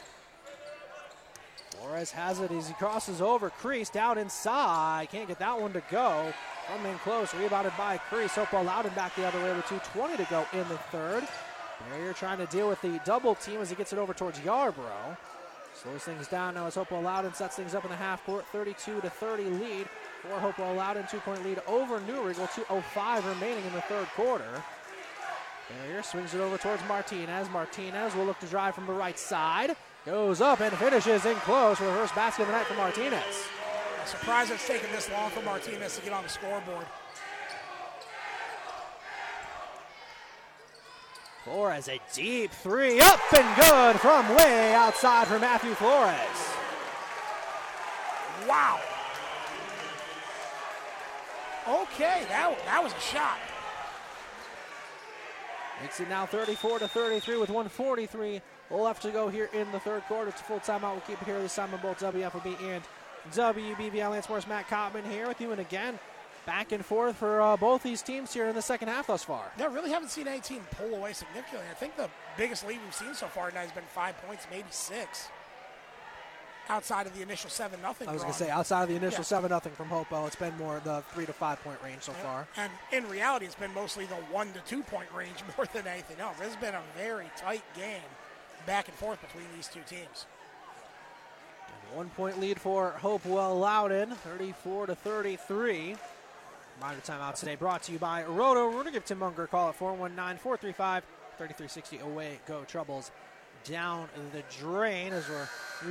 Flores 1.71 2.11
has 2.11 2.39
it 2.39 2.51
as 2.51 2.67
he 2.67 2.73
crosses 2.75 3.21
over. 3.21 3.49
Crease 3.49 3.89
down 3.89 4.17
inside. 4.17 5.07
Can't 5.11 5.27
get 5.27 5.39
that 5.39 5.59
one 5.59 5.73
to 5.73 5.81
go. 5.89 6.31
Come 6.67 6.85
in 6.85 6.97
close. 6.99 7.33
Rebounded 7.33 7.73
by 7.77 7.97
Crease. 7.97 8.35
Hopewell 8.35 8.63
Loudon 8.63 8.93
back 8.93 9.15
the 9.15 9.25
other 9.25 9.41
way 9.41 9.53
with 9.53 9.65
2.20 9.65 10.17
to 10.17 10.27
go 10.29 10.45
in 10.53 10.67
the 10.69 10.77
third. 10.91 11.27
Barrier 11.89 12.13
trying 12.13 12.37
to 12.37 12.45
deal 12.47 12.69
with 12.69 12.81
the 12.81 12.99
double 13.05 13.35
team 13.35 13.61
as 13.61 13.69
he 13.69 13.75
gets 13.75 13.93
it 13.93 13.99
over 13.99 14.13
towards 14.13 14.39
Yarbrough. 14.39 15.17
Slows 15.73 16.03
things 16.03 16.27
down 16.27 16.55
now 16.55 16.67
as 16.67 16.75
Hopewell 16.75 17.01
Loudon 17.01 17.33
sets 17.33 17.55
things 17.55 17.73
up 17.73 17.85
in 17.85 17.89
the 17.89 17.95
half 17.95 18.23
court. 18.25 18.45
32 18.51 19.01
to 19.01 19.09
30 19.09 19.43
lead 19.43 19.87
for 20.21 20.39
Hopewell 20.39 20.75
Loudon. 20.75 21.05
Two 21.09 21.19
point 21.19 21.43
lead 21.45 21.61
over 21.67 21.99
New 22.01 22.21
Riegel. 22.21 22.47
2.05 22.47 23.27
remaining 23.27 23.65
in 23.65 23.73
the 23.73 23.81
third 23.81 24.07
quarter. 24.15 24.63
Barrier 25.69 26.01
swings 26.01 26.33
it 26.33 26.41
over 26.41 26.57
towards 26.57 26.81
Martinez. 26.87 27.49
Martinez 27.49 28.15
will 28.15 28.25
look 28.25 28.39
to 28.39 28.47
drive 28.47 28.73
from 28.75 28.87
the 28.87 28.93
right 28.93 29.19
side. 29.19 29.75
Goes 30.05 30.41
up 30.41 30.61
and 30.61 30.73
finishes 30.73 31.25
in 31.25 31.35
close 31.37 31.77
for 31.77 31.85
the 31.85 31.91
first 31.91 32.15
basket 32.15 32.43
of 32.43 32.47
the 32.47 32.53
night 32.53 32.65
for 32.65 32.73
Martinez. 32.73 33.21
I'm 33.99 34.07
surprised 34.07 34.51
it's 34.51 34.65
taken 34.65 34.89
this 34.91 35.09
long 35.11 35.29
for 35.29 35.41
Martinez 35.41 35.97
to 35.97 36.01
get 36.01 36.13
on 36.13 36.23
the 36.23 36.29
scoreboard. 36.29 36.85
Flores 41.43 41.87
a 41.87 41.99
deep 42.13 42.51
three, 42.51 42.99
up 42.99 43.19
and 43.37 43.55
good 43.61 43.99
from 43.99 44.27
way 44.35 44.73
outside 44.73 45.27
for 45.27 45.39
Matthew 45.39 45.73
Flores. 45.73 46.17
Wow. 48.47 48.79
Okay, 51.69 52.25
that, 52.29 52.57
that 52.65 52.83
was 52.83 52.93
a 52.93 52.99
shot. 52.99 53.37
Makes 55.81 55.99
it 55.99 56.09
now 56.09 56.25
34 56.25 56.79
to 56.79 56.87
33 56.87 57.37
with 57.37 57.49
143 57.49 58.41
left 58.71 59.03
to 59.03 59.11
go 59.11 59.29
here 59.29 59.49
in 59.53 59.71
the 59.71 59.79
third 59.79 60.01
quarter. 60.03 60.29
It's 60.29 60.41
a 60.41 60.43
full 60.43 60.59
timeout. 60.59 60.93
We'll 60.93 61.01
keep 61.01 61.21
it 61.21 61.25
here 61.25 61.39
this 61.39 61.55
time 61.55 61.71
on 61.73 61.79
both 61.81 61.99
WFOB 61.99 62.59
and 62.63 62.83
WBVI. 63.33 64.09
Lance 64.09 64.27
Morris, 64.27 64.47
Matt 64.47 64.67
Cotman 64.67 65.05
here 65.09 65.27
with 65.27 65.39
you. 65.39 65.51
And 65.51 65.61
again, 65.61 65.99
back 66.45 66.71
and 66.71 66.83
forth 66.83 67.15
for 67.17 67.39
uh, 67.39 67.55
both 67.55 67.83
these 67.83 68.01
teams 68.01 68.33
here 68.33 68.47
in 68.47 68.55
the 68.55 68.61
second 68.61 68.87
half 68.87 69.07
thus 69.07 69.23
far. 69.23 69.51
Yeah, 69.59 69.71
really 69.73 69.91
haven't 69.91 70.09
seen 70.09 70.27
any 70.27 70.41
team 70.41 70.61
pull 70.71 70.95
away 70.95 71.13
significantly. 71.13 71.67
I 71.69 71.75
think 71.75 71.95
the 71.95 72.09
biggest 72.35 72.67
lead 72.67 72.79
we've 72.83 72.95
seen 72.95 73.13
so 73.13 73.27
far 73.27 73.49
tonight 73.49 73.65
has 73.65 73.71
been 73.71 73.83
five 73.83 74.17
points, 74.23 74.47
maybe 74.51 74.67
six. 74.71 75.29
Outside 76.69 77.07
of 77.07 77.15
the 77.15 77.21
initial 77.21 77.49
seven 77.49 77.81
nothing. 77.81 78.07
I 78.07 78.13
was 78.13 78.21
going 78.21 78.33
to 78.33 78.39
say 78.39 78.49
outside 78.49 78.83
of 78.83 78.89
the 78.89 78.95
initial 78.95 79.23
seven 79.23 79.49
nothing 79.49 79.73
from 79.73 79.87
Hopewell, 79.87 80.27
it's 80.27 80.35
been 80.35 80.55
more 80.57 80.81
the 80.83 81.03
three 81.13 81.25
to 81.25 81.33
five 81.33 81.61
point 81.63 81.79
range 81.83 82.01
so 82.01 82.13
far. 82.13 82.47
And 82.57 82.71
in 82.91 83.07
reality, 83.09 83.45
it's 83.45 83.55
been 83.55 83.73
mostly 83.73 84.05
the 84.05 84.15
one 84.15 84.53
to 84.53 84.59
two 84.61 84.83
point 84.83 85.09
range 85.15 85.37
more 85.57 85.65
than 85.73 85.87
anything 85.87 86.19
else. 86.19 86.37
It's 86.41 86.55
been 86.55 86.75
a 86.75 86.81
very 86.97 87.29
tight 87.37 87.63
game, 87.75 88.01
back 88.65 88.87
and 88.87 88.95
forth 88.97 89.19
between 89.21 89.45
these 89.55 89.67
two 89.67 89.81
teams. 89.87 90.25
One 91.93 92.09
point 92.09 92.39
lead 92.39 92.61
for 92.61 92.91
Hopewell 92.91 93.57
Loudon, 93.57 94.11
34 94.11 94.87
to 94.87 94.95
33. 94.95 95.95
Reminder 96.77 97.01
timeout 97.01 97.33
today 97.33 97.55
brought 97.55 97.83
to 97.83 97.91
you 97.91 97.97
by 97.97 98.23
Roto 98.23 98.67
We're 98.67 98.73
going 98.73 98.85
to 98.85 98.91
Give 98.91 99.03
Tim 99.03 99.19
Munger 99.19 99.43
a 99.43 99.47
call 99.47 99.69
at 99.69 99.75
419 99.75 100.37
435 100.37 101.03
3360. 101.37 101.97
Away 101.99 102.39
go 102.47 102.63
troubles 102.63 103.11
down 103.65 104.07
the 104.31 104.43
drain 104.59 105.13
as 105.13 105.27
we're 105.27 105.47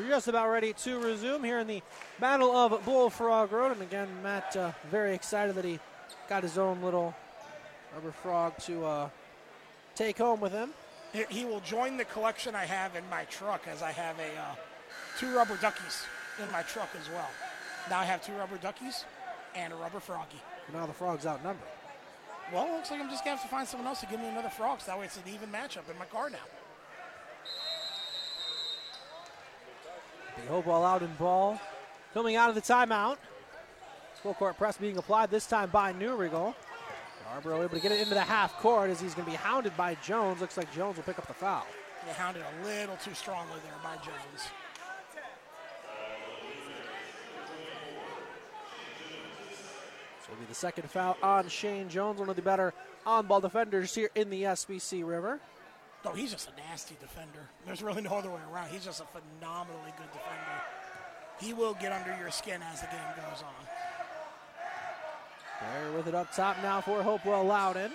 just 0.09 0.29
about 0.29 0.51
ready 0.51 0.73
to 0.73 0.99
resume 0.99 1.43
here 1.45 1.59
in 1.59 1.67
the 1.67 1.83
Battle 2.21 2.51
of 2.55 2.85
Bullfrog 2.85 3.53
Road. 3.53 3.73
And 3.73 3.83
again, 3.83 4.09
Matt, 4.23 4.57
uh, 4.57 4.73
very 4.91 5.15
excited 5.15 5.55
that 5.57 5.65
he 5.65 5.79
got 6.29 6.43
his 6.43 6.59
own 6.59 6.83
little 6.83 7.15
rubber 7.95 8.13
frog 8.13 8.57
to 8.59 8.85
uh, 8.85 9.09
take 9.95 10.19
home 10.19 10.41
with 10.41 10.53
him. 10.53 10.71
He 11.31 11.45
will 11.45 11.61
join 11.61 11.97
the 11.97 12.05
collection 12.05 12.55
I 12.55 12.67
have 12.67 12.95
in 12.95 13.09
my 13.09 13.25
truck 13.25 13.67
as 13.67 13.83
I 13.83 13.93
have 13.93 14.19
a 14.19 14.39
uh, 14.39 14.55
two 15.19 15.35
rubber 15.35 15.57
duckies 15.57 16.05
in 16.43 16.51
my 16.53 16.63
truck 16.63 16.91
as 17.01 17.09
well. 17.09 17.29
Now 17.89 18.01
I 18.01 18.05
have 18.05 18.25
two 18.25 18.35
rubber 18.35 18.59
duckies 18.59 19.05
and 19.55 19.73
a 19.73 19.77
rubber 19.77 20.01
froggy. 20.01 20.41
Now 20.73 20.85
the 20.87 20.93
frog's 20.93 21.25
outnumbered. 21.25 21.67
Well, 22.53 22.67
it 22.67 22.73
looks 22.73 22.91
like 22.91 23.01
I'm 23.01 23.11
just 23.11 23.25
going 23.25 23.37
to 23.37 23.41
have 23.41 23.51
to 23.51 23.55
find 23.55 23.67
someone 23.67 23.87
else 23.87 24.01
to 24.01 24.07
give 24.07 24.21
me 24.21 24.29
another 24.29 24.49
frog, 24.49 24.81
so 24.81 24.91
that 24.91 24.99
way 24.99 25.05
it's 25.05 25.17
an 25.17 25.23
even 25.27 25.51
matchup 25.51 25.91
in 25.91 25.99
my 25.99 26.07
car 26.07 26.31
now. 26.31 26.39
The 30.43 30.49
Hopewell 30.49 30.85
out 30.85 31.03
in 31.03 31.13
ball. 31.15 31.61
Coming 32.15 32.37
out 32.37 32.49
of 32.49 32.55
the 32.55 32.63
timeout. 32.63 33.17
Full 34.23 34.35
court 34.35 34.57
press 34.57 34.77
being 34.77 34.97
applied 34.97 35.31
this 35.31 35.47
time 35.47 35.71
by 35.71 35.93
New 35.93 36.17
Riegel. 36.17 36.55
Yarbrough 37.29 37.65
able 37.65 37.77
to 37.77 37.81
get 37.81 37.93
it 37.93 38.01
into 38.01 38.15
the 38.15 38.21
half 38.21 38.57
court 38.59 38.91
as 38.91 39.01
he's 39.01 39.15
going 39.15 39.27
to 39.27 39.31
be 39.31 39.37
hounded 39.37 39.77
by 39.77 39.95
Jones. 39.97 40.41
Looks 40.41 40.57
like 40.57 40.73
Jones 40.75 40.97
will 40.97 41.05
pick 41.05 41.19
up 41.19 41.27
the 41.27 41.35
foul. 41.35 41.67
They 42.07 42.13
hounded 42.15 42.43
a 42.43 42.67
little 42.67 42.97
too 42.97 43.15
strongly 43.15 43.59
there 43.65 43.75
by 43.83 43.97
Jones. 43.97 44.49
So 50.25 50.33
it'll 50.33 50.41
be 50.41 50.47
the 50.47 50.55
second 50.55 50.91
foul 50.91 51.17
on 51.23 51.49
Shane 51.49 51.89
Jones, 51.89 52.19
one 52.19 52.29
of 52.29 52.37
the 52.37 52.43
better 52.43 52.73
on 53.07 53.27
ball 53.27 53.41
defenders 53.41 53.95
here 53.95 54.11
in 54.15 54.31
the 54.31 54.45
SBC 54.45 55.07
River. 55.07 55.39
Oh, 56.05 56.13
he's 56.13 56.31
just 56.31 56.49
a 56.49 56.69
nasty 56.69 56.97
defender. 57.01 57.49
There's 57.67 57.83
really 57.83 58.03
no 58.03 58.11
other 58.11 58.31
way 58.31 58.41
around. 58.53 58.71
He's 58.71 58.85
just 58.85 59.01
a 59.01 59.05
phenomenally 59.05 59.93
good 59.97 60.11
defender. 60.13 60.63
He 61.41 61.53
will 61.53 61.75
get 61.75 61.93
under 61.93 62.17
your 62.19 62.31
skin 62.31 62.63
as 62.63 62.81
the 62.81 62.87
game 62.87 63.01
goes 63.17 63.43
on. 63.43 63.55
There 65.61 65.93
with 65.93 66.07
it 66.07 66.15
up 66.15 66.33
top 66.33 66.57
now 66.63 66.81
for 66.81 67.03
Hopewell 67.03 67.45
Loudon. 67.45 67.93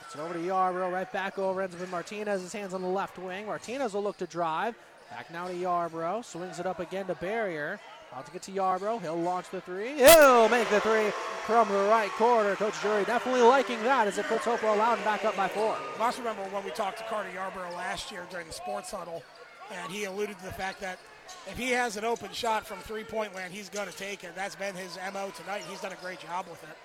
Gets 0.00 0.14
it 0.14 0.20
over 0.20 0.34
to 0.34 0.40
Yarbrough, 0.40 0.92
right 0.92 1.10
back 1.12 1.38
over, 1.38 1.62
ends 1.62 1.74
up 1.74 1.82
in 1.82 1.90
Martinez, 1.90 2.42
his 2.42 2.52
hands 2.52 2.72
on 2.72 2.82
the 2.82 2.88
left 2.88 3.18
wing. 3.18 3.46
Martinez 3.46 3.94
will 3.94 4.02
look 4.02 4.16
to 4.18 4.26
drive. 4.26 4.74
Back 5.10 5.30
now 5.32 5.48
to 5.48 5.54
Yarbrough, 5.54 6.24
swings 6.24 6.58
it 6.58 6.66
up 6.66 6.80
again 6.80 7.06
to 7.06 7.14
Barrier. 7.16 7.80
About 8.14 8.26
to 8.26 8.32
get 8.32 8.42
to 8.42 8.52
Yarbrough. 8.52 9.02
He'll 9.02 9.20
launch 9.20 9.50
the 9.50 9.60
three. 9.60 9.96
He'll 9.96 10.48
make 10.48 10.70
the 10.70 10.78
three 10.78 11.10
from 11.46 11.68
the 11.68 11.82
right 11.88 12.10
corner. 12.12 12.54
Coach 12.54 12.80
Jury 12.80 13.02
definitely 13.02 13.42
liking 13.42 13.82
that 13.82 14.06
as 14.06 14.18
it 14.18 14.26
puts 14.26 14.44
Hopewell 14.44 14.76
Loudon 14.76 15.02
back 15.02 15.24
up 15.24 15.36
by 15.36 15.48
four. 15.48 15.76
I 15.98 16.04
also 16.04 16.20
remember 16.20 16.42
when 16.54 16.64
we 16.64 16.70
talked 16.70 16.98
to 16.98 17.04
Carter 17.04 17.30
Yarbrough 17.30 17.74
last 17.74 18.12
year 18.12 18.24
during 18.30 18.46
the 18.46 18.52
sports 18.52 18.92
huddle, 18.92 19.24
and 19.72 19.90
he 19.90 20.04
alluded 20.04 20.38
to 20.38 20.44
the 20.44 20.52
fact 20.52 20.80
that 20.80 21.00
if 21.48 21.58
he 21.58 21.70
has 21.70 21.96
an 21.96 22.04
open 22.04 22.30
shot 22.30 22.64
from 22.64 22.78
three-point 22.78 23.34
land, 23.34 23.52
he's 23.52 23.68
going 23.68 23.88
to 23.88 23.96
take 23.96 24.22
it. 24.22 24.30
That's 24.36 24.54
been 24.54 24.76
his 24.76 24.96
MO 25.12 25.32
tonight. 25.36 25.64
He's 25.68 25.80
done 25.80 25.90
a 25.90 25.96
great 25.96 26.20
job 26.20 26.46
with 26.48 26.62
it. 26.62 26.76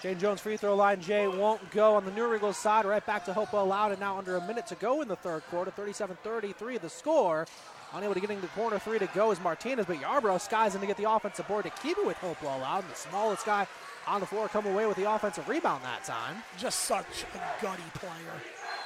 Shane 0.00 0.20
Jones 0.20 0.40
free 0.40 0.56
throw 0.56 0.76
line, 0.76 1.00
Jay 1.00 1.26
won't 1.26 1.68
go 1.72 1.96
on 1.96 2.04
the 2.04 2.12
New 2.12 2.28
Riegels 2.28 2.54
side. 2.54 2.84
Right 2.84 3.04
back 3.04 3.24
to 3.24 3.32
Hopewell 3.32 3.66
Loudon 3.66 3.98
now 3.98 4.18
under 4.18 4.36
a 4.36 4.46
minute 4.46 4.68
to 4.68 4.76
go 4.76 5.02
in 5.02 5.08
the 5.08 5.16
third 5.16 5.42
quarter. 5.50 5.72
37-33 5.72 6.80
the 6.80 6.88
score. 6.88 7.46
Unable 7.94 8.14
to 8.14 8.20
get 8.20 8.30
into 8.30 8.42
the 8.42 8.48
corner 8.48 8.78
three 8.78 8.98
to 8.98 9.06
go 9.14 9.30
is 9.30 9.40
Martinez, 9.40 9.86
but 9.86 9.96
Yarbrough 9.96 10.40
skies 10.40 10.74
in 10.74 10.80
to 10.80 10.86
get 10.86 10.96
the 10.96 11.10
offensive 11.10 11.46
board 11.48 11.64
to 11.64 11.70
keep 11.70 11.96
it 11.96 12.06
with 12.06 12.16
Hopewell 12.18 12.58
Loudon. 12.58 12.90
The 12.90 12.96
smallest 12.96 13.46
guy 13.46 13.66
on 14.06 14.20
the 14.20 14.26
floor 14.26 14.48
come 14.48 14.66
away 14.66 14.86
with 14.86 14.96
the 14.96 15.10
offensive 15.10 15.48
rebound 15.48 15.82
that 15.84 16.04
time. 16.04 16.42
Just 16.58 16.80
such 16.80 17.24
a 17.34 17.62
gutty 17.62 17.82
player. 17.94 18.12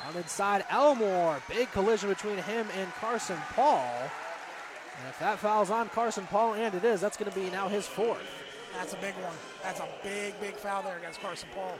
On 0.08 0.16
inside, 0.16 0.64
Elmore. 0.70 1.40
Big 1.48 1.70
collision 1.72 2.08
between 2.08 2.38
him 2.38 2.66
and 2.78 2.90
Carson 2.94 3.38
Paul. 3.54 3.84
And 4.98 5.08
if 5.08 5.18
that 5.18 5.38
foul's 5.38 5.70
on 5.70 5.88
Carson 5.88 6.26
Paul, 6.26 6.54
and 6.54 6.74
it 6.74 6.84
is, 6.84 7.00
that's 7.00 7.16
going 7.16 7.30
to 7.30 7.38
be 7.38 7.50
now 7.50 7.68
his 7.68 7.86
fourth. 7.86 8.20
That's 8.76 8.92
a 8.92 8.96
big 8.98 9.14
one. 9.14 9.34
That's 9.62 9.80
a 9.80 9.88
big, 10.02 10.38
big 10.40 10.54
foul 10.54 10.82
there 10.82 10.98
against 10.98 11.20
Carson 11.20 11.48
Paul. 11.54 11.78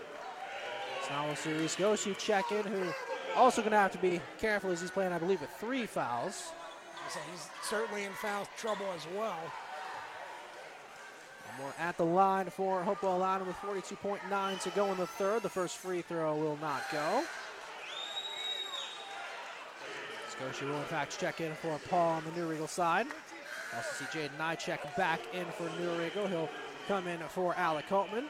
So 1.05 1.11
now 1.11 1.27
we'll 1.27 1.37
see 1.37 1.53
Reese 1.53 1.77
check 2.19 2.51
in, 2.51 2.65
who 2.65 2.93
also 3.37 3.63
going 3.63 3.73
to 3.73 3.79
have 3.79 3.93
to 3.93 3.99
be 3.99 4.21
careful 4.39 4.71
as 4.71 4.81
he's 4.81 4.91
playing, 4.91 5.13
I 5.13 5.19
believe, 5.19 5.41
with 5.41 5.51
three 5.59 5.87
fouls. 5.87 6.53
He's 7.31 7.49
certainly 7.63 8.05
in 8.05 8.13
foul 8.13 8.47
trouble 8.57 8.87
as 8.95 9.07
well. 9.17 9.39
More 11.59 11.75
at 11.79 11.97
the 11.97 12.05
line 12.05 12.49
for 12.49 12.83
Hopewell 12.83 13.19
Loudon 13.19 13.47
with 13.47 13.57
42.9 13.57 14.63
to 14.63 14.71
go 14.71 14.91
in 14.93 14.99
the 14.99 15.07
third. 15.07 15.43
The 15.43 15.49
first 15.49 15.77
free 15.79 16.03
throw 16.03 16.37
will 16.37 16.57
not 16.61 16.83
go. 16.93 17.25
Scotia 20.31 20.65
will 20.67 20.79
in 20.79 20.85
fact 20.85 21.19
check 21.19 21.41
in 21.41 21.55
for 21.57 21.79
Paul 21.89 22.15
on 22.15 22.25
the 22.25 22.31
New 22.33 22.47
Riegel 22.47 22.69
side. 22.69 23.07
Also 23.77 24.05
see 24.05 24.19
Jaden 24.19 24.39
Nye 24.39 24.55
check 24.55 24.97
back 24.97 25.21
in 25.35 25.45
for 25.57 25.69
New 25.81 25.91
Riegel. 25.99 26.29
He'll 26.29 26.49
come 26.87 27.07
in 27.09 27.19
for 27.29 27.55
Alec 27.57 27.87
Holman. 27.87 28.25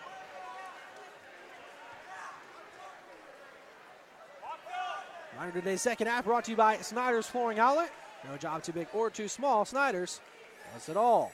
Reminder 5.35 5.61
today's 5.61 5.83
second 5.83 6.07
half 6.07 6.25
brought 6.25 6.45
to 6.45 6.51
you 6.51 6.57
by 6.57 6.79
Snyder's 6.79 7.27
Flooring 7.27 7.59
Outlet. 7.59 7.91
No 8.29 8.37
job 8.37 8.63
too 8.63 8.73
big 8.73 8.89
or 8.93 9.11
too 9.11 9.29
small. 9.29 9.65
Snyder's 9.65 10.21
does 10.75 10.89
it 10.89 10.97
all. 10.97 11.33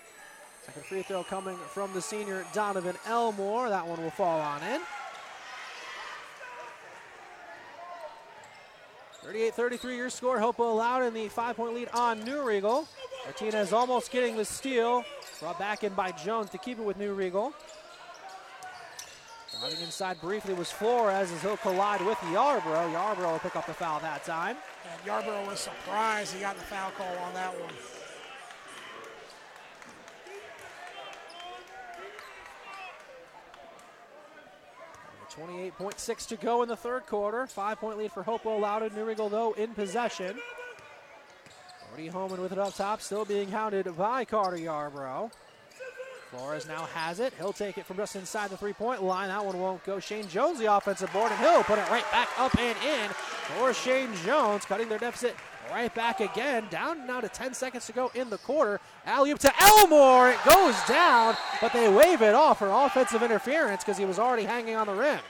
Second 0.64 0.84
free 0.84 1.02
throw 1.02 1.22
coming 1.22 1.56
from 1.56 1.92
the 1.92 2.02
senior 2.02 2.44
Donovan 2.52 2.96
Elmore. 3.06 3.68
That 3.68 3.86
one 3.86 4.02
will 4.02 4.10
fall 4.10 4.40
on 4.40 4.62
in. 4.62 4.80
38-33 9.24 9.96
your 9.96 10.10
score. 10.10 10.38
Hope 10.38 10.58
allowed 10.58 11.02
in 11.02 11.12
the 11.12 11.28
five-point 11.28 11.74
lead 11.74 11.88
on 11.92 12.20
New 12.24 12.42
Riegel. 12.42 12.86
Martinez 13.24 13.72
almost 13.72 14.12
getting 14.12 14.36
the 14.36 14.44
steal. 14.44 15.04
Brought 15.40 15.58
back 15.58 15.82
in 15.82 15.92
by 15.94 16.12
Jones 16.12 16.50
to 16.50 16.58
keep 16.58 16.78
it 16.78 16.84
with 16.84 16.96
New 16.96 17.12
Riegel. 17.12 17.52
Driving 19.60 19.80
inside 19.80 20.20
briefly 20.20 20.54
was 20.54 20.70
Flores 20.70 21.32
as 21.32 21.42
he'll 21.42 21.56
collide 21.56 22.00
with 22.02 22.18
Yarbrough. 22.18 22.92
Yarbrough 22.92 23.32
will 23.32 23.38
pick 23.38 23.56
up 23.56 23.66
the 23.66 23.74
foul 23.74 23.98
that 24.00 24.24
time. 24.24 24.56
And 24.90 25.00
Yarbrough 25.02 25.46
was 25.46 25.60
surprised 25.60 26.34
he 26.34 26.40
got 26.40 26.56
the 26.56 26.62
foul 26.62 26.90
call 26.92 27.16
on 27.24 27.34
that 27.34 27.52
one. 27.58 27.72
Twenty-eight 35.30 35.74
point 35.76 35.98
six 35.98 36.24
to 36.26 36.36
go 36.36 36.62
in 36.62 36.68
the 36.68 36.76
third 36.76 37.06
quarter. 37.06 37.46
Five-point 37.46 37.98
lead 37.98 38.12
for 38.12 38.22
Hopewell 38.22 38.60
Loudon. 38.60 38.94
New 38.94 39.04
Riegel 39.04 39.28
though 39.28 39.52
in 39.52 39.74
possession. 39.74 40.38
Cody 41.90 42.08
Holman 42.08 42.40
with 42.40 42.52
it 42.52 42.58
up 42.58 42.74
top, 42.74 43.02
still 43.02 43.24
being 43.24 43.50
hounded 43.50 43.96
by 43.96 44.24
Carter 44.24 44.56
Yarbrough. 44.56 45.30
Flores 46.30 46.66
now 46.66 46.84
has 46.86 47.20
it. 47.20 47.32
He'll 47.38 47.52
take 47.52 47.78
it 47.78 47.86
from 47.86 47.96
just 47.96 48.16
inside 48.16 48.50
the 48.50 48.56
three-point 48.56 49.02
line. 49.02 49.28
That 49.28 49.44
one 49.44 49.58
won't 49.58 49.84
go. 49.84 50.00
Shane 50.00 50.28
Jones, 50.28 50.58
the 50.58 50.74
offensive 50.74 51.12
board, 51.12 51.30
and 51.30 51.40
he'll 51.40 51.62
put 51.62 51.78
it 51.78 51.88
right 51.88 52.08
back 52.10 52.28
up 52.38 52.56
and 52.58 52.76
in 52.84 53.10
for 53.10 53.72
Shane 53.72 54.14
Jones, 54.24 54.64
cutting 54.64 54.88
their 54.88 54.98
deficit 54.98 55.36
right 55.70 55.94
back 55.94 56.20
again. 56.20 56.66
Down 56.70 57.06
now 57.06 57.20
to 57.20 57.28
10 57.28 57.54
seconds 57.54 57.86
to 57.86 57.92
go 57.92 58.10
in 58.14 58.30
the 58.30 58.38
quarter. 58.38 58.80
Alley 59.04 59.32
up 59.32 59.38
to 59.40 59.52
Elmore. 59.60 60.30
It 60.30 60.38
goes 60.44 60.74
down, 60.88 61.36
but 61.60 61.72
they 61.72 61.88
wave 61.88 62.22
it 62.22 62.34
off 62.34 62.58
for 62.58 62.68
offensive 62.68 63.22
interference 63.22 63.84
because 63.84 63.98
he 63.98 64.04
was 64.04 64.18
already 64.18 64.44
hanging 64.44 64.74
on 64.74 64.86
the 64.86 64.94
rim. 64.94 65.20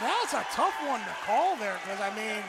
That's 0.00 0.34
a 0.34 0.44
tough 0.52 0.74
one 0.86 1.00
to 1.00 1.14
call 1.24 1.56
there 1.56 1.78
because, 1.82 2.00
I 2.00 2.14
mean, 2.14 2.42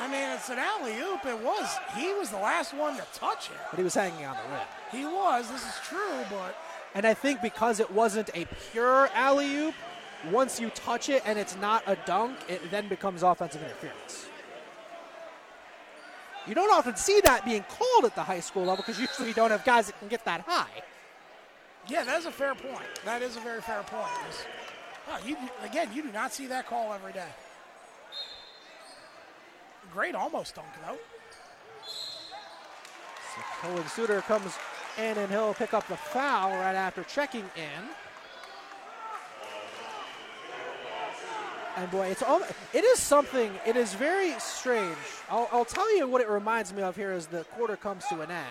I 0.00 0.08
mean, 0.08 0.30
it's 0.30 0.48
an 0.48 0.58
alley 0.58 0.98
oop. 0.98 1.26
It 1.26 1.38
was. 1.44 1.76
He 1.94 2.12
was 2.14 2.30
the 2.30 2.38
last 2.38 2.72
one 2.72 2.96
to 2.96 3.04
touch 3.12 3.50
it. 3.50 3.56
But 3.70 3.76
he 3.76 3.84
was 3.84 3.94
hanging 3.94 4.24
on 4.24 4.36
the 4.36 4.52
rim. 4.52 4.66
He 4.90 5.04
was. 5.04 5.50
This 5.50 5.62
is 5.62 5.74
true, 5.84 6.24
but. 6.30 6.56
And 6.94 7.06
I 7.06 7.12
think 7.12 7.42
because 7.42 7.80
it 7.80 7.90
wasn't 7.90 8.30
a 8.34 8.46
pure 8.72 9.08
alley 9.14 9.54
oop, 9.56 9.74
once 10.30 10.58
you 10.58 10.70
touch 10.70 11.08
it 11.10 11.22
and 11.26 11.38
it's 11.38 11.56
not 11.56 11.82
a 11.86 11.96
dunk, 12.06 12.36
it 12.48 12.70
then 12.70 12.88
becomes 12.88 13.22
offensive 13.22 13.62
interference. 13.62 14.26
You 16.46 16.54
don't 16.54 16.72
often 16.72 16.96
see 16.96 17.20
that 17.24 17.44
being 17.44 17.64
called 17.68 18.06
at 18.06 18.14
the 18.14 18.22
high 18.22 18.40
school 18.40 18.62
level 18.62 18.78
because 18.78 18.98
usually 18.98 19.28
you 19.28 19.34
don't 19.34 19.50
have 19.50 19.64
guys 19.64 19.86
that 19.86 19.98
can 19.98 20.08
get 20.08 20.24
that 20.24 20.40
high. 20.40 20.82
Yeah, 21.88 22.04
that's 22.04 22.24
a 22.24 22.32
fair 22.32 22.54
point. 22.54 22.86
That 23.04 23.20
is 23.20 23.36
a 23.36 23.40
very 23.40 23.60
fair 23.60 23.82
point. 23.82 24.46
Oh, 25.08 25.18
you, 25.26 25.36
again, 25.62 25.90
you 25.92 26.02
do 26.02 26.12
not 26.12 26.32
see 26.32 26.46
that 26.46 26.66
call 26.66 26.92
every 26.92 27.12
day. 27.12 27.28
Great 29.92 30.14
almost 30.14 30.54
dunk, 30.54 30.68
though. 30.86 30.98
So 33.34 33.42
Colin 33.60 33.86
Suter 33.88 34.20
comes 34.22 34.56
in 34.98 35.18
and 35.18 35.30
he'll 35.30 35.54
pick 35.54 35.74
up 35.74 35.86
the 35.88 35.96
foul 35.96 36.50
right 36.50 36.74
after 36.74 37.02
checking 37.04 37.44
in. 37.56 37.88
And 41.76 41.90
boy, 41.90 42.08
it's 42.08 42.22
all, 42.22 42.42
it 42.72 42.84
is 42.84 42.98
something. 42.98 43.52
It 43.66 43.76
is 43.76 43.94
very 43.94 44.38
strange. 44.38 44.96
I'll, 45.30 45.48
I'll 45.50 45.64
tell 45.64 45.96
you 45.96 46.06
what 46.06 46.20
it 46.20 46.28
reminds 46.28 46.74
me 46.74 46.82
of 46.82 46.96
here 46.96 47.10
as 47.10 47.26
the 47.26 47.44
quarter 47.44 47.76
comes 47.76 48.04
to 48.06 48.20
an 48.20 48.30
end. 48.30 48.46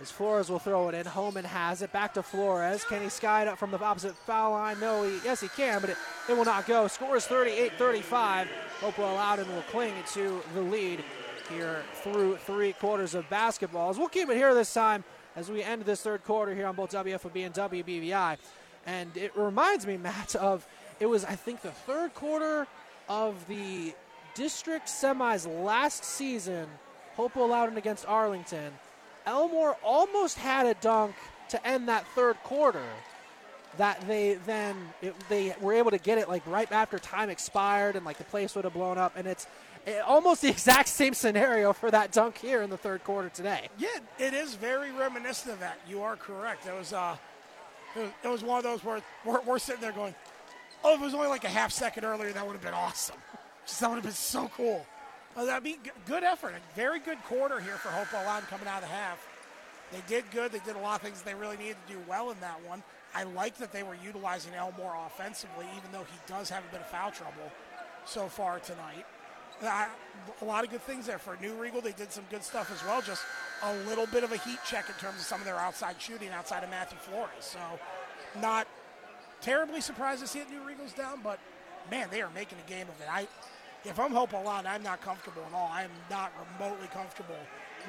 As 0.00 0.10
Flores 0.10 0.50
will 0.50 0.58
throw 0.58 0.88
it 0.88 0.94
in, 0.94 1.06
Holman 1.06 1.44
has 1.44 1.80
it 1.82 1.92
back 1.92 2.14
to 2.14 2.22
Flores. 2.22 2.82
Can 2.84 3.02
he 3.02 3.08
sky 3.08 3.42
it 3.42 3.48
up 3.48 3.58
from 3.58 3.70
the 3.70 3.78
opposite 3.78 4.16
foul 4.16 4.52
line? 4.52 4.80
No, 4.80 5.04
he 5.04 5.18
yes 5.24 5.40
he 5.40 5.48
can, 5.48 5.80
but 5.80 5.90
it, 5.90 5.96
it 6.28 6.36
will 6.36 6.44
not 6.44 6.66
go. 6.66 6.88
Scores 6.88 7.26
38-35. 7.26 8.48
Hopewell 8.80 9.14
Loudon 9.14 9.48
will 9.54 9.62
cling 9.62 9.94
to 10.14 10.42
the 10.54 10.60
lead 10.62 11.04
here 11.48 11.84
through 12.02 12.36
three 12.36 12.72
quarters 12.72 13.14
of 13.14 13.28
basketball. 13.30 13.90
As 13.90 13.98
we'll 13.98 14.08
keep 14.08 14.28
it 14.28 14.36
here 14.36 14.54
this 14.54 14.72
time 14.72 15.04
as 15.36 15.50
we 15.50 15.62
end 15.62 15.82
this 15.82 16.02
third 16.02 16.24
quarter 16.24 16.54
here 16.54 16.66
on 16.66 16.74
both 16.74 16.90
WFOB 16.90 17.46
and 17.46 17.54
WBVI. 17.54 18.38
And 18.86 19.16
it 19.16 19.36
reminds 19.36 19.86
me, 19.86 19.96
Matt, 19.96 20.34
of 20.34 20.66
it 21.00 21.06
was, 21.06 21.24
I 21.24 21.36
think, 21.36 21.62
the 21.62 21.70
third 21.70 22.14
quarter 22.14 22.66
of 23.08 23.46
the 23.46 23.94
district 24.34 24.86
semis 24.86 25.46
last 25.64 26.04
season, 26.04 26.66
Hopewell 27.14 27.48
Loudon 27.48 27.76
against 27.76 28.06
Arlington. 28.06 28.72
Elmore 29.26 29.76
almost 29.82 30.38
had 30.38 30.66
a 30.66 30.74
dunk 30.74 31.14
to 31.50 31.66
end 31.66 31.88
that 31.88 32.06
third 32.14 32.36
quarter 32.42 32.84
that 33.78 34.06
they 34.06 34.34
then 34.46 34.76
it, 35.00 35.14
they 35.28 35.54
were 35.60 35.72
able 35.72 35.90
to 35.90 35.98
get 35.98 36.18
it 36.18 36.28
like 36.28 36.46
right 36.46 36.70
after 36.72 36.98
time 36.98 37.30
expired 37.30 37.96
and 37.96 38.04
like 38.04 38.18
the 38.18 38.24
place 38.24 38.54
would 38.54 38.64
have 38.64 38.74
blown 38.74 38.98
up 38.98 39.14
and 39.16 39.26
it's 39.26 39.46
it, 39.86 40.00
almost 40.02 40.42
the 40.42 40.48
exact 40.56 40.88
same 40.88 41.14
scenario 41.14 41.72
for 41.72 41.90
that 41.90 42.12
dunk 42.12 42.38
here 42.38 42.62
in 42.62 42.70
the 42.70 42.76
third 42.76 43.02
quarter 43.04 43.28
today. 43.28 43.68
Yeah, 43.78 43.88
it 44.18 44.34
is 44.34 44.54
very 44.54 44.92
reminiscent 44.92 45.54
of 45.54 45.60
that. 45.60 45.78
You 45.88 46.02
are 46.02 46.16
correct. 46.16 46.66
It 46.66 46.74
was 46.74 46.92
uh, 46.92 47.16
it 47.96 48.00
was, 48.00 48.10
it 48.24 48.28
was 48.28 48.44
one 48.44 48.58
of 48.58 48.64
those 48.64 48.84
where 48.84 49.02
we're, 49.24 49.40
we're 49.42 49.58
sitting 49.58 49.80
there 49.80 49.92
going, 49.92 50.14
oh, 50.84 50.94
if 50.94 51.00
it 51.00 51.04
was 51.04 51.14
only 51.14 51.28
like 51.28 51.44
a 51.44 51.48
half 51.48 51.72
second 51.72 52.04
earlier, 52.04 52.32
that 52.32 52.46
would 52.46 52.54
have 52.54 52.62
been 52.62 52.74
awesome. 52.74 53.16
Just 53.66 53.80
that 53.80 53.88
would 53.88 53.96
have 53.96 54.04
been 54.04 54.12
so 54.12 54.50
cool. 54.56 54.86
Uh, 55.36 55.44
that'd 55.44 55.64
be 55.64 55.78
good 56.06 56.22
effort. 56.22 56.54
A 56.54 56.76
very 56.76 57.00
good 57.00 57.22
quarter 57.24 57.60
here 57.60 57.76
for 57.76 57.88
Hopewell 57.88 58.24
Loudon 58.24 58.46
coming 58.48 58.68
out 58.68 58.82
of 58.82 58.88
the 58.88 58.94
half. 58.94 59.26
They 59.90 60.02
did 60.06 60.24
good. 60.30 60.52
They 60.52 60.60
did 60.60 60.76
a 60.76 60.80
lot 60.80 60.96
of 60.96 61.02
things 61.02 61.22
they 61.22 61.34
really 61.34 61.56
needed 61.56 61.76
to 61.86 61.94
do 61.94 61.98
well 62.08 62.30
in 62.30 62.40
that 62.40 62.58
one. 62.66 62.82
I 63.14 63.24
like 63.24 63.58
that 63.58 63.72
they 63.72 63.82
were 63.82 63.96
utilizing 64.02 64.54
Elmore 64.54 64.96
offensively, 65.06 65.66
even 65.76 65.92
though 65.92 66.04
he 66.04 66.18
does 66.26 66.48
have 66.48 66.64
a 66.64 66.72
bit 66.72 66.80
of 66.80 66.88
foul 66.88 67.10
trouble 67.10 67.52
so 68.04 68.26
far 68.26 68.58
tonight. 68.58 69.04
A 69.62 70.44
lot 70.44 70.64
of 70.64 70.70
good 70.70 70.82
things 70.82 71.06
there 71.06 71.18
for 71.18 71.36
New 71.40 71.54
Riegel. 71.54 71.82
They 71.82 71.92
did 71.92 72.10
some 72.10 72.24
good 72.30 72.42
stuff 72.42 72.72
as 72.72 72.82
well. 72.84 73.00
Just 73.02 73.22
a 73.62 73.74
little 73.86 74.06
bit 74.06 74.24
of 74.24 74.32
a 74.32 74.38
heat 74.38 74.58
check 74.66 74.88
in 74.88 74.94
terms 74.94 75.16
of 75.16 75.22
some 75.22 75.40
of 75.40 75.46
their 75.46 75.58
outside 75.58 75.96
shooting 76.00 76.30
outside 76.30 76.64
of 76.64 76.70
Matthew 76.70 76.98
Flores. 76.98 77.30
So, 77.40 77.60
not 78.40 78.66
terribly 79.40 79.80
surprised 79.80 80.20
to 80.22 80.26
see 80.26 80.40
it. 80.40 80.50
New 80.50 80.66
Riegel's 80.66 80.94
down, 80.94 81.20
but 81.22 81.38
man, 81.90 82.08
they 82.10 82.22
are 82.22 82.30
making 82.34 82.58
a 82.64 82.68
game 82.68 82.88
of 82.88 83.00
it. 83.00 83.06
I, 83.10 83.28
if 83.84 83.98
I'm 83.98 84.12
Hopewell 84.12 84.44
Loudon, 84.44 84.70
I'm 84.70 84.82
not 84.82 85.00
comfortable 85.00 85.42
at 85.48 85.54
all. 85.54 85.70
I 85.72 85.82
am 85.84 85.90
not 86.10 86.32
remotely 86.58 86.88
comfortable 86.88 87.36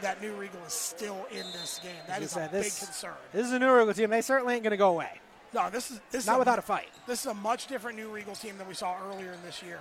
that 0.02 0.22
New 0.22 0.34
Riegel 0.34 0.62
is 0.66 0.74
still 0.74 1.26
in 1.32 1.46
this 1.52 1.80
game. 1.84 1.92
That 2.08 2.22
is 2.22 2.32
said, 2.32 2.50
a 2.50 2.52
this, 2.52 2.80
big 2.80 2.88
concern. 2.88 3.14
This 3.32 3.48
is 3.48 3.54
a 3.54 3.60
New 3.60 3.72
Riegel 3.72 3.94
team. 3.94 4.10
They 4.10 4.22
certainly 4.22 4.56
ain't 4.56 4.64
going 4.64 4.72
to 4.72 4.78
go 4.78 4.90
away. 4.90 5.20
No, 5.54 5.70
this 5.70 5.92
is 5.92 6.02
this 6.10 6.26
not 6.26 6.34
is 6.34 6.40
without 6.40 6.60
a 6.60 6.64
fight. 6.64 6.90
This 7.06 7.22
is 7.22 7.28
a 7.28 7.34
much 7.34 7.68
different 7.68 7.98
New 7.98 8.10
Riegel 8.10 8.36
team 8.36 8.58
than 8.58 8.68
we 8.68 8.74
saw 8.74 8.98
earlier 9.08 9.34
in 9.34 9.42
this 9.46 9.62
year 9.62 9.80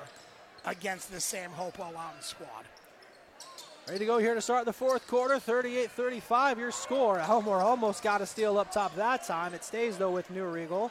against 0.67 1.11
this 1.11 1.25
Sam 1.25 1.51
Hopewell 1.51 1.93
Loudon 1.95 2.21
squad. 2.21 2.67
Ready 3.89 4.01
to 4.01 4.07
go 4.07 4.19
here 4.19 4.35
to 4.35 4.41
start 4.41 4.65
the 4.65 4.73
fourth 4.73 5.09
quarter. 5.09 5.37
38-35 5.37 6.59
your 6.59 6.71
score. 6.71 7.19
Elmore 7.19 7.61
almost 7.61 8.03
got 8.03 8.21
a 8.21 8.27
steal 8.27 8.59
up 8.59 8.71
top 8.71 8.95
that 8.97 9.27
time. 9.27 9.55
It 9.55 9.65
stays 9.65 9.97
though 9.97 10.11
with 10.11 10.31
New 10.31 10.45
Riegel. 10.45 10.91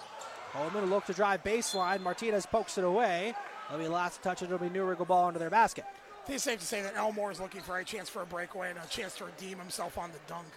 Holman 0.51 0.89
look 0.89 1.05
to 1.05 1.13
drive 1.13 1.43
baseline. 1.43 2.01
Martinez 2.01 2.45
pokes 2.45 2.77
it 2.77 2.83
away. 2.83 3.33
That'll 3.71 3.85
be 3.85 3.89
last 3.89 4.21
touch. 4.21 4.43
It'll 4.43 4.57
be 4.57 4.69
New 4.69 4.83
Riegel 4.83 5.05
ball 5.05 5.27
under 5.27 5.39
their 5.39 5.49
basket. 5.49 5.85
I 5.87 6.25
think 6.25 6.35
it's 6.35 6.43
safe 6.43 6.59
to 6.59 6.65
say 6.65 6.81
that 6.81 6.97
Elmore 6.97 7.31
is 7.31 7.39
looking 7.39 7.61
for 7.61 7.77
a 7.77 7.85
chance 7.85 8.09
for 8.09 8.21
a 8.21 8.25
breakaway 8.25 8.69
and 8.69 8.77
a 8.77 8.85
chance 8.89 9.15
to 9.15 9.25
redeem 9.25 9.59
himself 9.59 9.97
on 9.97 10.11
the 10.11 10.17
dunk. 10.27 10.47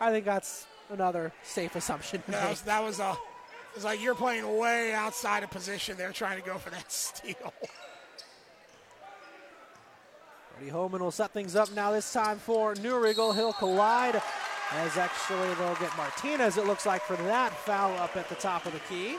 I 0.00 0.10
think 0.10 0.24
that's 0.24 0.66
another 0.90 1.32
safe 1.44 1.76
assumption. 1.76 2.20
That 2.26 2.50
was, 2.50 2.62
that 2.62 2.82
was 2.82 2.98
a. 2.98 3.16
It's 3.76 3.84
like 3.84 4.02
you're 4.02 4.16
playing 4.16 4.58
way 4.58 4.92
outside 4.92 5.44
of 5.44 5.52
position. 5.52 5.96
They're 5.96 6.10
trying 6.10 6.40
to 6.40 6.44
go 6.44 6.58
for 6.58 6.70
that 6.70 6.90
steal. 6.90 7.54
Brady 10.56 10.72
Holman 10.72 11.00
will 11.00 11.12
set 11.12 11.30
things 11.30 11.54
up 11.54 11.72
now. 11.74 11.92
This 11.92 12.12
time 12.12 12.38
for 12.38 12.74
New 12.74 12.98
Riegel. 12.98 13.32
He'll 13.32 13.52
collide. 13.52 14.20
As 14.72 14.96
actually 14.96 15.54
they'll 15.54 15.76
get 15.76 15.96
Martinez. 15.96 16.56
It 16.56 16.66
looks 16.66 16.86
like 16.86 17.02
for 17.02 17.16
that 17.16 17.52
foul 17.52 17.96
up 17.98 18.16
at 18.16 18.28
the 18.28 18.34
top 18.34 18.66
of 18.66 18.72
the 18.72 18.80
key. 18.80 19.16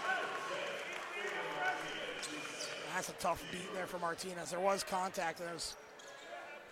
That's 2.93 3.09
a 3.09 3.13
tough 3.13 3.43
beat 3.51 3.73
there 3.73 3.85
for 3.85 3.99
Martinez. 3.99 4.51
There 4.51 4.59
was 4.59 4.84
contact, 4.84 5.39
and 5.39 5.49
it 5.49 5.53
was 5.53 5.76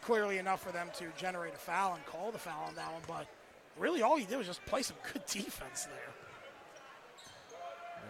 clearly 0.02 0.38
enough 0.38 0.62
for 0.62 0.72
them 0.72 0.90
to 0.98 1.06
generate 1.18 1.54
a 1.54 1.58
foul 1.58 1.96
and 1.96 2.06
call 2.06 2.32
the 2.32 2.38
foul 2.38 2.66
on 2.68 2.76
that 2.76 2.92
one. 2.92 3.02
But 3.08 3.28
really, 3.78 4.02
all 4.02 4.18
he 4.18 4.26
did 4.26 4.38
was 4.38 4.48
just 4.48 4.66
play 4.66 4.82
some 4.82 4.98
good 5.14 5.26
defense 5.26 5.86
there. 5.86 6.14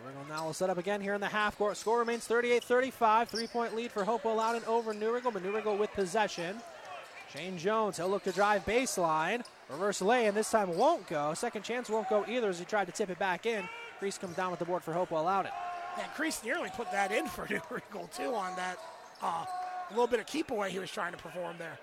New 0.02 0.10
Riegel 0.10 0.26
now 0.30 0.46
will 0.46 0.54
set 0.54 0.70
up 0.70 0.78
again 0.78 1.02
here 1.02 1.14
in 1.14 1.22
the 1.22 1.28
half 1.28 1.58
court. 1.58 1.78
Score 1.78 2.00
remains 2.00 2.28
38-35. 2.28 3.28
Three-point 3.28 3.76
lead 3.76 3.92
for 3.92 4.04
Hopewell 4.04 4.36
Loudon 4.36 4.64
over 4.66 4.94
New 4.94 5.14
Riegel, 5.14 5.32
but 5.32 5.44
New 5.44 5.56
Riegel 5.56 5.78
with 5.78 5.92
possession. 5.94 6.58
Shane 7.34 7.58
Jones, 7.58 7.98
he'll 7.98 8.10
look 8.10 8.24
to 8.24 8.32
drive 8.32 8.66
baseline. 8.66 9.44
Reverse 9.70 10.02
lay, 10.02 10.26
and 10.26 10.36
this 10.36 10.50
time 10.50 10.76
won't 10.76 11.08
go. 11.08 11.34
Second 11.36 11.62
chance 11.62 11.90
won't 11.90 12.10
go 12.10 12.26
either 12.28 12.50
as 12.50 12.58
he 12.58 12.66
tried 12.66 12.86
to 12.86 12.92
tip 12.92 13.10
it 13.10 13.20
back 13.20 13.46
in. 13.46 13.68
Crease 14.00 14.18
comes 14.18 14.36
down 14.36 14.50
with 14.50 14.60
the 14.60 14.66
board 14.66 14.84
for 14.84 14.94
Hopewell 14.94 15.26
Loudon. 15.26 15.52
And 16.00 16.12
Crease 16.14 16.44
nearly 16.44 16.70
put 16.70 16.92
that 16.92 17.12
in 17.12 17.28
for 17.28 17.48
New 17.50 17.62
Riegel, 17.70 18.10
too, 18.16 18.34
on 18.34 18.56
that 18.56 18.78
uh, 19.22 19.46
little 19.92 20.08
bit 20.08 20.20
of 20.20 20.26
keep 20.26 20.52
away 20.52 20.72
he 20.72 20.80
was 20.80 20.92
trying 20.92 21.12
to 21.12 21.18
perform 21.18 21.58
there. 21.58 21.78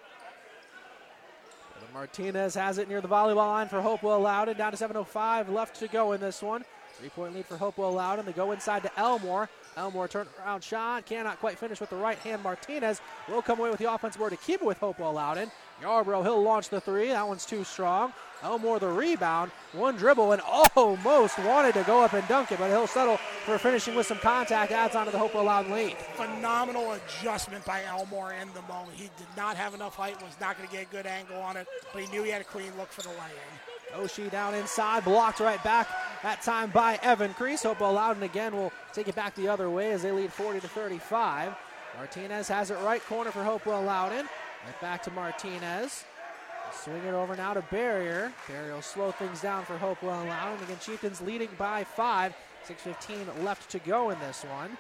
Martinez 1.93 2.55
has 2.55 2.79
it 2.79 2.89
near 2.89 3.01
the 3.01 3.09
volleyball 3.09 3.37
line 3.37 3.69
for 3.69 3.81
Hopewell 3.81 4.21
Loudon. 4.21 4.57
Down 4.57 4.73
to 4.73 4.77
7.05 4.77 5.51
left 5.51 5.77
to 5.81 5.89
go 5.89 6.13
in 6.13 6.21
this 6.21 6.43
one. 6.43 6.65
Three 6.99 7.09
point 7.09 7.35
lead 7.35 7.47
for 7.47 7.57
Hopewell 7.57 7.93
Loudon. 7.93 8.27
They 8.27 8.33
go 8.33 8.53
inside 8.53 8.83
to 8.83 8.99
Elmore. 8.99 9.49
Elmore 9.77 10.09
turn 10.09 10.27
around 10.45 10.63
shot. 10.63 11.07
Cannot 11.07 11.39
quite 11.41 11.59
finish 11.59 11.81
with 11.81 11.91
the 11.91 11.97
right 11.97 12.19
hand. 12.19 12.43
Martinez 12.43 13.01
will 13.29 13.43
come 13.43 13.59
away 13.59 13.71
with 13.71 13.79
the 13.79 13.91
offensive 13.91 14.19
board 14.19 14.33
to 14.33 14.39
keep 14.39 14.61
it 14.61 14.67
with 14.67 14.79
Hopewell 14.79 15.15
Loudon. 15.15 15.51
Yarbrough, 15.83 16.23
he'll 16.23 16.43
launch 16.43 16.69
the 16.69 16.81
three. 16.81 17.09
That 17.09 17.27
one's 17.27 17.47
too 17.47 17.65
strong. 17.65 18.13
Elmore 18.43 18.79
the 18.79 18.89
rebound. 18.89 19.51
One 19.73 19.97
dribble 19.97 20.33
and 20.33 20.43
almost 20.43 21.39
wanted 21.39 21.75
to 21.75 21.83
go 21.85 22.03
up 22.03 22.13
and 22.13 22.27
dunk 22.29 22.53
it, 22.53 22.59
but 22.59 22.69
he'll 22.71 22.87
settle 22.87 23.17
for 23.45 23.59
finishing 23.59 23.95
with 23.95 24.07
some 24.07 24.19
contact. 24.19 24.73
Adds 24.73 24.95
on 24.95 25.07
to 25.07 25.13
the 25.13 25.19
Hopewell 25.19 25.45
Loudon 25.45 25.73
lead. 25.73 25.97
Phenomenal 26.17 26.93
adjustment 26.93 27.65
by 27.65 27.83
Elmore 27.85 28.33
in 28.33 28.49
the 28.55 28.63
moment. 28.63 28.97
He 28.97 29.11
did 29.17 29.27
not 29.37 29.57
have 29.57 29.75
enough 29.75 29.97
height, 29.97 30.21
was 30.23 30.39
not 30.41 30.57
going 30.57 30.69
to 30.69 30.75
get 30.75 30.87
a 30.87 30.91
good 30.91 31.07
angle 31.07 31.41
on 31.41 31.57
it, 31.57 31.67
but 31.93 32.03
he 32.03 32.11
knew 32.11 32.23
he 32.23 32.31
had 32.31 32.41
a 32.41 32.45
clean 32.45 32.73
look 32.79 32.91
for 32.91 33.03
the 33.03 33.09
lay-in. 33.09 34.01
Oshie 34.01 34.31
down 34.31 34.55
inside, 34.55 35.05
blocked 35.05 35.41
right 35.41 35.63
back. 35.63 35.89
That 36.23 36.43
time 36.43 36.71
by 36.71 36.99
Evan 37.03 37.33
Crease. 37.35 37.63
Hopewell 37.63 37.93
Loudon 37.93 38.23
again 38.23 38.55
will 38.55 38.73
take 38.93 39.09
it 39.09 39.15
back 39.15 39.35
the 39.35 39.49
other 39.49 39.71
way 39.71 39.93
as 39.93 40.03
they 40.03 40.13
lead 40.13 40.33
40 40.33 40.61
to 40.61 40.69
35. 40.69 41.55
Martinez 41.97 42.49
has 42.49 42.71
it 42.71 42.79
right 42.81 43.03
corner 43.05 43.31
for 43.31 43.43
Hopewell 43.43 43.83
Loudon. 43.83 44.27
Right 44.67 44.81
back 44.81 45.03
to 45.05 45.11
Martinez. 45.13 46.05
Swing 46.73 47.03
it 47.05 47.15
over 47.15 47.37
now 47.37 47.55
to 47.55 47.63
Barrier. 47.63 48.33
Barrier 48.49 48.75
will 48.75 48.83
slow 48.83 49.11
things 49.11 49.41
down 49.41 49.65
for 49.65 49.77
Hope. 49.77 49.99
Hopewell 49.99 50.27
Loudon. 50.27 50.63
Again, 50.65 50.77
Chieftains 50.81 51.21
leading 51.21 51.49
by 51.59 51.85
five. 51.85 52.35
6.15 52.69 53.45
left 53.45 53.71
to 53.71 53.79
go 53.79 54.11
in 54.11 54.19
this 54.21 54.45
one. 54.45 54.77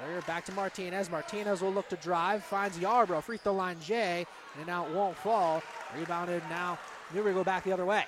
Barrier 0.00 0.20
back 0.22 0.44
to 0.46 0.52
Martinez. 0.52 1.10
Martinez 1.10 1.62
will 1.62 1.72
look 1.72 1.88
to 1.88 1.96
drive. 1.96 2.44
Finds 2.44 2.78
Yarbrough. 2.78 3.22
Free 3.22 3.36
throw 3.36 3.54
line 3.54 3.76
J. 3.80 4.26
And 4.58 4.66
now 4.66 4.86
it 4.86 4.92
won't 4.92 5.16
fall. 5.16 5.62
Rebounded 5.96 6.42
now. 6.50 6.78
New 7.14 7.22
go 7.22 7.44
back 7.44 7.64
the 7.64 7.72
other 7.72 7.86
way. 7.86 8.04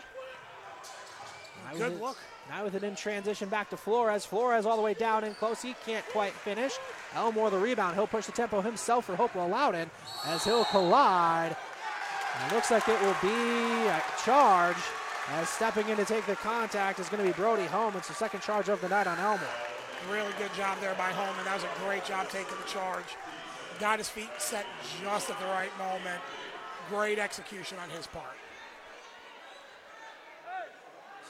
Now 1.65 1.79
Good 1.79 2.01
look. 2.01 2.17
Now 2.51 2.65
with 2.65 2.75
it 2.75 2.83
in 2.83 2.95
transition 2.95 3.49
back 3.49 3.71
to 3.71 3.77
Flores. 3.77 4.25
Flores 4.25 4.67
all 4.67 4.77
the 4.77 4.83
way 4.83 4.95
down 4.95 5.25
in 5.25 5.35
close. 5.35 5.63
He 5.63 5.75
can't 5.87 6.07
quite 6.09 6.33
finish. 6.33 6.73
Elmore 7.15 7.51
the 7.51 7.59
rebound. 7.59 7.95
He'll 7.95 8.07
push 8.07 8.27
the 8.27 8.33
tempo 8.33 8.61
himself 8.61 9.07
for 9.07 9.17
Hopewell 9.17 9.49
Loudon 9.49 9.91
as 10.27 10.45
he'll 10.45 10.65
collide. 10.67 11.57
It 12.47 12.55
looks 12.55 12.71
like 12.71 12.89
it 12.89 13.01
will 13.01 13.17
be 13.23 13.89
a 13.89 14.03
charge. 14.25 14.77
As 15.31 15.49
stepping 15.49 15.89
in 15.89 15.97
to 15.97 16.05
take 16.05 16.27
the 16.27 16.35
contact 16.37 16.99
is 16.99 17.09
going 17.09 17.25
to 17.25 17.27
be 17.27 17.33
Brody 17.35 17.65
Holman. 17.65 17.99
It's 17.99 18.09
the 18.09 18.15
second 18.15 18.41
charge 18.41 18.69
of 18.69 18.81
the 18.81 18.89
night 18.89 19.07
on 19.07 19.19
Elmore. 19.19 19.49
Really 20.11 20.33
good 20.37 20.53
job 20.55 20.79
there 20.81 20.95
by 20.95 21.11
Holman. 21.13 21.45
That 21.45 21.55
was 21.55 21.63
a 21.63 21.85
great 21.85 22.05
job 22.05 22.29
taking 22.29 22.57
the 22.61 22.69
charge. 22.69 23.05
Got 23.79 23.99
his 23.99 24.09
feet 24.09 24.31
set 24.39 24.67
just 25.01 25.31
at 25.31 25.39
the 25.39 25.47
right 25.47 25.71
moment. 25.79 26.21
Great 26.89 27.21
execution 27.21 27.79
on 27.79 27.89
his 27.91 28.09
part. 28.09 28.37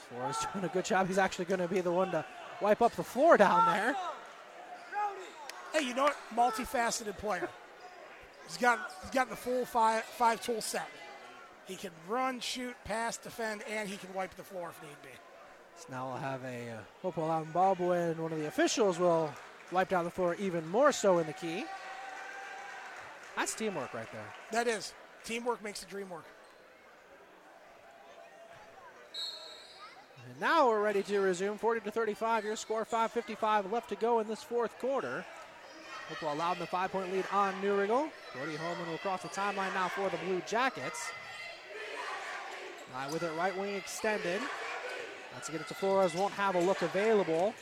Flores 0.09 0.45
doing 0.53 0.65
a 0.65 0.69
good 0.69 0.85
job. 0.85 1.07
He's 1.07 1.19
actually 1.19 1.45
going 1.45 1.61
to 1.61 1.67
be 1.67 1.81
the 1.81 1.91
one 1.91 2.11
to 2.11 2.25
wipe 2.61 2.81
up 2.81 2.93
the 2.93 3.03
floor 3.03 3.37
down 3.37 3.71
there. 3.71 3.95
Hey, 5.71 5.87
you 5.87 5.93
know 5.93 6.03
what? 6.03 6.17
Multifaceted 6.35 7.17
player. 7.17 7.49
He's 8.47 8.57
got 8.57 8.91
he's 9.01 9.11
got 9.11 9.29
the 9.29 9.35
full 9.35 9.65
five 9.65 10.03
five 10.03 10.41
tool 10.41 10.61
set. 10.61 10.87
He 11.65 11.75
can 11.75 11.91
run, 12.07 12.39
shoot, 12.39 12.75
pass, 12.83 13.17
defend, 13.17 13.61
and 13.69 13.87
he 13.87 13.97
can 13.97 14.13
wipe 14.13 14.35
the 14.35 14.43
floor 14.43 14.69
if 14.69 14.81
need 14.81 15.01
be. 15.01 15.09
So 15.77 15.85
now 15.89 16.07
we'll 16.07 16.17
have 16.17 16.43
a 16.43 16.71
uh, 16.71 16.77
Hopewell 17.01 17.31
out 17.31 17.51
ball 17.53 17.75
boy, 17.75 17.97
and 17.97 18.19
one 18.19 18.31
of 18.31 18.39
the 18.39 18.47
officials 18.47 18.99
will 18.99 19.33
wipe 19.71 19.89
down 19.89 20.03
the 20.03 20.11
floor 20.11 20.35
even 20.35 20.67
more 20.67 20.91
so 20.91 21.19
in 21.19 21.27
the 21.27 21.33
key. 21.33 21.65
That's 23.35 23.55
teamwork 23.55 23.93
right 23.93 24.11
there. 24.11 24.33
That 24.51 24.67
is. 24.67 24.93
Teamwork 25.23 25.63
makes 25.63 25.79
the 25.79 25.87
dream 25.87 26.09
work. 26.09 26.25
And 30.29 30.39
now 30.39 30.67
we're 30.67 30.81
ready 30.81 31.01
to 31.03 31.19
resume. 31.19 31.57
40 31.57 31.81
to 31.81 31.91
35. 31.91 32.45
Your 32.45 32.55
score 32.55 32.85
5:55 32.85 33.71
left 33.71 33.89
to 33.89 33.95
go 33.95 34.19
in 34.19 34.27
this 34.27 34.43
fourth 34.43 34.77
quarter. 34.79 35.25
Hopewell 36.09 36.33
allowed 36.33 36.53
in 36.53 36.59
the 36.59 36.67
five-point 36.67 37.11
lead 37.13 37.25
on 37.31 37.59
New 37.61 37.79
Riegel. 37.79 38.09
Brody 38.33 38.57
Holman 38.57 38.89
will 38.89 38.97
cross 38.97 39.21
the 39.21 39.29
timeline 39.29 39.73
now 39.73 39.87
for 39.87 40.09
the 40.09 40.17
Blue 40.17 40.41
Jackets. 40.45 41.11
Line 42.93 43.11
with 43.11 43.23
it, 43.23 43.31
right 43.37 43.57
wing 43.57 43.75
extended. 43.75 44.41
Let's 45.33 45.49
get 45.49 45.61
it 45.61 45.67
to 45.67 45.73
Flores. 45.73 46.13
Won't 46.13 46.33
have 46.33 46.55
a 46.55 46.59
look 46.59 46.81
available. 46.81 47.53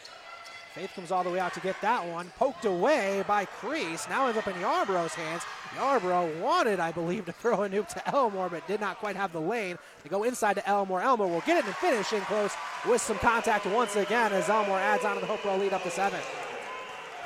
Faith 0.74 0.92
comes 0.96 1.12
all 1.12 1.24
the 1.24 1.30
way 1.30 1.40
out 1.40 1.54
to 1.54 1.60
get 1.60 1.76
that 1.82 2.06
one. 2.06 2.32
Poked 2.38 2.64
away 2.64 3.24
by 3.28 3.44
Crease. 3.44 4.08
Now 4.10 4.28
ends 4.28 4.38
up 4.38 4.48
in 4.48 4.54
Yarbrough's 4.56 5.14
hands. 5.14 5.44
Yarbrough 5.76 6.40
wanted, 6.40 6.80
I 6.80 6.92
believe, 6.92 7.26
to 7.26 7.34
throw 7.34 7.64
a 7.64 7.70
nuke 7.70 7.90
to 7.90 8.10
Elmore, 8.10 8.50
but 8.50 8.66
did 8.68 8.80
not 8.80 8.98
quite 8.98 9.18
have 9.18 9.34
the 9.34 9.42
lane. 9.42 9.78
They 10.04 10.10
go 10.10 10.24
inside 10.24 10.54
to 10.56 10.68
Elmore. 10.68 11.02
Elmore 11.02 11.28
will 11.28 11.42
get 11.42 11.58
it 11.58 11.66
and 11.66 11.76
finish 11.76 12.14
in 12.14 12.22
close 12.22 12.54
with 12.88 13.02
some 13.02 13.18
contact 13.18 13.66
once 13.66 13.96
again 13.98 14.32
as 14.32 14.48
Elmore 14.50 14.80
adds 14.80 15.04
on 15.04 15.16
to 15.16 15.22
the 15.22 15.28
Hopewell 15.28 15.58
lead 15.58 15.74
up 15.74 15.84
to 15.84 15.92
seven. 15.92 16.20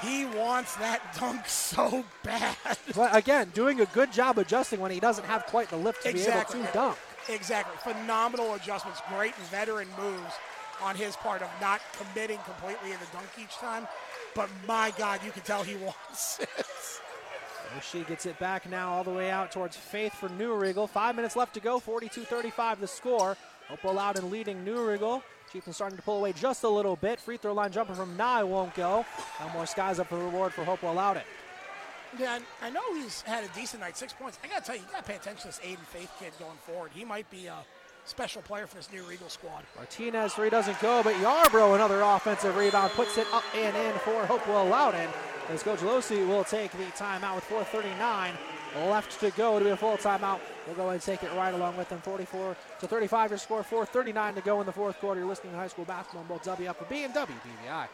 He 0.02 0.26
wants 0.26 0.76
that 0.77 1.02
dunk 1.19 1.48
so 1.48 2.03
bad. 2.23 2.56
But 2.95 3.15
again, 3.15 3.52
doing 3.53 3.82
a 3.82 3.86
good 3.86 4.11
job 4.11 4.38
adjusting 4.38 4.80
when 4.80 4.91
he 4.91 4.99
doesn't 4.99 5.26
have 5.26 5.45
quite 5.45 5.69
the 5.69 5.77
lift 5.77 6.03
to 6.03 6.10
exactly. 6.10 6.60
be 6.60 6.64
able 6.64 6.72
to 6.72 6.77
dunk. 6.77 6.98
Exactly. 7.30 7.93
Phenomenal 7.93 8.53
adjustments. 8.53 9.02
Great 9.10 9.35
veteran 9.35 9.88
moves 9.99 10.34
on 10.81 10.95
his 10.95 11.15
part 11.15 11.41
of 11.41 11.49
not 11.61 11.81
committing 11.97 12.39
completely 12.45 12.91
in 12.91 12.99
the 12.99 13.07
dunk 13.11 13.27
each 13.41 13.56
time. 13.56 13.88
But 14.35 14.49
my 14.68 14.93
God, 14.97 15.22
you 15.26 15.31
can 15.31 15.41
tell 15.43 15.64
he 15.64 15.76
wants 15.77 16.39
it. 16.41 16.65
She 17.81 18.03
gets 18.03 18.26
it 18.26 18.38
back 18.39 18.69
now 18.69 18.93
all 18.93 19.03
the 19.03 19.11
way 19.11 19.30
out 19.30 19.52
towards 19.52 19.76
Faith 19.76 20.14
for 20.14 20.30
New 20.30 20.53
Riegel. 20.53 20.88
Five 20.88 21.15
minutes 21.15 21.35
left 21.35 21.53
to 21.56 21.60
go, 21.60 21.80
42-35 21.80 22.80
the 22.80 22.88
score. 22.88 23.35
Hopewell 23.68 23.95
Loudon 23.95 24.30
leading 24.30 24.64
New 24.64 24.88
Riegel. 24.88 25.23
Chieftains 25.52 25.76
starting 25.76 25.97
to 25.97 26.03
pull 26.03 26.18
away 26.18 26.34
just 26.34 26.64
a 26.64 26.69
little 26.69 26.95
bit. 26.95 27.19
Free 27.19 27.38
throw 27.38 27.53
line 27.53 27.72
jumper 27.72 27.93
from 27.93 28.15
Nye 28.15 28.43
won't 28.43 28.73
go. 28.76 29.06
Elmore 29.41 29.65
skies 29.65 29.99
up 29.99 30.10
the 30.10 30.15
reward 30.15 30.53
for 30.53 30.64
Hopewell 30.64 30.93
Loudon. 30.93 31.23
Yeah, 32.18 32.40
I 32.62 32.70
know 32.70 32.82
he's 32.94 33.22
had 33.22 33.44
a 33.44 33.48
decent 33.50 33.82
night, 33.82 33.98
six 33.98 34.14
points. 34.14 34.40
I 34.44 34.48
got 34.48 34.60
to 34.60 34.66
tell 34.66 34.76
you, 34.76 34.82
you 34.82 34.88
got 34.92 35.06
to 35.06 35.12
pay 35.12 35.18
attention 35.18 35.42
to 35.42 35.48
this 35.48 35.60
Aiden 35.60 35.86
Faith 35.86 36.12
kid 36.20 36.32
going 36.40 36.58
forward. 36.66 36.92
He 36.94 37.04
might 37.04 37.30
be 37.30 37.48
a 37.48 37.58
special 38.06 38.42
player 38.42 38.68
for 38.68 38.76
this 38.76 38.92
New 38.92 39.04
Riegel 39.04 39.30
squad. 39.30 39.64
Martinez 39.76 40.34
three 40.34 40.50
doesn't 40.50 40.80
go, 40.80 41.02
but 41.04 41.16
Yarbrough 41.16 41.76
another 41.76 42.02
offensive 42.02 42.56
rebound 42.56 42.92
puts 42.94 43.18
it 43.18 43.28
up 43.34 43.44
and 43.56 43.76
in 43.76 43.94
for 44.00 44.26
Hopewell 44.26 44.66
Loudon. 44.68 45.10
As 45.50 45.62
Coach 45.62 45.80
Losi 45.80 46.28
will 46.28 46.44
take 46.44 46.72
the 46.72 46.86
timeout 46.98 47.36
with 47.36 47.44
4:39 47.46 48.32
left 48.90 49.20
to 49.20 49.32
go 49.32 49.58
to 49.58 49.66
be 49.66 49.72
a 49.72 49.78
full 49.78 49.98
timeout. 49.98 50.40
We'll 50.66 50.76
go 50.76 50.84
ahead 50.84 50.94
and 50.96 51.02
take 51.02 51.24
it 51.24 51.32
right 51.36 51.54
along 51.54 51.78
with 51.78 51.90
them. 51.90 52.00
44 52.02 52.56
to 52.80 52.88
35 52.88 53.32
your 53.32 53.38
score. 53.38 53.64
4:39 53.64 54.36
to 54.36 54.42
go 54.42 54.60
in 54.60 54.66
the 54.66 54.72
fourth 54.72 55.00
quarter. 55.00 55.20
You're 55.20 55.30
listening 55.30 55.54
to 55.54 55.60
high 55.60 55.68
school 55.68 55.86
basketball 55.86 56.22
on 56.22 56.28
both 56.28 56.44
WFB 56.44 57.06
and 57.06 57.14
WBVI. 57.14 57.88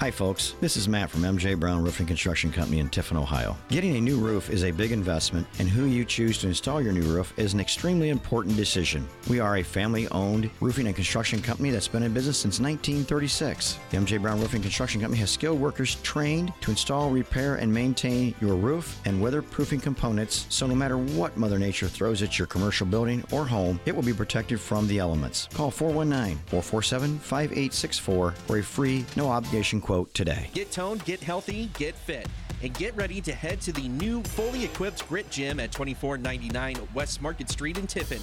Hi, 0.00 0.12
folks. 0.12 0.54
This 0.60 0.76
is 0.76 0.86
Matt 0.86 1.10
from 1.10 1.22
MJ 1.22 1.58
Brown 1.58 1.82
Roofing 1.82 2.06
Construction 2.06 2.52
Company 2.52 2.78
in 2.78 2.88
Tiffin, 2.88 3.16
Ohio. 3.16 3.56
Getting 3.68 3.96
a 3.96 4.00
new 4.00 4.16
roof 4.16 4.48
is 4.48 4.62
a 4.62 4.70
big 4.70 4.92
investment, 4.92 5.44
and 5.58 5.68
who 5.68 5.86
you 5.86 6.04
choose 6.04 6.38
to 6.38 6.46
install 6.46 6.80
your 6.80 6.92
new 6.92 7.02
roof 7.02 7.34
is 7.36 7.52
an 7.52 7.58
extremely 7.58 8.10
important 8.10 8.54
decision. 8.54 9.08
We 9.28 9.40
are 9.40 9.56
a 9.56 9.64
family 9.64 10.06
owned 10.10 10.50
roofing 10.60 10.86
and 10.86 10.94
construction 10.94 11.42
company 11.42 11.70
that's 11.70 11.88
been 11.88 12.04
in 12.04 12.14
business 12.14 12.38
since 12.38 12.60
1936. 12.60 13.76
The 13.90 13.96
MJ 13.96 14.22
Brown 14.22 14.40
Roofing 14.40 14.62
Construction 14.62 15.00
Company 15.00 15.18
has 15.18 15.32
skilled 15.32 15.58
workers 15.58 15.96
trained 16.04 16.52
to 16.60 16.70
install, 16.70 17.10
repair, 17.10 17.56
and 17.56 17.74
maintain 17.74 18.36
your 18.40 18.54
roof 18.54 19.00
and 19.04 19.20
weatherproofing 19.20 19.82
components 19.82 20.46
so 20.48 20.68
no 20.68 20.76
matter 20.76 20.96
what 20.96 21.36
Mother 21.36 21.58
Nature 21.58 21.88
throws 21.88 22.22
at 22.22 22.38
your 22.38 22.46
commercial 22.46 22.86
building 22.86 23.24
or 23.32 23.44
home, 23.44 23.80
it 23.84 23.96
will 23.96 24.04
be 24.04 24.14
protected 24.14 24.60
from 24.60 24.86
the 24.86 25.00
elements. 25.00 25.48
Call 25.54 25.72
419 25.72 26.38
447 26.46 27.18
5864 27.18 28.30
for 28.30 28.58
a 28.58 28.62
free, 28.62 29.04
no 29.16 29.28
obligation 29.28 29.80
quote 29.88 30.12
today. 30.12 30.50
Get 30.52 30.70
toned, 30.70 31.02
get 31.06 31.18
healthy, 31.18 31.70
get 31.78 31.94
fit, 31.94 32.26
and 32.62 32.74
get 32.74 32.94
ready 32.94 33.22
to 33.22 33.32
head 33.32 33.58
to 33.62 33.72
the 33.72 33.88
new 33.88 34.22
fully 34.22 34.62
equipped 34.62 35.08
Grit 35.08 35.30
Gym 35.30 35.58
at 35.58 35.72
2499 35.72 36.76
West 36.92 37.22
Market 37.22 37.48
Street 37.48 37.78
in 37.78 37.86
Tiffin. 37.86 38.20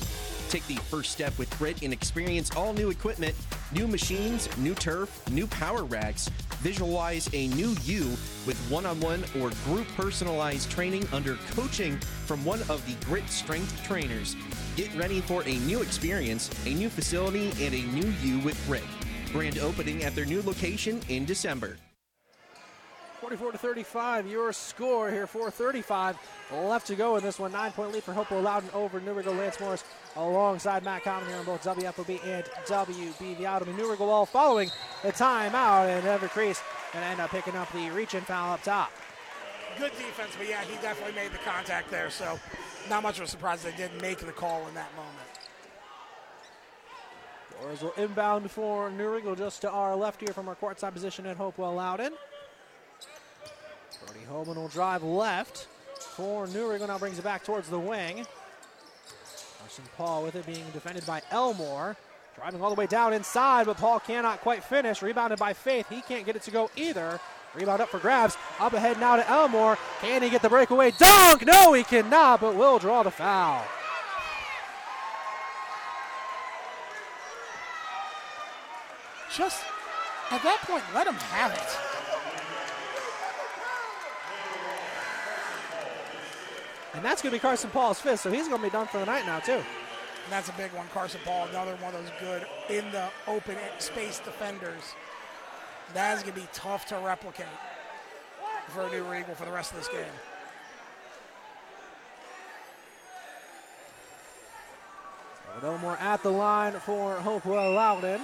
Take 0.52 0.68
the 0.68 0.76
first 0.76 1.12
step 1.12 1.36
with 1.40 1.50
Grit 1.58 1.82
and 1.82 1.92
experience 1.92 2.56
all 2.56 2.74
new 2.74 2.92
equipment, 2.92 3.34
new 3.72 3.88
machines, 3.88 4.48
new 4.60 4.76
turf, 4.76 5.28
new 5.32 5.48
power 5.48 5.86
racks. 5.86 6.30
Visualize 6.60 7.28
a 7.34 7.48
new 7.48 7.76
you 7.82 8.12
with 8.46 8.58
one 8.70 8.86
on 8.86 9.00
one 9.00 9.24
or 9.42 9.50
group 9.64 9.88
personalized 9.98 10.70
training 10.70 11.08
under 11.14 11.34
coaching 11.56 11.98
from 12.28 12.46
one 12.46 12.60
of 12.70 12.86
the 12.86 13.06
Grit 13.08 13.28
strength 13.28 13.84
trainers. 13.84 14.36
Get 14.76 14.96
ready 14.96 15.20
for 15.20 15.42
a 15.48 15.56
new 15.62 15.82
experience, 15.82 16.52
a 16.68 16.76
new 16.76 16.90
facility, 16.90 17.48
and 17.60 17.74
a 17.74 17.82
new 17.88 18.14
you 18.22 18.38
with 18.42 18.64
Grit. 18.68 18.84
Grand 19.36 19.60
opening 19.60 20.06
at 20.06 20.16
their 20.16 20.24
new 20.24 20.42
location 20.44 21.02
in 21.10 21.26
December. 21.26 21.76
44 23.20 23.52
to 23.52 23.58
35, 23.58 24.28
your 24.28 24.54
score 24.54 25.12
here. 25.12 25.28
4:35 25.28 26.16
left 26.54 26.88
to 26.88 26.96
go 26.96 27.18
in 27.18 27.24
this 27.24 27.38
one. 27.38 27.52
Nine-point 27.52 27.92
lead 27.92 28.04
for 28.04 28.14
Hopewell 28.14 28.40
Loudon 28.40 28.70
over 28.74 29.02
New 29.02 29.12
Riegel. 29.12 29.34
Lance 29.34 29.60
Morris 29.60 29.84
alongside 30.16 30.86
Matt 30.86 31.04
Common 31.04 31.28
here 31.28 31.38
on 31.38 31.44
both 31.44 31.62
WFOB 31.66 32.24
and 32.24 32.46
WB. 32.66 33.38
The 33.38 33.46
Out 33.46 33.68
New 33.68 33.92
Riegel 33.92 34.10
all 34.10 34.26
following 34.26 34.70
the 35.04 35.12
timeout, 35.12 35.90
and 35.90 36.08
Evan 36.08 36.30
Crease 36.30 36.62
going 36.94 37.04
to 37.04 37.12
end 37.12 37.20
up 37.20 37.30
picking 37.30 37.58
up 37.58 37.70
the 37.74 37.90
reach 37.90 38.14
and 38.14 38.26
foul 38.26 38.54
up 38.54 38.64
top. 38.64 38.94
Good 39.78 39.92
defense, 39.98 40.32
but 40.38 40.48
yeah, 40.48 40.64
he 40.64 40.76
definitely 40.82 41.14
made 41.14 41.34
the 41.34 41.40
contact 41.40 41.92
there. 41.92 42.10
So, 42.10 42.40
not 42.90 43.04
much 43.04 43.18
of 43.18 43.26
a 43.26 43.28
surprise 43.28 43.64
they 43.64 43.76
didn't 43.76 44.02
make 44.02 44.20
the 44.20 44.32
call 44.32 44.66
in 44.70 44.74
that 44.76 44.96
moment. 44.96 45.35
Flores 47.60 47.82
will 47.82 47.94
inbound 48.04 48.50
for 48.52 48.90
New 48.92 49.10
Riegel 49.10 49.36
just 49.36 49.62
to 49.62 49.70
our 49.70 49.96
left 49.96 50.22
here 50.22 50.34
from 50.34 50.48
our 50.48 50.56
courtside 50.56 50.94
position 50.94 51.26
at 51.26 51.38
Hopewell 51.38 51.76
Loudon. 51.76 52.14
Brody 54.06 54.26
Holman 54.30 54.58
will 54.58 54.68
drive 54.68 55.04
left 55.04 55.68
for 56.00 56.48
New 56.48 56.70
Riegel. 56.70 56.88
Now 56.88 56.98
brings 56.98 57.18
it 57.18 57.24
back 57.24 57.44
towards 57.44 57.70
the 57.70 57.80
wing. 57.80 58.26
Carson 59.60 59.84
Paul 59.98 60.24
with 60.24 60.36
it 60.36 60.46
being 60.46 60.66
defended 60.74 61.06
by 61.06 61.22
Elmore. 61.32 61.96
Driving 62.36 62.62
all 62.62 62.70
the 62.70 62.76
way 62.76 62.86
down 62.86 63.14
inside, 63.14 63.66
but 63.66 63.78
Paul 63.78 64.00
cannot 64.02 64.42
quite 64.42 64.64
finish. 64.64 65.02
Rebounded 65.02 65.40
by 65.40 65.54
Faith. 65.54 65.88
He 65.90 66.02
can't 66.02 66.26
get 66.26 66.36
it 66.36 66.42
to 66.44 66.52
go 66.52 66.70
either. 66.76 67.20
Rebound 67.56 67.82
up 67.82 67.90
for 67.90 68.00
grabs. 68.00 68.38
Up 68.60 68.74
ahead 68.74 69.00
now 69.00 69.16
to 69.16 69.30
Elmore. 69.30 69.78
Can 70.02 70.22
he 70.22 70.30
get 70.30 70.42
the 70.42 70.50
breakaway 70.50 70.92
dunk? 70.92 71.46
No, 71.46 71.72
he 71.72 71.84
cannot, 71.84 72.42
but 72.42 72.56
will 72.56 72.78
draw 72.78 73.04
the 73.04 73.12
foul. 73.12 73.64
Just 79.36 79.66
at 80.32 80.42
that 80.44 80.62
point, 80.62 80.84
let 80.94 81.08
him 81.08 81.16
have 81.16 81.52
it. 81.52 81.78
And 86.96 87.04
that's 87.04 87.22
going 87.22 87.32
to 87.32 87.36
be 87.36 87.42
Carson 87.42 87.70
Paul's 87.70 88.00
fifth, 88.00 88.22
so 88.22 88.32
he's 88.32 88.48
going 88.48 88.62
to 88.62 88.68
be 88.68 88.72
done 88.72 88.88
for 88.88 89.00
the 89.00 89.06
night 89.06 89.26
now, 89.26 89.40
too. 89.40 89.52
And 89.52 90.32
that's 90.32 90.48
a 90.48 90.54
big 90.54 90.72
one. 90.72 90.88
Carson 90.94 91.20
Paul, 91.26 91.48
another 91.50 91.76
one 91.82 91.94
of 91.94 92.02
those 92.02 92.14
good 92.22 92.46
in 92.70 92.90
the 92.92 93.10
open 93.28 93.58
space 93.80 94.20
defenders. 94.20 94.96
That 95.94 96.18
is 96.18 96.24
going 96.24 96.36
to 96.36 96.42
be 96.42 96.48
tough 96.54 96.86
to 96.88 96.98
replicate 96.98 97.46
for 98.70 98.84
a 98.84 98.92
New 98.92 99.04
Riegel 99.04 99.36
for 99.36 99.46
the 99.46 99.52
rest 99.52 99.74
of 99.74 99.78
this 99.80 99.90
game. 99.90 100.06
No 105.62 105.78
more 105.80 105.98
at 105.98 106.24
the 106.24 106.32
line 106.32 106.74
for 106.74 107.16
Hopewell 107.16 107.74
Loudon. 107.74 108.22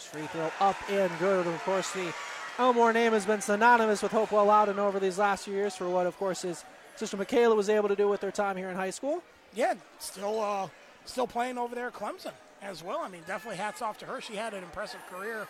First 0.00 0.12
free 0.12 0.26
throw 0.28 0.50
up 0.60 0.76
and 0.90 1.10
good. 1.18 1.46
Of 1.46 1.62
course, 1.62 1.90
the 1.92 2.10
Elmore 2.58 2.90
name 2.90 3.12
has 3.12 3.26
been 3.26 3.42
synonymous 3.42 4.02
with 4.02 4.12
Hopewell 4.12 4.46
Loudon 4.46 4.78
over 4.78 4.98
these 4.98 5.18
last 5.18 5.44
few 5.44 5.52
years 5.52 5.76
for 5.76 5.90
what, 5.90 6.06
of 6.06 6.16
course, 6.16 6.40
his 6.40 6.64
sister 6.96 7.18
Michaela 7.18 7.54
was 7.54 7.68
able 7.68 7.88
to 7.88 7.96
do 7.96 8.08
with 8.08 8.22
their 8.22 8.30
time 8.30 8.56
here 8.56 8.70
in 8.70 8.76
high 8.76 8.90
school. 8.90 9.22
Yeah, 9.54 9.74
still 9.98 10.40
uh, 10.40 10.68
still 11.04 11.26
playing 11.26 11.58
over 11.58 11.74
there 11.74 11.88
at 11.88 11.92
Clemson. 11.92 12.32
as 12.62 12.82
well. 12.82 13.00
I 13.00 13.10
mean, 13.10 13.20
definitely 13.26 13.58
hats 13.58 13.82
off 13.82 13.98
to 13.98 14.06
her. 14.06 14.22
She 14.22 14.36
had 14.36 14.54
an 14.54 14.62
impressive 14.62 15.00
career 15.10 15.46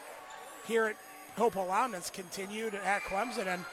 here 0.67 0.87
at 0.87 0.97
Hopewell 1.37 1.67
Loudon. 1.67 1.95
It's 1.95 2.11
continued 2.11 2.75
at 2.75 3.03
Clemson, 3.03 3.47
and 3.47 3.65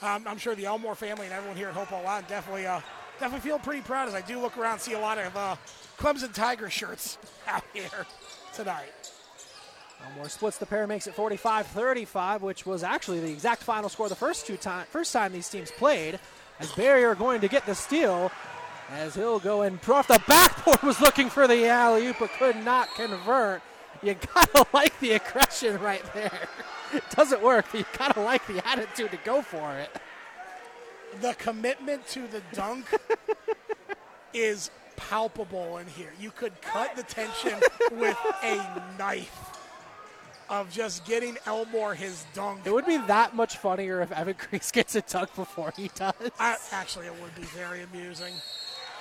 um, 0.00 0.28
I'm 0.28 0.38
sure 0.38 0.54
the 0.54 0.66
Elmore 0.66 0.94
family 0.94 1.26
and 1.26 1.34
everyone 1.34 1.56
here 1.56 1.68
at 1.68 1.74
Hopewell 1.74 2.02
Loudon 2.04 2.28
definitely, 2.28 2.66
uh, 2.66 2.80
definitely 3.18 3.48
feel 3.48 3.58
pretty 3.58 3.82
proud 3.82 4.06
as 4.06 4.14
I 4.14 4.20
do 4.20 4.38
look 4.38 4.56
around 4.56 4.74
and 4.74 4.80
see 4.80 4.92
a 4.92 5.00
lot 5.00 5.18
of 5.18 5.36
uh, 5.36 5.56
Clemson 5.98 6.32
Tiger 6.32 6.70
shirts 6.78 7.18
out 7.48 7.64
here 7.72 8.06
tonight. 8.54 9.10
Elmore 10.04 10.28
splits 10.28 10.58
the 10.58 10.66
pair, 10.66 10.86
makes 10.86 11.06
it 11.06 11.14
45-35, 11.14 12.40
which 12.40 12.66
was 12.66 12.82
actually 12.82 13.20
the 13.20 13.30
exact 13.30 13.62
final 13.62 13.88
score 13.88 14.08
the 14.08 14.14
first 14.14 14.46
two 14.46 14.56
time, 14.56 14.86
first 14.90 15.12
time 15.12 15.32
these 15.32 15.48
teams 15.48 15.70
played. 15.70 16.18
As 16.58 16.70
Barrier 16.72 17.14
going 17.14 17.40
to 17.40 17.48
get 17.48 17.64
the 17.64 17.74
steal, 17.74 18.30
as 18.92 19.14
he'll 19.14 19.38
go 19.38 19.62
and 19.62 19.78
off 19.88 20.08
the 20.08 20.20
backboard 20.26 20.82
was 20.82 21.00
looking 21.00 21.30
for 21.30 21.46
the 21.46 21.66
alley 21.66 22.06
oop, 22.06 22.16
but 22.18 22.30
could 22.38 22.56
not 22.56 22.88
convert. 22.94 23.62
You 24.02 24.16
gotta 24.34 24.66
like 24.72 24.98
the 25.00 25.12
aggression 25.12 25.80
right 25.80 26.02
there. 26.14 26.48
It 26.92 27.04
doesn't 27.16 27.42
work, 27.42 27.66
but 27.70 27.80
you 27.80 27.86
gotta 27.96 28.20
like 28.20 28.46
the 28.46 28.66
attitude 28.66 29.10
to 29.12 29.18
go 29.24 29.42
for 29.42 29.76
it. 29.76 29.90
The 31.20 31.34
commitment 31.34 32.06
to 32.08 32.26
the 32.26 32.42
dunk 32.52 32.86
is 34.32 34.70
palpable 34.96 35.78
in 35.78 35.86
here. 35.86 36.12
You 36.20 36.30
could 36.30 36.60
cut 36.60 36.94
the 36.94 37.02
tension 37.02 37.58
with 37.92 38.16
a 38.42 38.82
knife 38.98 39.49
of 40.50 40.70
just 40.70 41.04
getting 41.06 41.38
Elmore 41.46 41.94
his 41.94 42.24
dunk. 42.34 42.62
It 42.66 42.72
would 42.74 42.84
be 42.86 42.98
that 43.06 43.34
much 43.34 43.56
funnier 43.56 44.02
if 44.02 44.10
Evan 44.12 44.34
Crease 44.34 44.70
gets 44.70 44.94
a 44.96 45.00
dunk 45.02 45.34
before 45.36 45.72
he 45.76 45.90
does. 45.94 46.12
I, 46.38 46.56
actually, 46.72 47.06
it 47.06 47.14
would 47.22 47.34
be 47.36 47.42
very 47.42 47.82
amusing. 47.82 48.34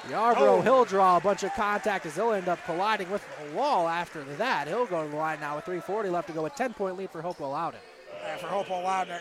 Yarbrough, 0.07 0.37
Oh. 0.37 0.61
he'll 0.61 0.85
draw 0.85 1.17
a 1.17 1.19
bunch 1.19 1.43
of 1.43 1.51
contact 1.55 2.05
as 2.05 2.15
he'll 2.15 2.31
end 2.31 2.47
up 2.47 2.63
colliding 2.65 3.09
with 3.11 3.21
the 3.49 3.53
wall 3.57 3.87
after 3.89 4.23
that. 4.37 4.67
He'll 4.67 4.85
go 4.85 5.03
to 5.03 5.09
the 5.09 5.17
line 5.17 5.41
now 5.41 5.55
with 5.57 5.65
340 5.65 6.09
left 6.09 6.27
to 6.27 6.33
go. 6.33 6.45
A 6.45 6.49
10 6.49 6.73
point 6.73 6.97
lead 6.97 7.09
for 7.09 7.21
Hopewell 7.21 7.49
Loudon. 7.51 7.81
Uh, 8.23 8.37
for 8.37 8.47
Hopewell 8.47 8.83
Loudon, 8.83 9.19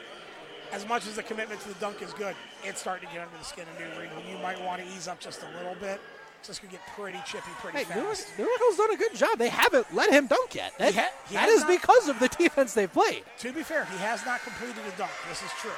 as 0.71 0.87
much 0.87 1.07
as 1.09 1.17
the 1.17 1.23
commitment 1.23 1.61
to 1.63 1.69
the 1.69 1.75
dunk 1.81 2.01
is 2.03 2.13
good, 2.13 2.37
it's 2.63 2.81
starting 2.81 3.09
to 3.09 3.15
get 3.15 3.25
under 3.27 3.37
the 3.39 3.45
skin 3.45 3.65
of 3.75 3.81
New 3.81 4.01
Riegel. 4.01 4.23
You 4.31 4.39
might 4.39 4.63
want 4.63 4.81
to 4.83 4.87
ease 4.89 5.09
up 5.09 5.19
just 5.19 5.43
a 5.43 5.57
little 5.59 5.75
bit. 5.81 6.01
This 6.47 6.59
could 6.59 6.71
get 6.71 6.81
pretty 6.97 7.19
chippy 7.27 7.51
pretty 7.61 7.79
Hey, 7.79 7.85
fast. 7.85 8.29
Riegel's 8.39 8.77
done 8.79 8.91
a 8.93 8.97
good 8.97 9.15
job. 9.15 9.39
They 9.39 9.49
haven't 9.51 9.93
let 9.95 10.11
him 10.11 10.27
dunk 10.29 10.55
yet. 10.55 10.73
That, 10.79 10.95
ha- 10.95 11.11
that 11.33 11.49
is 11.51 11.61
not- 11.61 11.69
because 11.69 12.09
of 12.09 12.19
the 12.21 12.29
defense 12.29 12.73
they've 12.73 12.93
played. 12.93 13.23
To 13.41 13.53
be 13.53 13.63
fair, 13.63 13.85
he 13.87 13.99
has 13.99 14.25
not 14.25 14.43
completed 14.43 14.79
a 14.79 14.97
dunk. 14.97 15.11
This 15.29 15.43
is 15.43 15.51
true. 15.61 15.71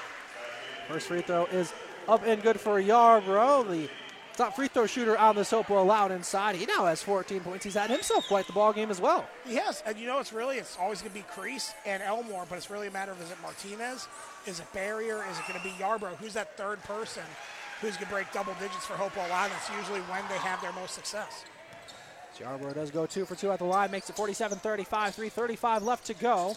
First 0.89 1.09
free 1.09 1.23
throw 1.23 1.47
is 1.47 1.73
up 2.09 2.23
and 2.25 2.43
good 2.43 2.59
for 2.61 2.81
Yarbrough, 2.81 3.69
the 3.71 3.89
top 4.37 4.55
free 4.57 4.69
throw 4.69 4.87
shooter 4.87 5.17
on 5.19 5.35
this 5.37 5.51
Hopewell 5.51 5.85
Loudon 5.85 6.17
inside. 6.19 6.57
He 6.57 6.67
now 6.67 6.87
has 6.87 7.03
14 7.03 7.41
points. 7.41 7.65
He's 7.65 7.75
had 7.75 7.91
himself 7.91 8.27
quite 8.29 8.47
the 8.47 8.53
ball 8.53 8.73
game 8.73 8.91
as 8.91 9.01
well. 9.01 9.27
He 9.47 9.57
has, 9.57 9.83
and 9.87 9.99
you 9.99 10.07
know, 10.07 10.19
it's 10.21 10.33
really 10.33 10.59
it's 10.59 10.77
always 10.81 11.01
going 11.01 11.13
to 11.13 11.19
be 11.19 11.25
Crease 11.31 11.73
and 11.85 12.03
Elmore, 12.03 12.47
but 12.49 12.57
it's 12.59 12.71
really 12.71 12.87
a 12.87 12.91
matter 12.91 13.13
of 13.13 13.21
is 13.21 13.31
it 13.31 13.37
Martinez, 13.43 14.09
is 14.47 14.61
it 14.61 14.73
Barrier, 14.73 15.25
is 15.31 15.39
it 15.39 15.47
going 15.49 15.59
to 15.61 15.65
be 15.65 15.73
Yarbrough? 15.83 16.17
Who's 16.17 16.35
that 16.35 16.57
third 16.57 16.83
person 16.85 17.23
who's 17.81 17.97
going 17.97 18.07
to 18.07 18.13
break 18.13 18.33
double 18.33 18.55
digits 18.55 18.87
for 18.87 18.95
Hopewell 18.95 19.29
Loudon? 19.29 19.53
That's 19.53 19.71
usually 19.77 20.01
when 20.03 20.23
they 20.29 20.39
have 20.39 20.61
their 20.61 20.73
most 20.73 20.95
success. 20.95 21.45
Yarbrough 22.39 22.75
does 22.75 22.91
go 22.91 23.05
two 23.05 23.27
for 23.27 23.35
two 23.35 23.51
at 23.51 23.59
the 23.59 23.65
line, 23.65 23.91
makes 23.91 24.09
it 24.09 24.17
47-35, 24.17 24.87
3.35 24.87 25.83
left 25.83 26.07
to 26.07 26.15
go. 26.15 26.57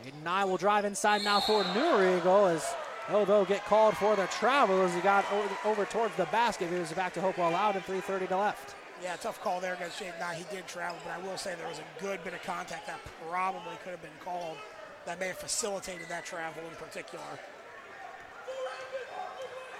Jaden 0.00 0.22
Nye 0.22 0.44
will 0.44 0.56
drive 0.56 0.84
inside 0.84 1.22
now 1.24 1.40
for 1.40 1.64
New 1.74 1.98
Riegel 1.98 2.46
as 2.46 2.74
he'll 3.08 3.24
though 3.24 3.44
get 3.44 3.64
called 3.64 3.96
for 3.96 4.14
the 4.14 4.26
travel 4.26 4.80
as 4.82 4.94
he 4.94 5.00
got 5.00 5.30
over, 5.32 5.48
over 5.64 5.84
towards 5.84 6.14
the 6.16 6.26
basket. 6.26 6.70
He 6.70 6.78
was 6.78 6.92
back 6.92 7.12
to 7.14 7.20
Hopewell 7.20 7.50
Loudon, 7.50 7.82
3.30 7.82 8.28
to 8.28 8.36
left. 8.36 8.76
Yeah, 9.02 9.16
tough 9.16 9.42
call 9.42 9.60
there 9.60 9.74
against 9.74 9.98
Shade. 9.98 10.12
Now 10.20 10.30
he 10.30 10.44
did 10.54 10.68
travel, 10.68 10.96
but 11.04 11.12
I 11.12 11.18
will 11.26 11.36
say 11.36 11.56
there 11.56 11.68
was 11.68 11.80
a 11.80 12.00
good 12.00 12.22
bit 12.22 12.34
of 12.34 12.42
contact 12.44 12.86
that 12.86 13.00
probably 13.28 13.74
could 13.82 13.90
have 13.90 14.02
been 14.02 14.10
called 14.24 14.56
that 15.04 15.18
may 15.18 15.28
have 15.28 15.38
facilitated 15.38 16.08
that 16.08 16.24
travel 16.24 16.62
in 16.62 16.76
particular. 16.76 17.24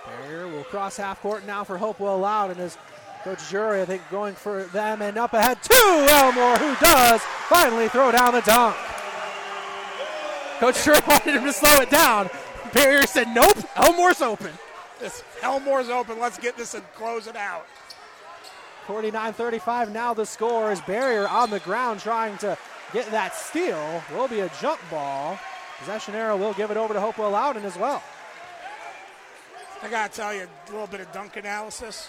Barrier 0.07 0.49
will 0.49 0.65
cross 0.65 0.97
half 0.97 1.21
court 1.21 1.47
now 1.47 1.65
for 1.65 1.79
Hopewell 1.79 2.25
and 2.51 2.59
as 2.61 2.77
Coach 3.23 3.49
Jury, 3.49 3.83
I 3.83 3.85
think, 3.85 4.03
going 4.11 4.35
for 4.35 4.65
them 4.65 5.01
and 5.01 5.17
up 5.17 5.33
ahead 5.33 5.63
to 5.63 6.07
Elmore, 6.11 6.57
who 6.57 6.75
does 6.85 7.21
finally 7.49 7.89
throw 7.89 8.11
down 8.11 8.33
the 8.33 8.41
dunk. 8.41 8.77
Coach 10.59 10.85
Jury 10.85 10.99
wanted 11.07 11.37
him 11.37 11.45
to 11.45 11.53
slow 11.53 11.81
it 11.81 11.91
down. 11.91 12.29
Barrier 12.73 13.07
said, 13.07 13.29
nope, 13.29 13.57
Elmore's 13.77 14.23
open. 14.23 14.51
This 14.99 15.23
Elmore's 15.43 15.89
open. 15.89 16.19
Let's 16.19 16.39
get 16.39 16.57
this 16.57 16.75
and 16.75 16.85
close 16.95 17.27
it 17.29 17.37
out. 17.37 17.67
49-35 18.87 19.93
now 19.93 20.13
the 20.13 20.27
score 20.27 20.73
is 20.73 20.81
Barrier 20.81 21.29
on 21.29 21.51
the 21.51 21.61
ground 21.61 22.01
trying 22.01 22.37
to 22.39 22.59
get 22.93 23.09
that 23.13 23.37
steal. 23.37 24.03
Will 24.13 24.27
be 24.27 24.41
a 24.41 24.51
jump 24.61 24.81
ball. 24.91 25.39
Possession 25.79 26.15
arrow 26.15 26.37
will 26.37 26.55
give 26.55 26.71
it 26.73 26.77
over 26.77 26.93
to 26.93 27.01
Hopewell 27.01 27.31
Loudon 27.31 27.65
as 27.65 27.77
well. 27.77 28.03
I 29.83 29.89
gotta 29.91 30.13
tell 30.15 30.33
you, 30.35 30.43
a 30.69 30.71
little 30.71 30.87
bit 30.87 31.01
of 31.01 31.11
dunk 31.13 31.37
analysis. 31.37 32.09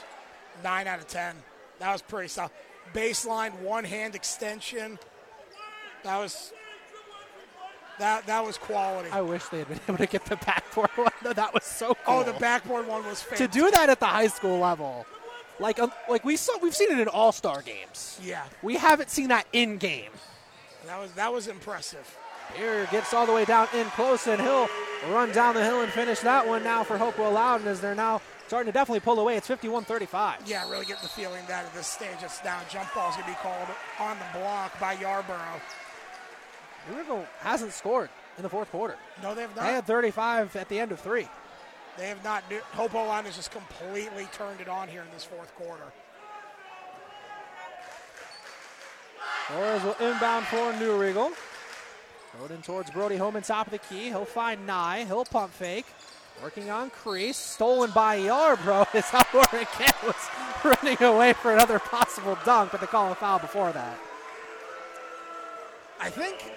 Nine 0.64 0.88
out 0.88 1.00
of 1.00 1.08
ten. 1.08 1.36
That 1.80 1.92
was 1.92 2.02
pretty 2.02 2.28
solid. 2.30 2.52
Baseline, 2.94 3.54
one 3.62 3.84
hand 3.84 4.14
extension. 4.16 5.00
That 6.04 6.18
was 6.20 6.54
that 8.00 8.26
that 8.28 8.46
was 8.46 8.58
quality. 8.58 9.10
I 9.12 9.22
wish 9.22 9.46
they 9.46 9.60
had 9.60 9.70
been 9.70 9.80
able 9.88 9.98
to 9.98 10.06
get 10.06 10.26
the 10.26 10.36
backboard 10.38 10.90
one. 10.96 11.12
That 11.24 11.54
was 11.54 11.64
so 11.64 11.96
cool. 12.06 12.20
Oh, 12.20 12.24
the 12.24 12.34
backboard 12.34 12.88
one 12.88 13.06
was 13.06 13.26
to 13.38 13.48
do 13.48 13.72
that 13.72 13.90
at 13.90 14.00
the 14.00 14.06
high 14.06 14.28
school 14.28 14.60
level, 14.60 15.06
like 15.60 15.80
um, 15.80 15.92
like 16.10 16.24
we 16.26 16.36
saw, 16.36 16.58
we've 16.60 16.76
seen 16.76 16.92
it 16.92 17.00
in 17.00 17.08
All 17.08 17.32
Star 17.32 17.62
games. 17.62 18.20
Yeah, 18.24 18.44
We 18.62 18.76
haven't 18.76 19.10
seen 19.10 19.30
that 19.30 19.48
in 19.54 19.78
game. 19.78 20.12
that 20.86 21.00
was 21.00 21.12
that 21.14 21.34
was 21.34 21.48
impressive. 21.48 22.18
Here 22.56 22.88
gets 22.92 23.14
all 23.14 23.26
the 23.26 23.34
way 23.34 23.46
down 23.46 23.68
in 23.74 23.86
close, 23.88 24.28
and 24.28 24.42
he'll 24.42 24.70
run 25.10 25.32
down 25.32 25.56
the 25.56 25.64
hill 25.64 25.82
and 25.82 25.92
finish 25.92 26.20
that 26.20 26.48
one 26.48 26.64
now 26.64 26.84
for 26.84 26.98
Hopewell 26.98 27.32
Loudon 27.32 27.68
as 27.68 27.82
they're 27.82 27.96
now 27.96 28.22
starting 28.48 28.72
to 28.72 28.72
definitely 28.72 29.00
pull 29.00 29.20
away. 29.20 29.38
It's 29.38 29.48
51-35. 29.48 30.36
Yeah, 30.46 30.70
really 30.70 30.86
getting 30.86 31.02
the 31.02 31.10
feeling 31.10 31.44
that 31.48 31.66
at 31.66 31.74
this 31.74 31.88
stage, 31.88 32.18
it's 32.22 32.44
now 32.44 32.60
jump 32.70 32.94
ball's 32.94 33.16
gonna 33.16 33.28
be 33.28 33.38
called 33.42 33.68
on 34.00 34.18
the 34.20 34.40
block 34.40 34.80
by 34.80 34.96
Yarbrough. 34.96 35.62
Louisville 36.92 37.26
hasn't 37.40 37.72
scored 37.74 38.10
in 38.38 38.44
the 38.44 38.50
fourth 38.50 38.70
quarter. 38.70 38.98
No, 39.22 39.34
they 39.34 39.42
have 39.42 39.56
not. 39.56 39.66
They 39.66 39.74
had 39.74 39.86
35 39.86 40.56
at 40.56 40.70
the 40.70 40.80
end 40.80 40.92
of 40.92 41.00
three. 41.00 41.28
They 41.98 42.08
have 42.08 42.24
not. 42.24 42.44
Hopewell 42.74 43.08
Line 43.08 43.26
has 43.26 43.36
just 43.36 43.52
completely 43.52 44.28
turned 44.34 44.62
it 44.62 44.68
on 44.68 44.88
here 44.88 45.02
in 45.02 45.08
this 45.14 45.24
fourth 45.24 45.54
quarter. 45.56 45.84
Flores 49.48 49.84
will 49.84 49.96
inbound 50.00 50.46
for 50.46 50.74
New 50.74 50.98
Riegel. 50.98 51.32
In 52.50 52.62
towards 52.62 52.92
Brody 52.92 53.16
Holman, 53.16 53.42
top 53.42 53.68
of 53.68 53.72
the 53.72 53.78
key. 53.78 54.06
He'll 54.06 54.26
find 54.26 54.68
Nye. 54.68 55.06
He'll 55.06 55.24
pump 55.24 55.54
fake. 55.54 55.86
Working 56.42 56.70
on 56.70 56.90
crease. 56.90 57.38
Stolen 57.38 57.92
by 57.92 58.20
Yarbrough 58.20 58.94
as 58.94 59.14
Elmore 59.14 59.46
again 59.54 59.94
was 60.04 60.16
running 60.64 61.02
away 61.02 61.34
for 61.34 61.54
another 61.54 61.80
possible 61.80 62.38
dunk, 62.44 62.72
but 62.72 62.82
they 62.82 62.88
call 62.88 63.12
a 63.12 63.16
foul 63.16 63.40
before 63.40 63.72
that. 63.72 63.98
I 66.02 66.10
think. 66.10 66.52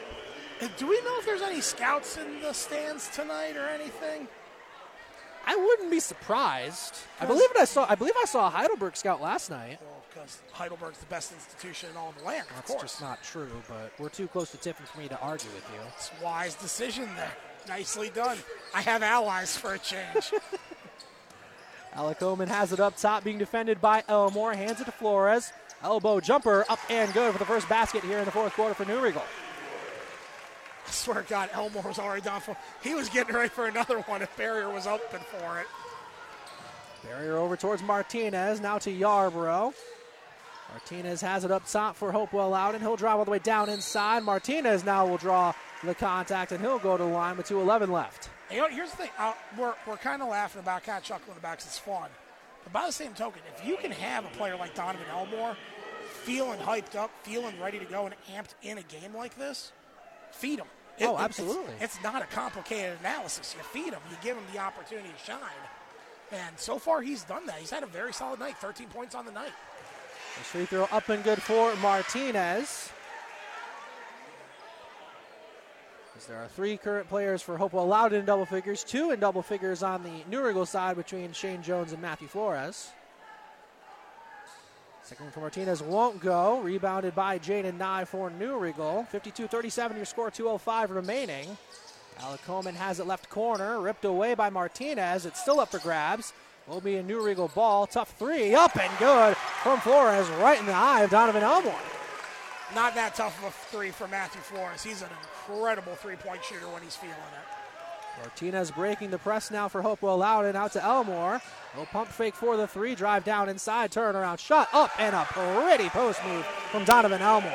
Uh, 0.60 0.68
do 0.76 0.88
we 0.88 1.00
know 1.02 1.18
if 1.18 1.26
there's 1.26 1.42
any 1.42 1.60
scouts 1.60 2.16
in 2.16 2.40
the 2.40 2.52
stands 2.52 3.08
tonight 3.10 3.56
or 3.56 3.66
anything? 3.68 4.26
I 5.46 5.54
wouldn't 5.54 5.90
be 5.90 6.00
surprised. 6.00 6.96
I 7.20 7.26
believe. 7.26 7.48
I 7.56 7.64
saw. 7.64 7.86
I 7.88 7.94
believe 7.94 8.14
I 8.20 8.24
saw 8.24 8.48
a 8.48 8.50
Heidelberg 8.50 8.96
scout 8.96 9.22
last 9.22 9.50
night. 9.50 9.78
Well, 9.80 9.95
because 10.16 10.38
Heidelberg's 10.52 10.98
the 10.98 11.06
best 11.06 11.32
institution 11.32 11.90
in 11.90 11.96
all 11.96 12.14
the 12.18 12.24
land, 12.24 12.46
of 12.50 12.56
That's 12.56 12.80
just 12.80 13.00
not 13.00 13.22
true, 13.22 13.50
but 13.68 13.92
we're 13.98 14.08
too 14.08 14.28
close 14.28 14.50
to 14.52 14.56
Tiffin 14.56 14.86
for 14.86 14.98
me 14.98 15.08
to 15.08 15.20
argue 15.20 15.50
with 15.50 15.64
you. 15.72 15.80
It's 15.94 16.10
a 16.18 16.24
wise 16.24 16.54
decision 16.54 17.08
there. 17.16 17.32
Nicely 17.68 18.10
done. 18.10 18.38
I 18.74 18.80
have 18.82 19.02
allies 19.02 19.56
for 19.56 19.74
a 19.74 19.78
change. 19.78 20.32
Alec 21.92 22.18
Holman 22.18 22.48
has 22.48 22.72
it 22.72 22.80
up 22.80 22.96
top, 22.96 23.24
being 23.24 23.38
defended 23.38 23.80
by 23.80 24.04
Elmore. 24.08 24.54
Hands 24.54 24.80
it 24.80 24.84
to 24.84 24.92
Flores. 24.92 25.52
Elbow 25.82 26.20
jumper 26.20 26.64
up 26.68 26.78
and 26.88 27.12
good 27.12 27.32
for 27.32 27.38
the 27.38 27.44
first 27.44 27.68
basket 27.68 28.02
here 28.02 28.18
in 28.18 28.24
the 28.24 28.30
fourth 28.30 28.52
quarter 28.54 28.74
for 28.74 28.84
New 28.84 28.98
Riegel. 29.00 29.22
I 30.86 30.90
swear 30.90 31.22
to 31.22 31.28
God, 31.28 31.50
Elmore 31.52 31.82
was 31.82 31.98
already 31.98 32.22
down 32.22 32.40
for. 32.40 32.56
He 32.82 32.94
was 32.94 33.08
getting 33.08 33.34
ready 33.34 33.48
for 33.48 33.66
another 33.66 33.98
one 34.00 34.22
if 34.22 34.34
Barrier 34.36 34.70
was 34.70 34.86
open 34.86 35.20
for 35.20 35.60
it. 35.60 35.66
Barrier 37.02 37.36
over 37.36 37.56
towards 37.56 37.82
Martinez. 37.82 38.60
Now 38.60 38.78
to 38.78 38.90
Yarbrough. 38.90 39.74
Martinez 40.70 41.20
has 41.20 41.44
it 41.44 41.50
up 41.50 41.66
top 41.66 41.96
for 41.96 42.12
Hopewell 42.12 42.50
Loudon. 42.50 42.80
He'll 42.80 42.96
drive 42.96 43.18
all 43.18 43.24
the 43.24 43.30
way 43.30 43.38
down 43.38 43.68
inside. 43.68 44.22
Martinez 44.22 44.84
now 44.84 45.06
will 45.06 45.16
draw 45.16 45.52
the 45.84 45.94
contact, 45.94 46.52
and 46.52 46.60
he'll 46.60 46.78
go 46.78 46.96
to 46.96 47.02
the 47.02 47.08
line 47.08 47.36
with 47.36 47.46
2.11 47.48 47.90
left. 47.90 48.30
And, 48.48 48.56
you 48.56 48.62
know, 48.62 48.68
here's 48.68 48.90
the 48.90 48.96
thing. 48.98 49.10
Uh, 49.18 49.32
we're 49.58 49.74
we're 49.86 49.96
kind 49.96 50.22
of 50.22 50.28
laughing 50.28 50.60
about, 50.60 50.82
kind 50.84 50.98
of 50.98 51.04
chuckling 51.04 51.36
about 51.36 51.58
'cause 51.58 51.66
it's 51.66 51.78
fun. 51.78 52.08
But 52.64 52.72
by 52.72 52.86
the 52.86 52.92
same 52.92 53.14
token, 53.14 53.42
if 53.56 53.64
you 53.66 53.76
can 53.76 53.92
have 53.92 54.24
a 54.24 54.28
player 54.30 54.56
like 54.56 54.74
Donovan 54.74 55.06
Elmore 55.10 55.56
feeling 56.24 56.58
hyped 56.60 56.96
up, 56.96 57.10
feeling 57.22 57.60
ready 57.60 57.78
to 57.78 57.84
go, 57.84 58.06
and 58.06 58.14
amped 58.32 58.54
in 58.62 58.78
a 58.78 58.82
game 58.82 59.14
like 59.14 59.36
this, 59.36 59.72
feed 60.32 60.58
him. 60.58 60.66
Oh, 61.00 61.04
it's- 61.14 61.20
absolutely. 61.24 61.74
It's, 61.80 62.02
not 62.02 62.22
a 62.22 62.26
complicated 62.26 62.98
analysis. 63.00 63.54
You 63.56 63.62
feed 63.64 63.92
him, 63.92 64.00
you 64.10 64.16
give 64.22 64.36
him 64.36 64.44
the 64.52 64.58
opportunity 64.58 65.08
to 65.10 65.24
shine. 65.24 65.38
And 66.32 66.58
so 66.58 66.78
far, 66.78 67.02
he's 67.02 67.22
done 67.22 67.46
that. 67.46 67.56
He's 67.56 67.70
had 67.70 67.82
a 67.82 67.86
very 67.86 68.12
solid 68.12 68.40
night 68.40 68.56
13 68.58 68.88
points 68.88 69.14
on 69.14 69.26
the 69.26 69.30
night. 69.32 69.52
This 70.38 70.46
free 70.46 70.66
throw 70.66 70.84
up 70.92 71.08
and 71.08 71.24
good 71.24 71.40
for 71.40 71.74
Martinez. 71.76 72.90
As 76.16 76.26
there 76.26 76.38
are 76.38 76.48
three 76.48 76.76
current 76.76 77.08
players 77.08 77.42
for 77.42 77.56
Hopewell 77.56 77.84
allowed 77.84 78.12
in 78.12 78.24
double 78.24 78.46
figures, 78.46 78.82
two 78.84 79.10
in 79.10 79.20
double 79.20 79.42
figures 79.42 79.82
on 79.82 80.02
the 80.02 80.24
New 80.30 80.42
Riegel 80.42 80.66
side 80.66 80.96
between 80.96 81.32
Shane 81.32 81.62
Jones 81.62 81.92
and 81.92 82.00
Matthew 82.00 82.28
Flores. 82.28 82.90
Second 85.02 85.26
one 85.26 85.32
for 85.32 85.40
Martinez 85.40 85.82
won't 85.82 86.20
go. 86.20 86.60
Rebounded 86.60 87.14
by 87.14 87.38
Jaden 87.38 87.78
Nye 87.78 88.04
for 88.04 88.28
New 88.30 88.58
Riegel. 88.58 89.06
52 89.10 89.46
37, 89.46 89.96
your 89.96 90.06
score 90.06 90.30
205 90.30 90.90
remaining. 90.90 91.56
Alec 92.18 92.40
Holman 92.40 92.74
has 92.74 92.98
it 92.98 93.06
left 93.06 93.28
corner, 93.28 93.80
ripped 93.80 94.04
away 94.04 94.34
by 94.34 94.50
Martinez. 94.50 95.26
It's 95.26 95.40
still 95.40 95.60
up 95.60 95.70
for 95.70 95.78
grabs. 95.78 96.32
Will 96.68 96.80
be 96.80 96.96
a 96.96 97.02
New 97.02 97.24
Riegel 97.24 97.48
ball. 97.54 97.86
Tough 97.86 98.14
three, 98.18 98.54
up 98.54 98.76
and 98.76 98.98
good 98.98 99.36
from 99.62 99.78
Flores, 99.80 100.28
right 100.40 100.58
in 100.58 100.66
the 100.66 100.72
eye 100.72 101.02
of 101.02 101.10
Donovan 101.10 101.44
Elmore. 101.44 101.74
Not 102.74 102.94
that 102.96 103.14
tough 103.14 103.38
of 103.38 103.48
a 103.48 103.50
three 103.52 103.90
for 103.90 104.08
Matthew 104.08 104.40
Flores. 104.40 104.82
He's 104.82 105.02
an 105.02 105.08
incredible 105.22 105.94
three 105.94 106.16
point 106.16 106.42
shooter 106.44 106.68
when 106.68 106.82
he's 106.82 106.96
feeling 106.96 107.14
it. 107.14 108.20
Martinez 108.20 108.70
breaking 108.70 109.10
the 109.10 109.18
press 109.18 109.50
now 109.50 109.68
for 109.68 109.82
Hopewell 109.82 110.18
Loudon 110.18 110.56
out 110.56 110.72
to 110.72 110.82
Elmore. 110.82 111.40
No 111.76 111.84
pump 111.84 112.08
fake 112.08 112.34
for 112.34 112.56
the 112.56 112.66
three. 112.66 112.94
Drive 112.94 113.24
down 113.24 113.48
inside. 113.48 113.92
Turnaround 113.92 114.38
shot 114.38 114.68
up 114.72 114.90
and 114.98 115.14
a 115.14 115.24
pretty 115.24 115.88
post 115.90 116.24
move 116.24 116.44
from 116.72 116.84
Donovan 116.84 117.22
Elmore. 117.22 117.52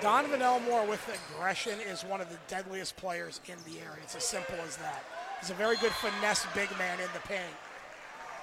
Donovan 0.00 0.42
Elmore 0.42 0.86
with 0.86 1.00
aggression 1.34 1.80
is 1.80 2.04
one 2.04 2.20
of 2.20 2.30
the 2.30 2.38
deadliest 2.46 2.96
players 2.96 3.40
in 3.46 3.56
the 3.64 3.80
area. 3.80 3.98
It's 4.04 4.14
as 4.14 4.22
simple 4.22 4.54
as 4.64 4.76
that. 4.76 5.02
He's 5.40 5.50
a 5.50 5.54
very 5.54 5.76
good 5.76 5.92
finesse 5.92 6.46
big 6.54 6.70
man 6.78 6.98
in 7.00 7.08
the 7.14 7.20
paint. 7.20 7.42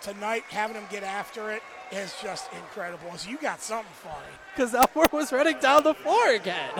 Tonight, 0.01 0.43
having 0.49 0.75
him 0.75 0.85
get 0.89 1.03
after 1.03 1.51
it 1.51 1.61
is 1.91 2.13
just 2.21 2.51
incredible. 2.53 3.15
So 3.17 3.29
you 3.29 3.37
got 3.37 3.61
something 3.61 3.91
funny. 3.93 4.15
Because 4.53 4.73
Elmore 4.73 5.07
was 5.11 5.31
running 5.31 5.59
down 5.59 5.83
the 5.83 5.93
floor 5.93 6.29
again. 6.31 6.71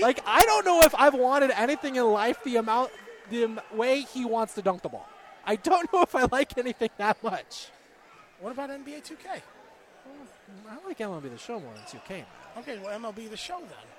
like 0.00 0.20
I 0.26 0.44
don't 0.44 0.64
know 0.64 0.80
if 0.80 0.94
I've 0.94 1.14
wanted 1.14 1.50
anything 1.50 1.96
in 1.96 2.04
life 2.04 2.42
the 2.44 2.56
amount, 2.56 2.90
the 3.30 3.62
way 3.72 4.02
he 4.02 4.24
wants 4.24 4.54
to 4.54 4.62
dunk 4.62 4.82
the 4.82 4.88
ball. 4.88 5.08
I 5.44 5.56
don't 5.56 5.92
know 5.92 6.02
if 6.02 6.14
I 6.14 6.26
like 6.30 6.56
anything 6.56 6.90
that 6.98 7.22
much. 7.22 7.68
What 8.40 8.52
about 8.52 8.70
NBA 8.70 9.06
2K? 9.06 9.42
I 10.68 10.86
like 10.86 10.98
MLB 10.98 11.30
The 11.30 11.38
Show 11.38 11.60
more 11.60 11.72
than 11.74 11.84
2K. 11.84 12.24
Okay, 12.58 12.78
well 12.78 12.98
MLB 12.98 13.30
The 13.30 13.36
Show 13.36 13.58
then. 13.60 13.93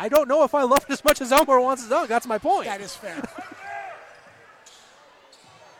I 0.00 0.08
don't 0.08 0.28
know 0.28 0.44
if 0.44 0.54
I 0.54 0.62
love 0.62 0.86
it 0.88 0.92
as 0.92 1.04
much 1.04 1.20
as 1.20 1.30
Elmore 1.30 1.60
wants 1.60 1.84
to 1.84 1.90
dunk. 1.90 2.08
That's 2.08 2.26
my 2.26 2.38
point. 2.38 2.64
That 2.64 2.80
is 2.80 2.96
fair. 2.96 3.22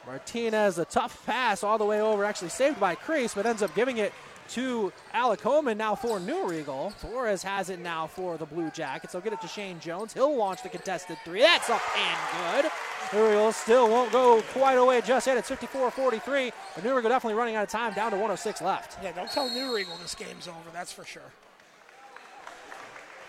Martinez, 0.06 0.76
a 0.76 0.84
tough 0.84 1.24
pass 1.24 1.64
all 1.64 1.78
the 1.78 1.86
way 1.86 2.02
over, 2.02 2.26
actually 2.26 2.50
saved 2.50 2.78
by 2.78 2.94
Crease, 2.94 3.32
but 3.32 3.46
ends 3.46 3.62
up 3.62 3.74
giving 3.74 3.96
it 3.96 4.12
to 4.50 4.92
Alec 5.14 5.40
Holman 5.40 5.78
now 5.78 5.94
for 5.94 6.20
New 6.20 6.46
Riegel. 6.46 6.90
Flores 6.98 7.42
has 7.42 7.70
it 7.70 7.78
now 7.78 8.08
for 8.08 8.36
the 8.36 8.44
Blue 8.44 8.68
Jackets. 8.68 9.14
They'll 9.14 9.22
get 9.22 9.32
it 9.32 9.40
to 9.40 9.48
Shane 9.48 9.80
Jones. 9.80 10.12
He'll 10.12 10.36
launch 10.36 10.62
the 10.62 10.68
contested 10.68 11.16
three. 11.24 11.40
That's 11.40 11.70
up 11.70 11.80
and 11.96 12.62
good. 12.62 12.70
New 13.14 13.26
Riegel 13.26 13.52
still 13.52 13.88
won't 13.88 14.12
go 14.12 14.42
quite 14.52 14.74
away 14.74 15.00
just 15.00 15.28
yet. 15.28 15.38
It's 15.38 15.48
54 15.48 15.92
43. 15.92 16.52
But 16.74 16.84
New 16.84 16.94
Riegel 16.94 17.08
definitely 17.08 17.38
running 17.38 17.54
out 17.54 17.62
of 17.62 17.70
time, 17.70 17.94
down 17.94 18.10
to 18.10 18.16
106 18.16 18.60
left. 18.60 19.02
Yeah, 19.02 19.12
don't 19.12 19.30
tell 19.30 19.48
New 19.48 19.74
Riegel 19.74 19.96
this 20.02 20.14
game's 20.14 20.46
over, 20.46 20.58
that's 20.74 20.92
for 20.92 21.06
sure. 21.06 21.32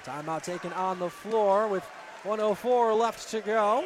Timeout 0.05 0.43
taken 0.43 0.73
on 0.73 0.99
the 0.99 1.09
floor 1.09 1.67
with 1.67 1.83
104 2.23 2.93
left 2.93 3.29
to 3.29 3.41
go. 3.41 3.85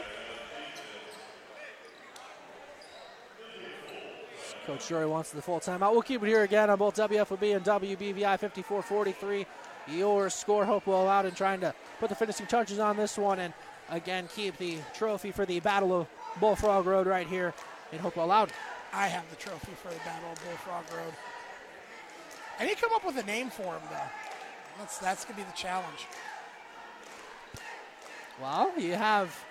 Coach 4.65 4.87
Jory 4.87 5.05
wants 5.05 5.31
the 5.31 5.41
full 5.41 5.59
timeout. 5.59 5.91
We'll 5.91 6.01
keep 6.01 6.23
it 6.23 6.27
here 6.27 6.43
again 6.43 6.69
on 6.69 6.79
both 6.79 6.95
WFOB 6.95 7.55
and 7.55 7.65
WBVI 7.65 8.39
54 8.39 8.81
43. 8.81 9.45
Your 9.87 10.29
score, 10.31 10.65
Hopewell 10.65 11.07
out 11.07 11.25
and 11.25 11.35
trying 11.35 11.59
to 11.59 11.73
put 11.99 12.09
the 12.09 12.15
finishing 12.15 12.47
touches 12.47 12.79
on 12.79 12.97
this 12.97 13.17
one 13.17 13.39
and 13.39 13.53
again 13.91 14.27
keep 14.33 14.57
the 14.57 14.79
trophy 14.95 15.31
for 15.31 15.45
the 15.45 15.59
Battle 15.59 15.93
of 15.93 16.07
Bullfrog 16.39 16.87
Road 16.87 17.05
right 17.05 17.27
here 17.27 17.53
in 17.91 17.99
Hopewell 17.99 18.27
Loud. 18.27 18.51
I 18.91 19.07
have 19.07 19.29
the 19.29 19.35
trophy 19.35 19.73
for 19.83 19.89
the 19.89 19.99
Battle 19.99 20.31
of 20.31 20.43
Bullfrog 20.43 20.85
Road. 20.97 21.13
I 22.59 22.65
need 22.65 22.75
to 22.75 22.81
come 22.81 22.93
up 22.93 23.05
with 23.05 23.17
a 23.17 23.23
name 23.23 23.49
for 23.49 23.63
him, 23.63 23.81
though. 23.91 24.34
That's, 24.77 24.97
that's 24.97 25.25
going 25.25 25.37
to 25.39 25.45
be 25.45 25.49
the 25.49 25.57
challenge. 25.57 26.07
Well, 28.41 28.71
you 28.77 28.93
have 28.93 29.43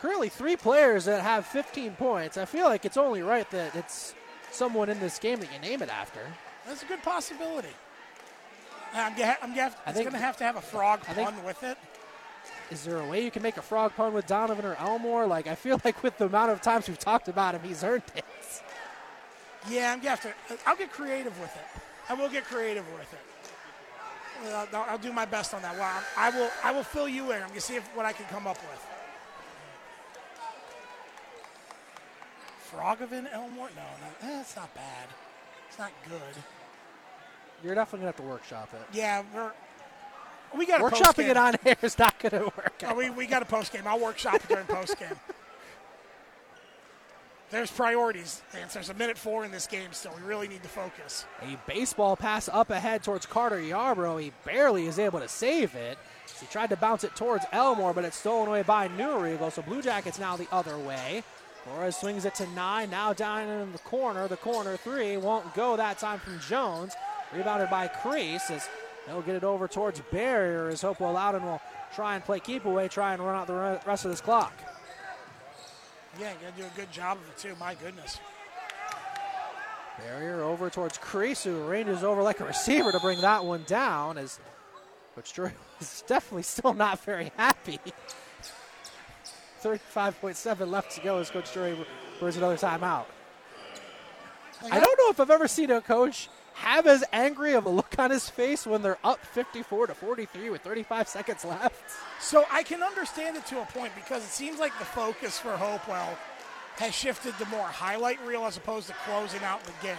currently 0.00 0.28
three 0.28 0.56
players 0.56 1.04
that 1.04 1.22
have 1.22 1.46
15 1.46 1.92
points. 1.94 2.36
I 2.36 2.44
feel 2.44 2.66
like 2.66 2.84
it's 2.84 2.96
only 2.96 3.22
right 3.22 3.48
that 3.52 3.76
it's 3.76 4.14
someone 4.50 4.88
in 4.88 4.98
this 4.98 5.18
game 5.18 5.38
that 5.40 5.52
you 5.52 5.58
name 5.60 5.82
it 5.82 5.88
after. 5.88 6.20
That's 6.66 6.82
a 6.82 6.86
good 6.86 7.02
possibility. 7.02 7.68
I'm, 8.94 9.16
gonna, 9.16 9.36
I'm 9.42 9.54
gonna, 9.54 9.72
it's 9.86 9.98
going 10.00 10.12
to 10.12 10.18
have 10.18 10.36
to 10.38 10.44
have 10.44 10.56
a 10.56 10.60
frog 10.60 11.00
I 11.08 11.14
pun 11.14 11.34
think- 11.34 11.46
with 11.46 11.62
it. 11.62 11.78
Is 12.70 12.84
there 12.84 12.98
a 12.98 13.06
way 13.06 13.22
you 13.22 13.30
can 13.30 13.42
make 13.42 13.58
a 13.58 13.62
frog 13.62 13.94
pun 13.94 14.14
with 14.14 14.26
Donovan 14.26 14.64
or 14.64 14.74
Elmore? 14.76 15.26
Like, 15.26 15.46
I 15.46 15.54
feel 15.54 15.78
like 15.84 16.02
with 16.02 16.16
the 16.16 16.24
amount 16.24 16.52
of 16.52 16.62
times 16.62 16.88
we've 16.88 16.98
talked 16.98 17.28
about 17.28 17.54
him, 17.54 17.60
he's 17.62 17.84
earned 17.84 18.02
it. 18.16 18.24
Yeah, 19.68 19.92
I'm 19.92 19.98
gonna 19.98 20.10
have 20.10 20.22
to. 20.22 20.32
I'll 20.66 20.76
get 20.76 20.90
creative 20.90 21.38
with 21.38 21.54
it. 21.54 21.82
I 22.08 22.14
will 22.14 22.30
get 22.30 22.44
creative 22.44 22.84
with 22.94 23.12
it. 23.12 23.18
Uh, 24.44 24.66
I'll, 24.72 24.90
I'll 24.90 24.98
do 24.98 25.12
my 25.12 25.24
best 25.24 25.54
on 25.54 25.62
that. 25.62 25.74
Well, 25.76 26.02
I 26.16 26.30
will. 26.30 26.50
I 26.64 26.72
will 26.72 26.82
fill 26.82 27.08
you 27.08 27.32
in. 27.32 27.42
I'm 27.42 27.48
gonna 27.48 27.60
see 27.60 27.76
if, 27.76 27.84
what 27.96 28.06
I 28.06 28.12
can 28.12 28.26
come 28.26 28.46
up 28.46 28.58
with. 28.58 28.86
Frogovin 32.72 33.30
Elmore? 33.32 33.68
No, 33.76 33.82
no, 34.00 34.28
that's 34.36 34.56
not 34.56 34.74
bad. 34.74 35.08
It's 35.68 35.78
not 35.78 35.92
good. 36.08 36.42
You're 37.62 37.74
definitely 37.74 38.04
going 38.04 38.12
to 38.12 38.18
have 38.18 38.26
to 38.26 38.30
workshop 38.30 38.70
it. 38.74 38.82
Yeah, 38.92 39.22
we're. 39.34 39.52
We 40.56 40.66
got 40.66 40.82
Workshopping 40.82 41.30
it 41.30 41.36
on 41.38 41.54
air 41.64 41.76
is 41.80 41.98
not 41.98 42.18
going 42.18 42.32
to 42.32 42.44
work. 42.44 42.82
Oh, 42.86 42.94
we, 42.94 43.08
we 43.08 43.26
got 43.26 43.40
a 43.40 43.46
post 43.46 43.72
game. 43.72 43.86
I'll 43.86 43.98
workshop 43.98 44.34
it 44.34 44.48
during 44.48 44.66
post 44.66 44.98
game. 44.98 45.08
There's 47.52 47.70
priorities, 47.70 48.40
Lance. 48.54 48.72
There's 48.72 48.88
a 48.88 48.94
minute 48.94 49.18
four 49.18 49.44
in 49.44 49.50
this 49.52 49.66
game 49.66 49.92
still. 49.92 50.14
We 50.16 50.26
really 50.26 50.48
need 50.48 50.62
to 50.62 50.70
focus. 50.70 51.26
A 51.42 51.58
baseball 51.70 52.16
pass 52.16 52.48
up 52.48 52.70
ahead 52.70 53.02
towards 53.02 53.26
Carter 53.26 53.58
Yarbrough. 53.58 54.22
He 54.22 54.32
barely 54.46 54.86
is 54.86 54.98
able 54.98 55.20
to 55.20 55.28
save 55.28 55.74
it. 55.74 55.98
He 56.40 56.46
tried 56.46 56.70
to 56.70 56.76
bounce 56.76 57.04
it 57.04 57.14
towards 57.14 57.44
Elmore, 57.52 57.92
but 57.92 58.06
it's 58.06 58.16
stolen 58.16 58.48
away 58.48 58.62
by 58.62 58.88
New 58.88 59.18
Riegel. 59.18 59.50
So 59.50 59.60
Blue 59.60 59.82
Jackets 59.82 60.18
now 60.18 60.34
the 60.34 60.48
other 60.50 60.78
way. 60.78 61.22
Flores 61.64 61.96
swings 61.96 62.24
it 62.24 62.34
to 62.36 62.46
nine. 62.52 62.88
Now 62.88 63.12
down 63.12 63.46
in 63.46 63.70
the 63.72 63.78
corner. 63.80 64.26
The 64.28 64.38
corner 64.38 64.78
three 64.78 65.18
won't 65.18 65.54
go 65.54 65.76
that 65.76 65.98
time 65.98 66.20
from 66.20 66.40
Jones. 66.40 66.94
Rebounded 67.34 67.68
by 67.68 67.86
Crease 67.86 68.50
as 68.50 68.66
they'll 69.06 69.20
get 69.20 69.36
it 69.36 69.44
over 69.44 69.68
towards 69.68 70.00
Barrier 70.10 70.68
as 70.68 70.80
Hopewell 70.80 71.12
Loudon 71.12 71.44
will 71.44 71.60
try 71.94 72.14
and 72.14 72.24
play 72.24 72.40
keep 72.40 72.64
away, 72.64 72.88
try 72.88 73.12
and 73.12 73.22
run 73.22 73.36
out 73.36 73.46
the 73.46 73.78
rest 73.86 74.06
of 74.06 74.10
this 74.10 74.22
clock. 74.22 74.54
Yeah, 76.20 76.32
you 76.32 76.62
do 76.62 76.64
a 76.64 76.76
good 76.76 76.92
job 76.92 77.18
of 77.18 77.28
it, 77.28 77.38
too. 77.38 77.56
My 77.58 77.74
goodness. 77.74 78.20
Barrier 79.98 80.42
over 80.42 80.70
towards 80.70 80.98
Crease, 80.98 81.44
who 81.44 81.62
ranges 81.64 82.02
over 82.02 82.22
like 82.22 82.40
a 82.40 82.44
receiver 82.44 82.92
to 82.92 83.00
bring 83.00 83.20
that 83.20 83.44
one 83.44 83.64
down. 83.66 84.18
As 84.18 84.40
Coach 85.14 85.32
Jory 85.34 85.52
is 85.80 86.04
definitely 86.06 86.42
still 86.42 86.74
not 86.74 87.00
very 87.04 87.30
happy. 87.36 87.78
35.7 89.62 90.68
left 90.68 90.90
to 90.96 91.00
go 91.02 91.18
as 91.18 91.30
Coach 91.30 91.52
Jory 91.54 91.76
brings 92.18 92.36
another 92.36 92.56
timeout. 92.56 93.04
I 94.70 94.78
don't 94.78 94.98
know 94.98 95.10
if 95.10 95.20
I've 95.20 95.30
ever 95.30 95.48
seen 95.48 95.70
a 95.70 95.80
coach 95.80 96.28
have 96.54 96.86
as 96.86 97.04
angry 97.12 97.52
of 97.54 97.66
a 97.66 97.70
look 97.70 97.94
on 97.98 98.10
his 98.10 98.28
face 98.28 98.66
when 98.66 98.82
they're 98.82 98.98
up 99.02 99.24
54 99.24 99.88
to 99.88 99.94
43 99.94 100.50
with 100.50 100.60
35 100.62 101.08
seconds 101.08 101.44
left. 101.44 101.82
So 102.20 102.44
I 102.50 102.62
can 102.62 102.82
understand 102.82 103.36
it 103.36 103.46
to 103.46 103.60
a 103.60 103.66
point 103.66 103.92
because 103.94 104.24
it 104.24 104.30
seems 104.30 104.58
like 104.58 104.78
the 104.78 104.84
focus 104.84 105.38
for 105.38 105.56
Hopewell 105.56 106.16
has 106.76 106.94
shifted 106.94 107.36
to 107.38 107.46
more 107.46 107.66
highlight 107.66 108.24
reel 108.26 108.44
as 108.44 108.56
opposed 108.56 108.88
to 108.88 108.94
closing 109.06 109.42
out 109.42 109.62
the 109.64 109.72
game. 109.82 109.96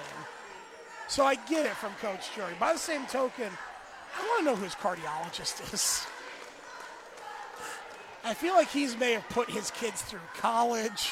So 1.07 1.25
I 1.25 1.35
get 1.35 1.65
it 1.65 1.73
from 1.73 1.91
Coach 2.01 2.34
Jury. 2.35 2.53
By 2.59 2.73
the 2.73 2.80
same 2.80 3.05
token, 3.05 3.49
I 4.17 4.27
want 4.27 4.39
to 4.39 4.45
know 4.45 4.55
who 4.55 4.63
his 4.63 4.75
cardiologist 4.75 5.73
is. 5.73 6.05
I 8.23 8.34
feel 8.34 8.53
like 8.53 8.69
he's 8.69 8.97
may 8.97 9.13
have 9.13 9.27
put 9.30 9.49
his 9.49 9.69
kids 9.71 10.01
through 10.01 10.21
college, 10.38 11.11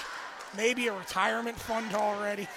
maybe 0.55 0.87
a 0.87 0.93
retirement 0.93 1.59
fund 1.59 1.93
already. 1.93 2.47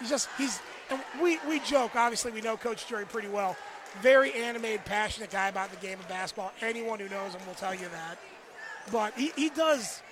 He's 0.00 0.10
just 0.10 0.28
he's 0.36 0.60
and 0.90 1.00
we 1.22 1.38
we 1.48 1.60
joke. 1.60 1.96
Obviously, 1.96 2.32
we 2.32 2.40
know 2.40 2.56
Coach 2.56 2.86
Jerry 2.86 3.06
pretty 3.06 3.28
well. 3.28 3.56
Very 4.02 4.32
animated, 4.34 4.84
passionate 4.84 5.30
guy 5.30 5.48
about 5.48 5.70
the 5.70 5.76
game 5.78 5.98
of 5.98 6.06
basketball. 6.08 6.52
Anyone 6.60 6.98
who 6.98 7.08
knows 7.08 7.32
him 7.34 7.40
will 7.46 7.54
tell 7.54 7.74
you 7.74 7.88
that. 7.92 8.18
But 8.92 9.14
he, 9.14 9.32
he 9.36 9.48
does. 9.48 10.02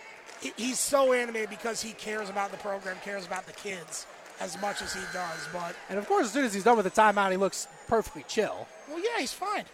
he- 0.41 0.53
He's 0.57 0.79
so 0.81 1.13
animated 1.13 1.51
because 1.51 1.83
he 1.83 1.93
cares 1.93 2.29
about 2.31 2.51
the 2.51 2.57
program, 2.59 2.97
cares 3.05 3.27
about 3.27 3.47
the 3.47 3.53
kids 3.53 4.07
as 4.41 4.61
much 4.61 4.81
as 4.83 4.93
he 4.95 5.01
does. 5.13 5.49
But 5.53 5.77
And 5.91 5.99
of 5.99 6.07
course, 6.09 6.27
as 6.27 6.33
soon 6.33 6.45
as 6.45 6.55
he's 6.55 6.65
done 6.65 6.77
with 6.77 6.85
the 6.85 6.91
timeout, 7.01 7.31
he 7.31 7.37
looks 7.37 7.69
perfectly 7.87 8.25
chill. 8.27 8.67
well, 8.89 8.99
yeah, 8.99 9.21
he's 9.21 9.33
fine. 9.33 9.65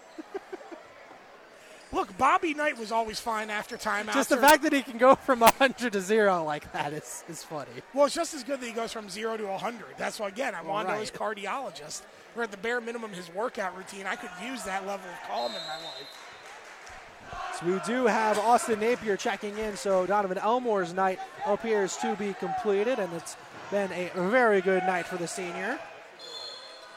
Look, 1.92 2.16
Bobby 2.16 2.54
Knight 2.54 2.78
was 2.78 2.92
always 2.92 3.18
fine 3.18 3.50
after 3.50 3.76
timeout. 3.76 4.14
Just 4.14 4.28
the 4.28 4.36
fact 4.36 4.62
that 4.62 4.72
he 4.72 4.82
can 4.82 4.96
go 4.96 5.14
from 5.26 5.40
100 5.40 5.92
to 5.92 6.00
0 6.00 6.44
like 6.44 6.72
that 6.72 6.92
is, 6.92 7.24
is 7.28 7.42
funny. 7.42 7.70
Well, 7.94 8.06
it's 8.06 8.14
just 8.14 8.32
as 8.32 8.44
good 8.44 8.60
that 8.60 8.66
he 8.66 8.72
goes 8.72 8.92
from 8.92 9.08
0 9.08 9.38
to 9.38 9.46
100. 9.46 9.84
That's 9.98 10.20
why, 10.20 10.28
again, 10.28 10.54
I 10.54 10.62
want 10.62 10.88
to 10.88 10.94
know 10.94 11.00
his 11.00 11.10
cardiologist, 11.10 12.02
or 12.36 12.44
at 12.44 12.50
the 12.50 12.56
bare 12.56 12.80
minimum, 12.80 13.12
his 13.12 13.32
workout 13.34 13.76
routine. 13.76 14.06
I 14.06 14.16
could 14.16 14.30
use 14.44 14.62
that 14.64 14.86
level 14.86 15.08
of 15.10 15.28
calm 15.28 15.50
in 15.50 15.62
my 15.66 15.76
life. 15.84 17.58
So 17.58 17.66
we 17.66 17.80
do 17.84 18.06
have 18.06 18.38
Austin 18.38 18.80
Napier 18.80 19.16
checking 19.16 19.58
in, 19.58 19.76
so 19.76 20.06
Donovan 20.06 20.38
Elmore's 20.38 20.94
night 20.94 21.18
appears 21.46 21.96
to 21.98 22.14
be 22.16 22.34
completed, 22.34 22.98
and 22.98 23.12
it's 23.14 23.36
been 23.70 23.90
a 23.92 24.10
very 24.28 24.60
good 24.60 24.84
night 24.84 25.06
for 25.06 25.16
the 25.16 25.26
senior. 25.26 25.78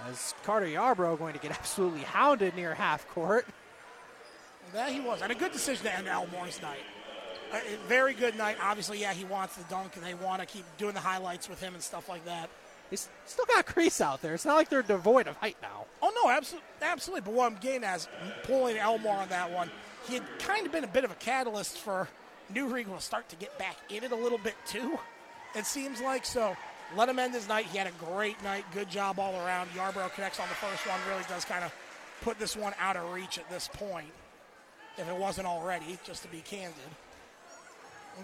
As 0.08 0.34
Carter 0.44 0.66
Yarbrough 0.68 1.18
going 1.18 1.34
to 1.34 1.40
get 1.40 1.52
absolutely 1.60 2.02
hounded 2.02 2.56
near 2.56 2.76
half 2.76 3.08
court. 3.10 3.48
That 4.74 4.92
he 4.92 5.00
was. 5.00 5.22
And 5.22 5.32
a 5.32 5.36
good 5.36 5.52
decision 5.52 5.86
to 5.86 5.96
end 5.96 6.08
Elmore's 6.08 6.62
night. 6.62 6.80
A, 7.54 7.88
very 7.88 8.14
good 8.14 8.36
night. 8.38 8.58
Obviously, 8.62 9.00
yeah, 9.00 9.14
he 9.14 9.26
wants 9.26 9.56
the 9.56 9.64
dunk, 9.66 9.96
and 9.96 10.06
they 10.06 10.16
want 10.16 10.42
to 10.42 10.46
keep 10.48 10.66
doing 10.78 10.94
the 10.94 11.00
highlights 11.00 11.48
with 11.48 11.62
him 11.62 11.74
and 11.74 11.84
stuff 11.84 12.10
like 12.10 12.26
that. 12.26 12.50
He's 12.90 13.08
still 13.26 13.46
got 13.46 13.66
crease 13.66 14.02
out 14.02 14.22
there. 14.22 14.34
It's 14.34 14.46
not 14.46 14.56
like 14.56 14.70
they're 14.70 14.82
devoid 14.82 15.28
of 15.28 15.36
height 15.38 15.58
now. 15.62 15.86
Oh, 16.02 16.12
no, 16.24 16.30
absolutely. 16.30 16.68
absolutely. 16.82 17.22
But 17.22 17.34
what 17.34 17.52
I'm 17.52 17.58
getting 17.60 17.84
at 17.84 17.98
is 17.98 18.08
pulling 18.44 18.78
Elmore 18.78 19.16
on 19.16 19.30
that 19.30 19.52
one. 19.52 19.70
He 20.08 20.16
had 20.16 20.24
kind 20.40 20.66
of 20.66 20.72
been 20.72 20.84
a 20.84 20.88
bit 20.88 21.04
of 21.04 21.12
a 21.12 21.16
catalyst 21.16 21.78
for 21.78 22.10
New 22.54 22.68
Riegel 22.68 22.96
to 22.96 23.02
start 23.02 23.30
to 23.30 23.36
get 23.36 23.58
back 23.58 23.78
in 23.90 24.04
it 24.04 24.12
a 24.12 24.16
little 24.16 24.38
bit, 24.38 24.56
too. 24.68 25.00
It 25.56 25.66
seems 25.66 26.02
like. 26.02 26.26
So 26.26 26.56
let 26.96 27.10
him 27.10 27.20
end 27.20 27.34
his 27.34 27.48
night. 27.48 27.66
He 27.68 27.78
had 27.78 27.88
a 27.88 28.06
great 28.12 28.42
night. 28.44 28.66
Good 28.74 28.90
job 28.90 29.20
all 29.20 29.36
around. 29.46 29.70
Yarbrough 29.70 30.14
connects 30.14 30.40
on 30.40 30.50
the 30.50 30.56
first 30.56 30.86
one. 30.88 31.00
Really 31.10 31.24
does 31.30 31.46
kind 31.46 31.64
of 31.64 31.74
put 32.22 32.40
this 32.40 32.56
one 32.56 32.74
out 32.80 32.96
of 32.96 33.12
reach 33.12 33.38
at 33.38 33.50
this 33.50 33.68
point, 33.68 34.08
if 34.98 35.08
it 35.08 35.16
wasn't 35.16 35.48
already, 35.48 35.98
just 36.06 36.22
to 36.24 36.28
be 36.28 36.40
candid. 36.40 36.74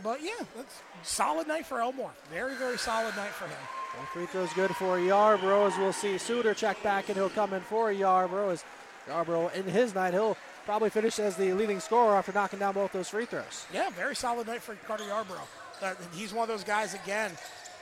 But 0.04 0.22
yeah, 0.22 0.46
that's 0.56 0.82
solid 1.04 1.48
night 1.48 1.66
for 1.66 1.82
Elmore. 1.82 2.12
Very, 2.32 2.56
very 2.56 2.78
solid 2.78 3.16
night 3.16 3.32
for 3.32 3.46
him. 3.46 3.58
One 3.98 4.06
free 4.14 4.26
throw's 4.28 4.54
good 4.54 4.76
for 4.76 4.98
Yarbrough, 5.00 5.72
as 5.72 5.78
we'll 5.78 5.94
see 5.94 6.18
Suter 6.18 6.54
check 6.54 6.82
back, 6.84 7.10
and 7.10 7.18
he'll 7.18 7.30
come 7.30 7.54
in 7.54 7.62
for 7.62 7.92
Yarbrough. 7.92 8.54
As 8.54 8.64
Yarbrough, 9.08 9.56
in 9.56 9.64
his 9.64 9.96
night, 9.96 10.14
he'll 10.14 10.38
probably 10.66 10.92
finish 10.92 11.18
as 11.18 11.36
the 11.36 11.54
leading 11.54 11.80
scorer 11.80 12.16
after 12.16 12.32
knocking 12.32 12.60
down 12.60 12.76
both 12.76 12.92
those 12.92 13.10
free 13.10 13.26
throws. 13.26 13.66
Yeah, 13.74 13.90
very 13.90 14.16
solid 14.16 14.46
night 14.46 14.62
for 14.62 14.76
Carter 14.88 15.06
Yarbrough. 15.06 15.40
Uh, 15.82 15.96
he's 16.14 16.34
one 16.34 16.44
of 16.44 16.50
those 16.50 16.64
guys, 16.64 16.94
again, 16.94 17.32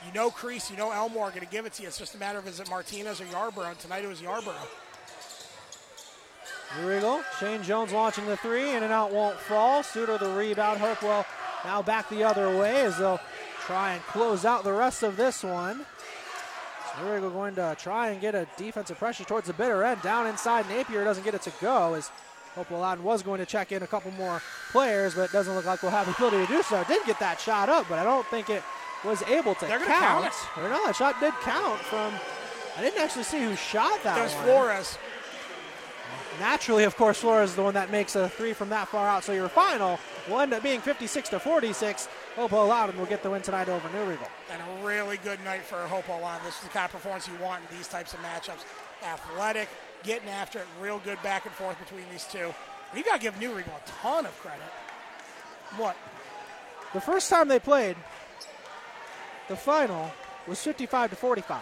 you 0.06 0.14
know 0.14 0.30
Crease, 0.30 0.70
you 0.72 0.78
know 0.78 0.92
Elmore 0.92 1.26
are 1.26 1.32
going 1.32 1.42
to 1.42 1.52
give 1.52 1.66
it 1.66 1.74
to 1.74 1.82
you. 1.82 1.88
It's 1.88 1.98
just 1.98 2.16
a 2.16 2.18
matter 2.18 2.40
of 2.40 2.48
is 2.48 2.60
it 2.60 2.70
Martinez 2.70 3.20
or 3.20 3.26
Yarbrough, 3.26 3.72
and 3.72 3.80
tonight 3.80 4.04
it 4.04 4.08
was 4.08 4.22
Yarbrough. 4.22 4.56
Riegel, 6.84 7.22
Shane 7.39 7.64
Jones 7.64 7.91
launching 7.94 8.26
the 8.27 8.38
three, 8.38 8.72
in 8.76 8.84
and 8.84 8.91
out 8.91 9.11
won't 9.11 9.38
fall. 9.39 9.84
Suter 9.84 10.18
the 10.18 10.30
rebound. 10.30 10.80
Hopewell 10.80 11.26
now 11.64 11.81
back 11.81 12.10
the 12.10 12.23
other 12.23 12.56
way 12.57 12.81
as 12.81 12.98
they'll 12.98 13.19
try 13.65 13.94
and 13.94 14.02
close 14.03 14.45
out 14.45 14.64
the 14.64 14.73
rest 14.73 15.03
of 15.03 15.15
this 15.18 15.44
one. 15.44 15.85
So 16.99 17.10
Riegel 17.11 17.30
going 17.30 17.56
to 17.56 17.76
try 17.80 18.10
and 18.10 18.19
get 18.19 18.35
a 18.35 18.48
defensive 18.57 18.98
pressure 18.98 19.23
towards 19.23 19.48
the 19.48 19.53
bitter 19.53 19.84
end. 19.84 20.02
Down 20.02 20.27
inside, 20.27 20.68
Napier 20.69 21.03
doesn't 21.03 21.23
get 21.23 21.34
it 21.34 21.41
to 21.44 21.52
go 21.61 21.94
as 21.94 22.11
Hopewell 22.56 22.80
Loudon 22.81 23.03
was 23.03 23.22
going 23.23 23.39
to 23.39 23.45
check 23.45 23.72
in 23.72 23.84
a 23.84 23.88
couple 23.88 24.11
more 24.11 24.41
players, 24.72 25.14
but 25.15 25.22
it 25.23 25.31
doesn't 25.31 25.53
look 25.56 25.65
like 25.65 25.81
we'll 25.84 25.91
have 25.91 26.06
the 26.07 26.14
ability 26.14 26.45
to 26.48 26.52
do 26.52 26.64
so. 26.64 26.84
Did 26.88 27.06
get 27.06 27.19
that 27.19 27.39
shot 27.39 27.69
up, 27.69 27.85
but 27.88 27.98
I 27.99 28.03
don't 28.03 28.26
think 28.27 28.49
it 28.49 28.64
was 29.06 29.22
able 29.23 29.53
to 29.56 29.65
They're 29.65 29.77
count. 29.80 29.89
count 29.89 30.26
it. 30.26 30.61
No, 30.69 30.85
that 30.85 30.95
shot 30.95 31.19
did 31.19 31.34
count 31.41 31.80
from. 31.81 32.14
I 32.77 32.81
didn't 32.81 32.99
actually 33.02 33.23
see 33.23 33.39
who 33.39 33.56
shot 33.56 34.02
that 34.03 34.15
That 34.15 34.23
was. 34.23 34.34
Flores. 34.34 34.98
Naturally, 36.40 36.84
of 36.84 36.96
course, 36.96 37.20
Flores 37.20 37.52
is 37.52 37.56
the 37.56 37.64
one 37.64 37.74
that 37.74 37.90
makes 37.92 38.16
a 38.16 38.30
three 38.30 38.54
from 38.54 38.70
that 38.70 38.88
far 38.88 39.08
out. 39.08 39.24
So 39.24 39.34
your 39.34 39.50
final 39.50 40.00
will 40.30 40.40
end 40.40 40.54
up 40.54 40.62
being 40.62 40.82
56 40.82 41.30
to 41.30 41.40
46. 41.40 42.08
Hopewell 42.36 42.68
Loudon 42.68 42.98
will 42.98 43.08
get 43.08 43.24
the 43.24 43.30
win 43.32 43.42
tonight 43.42 43.70
over 43.70 43.90
New 43.90 44.04
Riegel. 44.04 44.28
And 44.52 44.62
a 44.62 44.86
really 44.86 45.18
good 45.18 45.44
night 45.44 45.64
for 45.64 45.78
Hopewell 45.88 46.22
Loudon. 46.22 46.46
This 46.46 46.56
is 46.56 46.62
the 46.62 46.70
kind 46.70 46.86
of 46.86 46.92
performance 46.92 47.28
you 47.28 47.34
want 47.44 47.64
in 47.70 47.78
these 47.78 47.88
types 47.88 48.14
of 48.14 48.20
matchups. 48.20 48.64
Athletic, 49.04 49.68
getting 50.04 50.30
after 50.30 50.60
it, 50.60 50.68
real 50.80 51.00
good 51.00 51.22
back 51.24 51.46
and 51.46 51.54
forth 51.56 51.80
between 51.80 52.06
these 52.12 52.26
two. 52.26 52.54
And 52.92 52.98
you 52.98 53.04
got 53.04 53.16
to 53.16 53.22
give 53.22 53.40
New 53.40 53.54
Riegel 53.54 53.74
a 53.74 53.90
ton 53.90 54.26
of 54.26 54.40
credit. 54.40 54.62
What? 55.78 55.98
The 56.94 57.02
first 57.02 57.30
time 57.30 57.48
they 57.48 57.60
played, 57.60 57.98
the 59.48 59.56
final 59.56 60.12
was 60.46 60.62
55 60.62 61.10
to 61.10 61.16
45. 61.16 61.62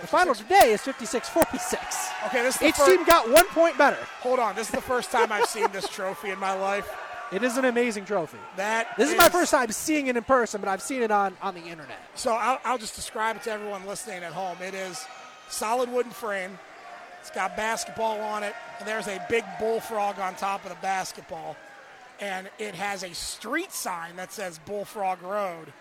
The 0.00 0.06
final 0.06 0.34
today 0.34 0.72
is 0.72 0.82
56 0.82 1.28
46. 1.28 2.08
Okay, 2.26 2.42
this 2.42 2.56
is 2.56 2.62
Each 2.62 2.76
team 2.76 3.04
got 3.04 3.30
one 3.30 3.46
point 3.48 3.76
better. 3.76 3.98
Hold 4.20 4.38
on, 4.38 4.54
this 4.54 4.68
is 4.68 4.74
the 4.74 4.80
first 4.80 5.10
time 5.10 5.32
I've 5.32 5.46
seen 5.46 5.70
this 5.72 5.88
trophy 5.88 6.30
in 6.30 6.38
my 6.38 6.52
life. 6.52 6.88
It 7.30 7.42
is 7.42 7.56
an 7.58 7.64
amazing 7.66 8.04
trophy. 8.06 8.38
That 8.56 8.96
This 8.96 9.10
is 9.10 9.16
my 9.16 9.28
first 9.28 9.50
time 9.50 9.70
seeing 9.70 10.06
it 10.06 10.16
in 10.16 10.24
person, 10.24 10.60
but 10.60 10.68
I've 10.68 10.80
seen 10.80 11.02
it 11.02 11.10
on, 11.10 11.36
on 11.42 11.54
the 11.54 11.62
internet. 11.62 11.98
So 12.14 12.32
I'll, 12.32 12.58
I'll 12.64 12.78
just 12.78 12.94
describe 12.94 13.36
it 13.36 13.42
to 13.42 13.50
everyone 13.50 13.86
listening 13.86 14.22
at 14.22 14.32
home. 14.32 14.56
It 14.62 14.74
is 14.74 15.04
solid 15.48 15.92
wooden 15.92 16.12
frame. 16.12 16.58
It's 17.20 17.30
got 17.30 17.56
basketball 17.56 18.20
on 18.20 18.44
it, 18.44 18.54
and 18.78 18.88
there's 18.88 19.08
a 19.08 19.22
big 19.28 19.44
bullfrog 19.58 20.18
on 20.18 20.36
top 20.36 20.64
of 20.64 20.70
the 20.70 20.78
basketball. 20.80 21.56
And 22.20 22.48
it 22.58 22.74
has 22.74 23.02
a 23.02 23.14
street 23.14 23.72
sign 23.72 24.16
that 24.16 24.32
says 24.32 24.58
Bullfrog 24.64 25.22
Road 25.22 25.72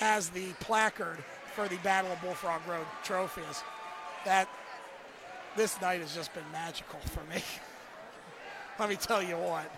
as 0.00 0.30
the 0.30 0.52
placard 0.60 1.18
for 1.56 1.66
the 1.68 1.76
Battle 1.76 2.12
of 2.12 2.20
Bullfrog 2.20 2.60
Road 2.68 2.86
trophies. 3.02 3.64
That 4.26 4.46
this 5.56 5.80
night 5.80 6.00
has 6.02 6.14
just 6.14 6.34
been 6.34 6.44
magical 6.52 7.00
for 7.00 7.24
me. 7.34 7.42
Let 8.78 8.90
me 8.90 8.96
tell 8.96 9.22
you 9.22 9.36
what. 9.36 9.72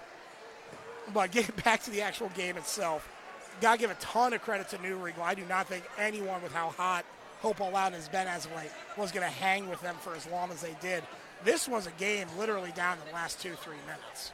But 1.15 1.31
getting 1.31 1.55
back 1.65 1.85
to 1.85 1.91
the 1.91 2.03
actual 2.03 2.31
game 2.31 2.57
itself, 2.57 3.09
got 3.61 3.75
to 3.75 3.79
give 3.79 3.91
a 3.91 3.95
ton 3.95 4.33
of 4.33 4.43
credit 4.43 4.69
to 4.71 4.83
New 4.83 4.97
Riegel. 4.97 5.23
I 5.23 5.35
do 5.35 5.45
not 5.49 5.69
think 5.69 5.85
anyone 5.97 6.43
with 6.43 6.53
how 6.53 6.71
hot 6.71 7.05
Hope 7.41 7.61
Loudon 7.61 7.93
has 7.93 8.09
been 8.09 8.27
as 8.27 8.45
of 8.45 8.57
late 8.57 8.71
was 8.97 9.13
to 9.13 9.21
hang 9.21 9.69
with 9.69 9.81
them 9.81 9.95
for 10.01 10.15
as 10.15 10.27
long 10.27 10.51
as 10.51 10.61
they 10.61 10.77
did. 10.83 11.05
This 11.45 11.69
was 11.69 11.87
a 11.87 11.93
game 11.93 12.27
literally 12.37 12.73
down 12.75 12.99
the 13.07 13.15
last 13.15 13.41
two, 13.41 13.55
three 13.55 13.77
minutes. 13.87 14.33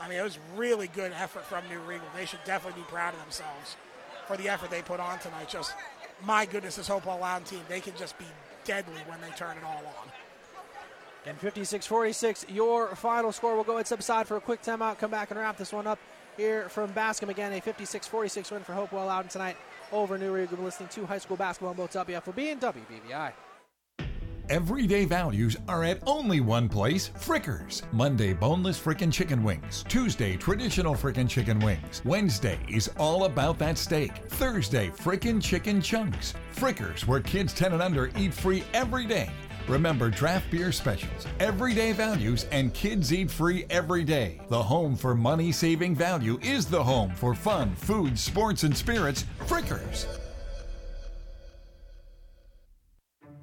I 0.00 0.08
mean, 0.08 0.18
it 0.18 0.22
was 0.22 0.38
really 0.56 0.88
good 0.88 1.12
effort 1.12 1.44
from 1.44 1.68
New 1.68 1.78
Riegel. 1.80 2.06
They 2.16 2.26
should 2.26 2.42
definitely 2.44 2.82
be 2.82 2.88
proud 2.88 3.14
of 3.14 3.20
themselves 3.20 3.76
for 4.26 4.36
the 4.36 4.48
effort 4.48 4.70
they 4.70 4.82
put 4.82 5.00
on 5.00 5.18
tonight. 5.20 5.48
Just, 5.48 5.74
my 6.24 6.46
goodness, 6.46 6.76
this 6.76 6.88
Hopewell 6.88 7.18
Loudon 7.20 7.44
team, 7.44 7.60
they 7.68 7.80
can 7.80 7.94
just 7.96 8.18
be 8.18 8.24
deadly 8.64 9.00
when 9.06 9.20
they 9.20 9.30
turn 9.30 9.56
it 9.56 9.64
all 9.64 9.82
on. 9.86 10.08
And 11.26 11.38
56 11.38 11.86
46, 11.86 12.46
your 12.48 12.94
final 12.94 13.32
score. 13.32 13.54
We'll 13.54 13.64
go 13.64 13.72
ahead 13.72 13.80
and 13.80 13.86
subside 13.86 14.26
for 14.26 14.36
a 14.36 14.40
quick 14.40 14.62
timeout, 14.62 14.98
come 14.98 15.10
back 15.10 15.30
and 15.30 15.38
wrap 15.38 15.56
this 15.56 15.72
one 15.72 15.86
up 15.86 15.98
here 16.36 16.68
from 16.68 16.90
Bascom. 16.92 17.28
Again, 17.28 17.52
a 17.52 17.60
56 17.60 18.06
46 18.06 18.50
win 18.50 18.62
for 18.62 18.72
Hopewell 18.72 19.06
Loudon 19.06 19.28
tonight 19.28 19.56
over 19.92 20.16
New 20.16 20.32
Riegel. 20.32 20.56
You're 20.56 20.64
listening 20.64 20.88
to 20.90 21.06
high 21.06 21.18
school 21.18 21.36
basketball 21.36 21.70
on 21.70 21.76
both 21.76 21.92
WFOB 21.92 22.52
and 22.52 22.60
WBVI. 22.60 23.32
Everyday 24.50 25.04
values 25.04 25.58
are 25.68 25.84
at 25.84 26.00
only 26.06 26.40
one 26.40 26.70
place 26.70 27.10
Frickers. 27.10 27.82
Monday, 27.92 28.32
boneless 28.32 28.80
frickin' 28.80 29.12
chicken 29.12 29.42
wings. 29.42 29.84
Tuesday, 29.88 30.38
traditional 30.38 30.94
frickin' 30.94 31.28
chicken 31.28 31.58
wings. 31.58 32.00
Wednesday 32.06 32.58
is 32.66 32.90
all 32.96 33.24
about 33.24 33.58
that 33.58 33.76
steak. 33.76 34.10
Thursday, 34.28 34.88
frickin' 34.88 35.42
chicken 35.42 35.82
chunks. 35.82 36.32
Frickers, 36.56 37.06
where 37.06 37.20
kids 37.20 37.52
10 37.52 37.74
and 37.74 37.82
under 37.82 38.10
eat 38.16 38.32
free 38.32 38.64
every 38.72 39.04
day. 39.04 39.28
Remember 39.68 40.08
draft 40.08 40.50
beer 40.50 40.72
specials, 40.72 41.26
everyday 41.40 41.92
values, 41.92 42.46
and 42.50 42.72
kids 42.72 43.12
eat 43.12 43.30
free 43.30 43.66
every 43.68 44.02
day. 44.02 44.40
The 44.48 44.62
home 44.62 44.96
for 44.96 45.14
money 45.14 45.52
saving 45.52 45.94
value 45.94 46.38
is 46.40 46.64
the 46.64 46.82
home 46.82 47.12
for 47.14 47.34
fun, 47.34 47.74
food, 47.74 48.18
sports, 48.18 48.62
and 48.62 48.74
spirits. 48.74 49.26
Frickers. 49.40 50.06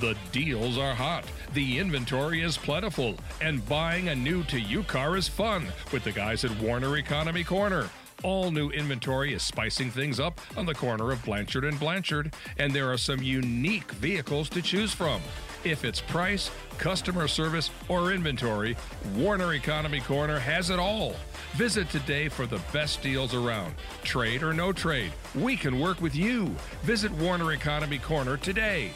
The 0.00 0.16
deals 0.30 0.76
are 0.76 0.94
hot, 0.94 1.24
the 1.54 1.78
inventory 1.78 2.42
is 2.42 2.58
plentiful, 2.58 3.14
and 3.40 3.66
buying 3.66 4.08
a 4.10 4.14
new 4.14 4.42
to 4.44 4.60
you 4.60 4.82
car 4.82 5.16
is 5.16 5.26
fun 5.26 5.68
with 5.90 6.04
the 6.04 6.12
guys 6.12 6.44
at 6.44 6.60
Warner 6.60 6.98
Economy 6.98 7.42
Corner. 7.42 7.88
All 8.22 8.50
new 8.50 8.68
inventory 8.70 9.32
is 9.32 9.42
spicing 9.42 9.90
things 9.90 10.20
up 10.20 10.38
on 10.54 10.66
the 10.66 10.74
corner 10.74 11.12
of 11.12 11.24
Blanchard 11.24 11.64
and 11.64 11.80
Blanchard, 11.80 12.34
and 12.58 12.72
there 12.72 12.92
are 12.92 12.98
some 12.98 13.22
unique 13.22 13.90
vehicles 13.92 14.50
to 14.50 14.60
choose 14.60 14.92
from. 14.92 15.22
If 15.64 15.82
it's 15.82 16.02
price, 16.02 16.50
customer 16.76 17.26
service, 17.26 17.70
or 17.88 18.12
inventory, 18.12 18.76
Warner 19.14 19.54
Economy 19.54 20.00
Corner 20.00 20.38
has 20.38 20.68
it 20.68 20.78
all. 20.78 21.16
Visit 21.54 21.88
today 21.88 22.28
for 22.28 22.46
the 22.46 22.60
best 22.70 23.00
deals 23.00 23.32
around. 23.32 23.74
Trade 24.02 24.42
or 24.42 24.52
no 24.52 24.72
trade, 24.72 25.12
we 25.34 25.56
can 25.56 25.80
work 25.80 26.02
with 26.02 26.14
you. 26.14 26.54
Visit 26.82 27.12
Warner 27.12 27.52
Economy 27.52 27.98
Corner 27.98 28.36
today. 28.36 28.92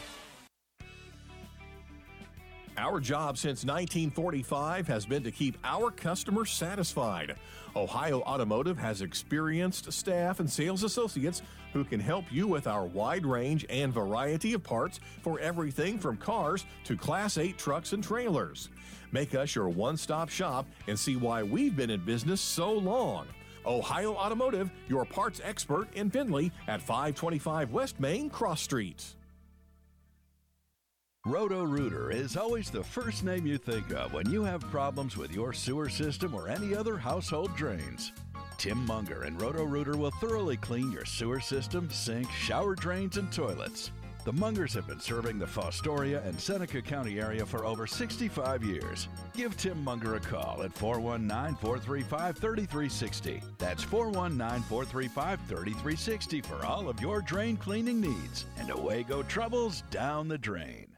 Our 2.81 2.99
job 2.99 3.37
since 3.37 3.63
1945 3.63 4.87
has 4.87 5.05
been 5.05 5.21
to 5.25 5.31
keep 5.31 5.55
our 5.63 5.91
customers 5.91 6.49
satisfied. 6.49 7.35
Ohio 7.75 8.21
Automotive 8.21 8.79
has 8.79 9.03
experienced 9.03 9.93
staff 9.93 10.39
and 10.39 10.49
sales 10.49 10.81
associates 10.83 11.43
who 11.73 11.83
can 11.83 11.99
help 11.99 12.25
you 12.31 12.47
with 12.47 12.65
our 12.65 12.85
wide 12.85 13.23
range 13.23 13.67
and 13.69 13.93
variety 13.93 14.53
of 14.53 14.63
parts 14.63 14.99
for 15.21 15.39
everything 15.39 15.99
from 15.99 16.17
cars 16.17 16.65
to 16.85 16.97
Class 16.97 17.37
8 17.37 17.55
trucks 17.55 17.93
and 17.93 18.03
trailers. 18.03 18.69
Make 19.11 19.35
us 19.35 19.53
your 19.53 19.69
one 19.69 19.95
stop 19.95 20.29
shop 20.29 20.65
and 20.87 20.97
see 20.97 21.17
why 21.17 21.43
we've 21.43 21.75
been 21.75 21.91
in 21.91 22.03
business 22.03 22.41
so 22.41 22.73
long. 22.73 23.27
Ohio 23.63 24.15
Automotive, 24.15 24.71
your 24.87 25.05
parts 25.05 25.39
expert 25.43 25.87
in 25.93 26.09
Findlay 26.09 26.51
at 26.67 26.81
525 26.81 27.71
West 27.71 27.99
Main 27.99 28.27
Cross 28.27 28.61
Street. 28.61 29.13
Roto 31.27 31.61
Rooter 31.61 32.09
is 32.09 32.35
always 32.35 32.71
the 32.71 32.83
first 32.83 33.23
name 33.23 33.45
you 33.45 33.59
think 33.59 33.93
of 33.93 34.11
when 34.11 34.27
you 34.31 34.43
have 34.43 34.59
problems 34.71 35.17
with 35.17 35.31
your 35.31 35.53
sewer 35.53 35.87
system 35.87 36.33
or 36.33 36.47
any 36.47 36.75
other 36.75 36.97
household 36.97 37.55
drains. 37.55 38.11
Tim 38.57 38.83
Munger 38.87 39.21
and 39.21 39.39
Roto 39.39 39.63
Rooter 39.63 39.95
will 39.95 40.09
thoroughly 40.09 40.57
clean 40.57 40.91
your 40.91 41.05
sewer 41.05 41.39
system, 41.39 41.91
sink, 41.91 42.27
shower 42.31 42.73
drains, 42.73 43.17
and 43.17 43.31
toilets. 43.31 43.91
The 44.25 44.33
Mungers 44.33 44.73
have 44.73 44.87
been 44.87 44.99
serving 44.99 45.37
the 45.37 45.45
Fostoria 45.45 46.25
and 46.25 46.39
Seneca 46.39 46.81
County 46.81 47.19
area 47.19 47.45
for 47.45 47.65
over 47.65 47.85
65 47.85 48.63
years. 48.63 49.07
Give 49.35 49.55
Tim 49.55 49.83
Munger 49.83 50.15
a 50.15 50.19
call 50.19 50.63
at 50.63 50.73
419 50.73 51.55
435 51.57 52.37
3360. 52.37 53.43
That's 53.59 53.83
419 53.83 54.63
435 54.63 55.39
3360 55.47 56.41
for 56.41 56.65
all 56.65 56.89
of 56.89 56.99
your 56.99 57.21
drain 57.21 57.57
cleaning 57.57 58.01
needs. 58.01 58.45
And 58.57 58.71
away 58.71 59.03
go 59.03 59.21
troubles 59.21 59.83
down 59.91 60.27
the 60.27 60.39
drain. 60.39 60.90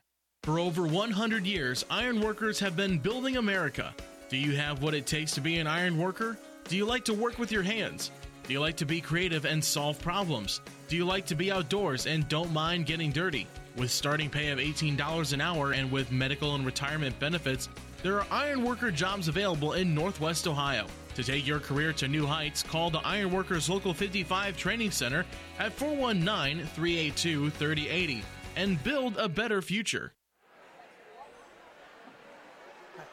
For 0.44 0.60
over 0.60 0.86
100 0.86 1.45
years, 1.45 1.86
ironworkers 1.90 2.60
have 2.60 2.76
been 2.76 2.99
building 2.99 3.38
America. 3.38 3.95
Do 4.28 4.36
you 4.36 4.57
have 4.57 4.84
what 4.84 4.94
it 4.94 5.06
takes 5.06 5.32
to 5.36 5.41
be 5.41 5.57
an 5.60 5.68
iron 5.68 5.98
worker? 5.98 6.38
Do 6.68 6.76
you 6.76 6.84
like 6.84 7.06
to 7.06 7.14
work 7.14 7.40
with 7.40 7.49
your 7.49 7.64
hands? 7.64 8.11
Do 8.45 8.52
you 8.52 8.60
like 8.60 8.76
to 8.76 8.86
be 8.86 8.99
creative 8.99 9.45
and 9.45 9.64
solve 9.64 10.02
problems? 10.02 10.60
Do 10.90 10.98
you 10.98 11.06
like 11.06 11.26
to 11.28 11.36
be 11.36 11.49
outdoors 11.49 12.07
and 12.07 12.28
don't 12.28 12.52
mind 12.52 12.88
getting 12.88 13.10
dirty? 13.10 13.48
With 13.78 13.90
starting 13.90 14.30
pay 14.30 14.49
of 14.49 14.60
$18 14.60 15.32
an 15.32 15.40
hour 15.40 15.72
and 15.72 15.90
with 15.90 16.11
medical 16.11 16.56
and 16.56 16.65
retirement 16.65 17.18
benefits, 17.22 17.70
there 18.02 18.20
are 18.20 18.28
ironworker 18.30 18.91
jobs 18.91 19.30
available 19.30 19.74
in 19.74 19.95
Northwest 19.95 20.45
Ohio. 20.45 20.88
To 21.15 21.24
take 21.24 21.48
your 21.48 21.61
career 21.61 21.94
to 21.94 22.10
new 22.10 22.26
heights, 22.26 22.64
call 22.64 22.90
the 22.90 22.99
Ironworkers 23.07 23.70
Local 23.70 23.94
55 23.94 24.57
Training 24.57 24.91
Center 24.91 25.26
at 25.57 25.72
419 25.72 26.65
382 26.65 27.49
3080 27.52 28.24
and 28.57 28.84
build 28.84 29.15
a 29.15 29.30
better 29.30 29.61
future. 29.61 30.11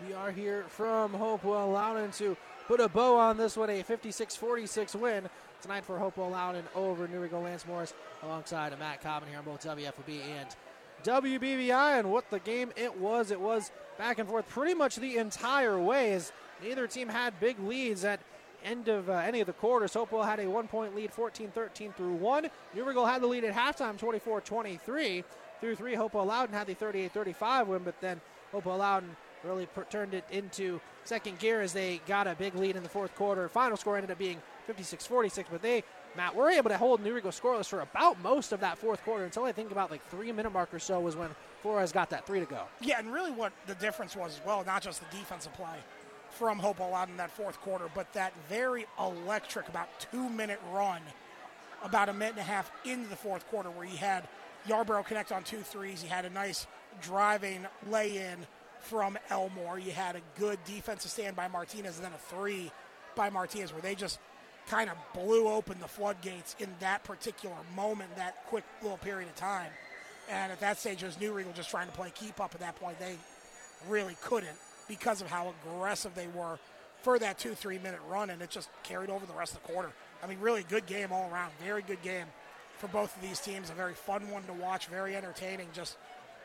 We 0.06 0.14
are 0.14 0.30
here 0.30 0.64
from 0.68 1.12
Hopewell 1.12 1.72
Loudon 1.72 2.10
to 2.12 2.34
put 2.66 2.80
a 2.80 2.88
bow 2.88 3.18
on 3.18 3.36
this 3.36 3.54
one, 3.54 3.68
a 3.68 3.82
56-46 3.82 4.94
win 4.94 5.28
tonight 5.60 5.84
for 5.84 5.98
Hopewell 5.98 6.30
Loudon 6.30 6.64
over 6.74 7.06
New 7.06 7.20
Riegel 7.20 7.42
Lance 7.42 7.66
Morris 7.66 7.92
alongside 8.22 8.72
of 8.72 8.78
Matt 8.78 9.02
Cobbin 9.02 9.28
here 9.28 9.38
on 9.38 9.44
both 9.44 9.62
WFOB 9.62 10.20
and 10.38 10.48
WBVI. 11.04 11.98
And 11.98 12.10
what 12.10 12.30
the 12.30 12.38
game 12.38 12.72
it 12.76 12.96
was, 12.98 13.30
it 13.30 13.38
was 13.38 13.72
back 13.98 14.18
and 14.18 14.26
forth 14.26 14.48
pretty 14.48 14.72
much 14.72 14.96
the 14.96 15.18
entire 15.18 15.78
way 15.78 16.14
as 16.14 16.32
neither 16.62 16.86
team 16.86 17.08
had 17.08 17.38
big 17.38 17.58
leads 17.58 18.02
at 18.02 18.20
end 18.64 18.88
of 18.88 19.10
uh, 19.10 19.14
any 19.14 19.40
of 19.40 19.46
the 19.46 19.52
quarters. 19.52 19.92
Hopewell 19.92 20.22
had 20.22 20.40
a 20.40 20.48
one-point 20.48 20.96
lead, 20.96 21.12
14-13 21.12 21.94
through 21.94 22.14
one. 22.14 22.48
New 22.74 22.84
Riegel 22.84 23.04
had 23.04 23.20
the 23.20 23.26
lead 23.26 23.44
at 23.44 23.54
halftime, 23.54 23.98
24-23 23.98 25.24
through 25.60 25.74
three. 25.74 25.94
Hopewell 25.94 26.24
Loudon 26.24 26.54
had 26.54 26.66
the 26.66 26.74
38-35 26.74 27.66
win, 27.66 27.82
but 27.84 28.00
then 28.00 28.18
Hopewell 28.50 28.78
Loudon 28.78 29.14
really 29.44 29.66
per- 29.66 29.84
turned 29.84 30.14
it 30.14 30.24
into 30.30 30.80
second 31.04 31.38
gear 31.38 31.60
as 31.60 31.72
they 31.72 32.00
got 32.06 32.26
a 32.26 32.34
big 32.34 32.54
lead 32.54 32.76
in 32.76 32.82
the 32.82 32.88
fourth 32.88 33.14
quarter. 33.14 33.48
Final 33.48 33.76
score 33.76 33.96
ended 33.96 34.10
up 34.10 34.18
being 34.18 34.40
56-46, 34.68 35.46
but 35.50 35.62
they, 35.62 35.82
Matt, 36.16 36.34
were 36.34 36.50
able 36.50 36.70
to 36.70 36.78
hold 36.78 37.02
New 37.02 37.14
Riegel 37.14 37.30
scoreless 37.30 37.66
for 37.66 37.80
about 37.80 38.20
most 38.22 38.52
of 38.52 38.60
that 38.60 38.78
fourth 38.78 39.02
quarter 39.04 39.24
until 39.24 39.44
I 39.44 39.52
think 39.52 39.70
about 39.70 39.90
like 39.90 40.04
three 40.08 40.32
minute 40.32 40.52
mark 40.52 40.72
or 40.72 40.78
so 40.78 41.00
was 41.00 41.16
when 41.16 41.30
Flores 41.62 41.92
got 41.92 42.10
that 42.10 42.26
three 42.26 42.40
to 42.40 42.46
go. 42.46 42.62
Yeah, 42.80 42.98
and 42.98 43.12
really 43.12 43.30
what 43.30 43.52
the 43.66 43.74
difference 43.74 44.16
was 44.16 44.38
as 44.38 44.46
well, 44.46 44.64
not 44.64 44.82
just 44.82 45.00
the 45.00 45.16
defensive 45.16 45.52
play 45.54 45.76
from 46.30 46.58
Hope 46.58 46.80
out 46.80 47.08
in 47.08 47.16
that 47.16 47.30
fourth 47.30 47.60
quarter, 47.60 47.86
but 47.94 48.12
that 48.12 48.32
very 48.48 48.86
electric, 48.98 49.68
about 49.68 49.88
two 50.12 50.28
minute 50.28 50.60
run, 50.72 51.00
about 51.82 52.08
a 52.08 52.12
minute 52.12 52.32
and 52.32 52.40
a 52.40 52.44
half 52.44 52.70
into 52.84 53.08
the 53.08 53.16
fourth 53.16 53.46
quarter, 53.48 53.70
where 53.70 53.86
he 53.86 53.96
had 53.96 54.28
Yarbrough 54.68 55.04
connect 55.06 55.32
on 55.32 55.42
two 55.42 55.60
threes. 55.60 56.02
He 56.02 56.08
had 56.08 56.24
a 56.24 56.30
nice 56.30 56.66
driving 57.00 57.66
lay 57.90 58.18
in 58.18 58.46
from 58.82 59.18
Elmore. 59.28 59.78
You 59.78 59.92
had 59.92 60.16
a 60.16 60.20
good 60.38 60.58
defensive 60.64 61.10
stand 61.10 61.36
by 61.36 61.48
Martinez, 61.48 61.96
and 61.96 62.04
then 62.04 62.12
a 62.12 62.34
three 62.34 62.70
by 63.16 63.30
Martinez, 63.30 63.72
where 63.72 63.82
they 63.82 63.94
just 63.94 64.18
kind 64.68 64.90
of 64.90 64.96
blew 65.14 65.48
open 65.48 65.78
the 65.80 65.88
floodgates 65.88 66.54
in 66.58 66.68
that 66.80 67.02
particular 67.04 67.56
moment, 67.74 68.14
that 68.16 68.46
quick 68.46 68.64
little 68.82 68.98
period 68.98 69.28
of 69.28 69.34
time. 69.36 69.70
And 70.28 70.52
at 70.52 70.60
that 70.60 70.78
stage, 70.78 71.02
it 71.02 71.06
was 71.06 71.18
New 71.18 71.32
Riegel 71.32 71.52
just 71.52 71.70
trying 71.70 71.88
to 71.88 71.92
play 71.92 72.12
keep 72.14 72.40
up. 72.40 72.54
At 72.54 72.60
that 72.60 72.76
point, 72.76 72.98
they 73.00 73.16
really 73.88 74.16
couldn't 74.22 74.56
because 74.88 75.20
of 75.20 75.28
how 75.28 75.52
aggressive 75.64 76.14
they 76.14 76.28
were 76.28 76.58
for 77.02 77.18
that 77.18 77.38
two, 77.38 77.54
three 77.54 77.78
minute 77.78 78.00
run, 78.08 78.30
and 78.30 78.40
it 78.42 78.50
just 78.50 78.68
carried 78.82 79.10
over 79.10 79.26
the 79.26 79.32
rest 79.32 79.54
of 79.54 79.62
the 79.62 79.72
quarter. 79.72 79.90
I 80.22 80.26
mean, 80.26 80.38
really 80.40 80.62
good 80.62 80.86
game 80.86 81.12
all 81.12 81.30
around. 81.30 81.52
Very 81.64 81.82
good 81.82 82.02
game 82.02 82.26
for 82.78 82.88
both 82.88 83.14
of 83.16 83.22
these 83.22 83.40
teams. 83.40 83.70
A 83.70 83.74
very 83.74 83.94
fun 83.94 84.30
one 84.30 84.42
to 84.44 84.52
watch, 84.52 84.86
very 84.86 85.16
entertaining. 85.16 85.68
Just 85.72 85.96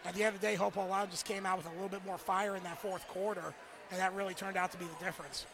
at 0.06 0.14
the 0.14 0.24
end 0.24 0.36
of 0.36 0.42
the 0.42 0.48
day, 0.48 0.56
Hopewell 0.56 0.88
Loud 0.88 1.12
just 1.12 1.26
came 1.26 1.46
out 1.46 1.58
with 1.58 1.68
a 1.68 1.72
little 1.72 1.90
bit 1.90 2.06
more 2.06 2.18
fire 2.18 2.56
in 2.56 2.64
that 2.64 2.80
fourth 2.80 3.08
quarter, 3.08 3.54
and 3.92 4.00
that 4.00 4.14
really 4.14 4.34
turned 4.34 4.58
out 4.58 4.72
to 4.72 4.78
be 4.78 4.86
the 4.86 5.06
difference. 5.06 5.46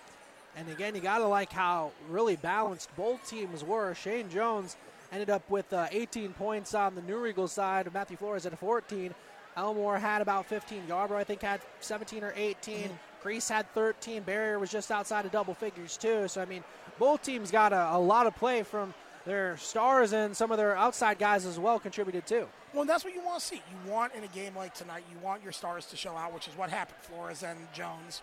And 0.56 0.68
again, 0.70 0.96
you 0.96 1.02
got 1.02 1.20
to 1.20 1.28
like 1.28 1.52
how 1.52 1.92
really 2.10 2.36
balanced 2.36 2.94
both 2.98 3.28
teams 3.30 3.64
were. 3.64 3.94
Shane 3.96 4.30
Jones 4.30 4.76
ended 5.12 5.30
up 5.30 5.50
with 5.50 5.72
uh, 5.72 5.88
18 5.92 6.34
points 6.34 6.74
on 6.74 6.96
the 6.96 7.02
New 7.02 7.18
Riegel 7.18 7.48
side. 7.48 7.92
Matthew 7.94 8.18
Flores 8.18 8.46
at 8.46 8.58
14. 8.60 9.14
Elmore 9.56 9.98
had 9.98 10.22
about 10.22 10.46
15. 10.46 10.84
Yarbrough, 10.88 11.16
I 11.16 11.24
think, 11.24 11.42
had 11.42 11.62
17 11.80 12.24
or 12.24 12.34
18. 12.36 12.78
Mm-hmm. 12.78 12.94
Crease 13.22 13.48
had 13.48 13.72
13. 13.74 14.24
Barrier 14.24 14.60
was 14.60 14.72
just 14.72 14.92
outside 14.92 15.26
of 15.26 15.32
double 15.32 15.54
figures, 15.54 15.96
too. 15.96 16.28
So, 16.28 16.42
I 16.42 16.46
mean, 16.46 16.64
both 17.00 17.22
teams 17.22 17.52
got 17.52 17.72
a, 17.72 17.96
a 17.96 18.00
lot 18.00 18.28
of 18.28 18.36
play 18.36 18.64
from 18.64 18.94
their 19.26 19.58
stars 19.58 20.14
and 20.14 20.36
some 20.36 20.52
of 20.52 20.58
their 20.58 20.76
outside 20.76 21.20
guys 21.20 21.46
as 21.46 21.60
well 21.60 21.80
contributed, 21.80 22.26
too. 22.26 22.48
Well, 22.74 22.86
that's 22.86 23.04
what 23.04 23.14
you 23.14 23.22
want 23.22 23.42
to 23.42 23.46
see. 23.46 23.56
You 23.56 23.92
want 23.92 24.14
in 24.16 24.24
a 24.24 24.28
game 24.28 24.56
like 24.56 24.74
tonight, 24.74 25.04
you 25.12 25.18
want 25.20 25.44
your 25.44 25.52
stars 25.52 25.86
to 25.88 25.98
show 25.98 26.16
out, 26.16 26.34
which 26.34 26.48
is 26.48 26.58
what 26.58 26.70
happened. 26.70 26.98
Flores 27.02 27.44
and 27.44 27.60
Jones 27.74 28.22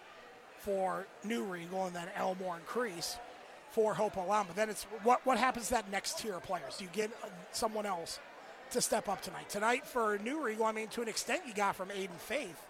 for 0.59 1.07
New 1.25 1.45
Riegel, 1.45 1.87
and 1.87 1.95
then 1.95 2.09
Elmore 2.17 2.57
and 2.57 2.67
Crease 2.67 3.19
for 3.71 3.95
Hopewell 3.95 4.27
Loud. 4.27 4.47
But 4.47 4.57
then 4.57 4.71
it's 4.71 4.85
what 5.03 5.25
what 5.27 5.39
happens 5.39 5.67
to 5.69 5.75
that 5.75 5.91
next 5.91 6.19
tier 6.19 6.35
of 6.35 6.43
players? 6.43 6.79
Do 6.79 6.85
you 6.85 6.91
get 6.93 7.11
uh, 7.23 7.29
someone 7.53 7.87
else 7.87 8.19
to 8.71 8.81
step 8.81 9.09
up 9.09 9.21
tonight? 9.21 9.49
Tonight 9.51 9.87
for 9.87 10.19
New 10.19 10.43
Riegel, 10.43 10.65
I 10.65 10.73
mean, 10.73 10.89
to 10.89 11.03
an 11.03 11.09
extent, 11.09 11.43
you 11.47 11.55
got 11.55 11.77
from 11.77 11.91
Aiden 11.91 12.19
Faith, 12.19 12.67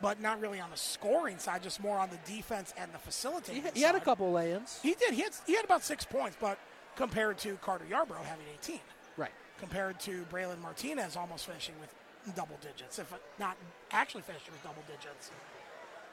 but 0.00 0.20
not 0.20 0.40
really 0.40 0.60
on 0.60 0.70
the 0.70 0.76
scoring 0.76 1.38
side, 1.38 1.62
just 1.62 1.80
more 1.80 1.98
on 1.98 2.08
the 2.10 2.32
defense 2.32 2.72
and 2.78 2.92
the 2.92 2.98
facilitating. 2.98 3.62
He, 3.62 3.80
he 3.80 3.82
had 3.82 3.96
a 3.96 4.00
couple 4.00 4.30
lay-ins. 4.30 4.78
He 4.82 4.94
did. 4.94 5.14
He 5.14 5.22
had, 5.22 5.32
he 5.46 5.56
had 5.56 5.64
about 5.64 5.82
six 5.82 6.04
points, 6.04 6.36
but 6.40 6.58
compared 6.94 7.38
to 7.38 7.56
Carter 7.56 7.84
Yarbrough 7.90 8.22
having 8.24 8.46
18. 8.60 8.80
Right. 9.16 9.30
Compared 9.58 9.98
to 10.00 10.24
Braylon 10.30 10.60
Martinez 10.60 11.16
almost 11.16 11.46
finishing 11.46 11.74
with 11.80 11.94
double 12.34 12.58
digits, 12.60 12.98
if 12.98 13.12
not 13.38 13.56
actually 13.90 14.22
finishing 14.22 14.52
with 14.52 14.62
double 14.62 14.82
digits. 14.86 15.30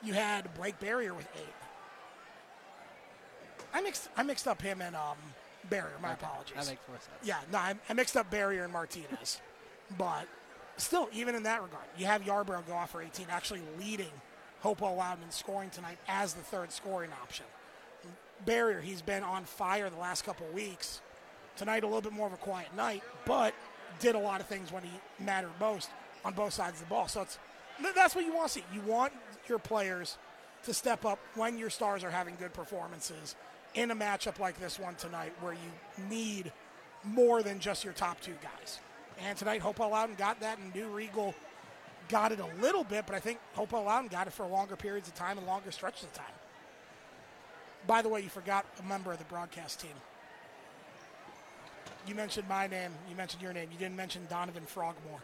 You 0.04 0.14
had 0.14 0.54
Blake 0.54 0.80
Barrier 0.80 1.14
with 1.14 1.28
eight. 1.36 1.54
I 3.74 3.82
mixed 3.82 4.10
I 4.16 4.24
mixed 4.24 4.48
up 4.48 4.62
him 4.62 4.82
and 4.82 4.96
um, 4.96 5.18
Barrier. 5.70 5.94
My 6.02 6.12
Okay, 6.14 6.20
apologies. 6.26 6.56
that 6.56 6.68
makes 6.68 6.82
more 6.88 6.98
sense. 7.00 7.18
Yeah, 7.24 7.40
no, 7.52 7.58
I, 7.58 7.74
I 7.90 7.94
mixed 7.94 8.16
up 8.16 8.30
Barrier 8.30 8.64
and 8.64 8.72
Martinez, 8.74 9.42
but 9.98 10.28
still, 10.78 11.10
even 11.14 11.36
in 11.36 11.44
that 11.44 11.62
regard, 11.64 11.84
you 11.98 12.06
have 12.06 12.22
Yarbrough 12.22 12.68
go 12.68 12.74
off 12.74 12.92
for 12.92 13.02
18, 13.02 13.28
actually 13.30 13.62
leading 13.80 14.12
Hopewell 14.62 14.96
Loudon 14.96 15.24
in 15.24 15.32
scoring 15.32 15.70
tonight 15.70 15.98
as 16.08 16.34
the 16.34 16.42
third 16.44 16.72
scoring 16.72 17.10
option. 17.22 17.46
Barrier, 18.46 18.82
he's 18.82 19.02
been 19.02 19.24
on 19.24 19.46
fire 19.46 19.90
the 19.90 19.98
last 19.98 20.26
couple 20.26 20.46
weeks. 20.54 21.02
Tonight, 21.56 21.84
a 21.84 21.88
little 21.88 22.02
bit 22.02 22.14
more 22.14 22.28
of 22.28 22.34
a 22.34 22.38
quiet 22.38 22.76
night, 22.76 23.04
but 23.26 23.54
did 24.00 24.16
a 24.16 24.20
lot 24.20 24.42
of 24.42 24.48
things 24.48 24.72
when 24.72 24.84
he 24.84 24.90
mattered 25.20 25.52
most 25.60 25.90
on 26.26 26.34
both 26.34 26.54
sides 26.54 26.82
of 26.82 26.88
the 26.88 26.94
ball. 26.94 27.08
So 27.08 27.22
it's 27.22 27.38
that's 27.96 28.16
what 28.16 28.26
you 28.26 28.34
want 28.34 28.48
to 28.48 28.54
see. 28.54 28.64
You 28.74 28.82
want 28.82 29.14
your 29.48 29.60
players 29.60 30.18
to 30.64 30.74
step 30.74 31.06
up 31.06 31.20
when 31.36 31.58
your 31.58 31.70
stars 31.70 32.04
are 32.04 32.10
having 32.10 32.36
good 32.40 32.54
performances 32.54 33.36
in 33.74 33.92
a 33.92 33.96
matchup 33.96 34.40
like 34.40 34.60
this 34.60 34.80
one 34.80 34.96
tonight, 34.96 35.34
where 35.42 35.54
you 35.54 36.08
need 36.10 36.52
more 37.04 37.44
than 37.44 37.60
just 37.60 37.84
your 37.84 37.94
top 37.94 38.20
two 38.22 38.36
guys. 38.42 38.80
And 39.26 39.38
tonight, 39.38 39.62
Hopewell 39.62 39.90
Loudon 39.90 40.16
got 40.16 40.40
that, 40.40 40.60
and 40.60 40.74
New 40.74 40.88
Riegel 40.88 41.36
got 42.10 42.32
it 42.32 42.40
a 42.40 42.48
little 42.62 42.84
bit, 42.84 43.06
but 43.06 43.16
I 43.16 43.20
think 43.20 43.40
Hopewell 43.54 43.84
Loudon 43.84 44.10
got 44.10 44.28
it 44.28 44.34
for 44.34 44.46
longer 44.46 44.76
periods 44.76 45.08
of 45.08 45.16
time 45.16 45.38
and 45.38 45.48
longer 45.48 45.72
stretches 45.72 46.04
of 46.04 46.14
time. 46.14 46.26
By 47.88 48.02
the 48.02 48.10
way, 48.10 48.22
you 48.22 48.30
forgot 48.30 48.66
a 48.80 48.84
member 48.84 49.12
of 49.12 49.18
the 49.18 49.26
broadcast 49.26 49.82
team. 49.82 49.92
You 52.08 52.16
mentioned 52.16 52.48
my 52.50 52.68
name. 52.68 52.92
You 53.10 53.16
mentioned 53.16 53.42
your 53.42 53.54
name. 53.54 53.70
You 53.72 53.78
didn't 53.78 53.96
mention 53.96 54.24
Donovan 54.30 54.64
Frogmore. 54.64 55.20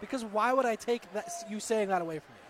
Because 0.00 0.24
why 0.24 0.52
would 0.52 0.66
I 0.66 0.76
take 0.76 1.10
that, 1.14 1.30
you 1.48 1.60
saying 1.60 1.88
that 1.88 2.02
away 2.02 2.18
from 2.18 2.34
me? 2.34 2.40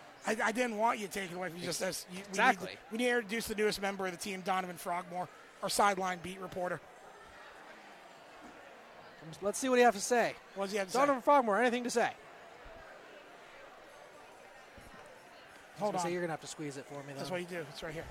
I, 0.43 0.49
I 0.49 0.53
didn't 0.53 0.79
want 0.79 0.99
you 0.99 1.07
to 1.07 1.13
take 1.13 1.31
it 1.31 1.35
away 1.37 1.51
from 1.51 1.59
you. 1.59 1.65
Just 1.65 1.83
as 1.83 2.07
you, 2.13 2.21
Exactly. 2.29 2.67
We 2.67 2.71
need, 2.71 2.75
to, 2.75 2.81
we 2.93 2.99
need 2.99 3.05
to 3.05 3.17
introduce 3.19 3.47
the 3.47 3.55
newest 3.55 3.81
member 3.81 4.07
of 4.07 4.13
the 4.13 4.19
team, 4.19 4.43
Donovan 4.45 4.77
Frogmore, 4.77 5.29
our 5.63 5.69
sideline 5.69 6.19
beat 6.23 6.41
reporter. 6.41 6.81
Let's 9.41 9.59
see 9.59 9.69
what 9.69 9.79
he 9.79 9.85
has 9.85 9.95
to 9.95 10.01
say. 10.01 10.35
What 10.55 10.67
does 10.67 10.73
he 10.73 10.79
have 10.79 10.89
to 10.89 10.93
Donovan 10.93 11.23
Frogmore, 11.23 11.61
anything 11.61 11.85
to 11.85 11.91
say? 11.91 12.11
Hold 15.79 15.81
I 15.81 15.81
was 15.81 15.81
gonna 15.81 15.99
on. 15.99 16.05
Say 16.05 16.13
you're 16.13 16.21
gonna 16.23 16.33
have 16.33 16.41
to 16.41 16.47
squeeze 16.47 16.77
it 16.77 16.87
for 16.87 16.95
me. 16.95 17.01
Though. 17.09 17.19
That's 17.19 17.31
what 17.31 17.41
you 17.41 17.47
do. 17.47 17.65
It's 17.71 17.83
right 17.83 17.93
here. 17.93 18.05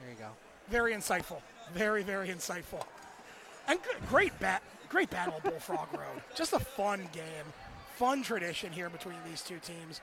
There 0.00 0.10
you 0.10 0.16
go. 0.18 0.28
Very 0.68 0.94
insightful. 0.94 1.40
Very, 1.74 2.02
very 2.02 2.28
insightful. 2.28 2.84
And 3.68 3.78
great 4.08 4.38
bat, 4.40 4.62
great 4.88 5.10
battle 5.10 5.34
at 5.34 5.44
Bullfrog 5.44 5.92
Road. 5.92 6.22
Just 6.34 6.52
a 6.52 6.58
fun 6.58 7.08
game, 7.12 7.44
fun 7.96 8.22
tradition 8.22 8.72
here 8.72 8.90
between 8.90 9.16
these 9.28 9.42
two 9.42 9.58
teams. 9.58 10.00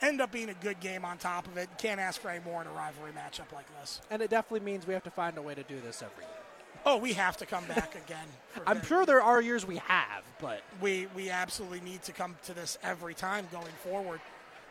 End 0.00 0.20
up 0.20 0.32
being 0.32 0.48
a 0.48 0.54
good 0.54 0.80
game 0.80 1.04
on 1.04 1.16
top 1.18 1.46
of 1.46 1.56
it. 1.56 1.68
Can't 1.78 2.00
ask 2.00 2.20
for 2.20 2.28
any 2.28 2.44
more 2.44 2.60
in 2.60 2.66
a 2.66 2.72
rivalry 2.72 3.12
matchup 3.12 3.52
like 3.54 3.66
this. 3.80 4.00
And 4.10 4.20
it 4.20 4.30
definitely 4.30 4.64
means 4.64 4.86
we 4.86 4.94
have 4.94 5.04
to 5.04 5.10
find 5.10 5.38
a 5.38 5.42
way 5.42 5.54
to 5.54 5.62
do 5.62 5.80
this 5.80 6.02
every 6.02 6.24
year. 6.24 6.42
Oh, 6.84 6.96
we 6.96 7.12
have 7.12 7.36
to 7.36 7.46
come 7.46 7.64
back 7.66 7.94
again. 7.94 8.26
I'm 8.66 8.78
good. 8.78 8.86
sure 8.86 9.06
there 9.06 9.22
are 9.22 9.40
years 9.40 9.64
we 9.64 9.76
have, 9.76 10.24
but 10.40 10.62
we 10.80 11.06
we 11.14 11.30
absolutely 11.30 11.80
need 11.80 12.02
to 12.02 12.12
come 12.12 12.34
to 12.46 12.54
this 12.54 12.76
every 12.82 13.14
time 13.14 13.46
going 13.52 13.72
forward. 13.84 14.20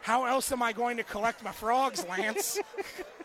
How 0.02 0.26
else 0.26 0.52
am 0.52 0.62
I 0.62 0.74
going 0.74 0.98
to 0.98 1.04
collect 1.04 1.44
my 1.44 1.52
frogs, 1.52 2.06
Lance? 2.10 2.60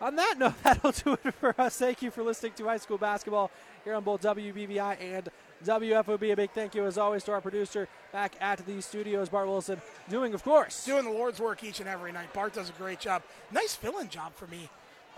On 0.00 0.14
that 0.16 0.34
note, 0.38 0.62
that'll 0.62 0.92
do 0.92 1.18
it 1.24 1.34
for 1.34 1.58
us. 1.60 1.76
Thank 1.76 2.02
you 2.02 2.10
for 2.10 2.22
listening 2.22 2.52
to 2.56 2.64
high 2.64 2.76
school 2.76 2.98
basketball 2.98 3.50
here 3.84 3.94
on 3.94 4.04
both 4.04 4.22
WBVI 4.22 4.96
and 5.00 5.28
WFOB. 5.64 6.32
A 6.32 6.36
big 6.36 6.50
thank 6.50 6.74
you, 6.74 6.84
as 6.84 6.98
always, 6.98 7.24
to 7.24 7.32
our 7.32 7.40
producer 7.40 7.88
back 8.12 8.34
at 8.40 8.64
the 8.66 8.80
studios, 8.82 9.28
Bart 9.28 9.46
Wilson, 9.48 9.80
doing, 10.08 10.34
of 10.34 10.42
course, 10.42 10.84
doing 10.84 11.04
the 11.04 11.10
Lord's 11.10 11.40
work 11.40 11.64
each 11.64 11.80
and 11.80 11.88
every 11.88 12.12
night. 12.12 12.32
Bart 12.32 12.52
does 12.52 12.68
a 12.68 12.72
great 12.72 13.00
job. 13.00 13.22
Nice 13.50 13.74
fill-in 13.74 14.08
job 14.08 14.34
for 14.34 14.46
me 14.46 14.68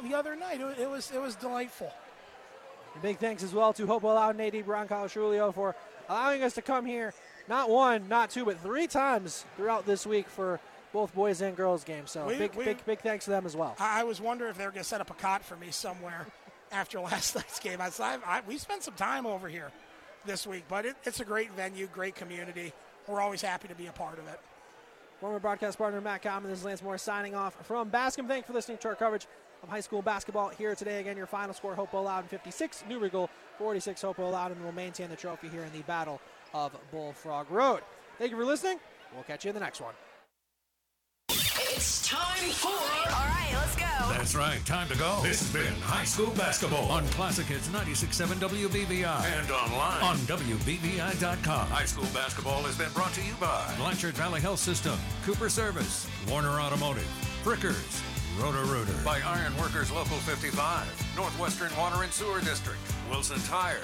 the 0.03 0.15
other 0.15 0.37
night. 0.37 0.61
It, 0.61 0.79
it 0.79 0.91
was 0.91 1.11
it 1.11 1.21
was 1.21 1.35
delightful. 1.35 1.93
A 2.97 2.99
big 3.01 3.19
thanks 3.19 3.43
as 3.43 3.53
well 3.53 3.73
to 3.73 3.87
Hopewell 3.87 4.15
Loudon 4.15 4.41
AD 4.41 4.67
Ron 4.67 4.89
Colatrulio 4.89 5.53
for 5.53 5.75
allowing 6.09 6.43
us 6.43 6.55
to 6.55 6.63
come 6.63 6.87
here 6.87 7.13
not 7.49 7.71
one, 7.71 8.09
not 8.09 8.31
two, 8.31 8.45
but 8.45 8.61
three 8.61 8.87
times 8.87 9.45
throughout 9.57 9.87
this 9.87 10.07
week 10.07 10.29
for 10.29 10.61
both 10.93 11.15
boys 11.15 11.41
and 11.41 11.57
girls 11.57 11.85
games. 11.85 12.11
So 12.11 12.27
We- 12.27 12.37
big, 12.39 12.55
we- 12.55 12.65
big, 12.65 12.85
big 12.85 13.01
thanks 13.01 13.25
to 13.27 13.31
them 13.31 13.47
as 13.47 13.57
well. 13.57 13.77
I, 13.79 14.01
I 14.01 14.05
was 14.05 14.21
wondering 14.21 14.51
if 14.51 14.59
they 14.59 14.65
were 14.65 14.71
going 14.73 14.83
to 14.83 14.89
set 14.89 15.01
up 15.01 15.11
a 15.11 15.15
cot 15.15 15.45
for 15.45 15.57
me 15.57 15.71
somewhere 15.71 16.27
after 16.73 17.01
last 17.01 17.35
night's 17.37 17.59
game. 17.61 17.81
I, 17.81 17.91
I, 18.01 18.19
I, 18.27 18.41
we 18.47 18.59
spent 18.59 18.83
some 18.83 18.95
time 18.95 19.27
over 19.27 19.49
here 19.49 19.71
this 20.27 20.47
week, 20.47 20.65
but 20.69 20.87
it, 20.87 20.97
it's 21.05 21.21
a 21.21 21.25
great 21.25 21.53
venue, 21.53 21.87
great 21.87 22.15
community. 22.15 22.73
We're 23.07 23.21
always 23.21 23.43
happy 23.43 23.69
to 23.69 23.75
be 23.75 23.87
a 23.87 23.93
part 23.93 24.19
of 24.19 24.27
it. 24.29 24.41
Former 25.21 25.39
broadcast 25.41 25.79
partner 25.79 26.01
Matt 26.01 26.23
Common, 26.23 26.51
this 26.51 26.61
is 26.61 26.65
Lance 26.65 26.83
Morris 26.83 27.03
signing 27.03 27.35
off 27.35 27.57
from 27.67 27.89
Bascom. 27.89 28.29
Thanks 28.29 28.47
for 28.47 28.53
listening 28.53 28.79
to 28.79 28.89
our 28.89 28.95
coverage 28.95 29.27
of 29.65 29.69
high 29.69 29.81
school 29.81 30.01
basketball 30.01 30.51
here 30.51 30.75
today. 30.77 31.01
Again, 31.01 31.17
your 31.17 31.27
final 31.27 31.53
score, 31.55 31.75
Hopewell 31.75 32.05
Loudon 32.05 32.29
56, 32.29 32.85
New 32.89 33.01
Riegel 33.01 33.29
46. 33.59 34.01
Hopewell 34.03 34.31
Loudon 34.31 34.63
will 34.63 34.71
maintain 34.73 35.09
the 35.09 35.17
trophy 35.17 35.49
here 35.49 35.65
in 35.65 35.73
the 35.73 35.83
Battle 35.83 36.21
of 36.55 36.77
Bullfrog 36.93 37.51
Road. 37.51 37.81
Thank 38.19 38.31
you 38.31 38.37
for 38.37 38.45
listening. 38.45 38.79
We'll 39.13 39.25
catch 39.25 39.45
you 39.45 39.49
in 39.49 39.55
the 39.55 39.61
next 39.61 39.81
one. 39.81 39.95
It's 41.79 42.09
time 42.09 42.51
for. 42.51 42.67
All 42.67 43.29
right, 43.29 43.51
let's 43.53 43.77
go. 43.77 43.87
That's 44.11 44.35
right, 44.35 44.59
time 44.67 44.89
to 44.89 44.99
go. 44.99 45.21
This 45.23 45.39
has 45.39 45.53
been 45.53 45.81
High 45.81 46.03
School 46.03 46.33
Basketball 46.33 46.91
on 46.91 47.07
Classic 47.11 47.47
Hits 47.47 47.69
96.7 47.69 48.35
WBVI 48.41 49.25
and 49.39 49.49
online 49.53 50.03
on 50.03 50.17
WBVI.com. 50.27 51.69
High 51.69 51.85
School 51.85 52.09
Basketball 52.13 52.65
has 52.65 52.77
been 52.77 52.91
brought 52.95 53.13
to 53.13 53.23
you 53.23 53.33
by 53.39 53.73
Blanchard 53.77 54.15
Valley 54.15 54.41
Health 54.41 54.59
System, 54.59 54.99
Cooper 55.25 55.49
Service, 55.49 56.09
Warner 56.29 56.59
Automotive, 56.61 57.07
Frickers, 57.45 58.03
Roto 58.43 58.65
Rooter, 58.67 58.99
by 59.05 59.21
Iron 59.21 59.57
Workers 59.57 59.93
Local 59.93 60.17
55, 60.17 61.15
Northwestern 61.15 61.71
Water 61.77 62.03
and 62.03 62.13
Sewer 62.13 62.41
District, 62.41 62.81
Wilson 63.09 63.39
Tire, 63.43 63.79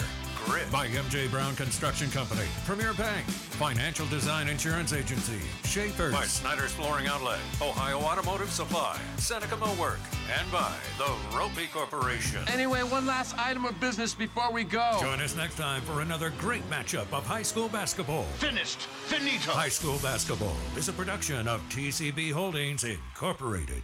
Grit, 0.44 0.70
by 0.70 0.88
MJ 0.88 1.30
Brown 1.30 1.56
Construction 1.56 2.10
Company, 2.10 2.46
Premier 2.66 2.92
Bank, 2.94 3.24
Financial 3.26 4.06
Design 4.06 4.48
Insurance 4.48 4.92
Agency, 4.92 5.38
Schaefer's, 5.64 6.12
by 6.12 6.24
Snyder's 6.24 6.72
Flooring 6.72 7.06
Outlet, 7.06 7.38
Ohio 7.62 7.98
Automotive 7.98 8.50
Supply, 8.50 8.98
Seneca 9.16 9.56
Millwork, 9.56 9.98
and 10.38 10.50
by 10.52 10.72
the 10.98 11.04
Roppe 11.36 11.70
Corporation. 11.72 12.40
Anyway, 12.48 12.82
one 12.82 13.06
last 13.06 13.36
item 13.38 13.64
of 13.64 13.78
business 13.80 14.14
before 14.14 14.52
we 14.52 14.64
go. 14.64 14.98
Join 15.00 15.20
us 15.20 15.34
next 15.36 15.56
time 15.56 15.80
for 15.82 16.02
another 16.02 16.32
great 16.38 16.68
matchup 16.68 17.12
of 17.12 17.26
high 17.26 17.42
school 17.42 17.68
basketball. 17.68 18.24
Finished. 18.38 18.82
Finito. 19.06 19.50
High 19.50 19.68
School 19.68 19.98
Basketball 20.02 20.56
is 20.76 20.88
a 20.88 20.92
production 20.92 21.48
of 21.48 21.60
TCB 21.68 22.32
Holdings 22.32 22.84
Incorporated. 22.84 23.82